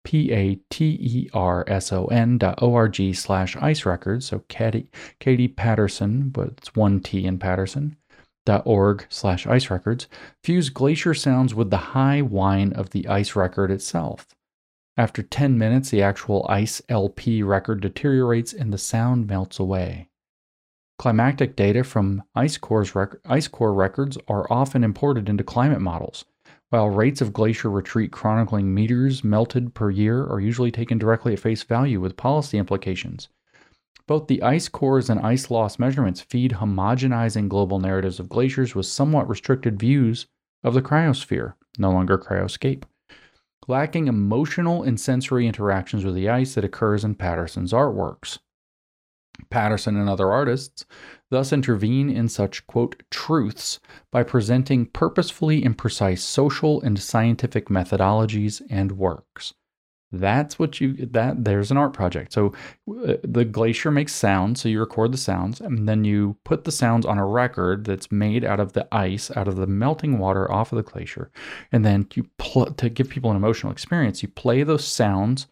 [0.04, 0.68] p-a-t-e-r-s-o-n
[2.38, 4.26] dot o-r-g slash ice records.
[4.26, 7.96] So katie, katie paterson but it's one t in paterson
[8.46, 10.06] dot org slash ice records.
[10.42, 14.26] Fuse glacier sounds with the high whine of the ice record itself.
[14.96, 20.08] After 10 minutes the actual ice lp record deteriorates and the sound melts away.
[20.98, 22.56] Climatic data from ice,
[22.94, 26.24] rec- ice core records are often imported into climate models
[26.74, 31.38] while rates of glacier retreat chronicling meters melted per year are usually taken directly at
[31.38, 33.28] face value with policy implications.
[34.08, 38.86] Both the ice cores and ice loss measurements feed homogenizing global narratives of glaciers with
[38.86, 40.26] somewhat restricted views
[40.64, 42.82] of the cryosphere, no longer cryoscape,
[43.68, 48.40] lacking emotional and sensory interactions with the ice that occurs in Paterson's artworks.
[49.48, 50.86] Paterson and other artists
[51.34, 53.80] thus intervene in such, quote, truths
[54.12, 59.52] by presenting purposefully imprecise social and scientific methodologies and works.
[60.12, 62.32] That's what you that there's an art project.
[62.32, 62.52] So
[62.88, 66.70] uh, the glacier makes sounds, so you record the sounds, and then you put the
[66.70, 70.48] sounds on a record that's made out of the ice, out of the melting water
[70.48, 71.32] off of the glacier,
[71.72, 74.22] and then you pl- to give people an emotional experience.
[74.22, 75.48] You play those sounds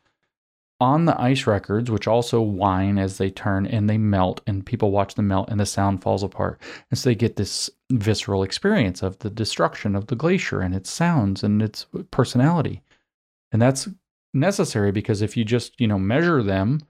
[0.82, 4.90] on the ice records, which also whine as they turn and they melt, and people
[4.90, 6.60] watch them melt and the sound falls apart.
[6.90, 10.90] And so they get this visceral experience of the destruction of the glacier and its
[10.90, 12.82] sounds and its personality.
[13.52, 13.88] And that's
[14.34, 16.80] necessary because if you just, you know, measure them,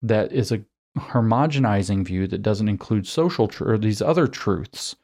[0.00, 0.64] that is a
[0.96, 4.96] homogenizing view that doesn't include social tr- or these other truths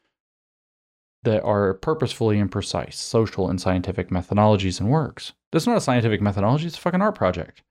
[1.23, 5.35] that are purposefully imprecise, social and scientific methodologies and works.
[5.53, 7.63] That's not a scientific methodology, it's a fucking art project.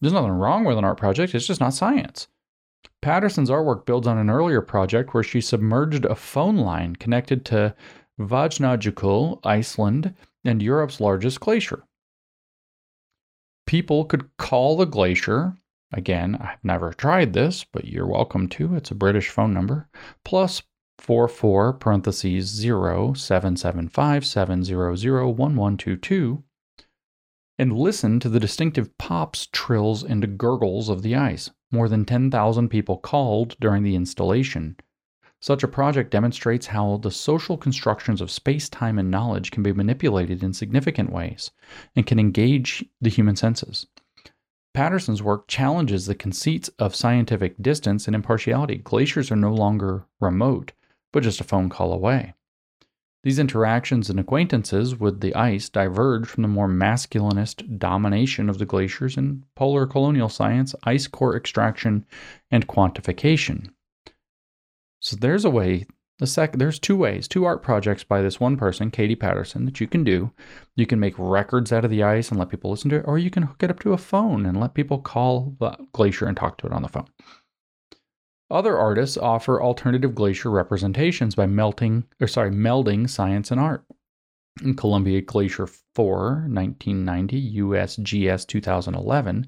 [0.00, 2.28] There's nothing wrong with an art project, it's just not science.
[3.02, 7.74] Paterson's artwork builds on an earlier project where she submerged a phone line connected to
[8.18, 10.14] Vatnajökull, Iceland,
[10.44, 11.84] and Europe's largest glacier.
[13.66, 15.54] People could call the glacier,
[15.92, 19.88] again, I've never tried this, but you're welcome to, it's a British phone number,
[20.24, 20.62] plus
[20.98, 26.42] 44 parentheses 0 775 700 1122
[27.60, 31.50] and listen to the distinctive pops, trills, and gurgles of the ice.
[31.70, 34.78] More than 10,000 people called during the installation.
[35.42, 39.74] Such a project demonstrates how the social constructions of space, time, and knowledge can be
[39.74, 41.50] manipulated in significant ways
[41.94, 43.86] and can engage the human senses.
[44.72, 48.78] Paterson's work challenges the conceits of scientific distance and impartiality.
[48.78, 50.72] Glaciers are no longer remote,
[51.12, 52.32] but just a phone call away.
[53.22, 58.64] These interactions and acquaintances with the ice diverge from the more masculinist domination of the
[58.64, 62.06] glaciers in polar colonial science, ice core extraction,
[62.50, 63.72] and quantification.
[65.00, 65.86] So there's a way.
[66.18, 69.80] The sec- there's two ways, two art projects by this one person, Katie Paterson, that
[69.80, 70.30] you can do.
[70.76, 73.18] You can make records out of the ice and let people listen to it, or
[73.18, 76.36] you can hook it up to a phone and let people call the glacier and
[76.36, 77.06] talk to it on the phone.
[78.50, 83.84] Other artists offer alternative glacier representations by melting or sorry, melding science and art.
[84.62, 89.46] In Columbia Glacier 4, 1990, USGS 2011,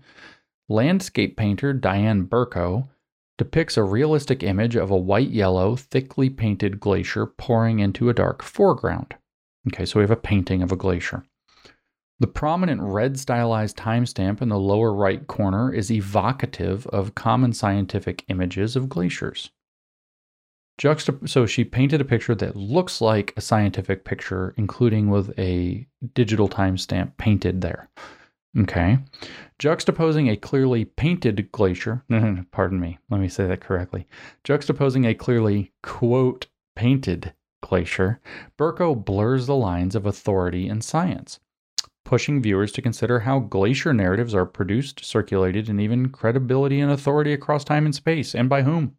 [0.68, 2.88] landscape painter Diane Burko
[3.36, 8.42] depicts a realistic image of a white yellow, thickly painted glacier pouring into a dark
[8.42, 9.16] foreground.
[9.68, 11.24] Okay, so we have a painting of a glacier.
[12.22, 18.24] The prominent red stylized timestamp in the lower right corner is evocative of common scientific
[18.28, 19.50] images of glaciers.
[20.80, 25.84] Juxtap- so she painted a picture that looks like a scientific picture, including with a
[26.14, 27.88] digital timestamp painted there.
[28.56, 28.98] Okay.
[29.58, 32.04] Juxtaposing a clearly painted glacier,
[32.52, 34.06] pardon me, let me say that correctly.
[34.44, 38.20] Juxtaposing a clearly, quote, painted glacier,
[38.56, 41.40] Burko blurs the lines of authority and science,
[42.04, 47.32] pushing viewers to consider how glacier narratives are produced, circulated, and even credibility and authority
[47.32, 48.96] across time and space, and by whom.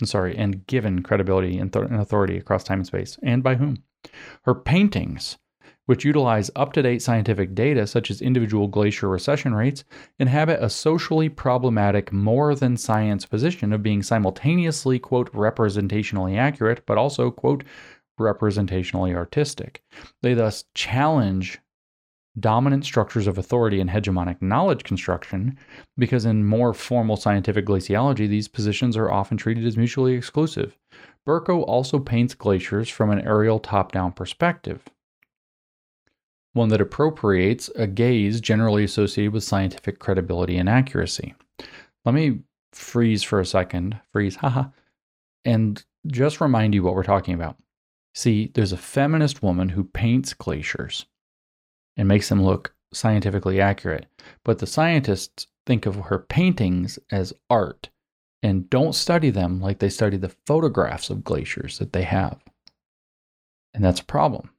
[0.00, 3.54] I'm sorry, and given credibility and, th- and authority across time and space, and by
[3.54, 3.82] whom.
[4.42, 5.38] Her paintings
[5.86, 9.84] which utilize up to date scientific data such as individual glacier recession rates,
[10.18, 16.98] inhabit a socially problematic more than science position of being simultaneously, quote, representationally accurate, but
[16.98, 17.64] also, quote,
[18.20, 19.82] representationally artistic.
[20.20, 21.58] They thus challenge
[22.40, 25.58] dominant structures of authority and hegemonic knowledge construction
[25.98, 30.76] because in more formal scientific glaciology, these positions are often treated as mutually exclusive.
[31.26, 34.82] Burko also paints glaciers from an aerial top down perspective
[36.52, 41.34] one that appropriates a gaze generally associated with scientific credibility and accuracy.
[42.04, 42.40] Let me
[42.72, 44.64] freeze for a second, freeze, haha,
[45.44, 47.56] and just remind you what we're talking about.
[48.14, 51.06] See, there's a feminist woman who paints glaciers
[51.96, 54.06] and makes them look scientifically accurate,
[54.44, 57.88] but the scientists think of her paintings as art
[58.42, 62.38] and don't study them like they study the photographs of glaciers that they have.
[63.72, 64.50] And that's a problem.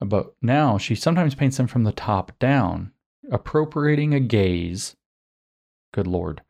[0.00, 2.92] But now she sometimes paints them from the top down,
[3.30, 4.96] appropriating a gaze.
[5.92, 6.42] Good Lord.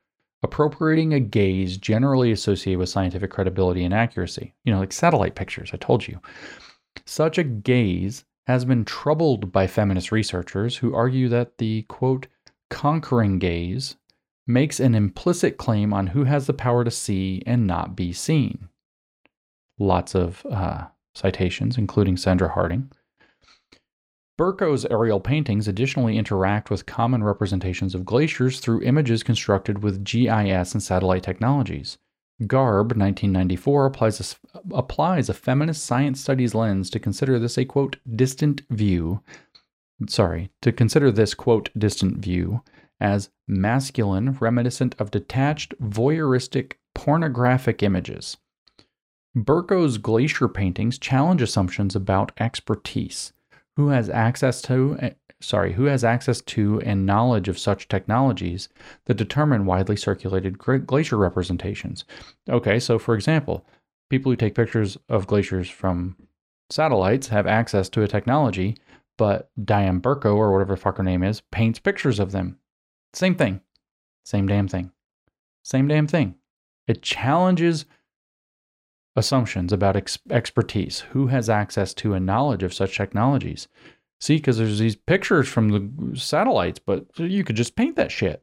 [0.42, 4.54] Appropriating a gaze generally associated with scientific credibility and accuracy.
[4.64, 6.20] You know, like satellite pictures, I told you.
[7.06, 12.26] Such a gaze has been troubled by feminist researchers who argue that the quote,
[12.68, 13.96] conquering gaze
[14.46, 18.68] makes an implicit claim on who has the power to see and not be seen.
[19.78, 22.90] Lots of uh, citations, including Sandra Harding.
[24.36, 30.72] Burko's aerial paintings additionally interact with common representations of glaciers through images constructed with GIS
[30.72, 31.98] and satellite technologies.
[32.46, 37.96] Garb, 1994, applies a, applies a feminist science studies lens to consider this a quote
[38.16, 39.22] distant view.
[40.08, 42.62] Sorry, to consider this quote distant view
[43.00, 48.36] as masculine, reminiscent of detached, voyeuristic, pornographic images.
[49.34, 53.32] Burko's glacier paintings challenge assumptions about expertise
[53.76, 58.68] who has access to sorry, who has access to and knowledge of such technologies
[59.06, 62.04] that determine widely circulated glacier representations.
[62.48, 63.64] Okay, so for example,
[64.10, 66.16] people who take pictures of glaciers from
[66.68, 68.76] satellites have access to a technology,
[69.16, 72.58] but Diane Burko or whatever fuck her name is paints pictures of them.
[73.12, 73.60] Same thing.
[74.24, 74.92] Same damn thing.
[75.62, 76.36] Same damn thing.
[76.86, 77.86] It challenges
[79.16, 83.68] assumptions about ex- expertise, who has access to and knowledge of such technologies.
[84.20, 88.42] See, because there's these pictures from the satellites, but you could just paint that shit.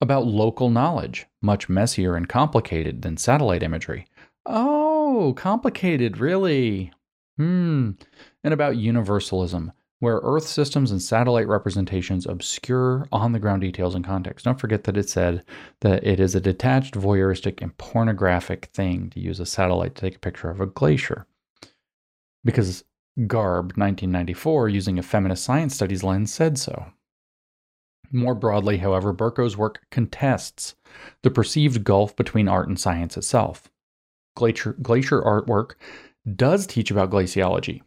[0.00, 4.06] About local knowledge, much messier and complicated than satellite imagery.
[4.46, 6.92] Oh, complicated, really?
[7.36, 7.90] Hmm.
[8.42, 14.04] And about universalism, where Earth systems and satellite representations obscure on the ground details and
[14.04, 14.46] context.
[14.46, 15.44] Don't forget that it said
[15.80, 20.16] that it is a detached, voyeuristic, and pornographic thing to use a satellite to take
[20.16, 21.26] a picture of a glacier.
[22.42, 22.82] Because
[23.26, 26.86] Garb, 1994, using a feminist science studies lens, said so.
[28.12, 30.74] More broadly, however, Burko's work contests
[31.22, 33.70] the perceived gulf between art and science itself.
[34.36, 35.72] Glacier, glacier artwork
[36.36, 37.82] does teach about glaciology,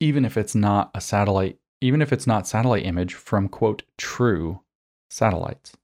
[0.00, 4.60] even if it's not a satellite, even if it's not satellite image from quote true
[5.10, 5.76] satellites.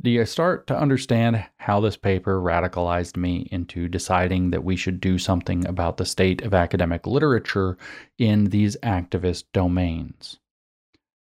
[0.00, 5.00] Do you start to understand how this paper radicalized me into deciding that we should
[5.00, 7.76] do something about the state of academic literature
[8.18, 10.38] in these activist domains?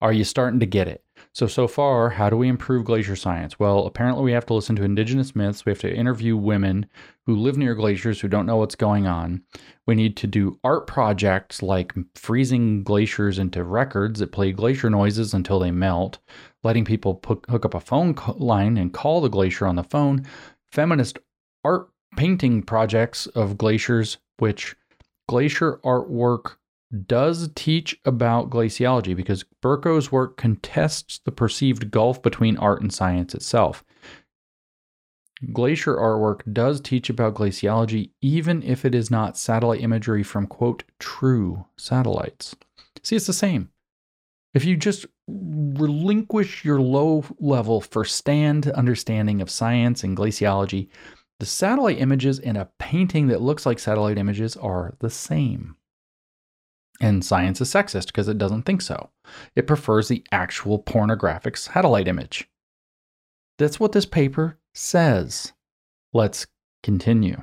[0.02, 1.04] Are you starting to get it?
[1.32, 3.60] So, so far, how do we improve glacier science?
[3.60, 5.66] Well, apparently, we have to listen to indigenous myths.
[5.66, 6.88] We have to interview women
[7.26, 9.42] who live near glaciers who don't know what's going on.
[9.86, 15.34] We need to do art projects like freezing glaciers into records that play glacier noises
[15.34, 16.20] until they melt,
[16.66, 20.26] letting people put, hook up a phone line and call the glacier on the phone,
[20.72, 21.20] feminist
[21.64, 21.88] art
[22.18, 24.76] painting projects of glaciers, which
[25.30, 26.56] glacier artwork
[27.08, 33.36] does teach about glaciology because Burko's work contests the perceived gulf between art and science
[33.36, 33.84] itself.
[35.54, 40.84] Glacier artwork does teach about glaciology, even if it is not satellite imagery from, quote,
[40.98, 42.56] true satellites.
[43.04, 43.70] See, it's the same.
[44.56, 50.88] If you just relinquish your low level Verstand understanding of science and glaciology,
[51.42, 55.76] the satellite images in a painting that looks like satellite images are the same.
[57.02, 59.10] And science is sexist because it doesn't think so.
[59.58, 62.50] It prefers the actual pornographic satellite image.
[63.58, 65.52] That's what this paper says.
[66.14, 66.48] Let's
[66.82, 67.42] continue.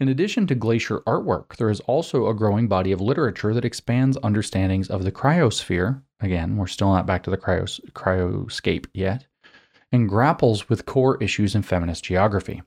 [0.00, 4.18] In addition to glacier artwork, there is also a growing body of literature that expands
[4.24, 6.02] understandings of the cryosphere.
[6.20, 9.26] Again, we're still not back to the cryos- cryoscape yet,
[9.92, 12.62] and grapples with core issues in feminist geography.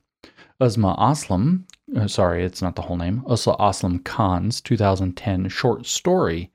[0.58, 6.50] Uzma Aslam, uh, sorry, it's not the whole name, Uzma Aslam Khan's 2010 short story,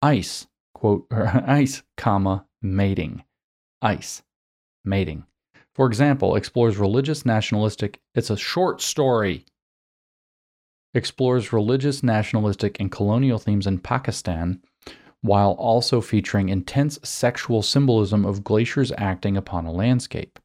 [0.00, 3.22] Ice, quote, Ice, comma, mating.
[3.82, 4.22] Ice,
[4.82, 5.26] mating.
[5.74, 9.44] For example, explores religious nationalistic, it's a short story
[10.96, 14.60] explores religious, nationalistic, and colonial themes in Pakistan,
[15.20, 20.38] while also featuring intense sexual symbolism of glaciers acting upon a landscape.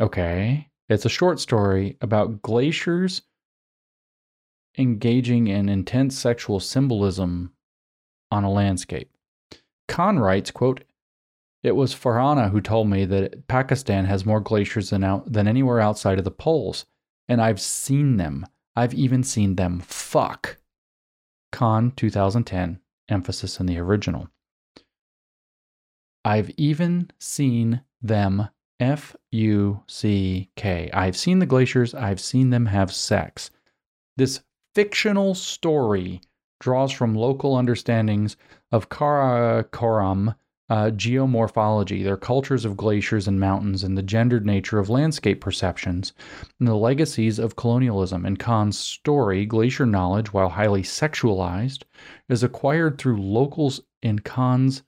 [0.00, 3.22] Okay, it's a short story about glaciers
[4.76, 7.52] engaging in intense sexual symbolism
[8.30, 9.10] on a landscape.
[9.88, 10.84] Khan writes, quote,
[11.62, 15.80] it was Farhana who told me that Pakistan has more glaciers than, out, than anywhere
[15.80, 16.84] outside of the poles,
[17.28, 18.44] and I've seen them.
[18.76, 20.58] I've even seen them fuck.
[21.52, 24.28] Khan 2010, emphasis in the original.
[26.24, 28.48] I've even seen them
[28.80, 30.90] F U C K.
[30.92, 33.50] I've seen the glaciers, I've seen them have sex.
[34.16, 34.42] This
[34.74, 36.20] fictional story
[36.58, 38.36] draws from local understandings
[38.72, 40.34] of Karakoram
[40.70, 46.12] uh, geomorphology, their cultures of glaciers and mountains, and the gendered nature of landscape perceptions,
[46.58, 48.24] and the legacies of colonialism.
[48.24, 51.82] In Khan's story, glacier knowledge, while highly sexualized,
[52.28, 54.82] is acquired through locals in Khan's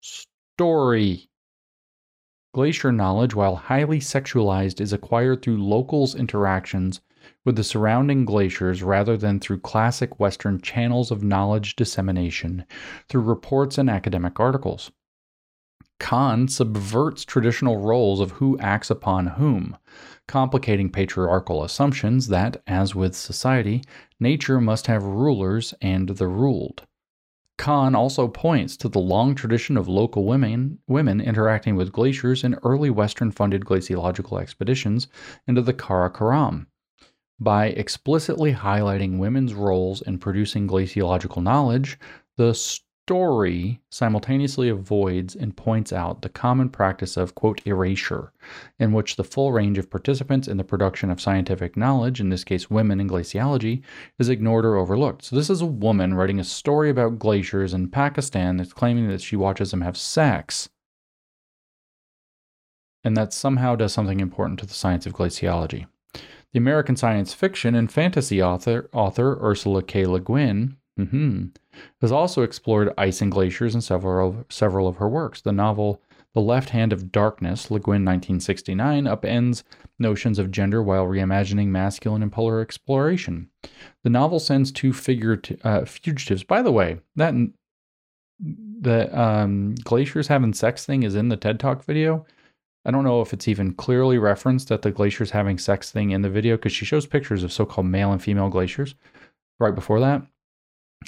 [0.00, 1.28] story.
[2.54, 7.00] Glacier knowledge, while highly sexualized, is acquired through locals' interactions
[7.44, 12.64] with the surrounding glaciers rather than through classic Western channels of knowledge dissemination
[13.08, 14.90] through reports and academic articles.
[15.98, 19.76] Khan subverts traditional roles of who acts upon whom,
[20.26, 23.84] complicating patriarchal assumptions that, as with society,
[24.18, 26.82] nature must have rulers and the ruled.
[27.56, 32.58] Khan also points to the long tradition of local women, women interacting with glaciers in
[32.64, 35.06] early Western funded glaciological expeditions
[35.46, 36.66] into the Karakoram,
[37.40, 41.98] by explicitly highlighting women's roles in producing glaciological knowledge,
[42.36, 42.54] the
[43.04, 48.32] story simultaneously avoids and points out the common practice of, quote, erasure,
[48.78, 52.44] in which the full range of participants in the production of scientific knowledge, in this
[52.44, 53.82] case women in glaciology,
[54.18, 55.24] is ignored or overlooked.
[55.24, 59.20] So, this is a woman writing a story about glaciers in Pakistan that's claiming that
[59.20, 60.68] she watches them have sex.
[63.04, 65.86] And that somehow does something important to the science of glaciology.
[66.52, 70.06] The American science fiction and fantasy author, author Ursula K.
[70.06, 71.46] Le Guin mm-hmm,
[72.02, 75.40] has also explored ice and glaciers in several, several of her works.
[75.40, 76.02] The novel
[76.34, 79.62] The Left Hand of Darkness, Le Guin 1969, upends
[79.98, 83.48] notions of gender while reimagining masculine and polar exploration.
[84.02, 86.44] The novel sends two uh, fugitives.
[86.44, 87.34] By the way, that
[88.38, 92.26] the um, glaciers having sex thing is in the TED Talk video.
[92.84, 96.22] I don't know if it's even clearly referenced that the glaciers having sex thing in
[96.22, 98.94] the video because she shows pictures of so-called male and female glaciers
[99.60, 100.22] right before that.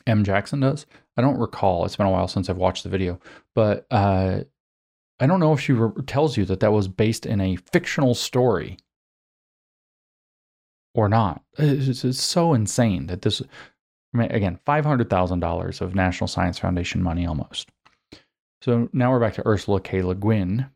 [0.07, 0.25] M.
[0.25, 0.87] Jackson does.
[1.17, 1.85] I don't recall.
[1.85, 3.21] It's been a while since I've watched the video,
[3.55, 4.41] but uh,
[5.21, 8.15] I don't know if she re- tells you that that was based in a fictional
[8.15, 8.79] story
[10.95, 11.43] or not.
[11.59, 13.43] It's, it's so insane that this.
[14.13, 17.69] I mean, again, five hundred thousand dollars of National Science Foundation money almost.
[18.63, 20.03] So now we're back to Ursula K.
[20.03, 20.67] Le Guin,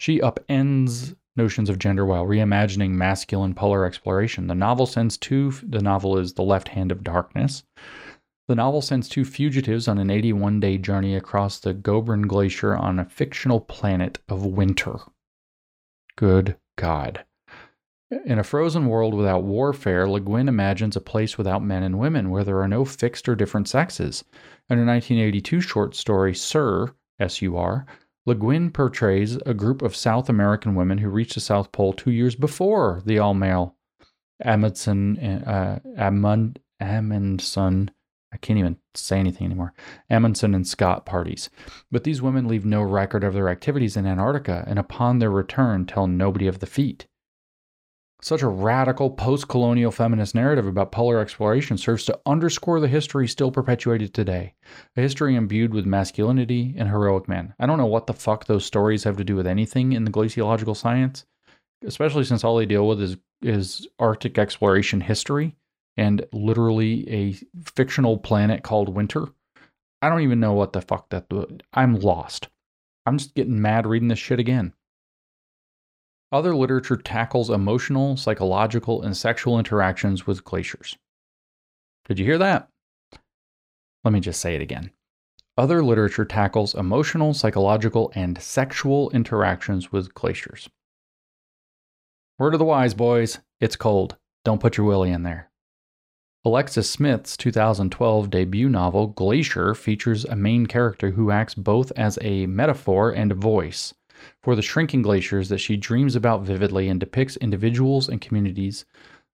[0.00, 4.46] she upends notions of gender while reimagining masculine polar exploration.
[4.46, 7.64] The novel sends two, the novel is The Left Hand of Darkness.
[8.48, 12.98] The novel sends two fugitives on an 81 day journey across the Gobrin Glacier on
[12.98, 14.96] a fictional planet of winter.
[16.16, 17.26] Good God.
[18.24, 22.30] In a frozen world without warfare, Le Guin imagines a place without men and women
[22.30, 24.24] where there are no fixed or different sexes.
[24.70, 27.84] In her 1982 short story, Sur, S U R,
[28.26, 32.10] Le Guin portrays a group of South American women who reached the South Pole two
[32.10, 33.76] years before the all male
[34.42, 37.90] Amundsen, uh, Amund, Amundsen,
[38.32, 39.74] I can't even say anything anymore,
[40.08, 41.50] Amundsen and Scott parties.
[41.90, 45.84] But these women leave no record of their activities in Antarctica and upon their return
[45.86, 47.06] tell nobody of the feat.
[48.22, 53.26] Such a radical post colonial feminist narrative about polar exploration serves to underscore the history
[53.26, 54.54] still perpetuated today.
[54.96, 57.54] A history imbued with masculinity and heroic men.
[57.58, 60.10] I don't know what the fuck those stories have to do with anything in the
[60.10, 61.24] glaciological science,
[61.84, 65.56] especially since all they deal with is, is Arctic exploration history
[65.96, 67.38] and literally a
[67.74, 69.28] fictional planet called Winter.
[70.02, 71.26] I don't even know what the fuck that.
[71.72, 72.48] I'm lost.
[73.06, 74.74] I'm just getting mad reading this shit again.
[76.32, 80.96] Other literature tackles emotional, psychological, and sexual interactions with glaciers.
[82.06, 82.68] Did you hear that?
[84.04, 84.92] Let me just say it again.
[85.58, 90.70] Other literature tackles emotional, psychological, and sexual interactions with glaciers.
[92.38, 93.40] Word of the wise, boys.
[93.60, 94.16] It's cold.
[94.44, 95.50] Don't put your willy in there.
[96.44, 102.46] Alexis Smith's 2012 debut novel, Glacier, features a main character who acts both as a
[102.46, 103.92] metaphor and voice
[104.42, 108.84] for the shrinking glaciers that she dreams about vividly and depicts individuals and communities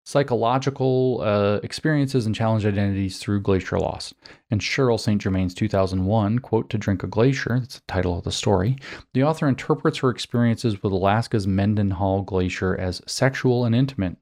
[0.07, 4.15] psychological uh, experiences and challenge identities through glacier loss.
[4.53, 5.21] And Sheryl St.
[5.21, 8.77] Germain's 2001 quote, To Drink a Glacier, that's the title of the story,
[9.15, 14.17] the author interprets her experiences with Alaska's Mendenhall Glacier as sexual and intimate.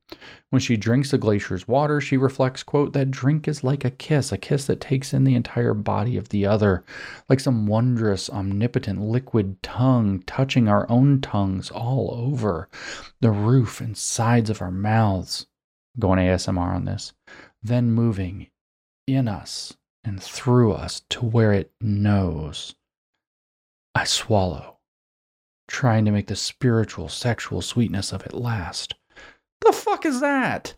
[0.49, 4.33] When she drinks the glacier's water, she reflects, quote, That drink is like a kiss,
[4.33, 6.83] a kiss that takes in the entire body of the other,
[7.29, 12.71] like some wondrous, omnipotent liquid tongue touching our own tongues all over
[13.21, 15.47] the roof and sides of our mouths
[15.99, 17.13] going ASMR on this,
[17.63, 18.49] then moving
[19.07, 22.75] in us and through us to where it knows.
[23.95, 24.79] I swallow,
[25.69, 28.95] trying to make the spiritual, sexual sweetness of it last.
[29.61, 30.75] The fuck is that?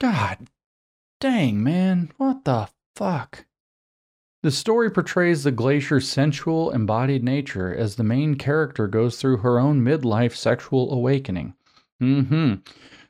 [0.00, 0.48] God
[1.24, 2.10] dang, man.
[2.18, 3.46] What the fuck?
[4.42, 9.58] The story portrays the glacier's sensual, embodied nature as the main character goes through her
[9.58, 11.54] own midlife sexual awakening.
[12.04, 12.54] Hmm.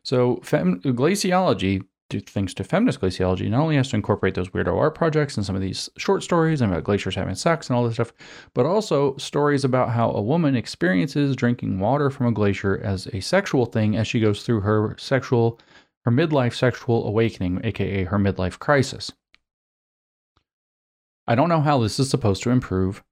[0.03, 4.95] So, fem- glaciology, thanks to feminist glaciology, not only has to incorporate those weirdo art
[4.95, 8.13] projects and some of these short stories about glaciers having sex and all this stuff,
[8.53, 13.21] but also stories about how a woman experiences drinking water from a glacier as a
[13.21, 15.59] sexual thing as she goes through her sexual,
[16.05, 19.11] her midlife sexual awakening, aka her midlife crisis.
[21.27, 23.03] I don't know how this is supposed to improve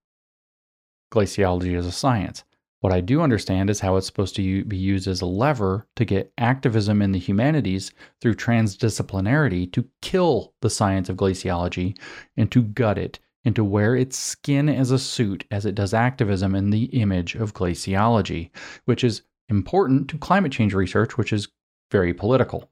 [1.11, 2.45] glaciology as a science.
[2.83, 6.05] What I do understand is how it's supposed to be used as a lever to
[6.05, 11.97] get activism in the humanities through transdisciplinarity to kill the science of glaciology
[12.37, 15.95] and to gut it and to wear its skin as a suit as it does
[15.95, 18.51] activism in the image of glaciology,
[18.85, 21.47] which is important to climate change research, which is
[21.93, 22.69] very political.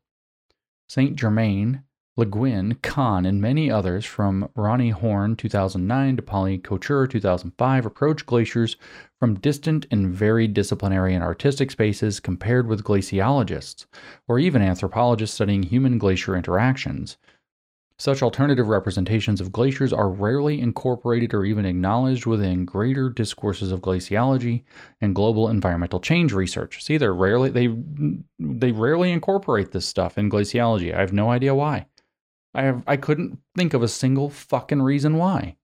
[0.88, 1.14] St.
[1.14, 1.84] Germain
[2.16, 8.26] Le Guin, Khan, and many others from Roni Horn 2009 to Polly Couture 2005 approach
[8.26, 8.76] glaciers
[9.18, 13.86] from distant and varied disciplinary and artistic spaces compared with glaciologists,
[14.26, 17.16] or even anthropologists studying human glacier interactions.
[18.00, 23.82] Such alternative representations of glaciers are rarely incorporated or even acknowledged within greater discourses of
[23.82, 24.62] glaciology
[25.02, 26.82] and global environmental change research.
[26.82, 27.68] See, they're rarely they
[28.38, 30.94] they rarely incorporate this stuff in glaciology.
[30.94, 31.86] I have no idea why.
[32.54, 35.56] I have I couldn't think of a single fucking reason why.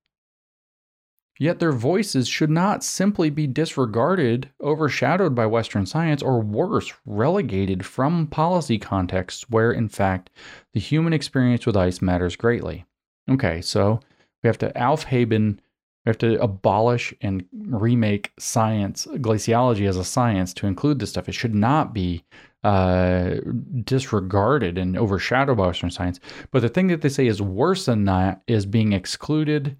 [1.38, 7.84] Yet their voices should not simply be disregarded, overshadowed by Western science, or worse, relegated
[7.84, 10.30] from policy contexts where, in fact,
[10.72, 12.86] the human experience with ice matters greatly.
[13.28, 14.00] Okay, so
[14.42, 15.58] we have to Aufheben,
[16.06, 21.28] we have to abolish and remake science, glaciology as a science to include this stuff.
[21.28, 22.24] It should not be
[22.64, 23.36] uh,
[23.84, 26.20] disregarded and overshadowed by Western science.
[26.50, 29.76] But the thing that they say is worse than that is being excluded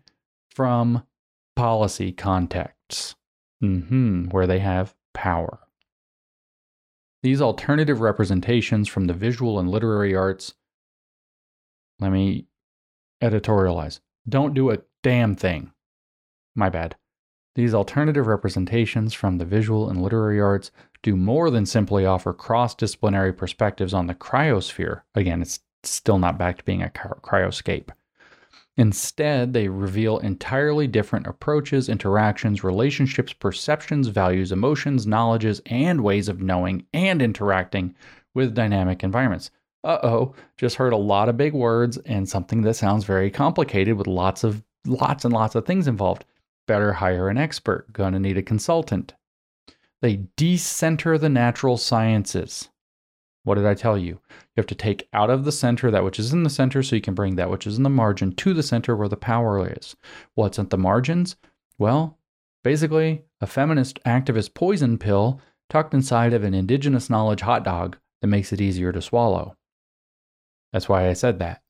[0.51, 1.03] from
[1.57, 3.17] policy contexts
[3.63, 5.61] mm-hmm, where they have power.
[7.23, 10.55] These alternative representations from the visual and literary arts,
[11.99, 12.47] let me
[13.23, 15.73] editorialize, don't do a damn thing.
[16.55, 16.97] My bad.
[17.57, 20.70] These alternative representations from the visual and literary arts
[21.02, 25.01] do more than simply offer cross disciplinary perspectives on the cryosphere.
[25.15, 27.89] Again, it's still not back to being a cryoscape.
[28.76, 36.43] Instead, they reveal entirely different approaches, interactions, relationships, perceptions, values, emotions, knowledges, and ways of
[36.43, 37.94] knowing and interacting
[38.35, 39.51] with dynamic environments.
[39.83, 43.97] Uh oh, just heard a lot of big words and something that sounds very complicated
[43.97, 46.26] with lots of lots and lots of things involved.
[46.67, 47.93] Better hire an expert.
[47.93, 49.15] Gonna need a consultant.
[50.03, 52.69] They decenter the natural sciences.
[53.45, 54.20] What did I tell you?
[54.31, 56.97] You have to take out of the center that which is in the center so
[56.97, 59.73] you can bring that which is in the margin to the center where the power
[59.73, 59.95] is.
[60.35, 61.36] What's at the margins?
[61.78, 62.19] Well,
[62.65, 68.27] basically, a feminist activist poison pill tucked inside of an indigenous knowledge hot dog that
[68.27, 69.57] makes it easier to swallow.
[70.73, 71.62] That's why I said that.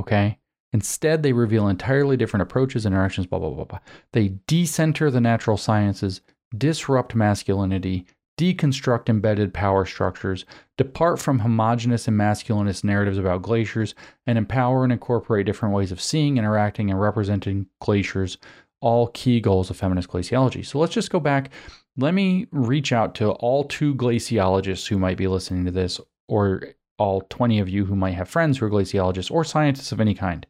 [0.00, 0.38] Okay?
[0.72, 3.78] Instead, they reveal entirely different approaches, interactions, blah, blah, blah, blah.
[4.12, 6.20] They decenter the natural sciences,
[6.56, 8.06] disrupt masculinity,
[8.38, 10.44] deconstruct embedded power structures,
[10.76, 13.94] depart from homogenous and masculinist narratives about glaciers,
[14.26, 18.38] and empower and incorporate different ways of seeing, interacting, and representing glaciers,
[18.80, 20.64] all key goals of feminist glaciology.
[20.64, 21.50] So let's just go back.
[21.96, 26.62] Let me reach out to all two glaciologists who might be listening to this, or
[26.98, 30.14] all 20 of you who might have friends who are glaciologists or scientists of any
[30.14, 30.46] kind.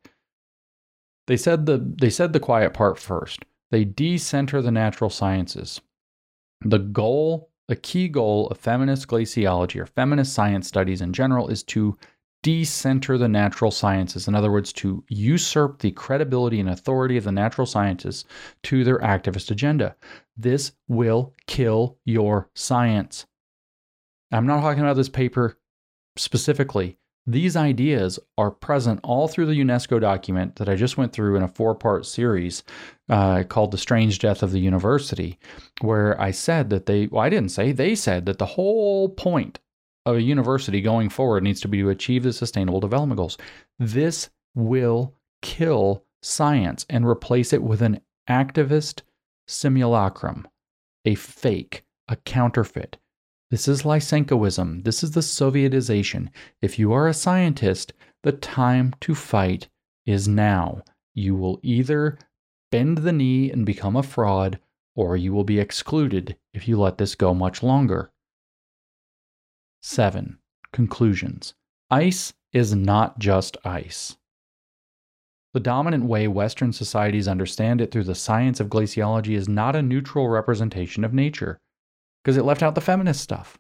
[1.27, 3.45] They said the they said the quiet part first.
[3.71, 5.81] They decenter the natural sciences.
[6.65, 11.63] The goal a key goal of feminist glaciology or feminist science studies in general is
[11.65, 11.99] to
[12.43, 14.27] decenter the natural sciences.
[14.27, 18.25] In other words, to usurp the credibility and authority of the natural scientists
[18.65, 19.97] to their activist agenda.
[20.37, 23.27] This will kill your science.
[24.33, 25.58] I'm not talking about this paper
[26.19, 26.97] specifically.
[27.27, 31.43] These ideas are present all through the UNESCO document that I just went through in
[31.43, 32.63] a four part series
[33.11, 35.39] uh, called The Strange Death of the University,
[35.83, 39.59] where I said that they, well, I didn't say, they said that the whole point
[40.07, 43.37] of a university going forward needs to be to achieve the Sustainable Development Goals.
[43.79, 49.03] This will kill science and replace it with an activist
[49.47, 50.49] simulacrum,
[51.05, 52.97] a fake, a counterfeit
[53.51, 54.85] this is Lysenkoism.
[54.85, 56.29] This is the Sovietization.
[56.61, 59.69] If you are a scientist, the time to fight
[60.05, 60.83] is now.
[61.15, 62.19] You will either
[62.71, 64.59] bend the knee and become a fraud,
[64.95, 68.13] or you will be excluded if you let this go much longer.
[69.81, 70.39] 7.
[70.73, 71.55] Conclusions
[71.91, 74.19] Ice is not just ice.
[75.55, 79.81] The dominant way Western societies understand it through the science of glaciology is not a
[79.81, 81.59] neutral representation of nature
[82.29, 83.59] because it left out the feminist stuff.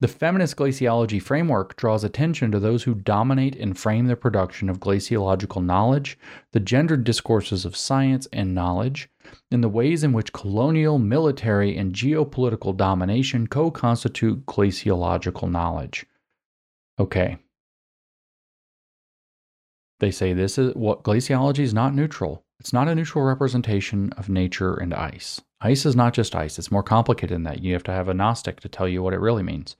[0.00, 4.80] The feminist glaciology framework draws attention to those who dominate and frame the production of
[4.80, 6.18] glaciological knowledge,
[6.52, 9.08] the gendered discourses of science and knowledge,
[9.50, 16.04] and the ways in which colonial, military, and geopolitical domination co constitute glaciological knowledge.
[16.98, 17.38] Okay.
[20.00, 22.44] They say this is what glaciology is not neutral.
[22.58, 25.40] It's not a neutral representation of nature and ice.
[25.60, 27.62] Ice is not just ice, it's more complicated than that.
[27.62, 29.76] You have to have a Gnostic to tell you what it really means.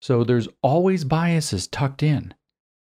[0.00, 2.32] So there's always biases tucked in.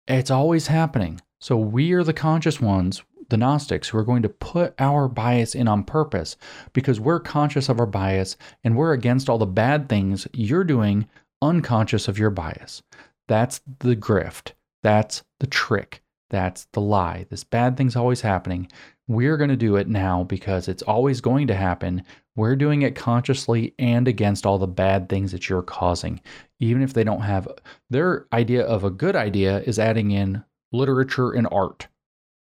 [0.07, 1.21] It's always happening.
[1.39, 5.53] So we are the conscious ones, the Gnostics, who are going to put our bias
[5.53, 6.35] in on purpose
[6.73, 11.07] because we're conscious of our bias and we're against all the bad things you're doing
[11.41, 12.81] unconscious of your bias.
[13.27, 14.53] That's the grift.
[14.81, 16.01] That's the trick.
[16.29, 17.27] That's the lie.
[17.29, 18.69] This bad thing's always happening.
[19.07, 22.03] We're going to do it now because it's always going to happen.
[22.35, 26.21] We're doing it consciously and against all the bad things that you're causing.
[26.59, 27.47] Even if they don't have
[27.89, 31.87] their idea of a good idea is adding in literature and art.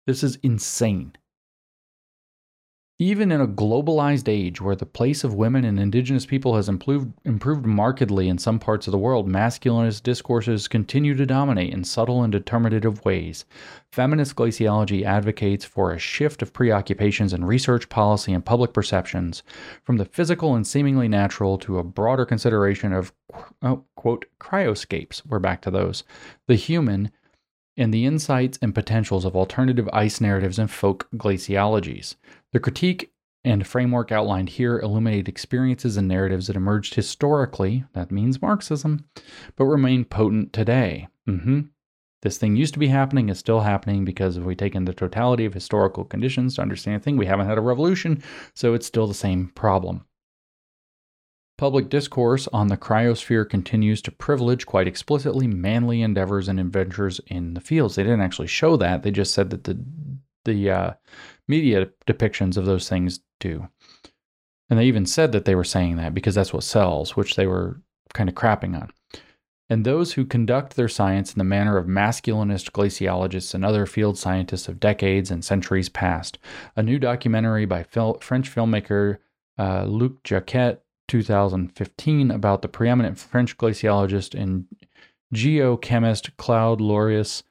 [0.06, 1.16] This is insane.
[2.98, 7.12] Even in a globalized age where the place of women and indigenous people has improved,
[7.26, 12.22] improved markedly in some parts of the world, masculinist discourses continue to dominate in subtle
[12.22, 13.44] and determinative ways.
[13.92, 19.42] Feminist glaciology advocates for a shift of preoccupations in research, policy, and public perceptions
[19.84, 23.12] from the physical and seemingly natural to a broader consideration of,
[23.60, 25.20] oh, quote, cryoscapes.
[25.26, 26.02] We're back to those.
[26.46, 27.10] The human
[27.76, 32.14] and the insights and potentials of alternative ice narratives and folk glaciologies.
[32.52, 33.12] The critique
[33.44, 39.04] and framework outlined here illuminate experiences and narratives that emerged historically, that means Marxism,
[39.54, 41.08] but remain potent today.
[41.28, 41.60] Mm-hmm.
[42.22, 44.92] This thing used to be happening, is still happening because if we take in the
[44.92, 48.86] totality of historical conditions to understand a thing, we haven't had a revolution, so it's
[48.86, 50.04] still the same problem.
[51.56, 57.54] Public discourse on the cryosphere continues to privilege quite explicitly manly endeavors and adventures in
[57.54, 57.94] the fields.
[57.94, 59.78] They didn't actually show that; they just said that the
[60.44, 60.92] the uh,
[61.48, 63.68] media depictions of those things do.
[64.68, 67.46] And they even said that they were saying that because that's what sells, which they
[67.46, 67.80] were
[68.14, 68.90] kind of crapping on.
[69.68, 74.16] And those who conduct their science in the manner of masculinist glaciologists and other field
[74.16, 76.38] scientists of decades and centuries past.
[76.76, 79.18] A new documentary by Fil- French filmmaker
[79.58, 84.66] uh, Luc Jacquet, 2015, about the preeminent French glaciologist and
[85.34, 87.42] geochemist Claude Lorius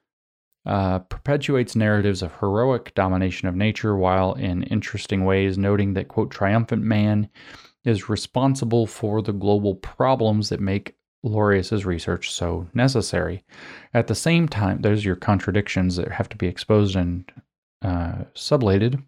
[0.65, 6.31] uh, perpetuates narratives of heroic domination of nature while in interesting ways noting that, quote,
[6.31, 7.29] triumphant man
[7.83, 13.43] is responsible for the global problems that make Lorius's research so necessary.
[13.93, 17.31] At the same time, there's your contradictions that have to be exposed and
[17.81, 19.03] uh, sublated.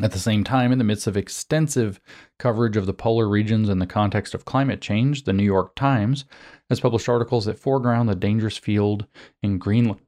[0.00, 2.00] At the same time, in the midst of extensive
[2.38, 6.24] coverage of the polar regions in the context of climate change, the New York Times
[6.68, 9.06] has published articles that foreground the dangerous field
[9.42, 10.00] in Greenland.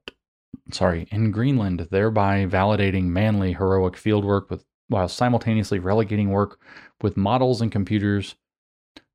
[0.70, 6.60] Sorry, in Greenland, thereby validating manly heroic fieldwork with while simultaneously relegating work
[7.00, 8.36] with models and computers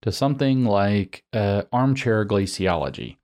[0.01, 3.17] to something like uh, armchair glaciology.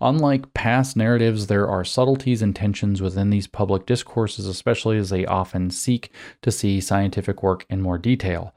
[0.00, 5.26] Unlike past narratives, there are subtleties and tensions within these public discourses, especially as they
[5.26, 8.54] often seek to see scientific work in more detail,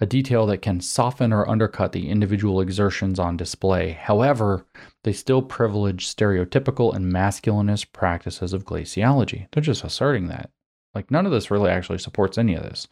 [0.00, 3.92] a detail that can soften or undercut the individual exertions on display.
[3.92, 4.66] However,
[5.04, 9.46] they still privilege stereotypical and masculinist practices of glaciology.
[9.52, 10.50] They're just asserting that.
[10.94, 12.88] Like, none of this really actually supports any of this.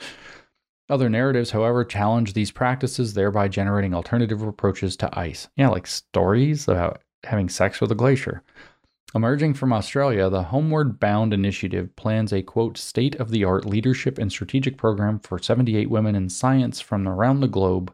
[0.88, 5.48] Other narratives, however, challenge these practices, thereby generating alternative approaches to ice.
[5.56, 8.42] Yeah, like stories about having sex with a glacier.
[9.14, 14.16] Emerging from Australia, the Homeward Bound Initiative plans a quote state of the art leadership
[14.16, 17.92] and strategic program for 78 women in science from around the globe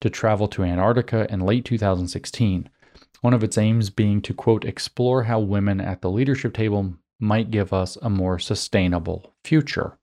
[0.00, 2.70] to travel to Antarctica in late 2016.
[3.20, 7.50] One of its aims being to quote explore how women at the leadership table might
[7.50, 9.98] give us a more sustainable future.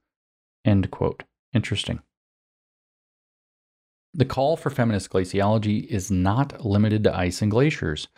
[0.66, 1.22] End quote.
[1.54, 2.00] Interesting.
[4.18, 8.08] The call for feminist glaciology is not limited to ice and glaciers,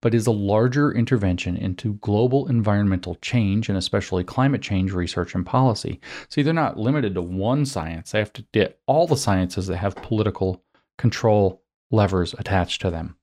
[0.00, 5.44] but is a larger intervention into global environmental change and especially climate change research and
[5.44, 6.00] policy.
[6.28, 9.78] See, they're not limited to one science, they have to get all the sciences that
[9.78, 10.62] have political
[10.96, 13.16] control levers attached to them.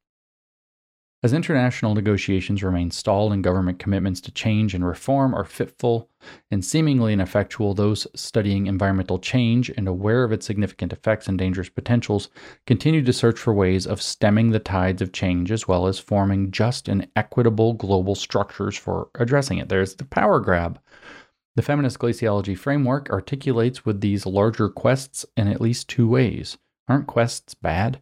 [1.23, 6.09] As international negotiations remain stalled and government commitments to change and reform are fitful
[6.51, 11.69] and seemingly ineffectual, those studying environmental change and aware of its significant effects and dangerous
[11.69, 12.29] potentials
[12.67, 16.51] continue to search for ways of stemming the tides of change as well as forming
[16.51, 19.67] just and equitable global structures for addressing it.
[19.67, 20.79] There's the power grab.
[21.55, 26.57] The feminist glaciology framework articulates with these larger quests in at least two ways.
[26.87, 28.01] Aren't quests bad?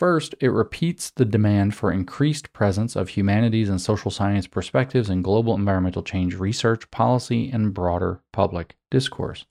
[0.00, 5.20] First, it repeats the demand for increased presence of humanities and social science perspectives in
[5.20, 9.44] global environmental change research, policy, and broader public discourse.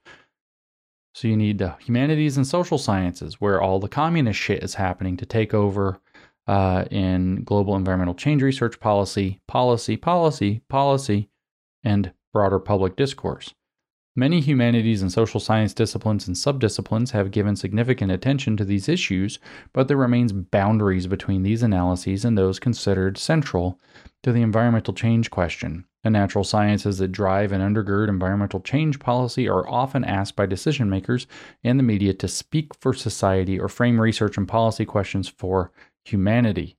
[1.14, 5.18] So you need the humanities and social sciences, where all the communist shit is happening,
[5.18, 6.02] to take over
[6.48, 11.30] uh, in global environmental change research policy, policy, policy, policy,
[11.84, 13.54] and broader public discourse.
[14.16, 19.38] Many humanities and social science disciplines and subdisciplines have given significant attention to these issues,
[19.72, 23.80] but there remains boundaries between these analyses and those considered central
[24.24, 25.86] to the environmental change question.
[26.04, 30.90] The natural sciences that drive and undergird environmental change policy are often asked by decision
[30.90, 31.28] makers
[31.64, 35.72] and the media to speak for society or frame research and policy questions for
[36.04, 36.78] humanity.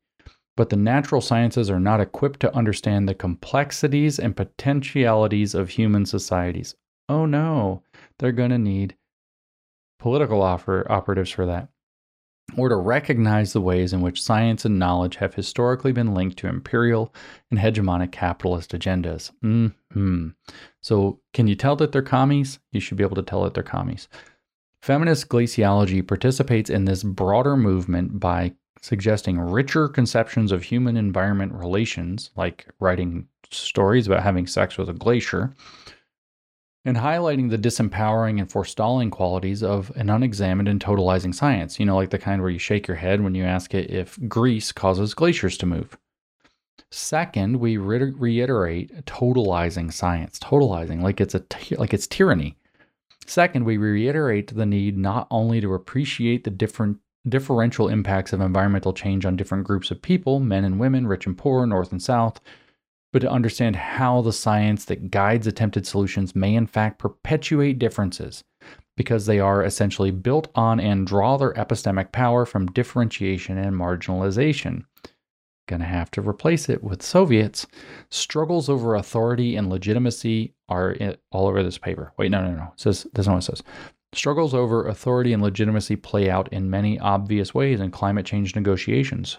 [0.57, 6.07] But the natural sciences are not equipped to understand the complexities and potentialities of human
[6.07, 6.75] societies
[7.10, 7.82] oh no,
[8.18, 8.97] they're going to need
[9.98, 11.68] political offer, operatives for that.
[12.56, 16.48] Or to recognize the ways in which science and knowledge have historically been linked to
[16.48, 17.14] imperial
[17.50, 19.30] and hegemonic capitalist agendas.
[19.40, 20.28] hmm
[20.80, 22.58] So, can you tell that they're commies?
[22.72, 24.08] You should be able to tell that they're commies.
[24.82, 32.30] Feminist glaciology participates in this broader movement by suggesting richer conceptions of human environment relations,
[32.36, 35.52] like writing stories about having sex with a glacier,
[36.84, 41.97] and highlighting the disempowering and forestalling qualities of an unexamined and totalizing science, you know,
[41.97, 45.12] like the kind where you shake your head when you ask it if grease causes
[45.15, 45.99] glaciers to move.
[46.91, 51.44] Second, we re- reiterate totalizing science, totalizing like it's a
[51.78, 52.57] like it's tyranny.
[53.26, 58.92] Second, we reiterate the need not only to appreciate the different differential impacts of environmental
[58.92, 62.41] change on different groups of people, men and women, rich and poor, north and south,
[63.12, 68.44] but to understand how the science that guides attempted solutions may in fact perpetuate differences
[68.97, 74.84] because they are essentially built on and draw their epistemic power from differentiation and marginalization.
[75.68, 77.66] Gonna have to replace it with Soviets.
[78.10, 80.97] Struggles over authority and legitimacy are
[81.30, 82.12] all over this paper.
[82.18, 82.64] Wait, no, no, no.
[82.74, 83.62] It says this is what says.
[84.12, 89.39] Struggles over authority and legitimacy play out in many obvious ways in climate change negotiations.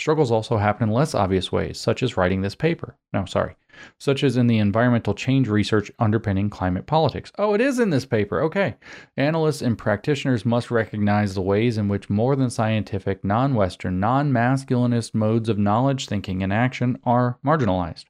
[0.00, 2.96] Struggles also happen in less obvious ways, such as writing this paper.
[3.12, 3.54] No, sorry.
[3.98, 7.30] Such as in the environmental change research underpinning climate politics.
[7.36, 8.40] Oh, it is in this paper.
[8.40, 8.76] Okay.
[9.18, 14.32] Analysts and practitioners must recognize the ways in which more than scientific, non Western, non
[14.32, 18.06] masculinist modes of knowledge, thinking, and action are marginalized.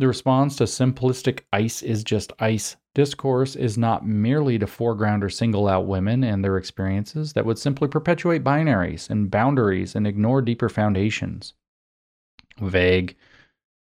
[0.00, 5.28] The response to simplistic ice is just ice discourse is not merely to foreground or
[5.28, 10.40] single out women and their experiences that would simply perpetuate binaries and boundaries and ignore
[10.40, 11.54] deeper foundations.
[12.60, 13.16] Vague.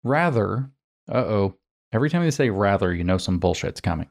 [0.03, 0.69] Rather,
[1.11, 1.55] uh oh,
[1.91, 4.07] every time they say rather, you know some bullshit's coming.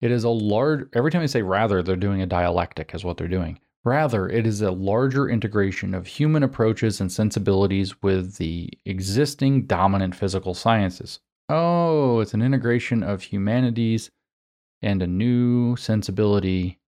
[0.00, 3.16] It is a large, every time they say rather, they're doing a dialectic, is what
[3.16, 3.58] they're doing.
[3.84, 10.14] Rather, it is a larger integration of human approaches and sensibilities with the existing dominant
[10.14, 11.20] physical sciences.
[11.48, 14.10] Oh, it's an integration of humanities
[14.82, 16.78] and a new sensibility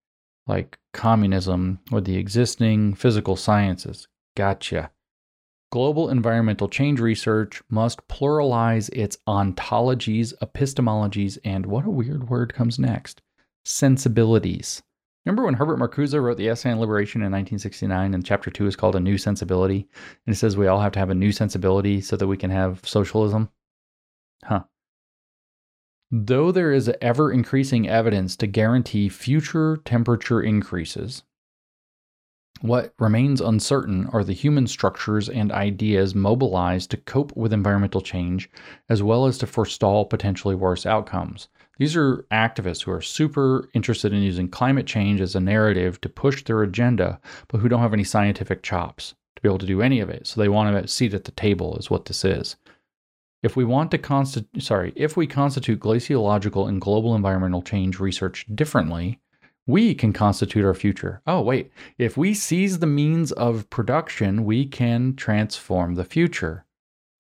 [0.46, 4.06] like communism with the existing physical sciences.
[4.36, 4.90] Gotcha.
[5.72, 12.78] Global environmental change research must pluralize its ontologies, epistemologies, and what a weird word comes
[12.78, 13.22] next
[13.64, 14.82] sensibilities.
[15.24, 18.74] Remember when Herbert Marcuse wrote the essay on liberation in 1969, and chapter two is
[18.74, 19.86] called A New Sensibility?
[20.26, 22.50] And it says we all have to have a new sensibility so that we can
[22.50, 23.50] have socialism?
[24.44, 24.64] Huh.
[26.10, 31.22] Though there is ever increasing evidence to guarantee future temperature increases,
[32.62, 38.50] what remains uncertain are the human structures and ideas mobilized to cope with environmental change,
[38.88, 41.48] as well as to forestall potentially worse outcomes.
[41.78, 46.10] These are activists who are super interested in using climate change as a narrative to
[46.10, 49.80] push their agenda, but who don't have any scientific chops to be able to do
[49.80, 50.26] any of it.
[50.26, 52.56] So they want a seat at the table, is what this is.
[53.42, 58.46] If we want to constitute, sorry, if we constitute glaciological and global environmental change research
[58.54, 59.18] differently,
[59.66, 61.22] we can constitute our future.
[61.26, 61.70] Oh, wait.
[61.96, 66.66] If we seize the means of production, we can transform the future.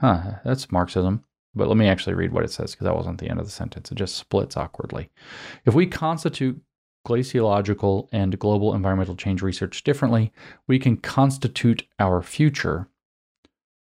[0.00, 1.24] Huh, that's Marxism.
[1.54, 3.52] But let me actually read what it says because that wasn't the end of the
[3.52, 3.90] sentence.
[3.90, 5.10] It just splits awkwardly.
[5.64, 6.60] If we constitute
[7.06, 10.32] glaciological and global environmental change research differently,
[10.66, 12.88] we can constitute our future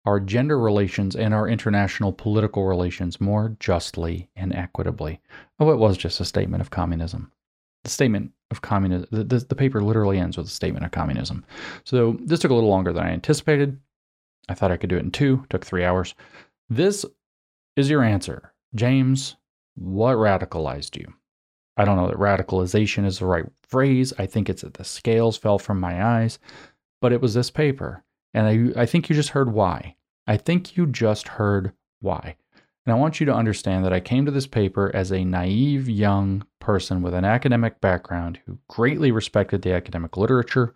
[0.05, 5.21] our gender relations and our international political relations more justly and equitably.
[5.59, 7.31] Oh, it was just a statement of communism.
[7.85, 11.45] The statement of communism, the, the, the paper literally ends with a statement of communism.
[11.85, 13.79] So this took a little longer than I anticipated.
[14.49, 16.15] I thought I could do it in two, took three hours.
[16.69, 17.05] This
[17.77, 18.53] is your answer.
[18.75, 19.37] James,
[19.77, 21.13] what radicalized you?
[21.77, 24.13] I don't know that radicalization is the right phrase.
[24.19, 26.39] I think it's that the scales fell from my eyes,
[27.01, 28.03] but it was this paper.
[28.35, 29.97] And I, I think you just heard why.
[30.27, 32.37] I think you just heard why.
[32.87, 35.89] And I want you to understand that I came to this paper as a naive
[35.89, 40.73] young person with an academic background who greatly respected the academic literature,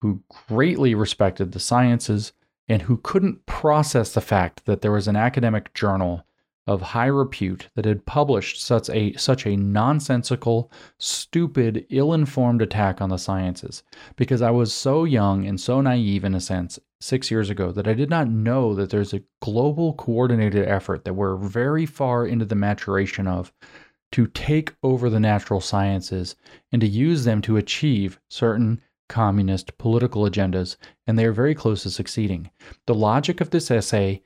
[0.00, 2.32] who greatly respected the sciences,
[2.68, 6.24] and who couldn't process the fact that there was an academic journal
[6.68, 13.08] of high repute that had published such a such a nonsensical, stupid, ill-informed attack on
[13.08, 13.82] the sciences
[14.16, 17.88] because I was so young and so naive in a sense 6 years ago that
[17.88, 22.44] I did not know that there's a global coordinated effort that we're very far into
[22.44, 23.52] the maturation of
[24.12, 26.36] to take over the natural sciences
[26.70, 31.82] and to use them to achieve certain communist political agendas and they are very close
[31.84, 32.50] to succeeding.
[32.86, 34.22] The logic of this essay,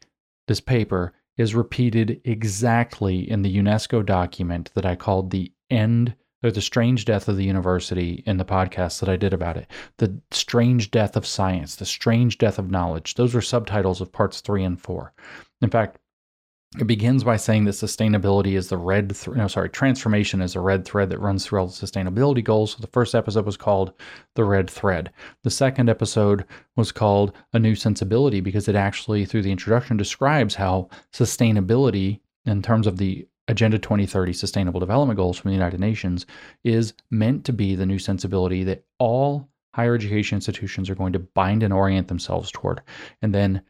[0.49, 6.51] this paper is repeated exactly in the UNESCO document that I called the end or
[6.51, 9.67] the strange death of the university in the podcast that I did about it.
[9.99, 13.15] The strange death of science, the strange death of knowledge.
[13.15, 15.13] Those are subtitles of parts three and four.
[15.61, 15.99] In fact,
[16.79, 20.61] it begins by saying that sustainability is the red, th- no, sorry, transformation is a
[20.61, 22.73] red thread that runs through all the sustainability goals.
[22.73, 23.93] So the first episode was called
[24.37, 25.11] The Red Thread.
[25.43, 30.55] The second episode was called A New Sensibility because it actually, through the introduction, describes
[30.55, 36.25] how sustainability, in terms of the Agenda 2030 Sustainable Development Goals from the United Nations,
[36.65, 41.19] is meant to be the new sensibility that all higher education institutions are going to
[41.19, 42.81] bind and orient themselves toward.
[43.21, 43.63] And then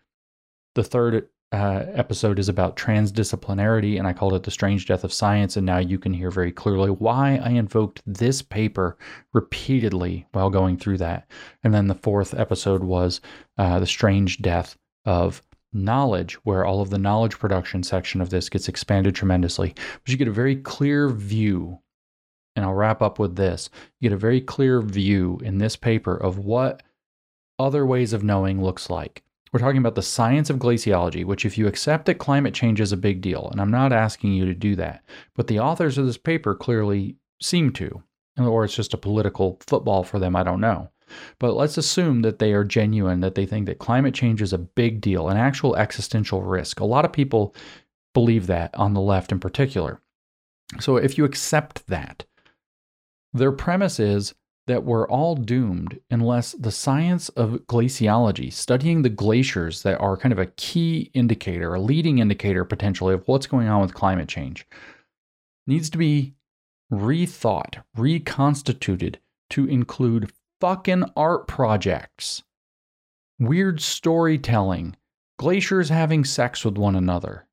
[0.75, 5.13] the third uh, episode is about transdisciplinarity, and I called it The Strange Death of
[5.13, 5.57] Science.
[5.57, 8.97] And now you can hear very clearly why I invoked this paper
[9.35, 11.31] repeatedly while going through that.
[11.63, 13.21] And then the fourth episode was
[13.59, 15.43] uh, The Strange Death of
[15.75, 19.75] Knowledge, where all of the knowledge production section of this gets expanded tremendously.
[19.75, 21.81] But you get a very clear view,
[22.57, 23.69] and I'll wrap up with this
[24.01, 26.83] you get a very clear view in this paper of what
[27.59, 29.23] other ways of knowing looks like.
[29.53, 32.93] We're talking about the science of glaciology, which, if you accept that climate change is
[32.93, 36.07] a big deal, and I'm not asking you to do that, but the authors of
[36.07, 38.03] this paper clearly seem to,
[38.39, 40.89] or it's just a political football for them, I don't know.
[41.39, 44.59] But let's assume that they are genuine, that they think that climate change is a
[44.59, 46.81] big deal, an actual existential risk.
[46.81, 47.55] A lot of people
[48.15, 50.01] believe that on the left in particular.
[50.81, 52.25] So if you accept that,
[53.35, 54.35] their premise is
[54.67, 60.33] that we're all doomed unless the science of glaciology, studying the glaciers that are kind
[60.33, 64.67] of a key indicator, a leading indicator potentially of what's going on with climate change,
[65.67, 66.35] needs to be
[66.93, 69.19] rethought, reconstituted
[69.51, 72.43] to include fucking art projects,
[73.41, 74.95] weird storytelling,
[75.39, 77.47] glaciers having sex with one another,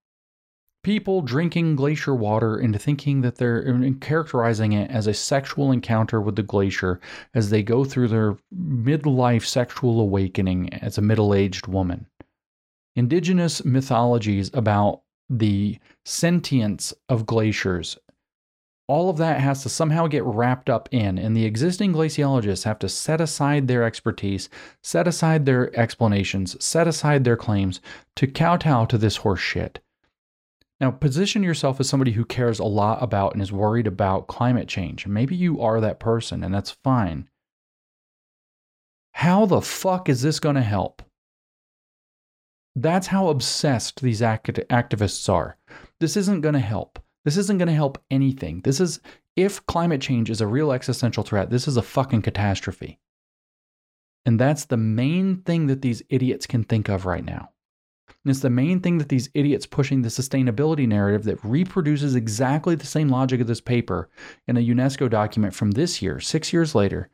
[0.83, 6.21] people drinking glacier water and thinking that they're and characterizing it as a sexual encounter
[6.21, 6.99] with the glacier
[7.33, 12.07] as they go through their midlife sexual awakening as a middle aged woman.
[12.95, 17.97] Indigenous mythologies about the sentience of glaciers
[18.89, 22.79] all of that has to somehow get wrapped up in, and the existing glaciologists have
[22.79, 24.49] to set aside their expertise,
[24.81, 27.81] set aside their explanations, set aside their claims
[28.15, 29.79] to kowtow to this horse shit.
[30.79, 34.67] Now, position yourself as somebody who cares a lot about and is worried about climate
[34.67, 35.05] change.
[35.05, 37.29] Maybe you are that person, and that's fine.
[39.13, 41.01] How the fuck is this going to help?
[42.75, 45.57] That's how obsessed these activists are.
[45.99, 46.99] This isn't going to help.
[47.25, 48.61] This isn't going to help anything.
[48.61, 49.01] This is,
[49.35, 52.99] if climate change is a real existential threat, this is a fucking catastrophe.
[54.25, 57.49] And that's the main thing that these idiots can think of right now.
[58.25, 62.75] And it's the main thing that these idiots pushing the sustainability narrative that reproduces exactly
[62.75, 64.09] the same logic of this paper
[64.47, 67.09] in a UNESCO document from this year, six years later,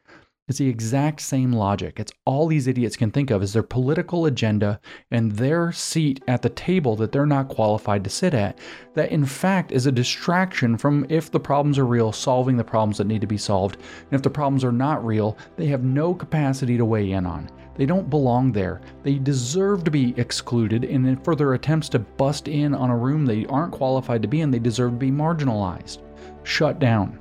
[0.47, 1.99] it's the exact same logic.
[1.99, 6.43] It's all these idiots can think of is their political agenda and their seat at
[6.43, 8.59] the table that they're not qualified to sit at.
[8.93, 12.99] That, in fact, is a distraction from if the problems are real, solving the problems
[12.99, 13.77] that need to be solved.
[13.77, 17.49] And if the problems are not real, they have no capacity to weigh in on.
[17.75, 18.81] They don't belong there.
[19.03, 23.25] They deserve to be excluded, and in further attempts to bust in on a room
[23.25, 25.99] they aren't qualified to be in, they deserve to be marginalized,
[26.43, 27.19] shut down.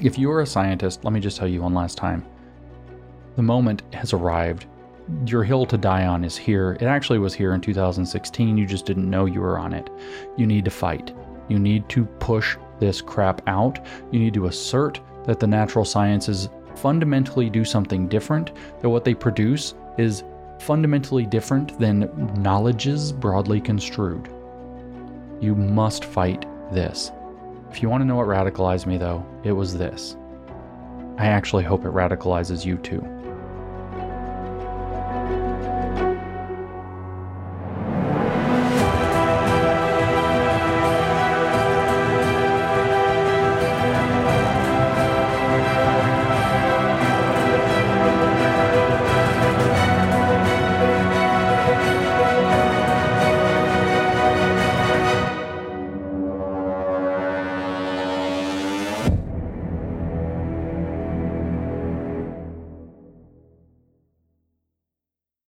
[0.00, 2.24] If you are a scientist, let me just tell you one last time
[3.36, 4.66] the moment has arrived.
[5.26, 6.76] Your hill to die on is here.
[6.80, 8.56] It actually was here in 2016.
[8.56, 9.90] You just didn't know you were on it.
[10.36, 11.14] You need to fight.
[11.48, 13.84] You need to push this crap out.
[14.10, 16.48] You need to assert that the natural sciences
[16.82, 20.24] fundamentally do something different, that what they produce is
[20.58, 22.10] fundamentally different than
[22.42, 24.28] knowledges broadly construed.
[25.40, 27.12] You must fight this.
[27.70, 30.16] If you want to know what radicalized me, though, it was this.
[31.18, 33.00] I actually hope it radicalizes you too.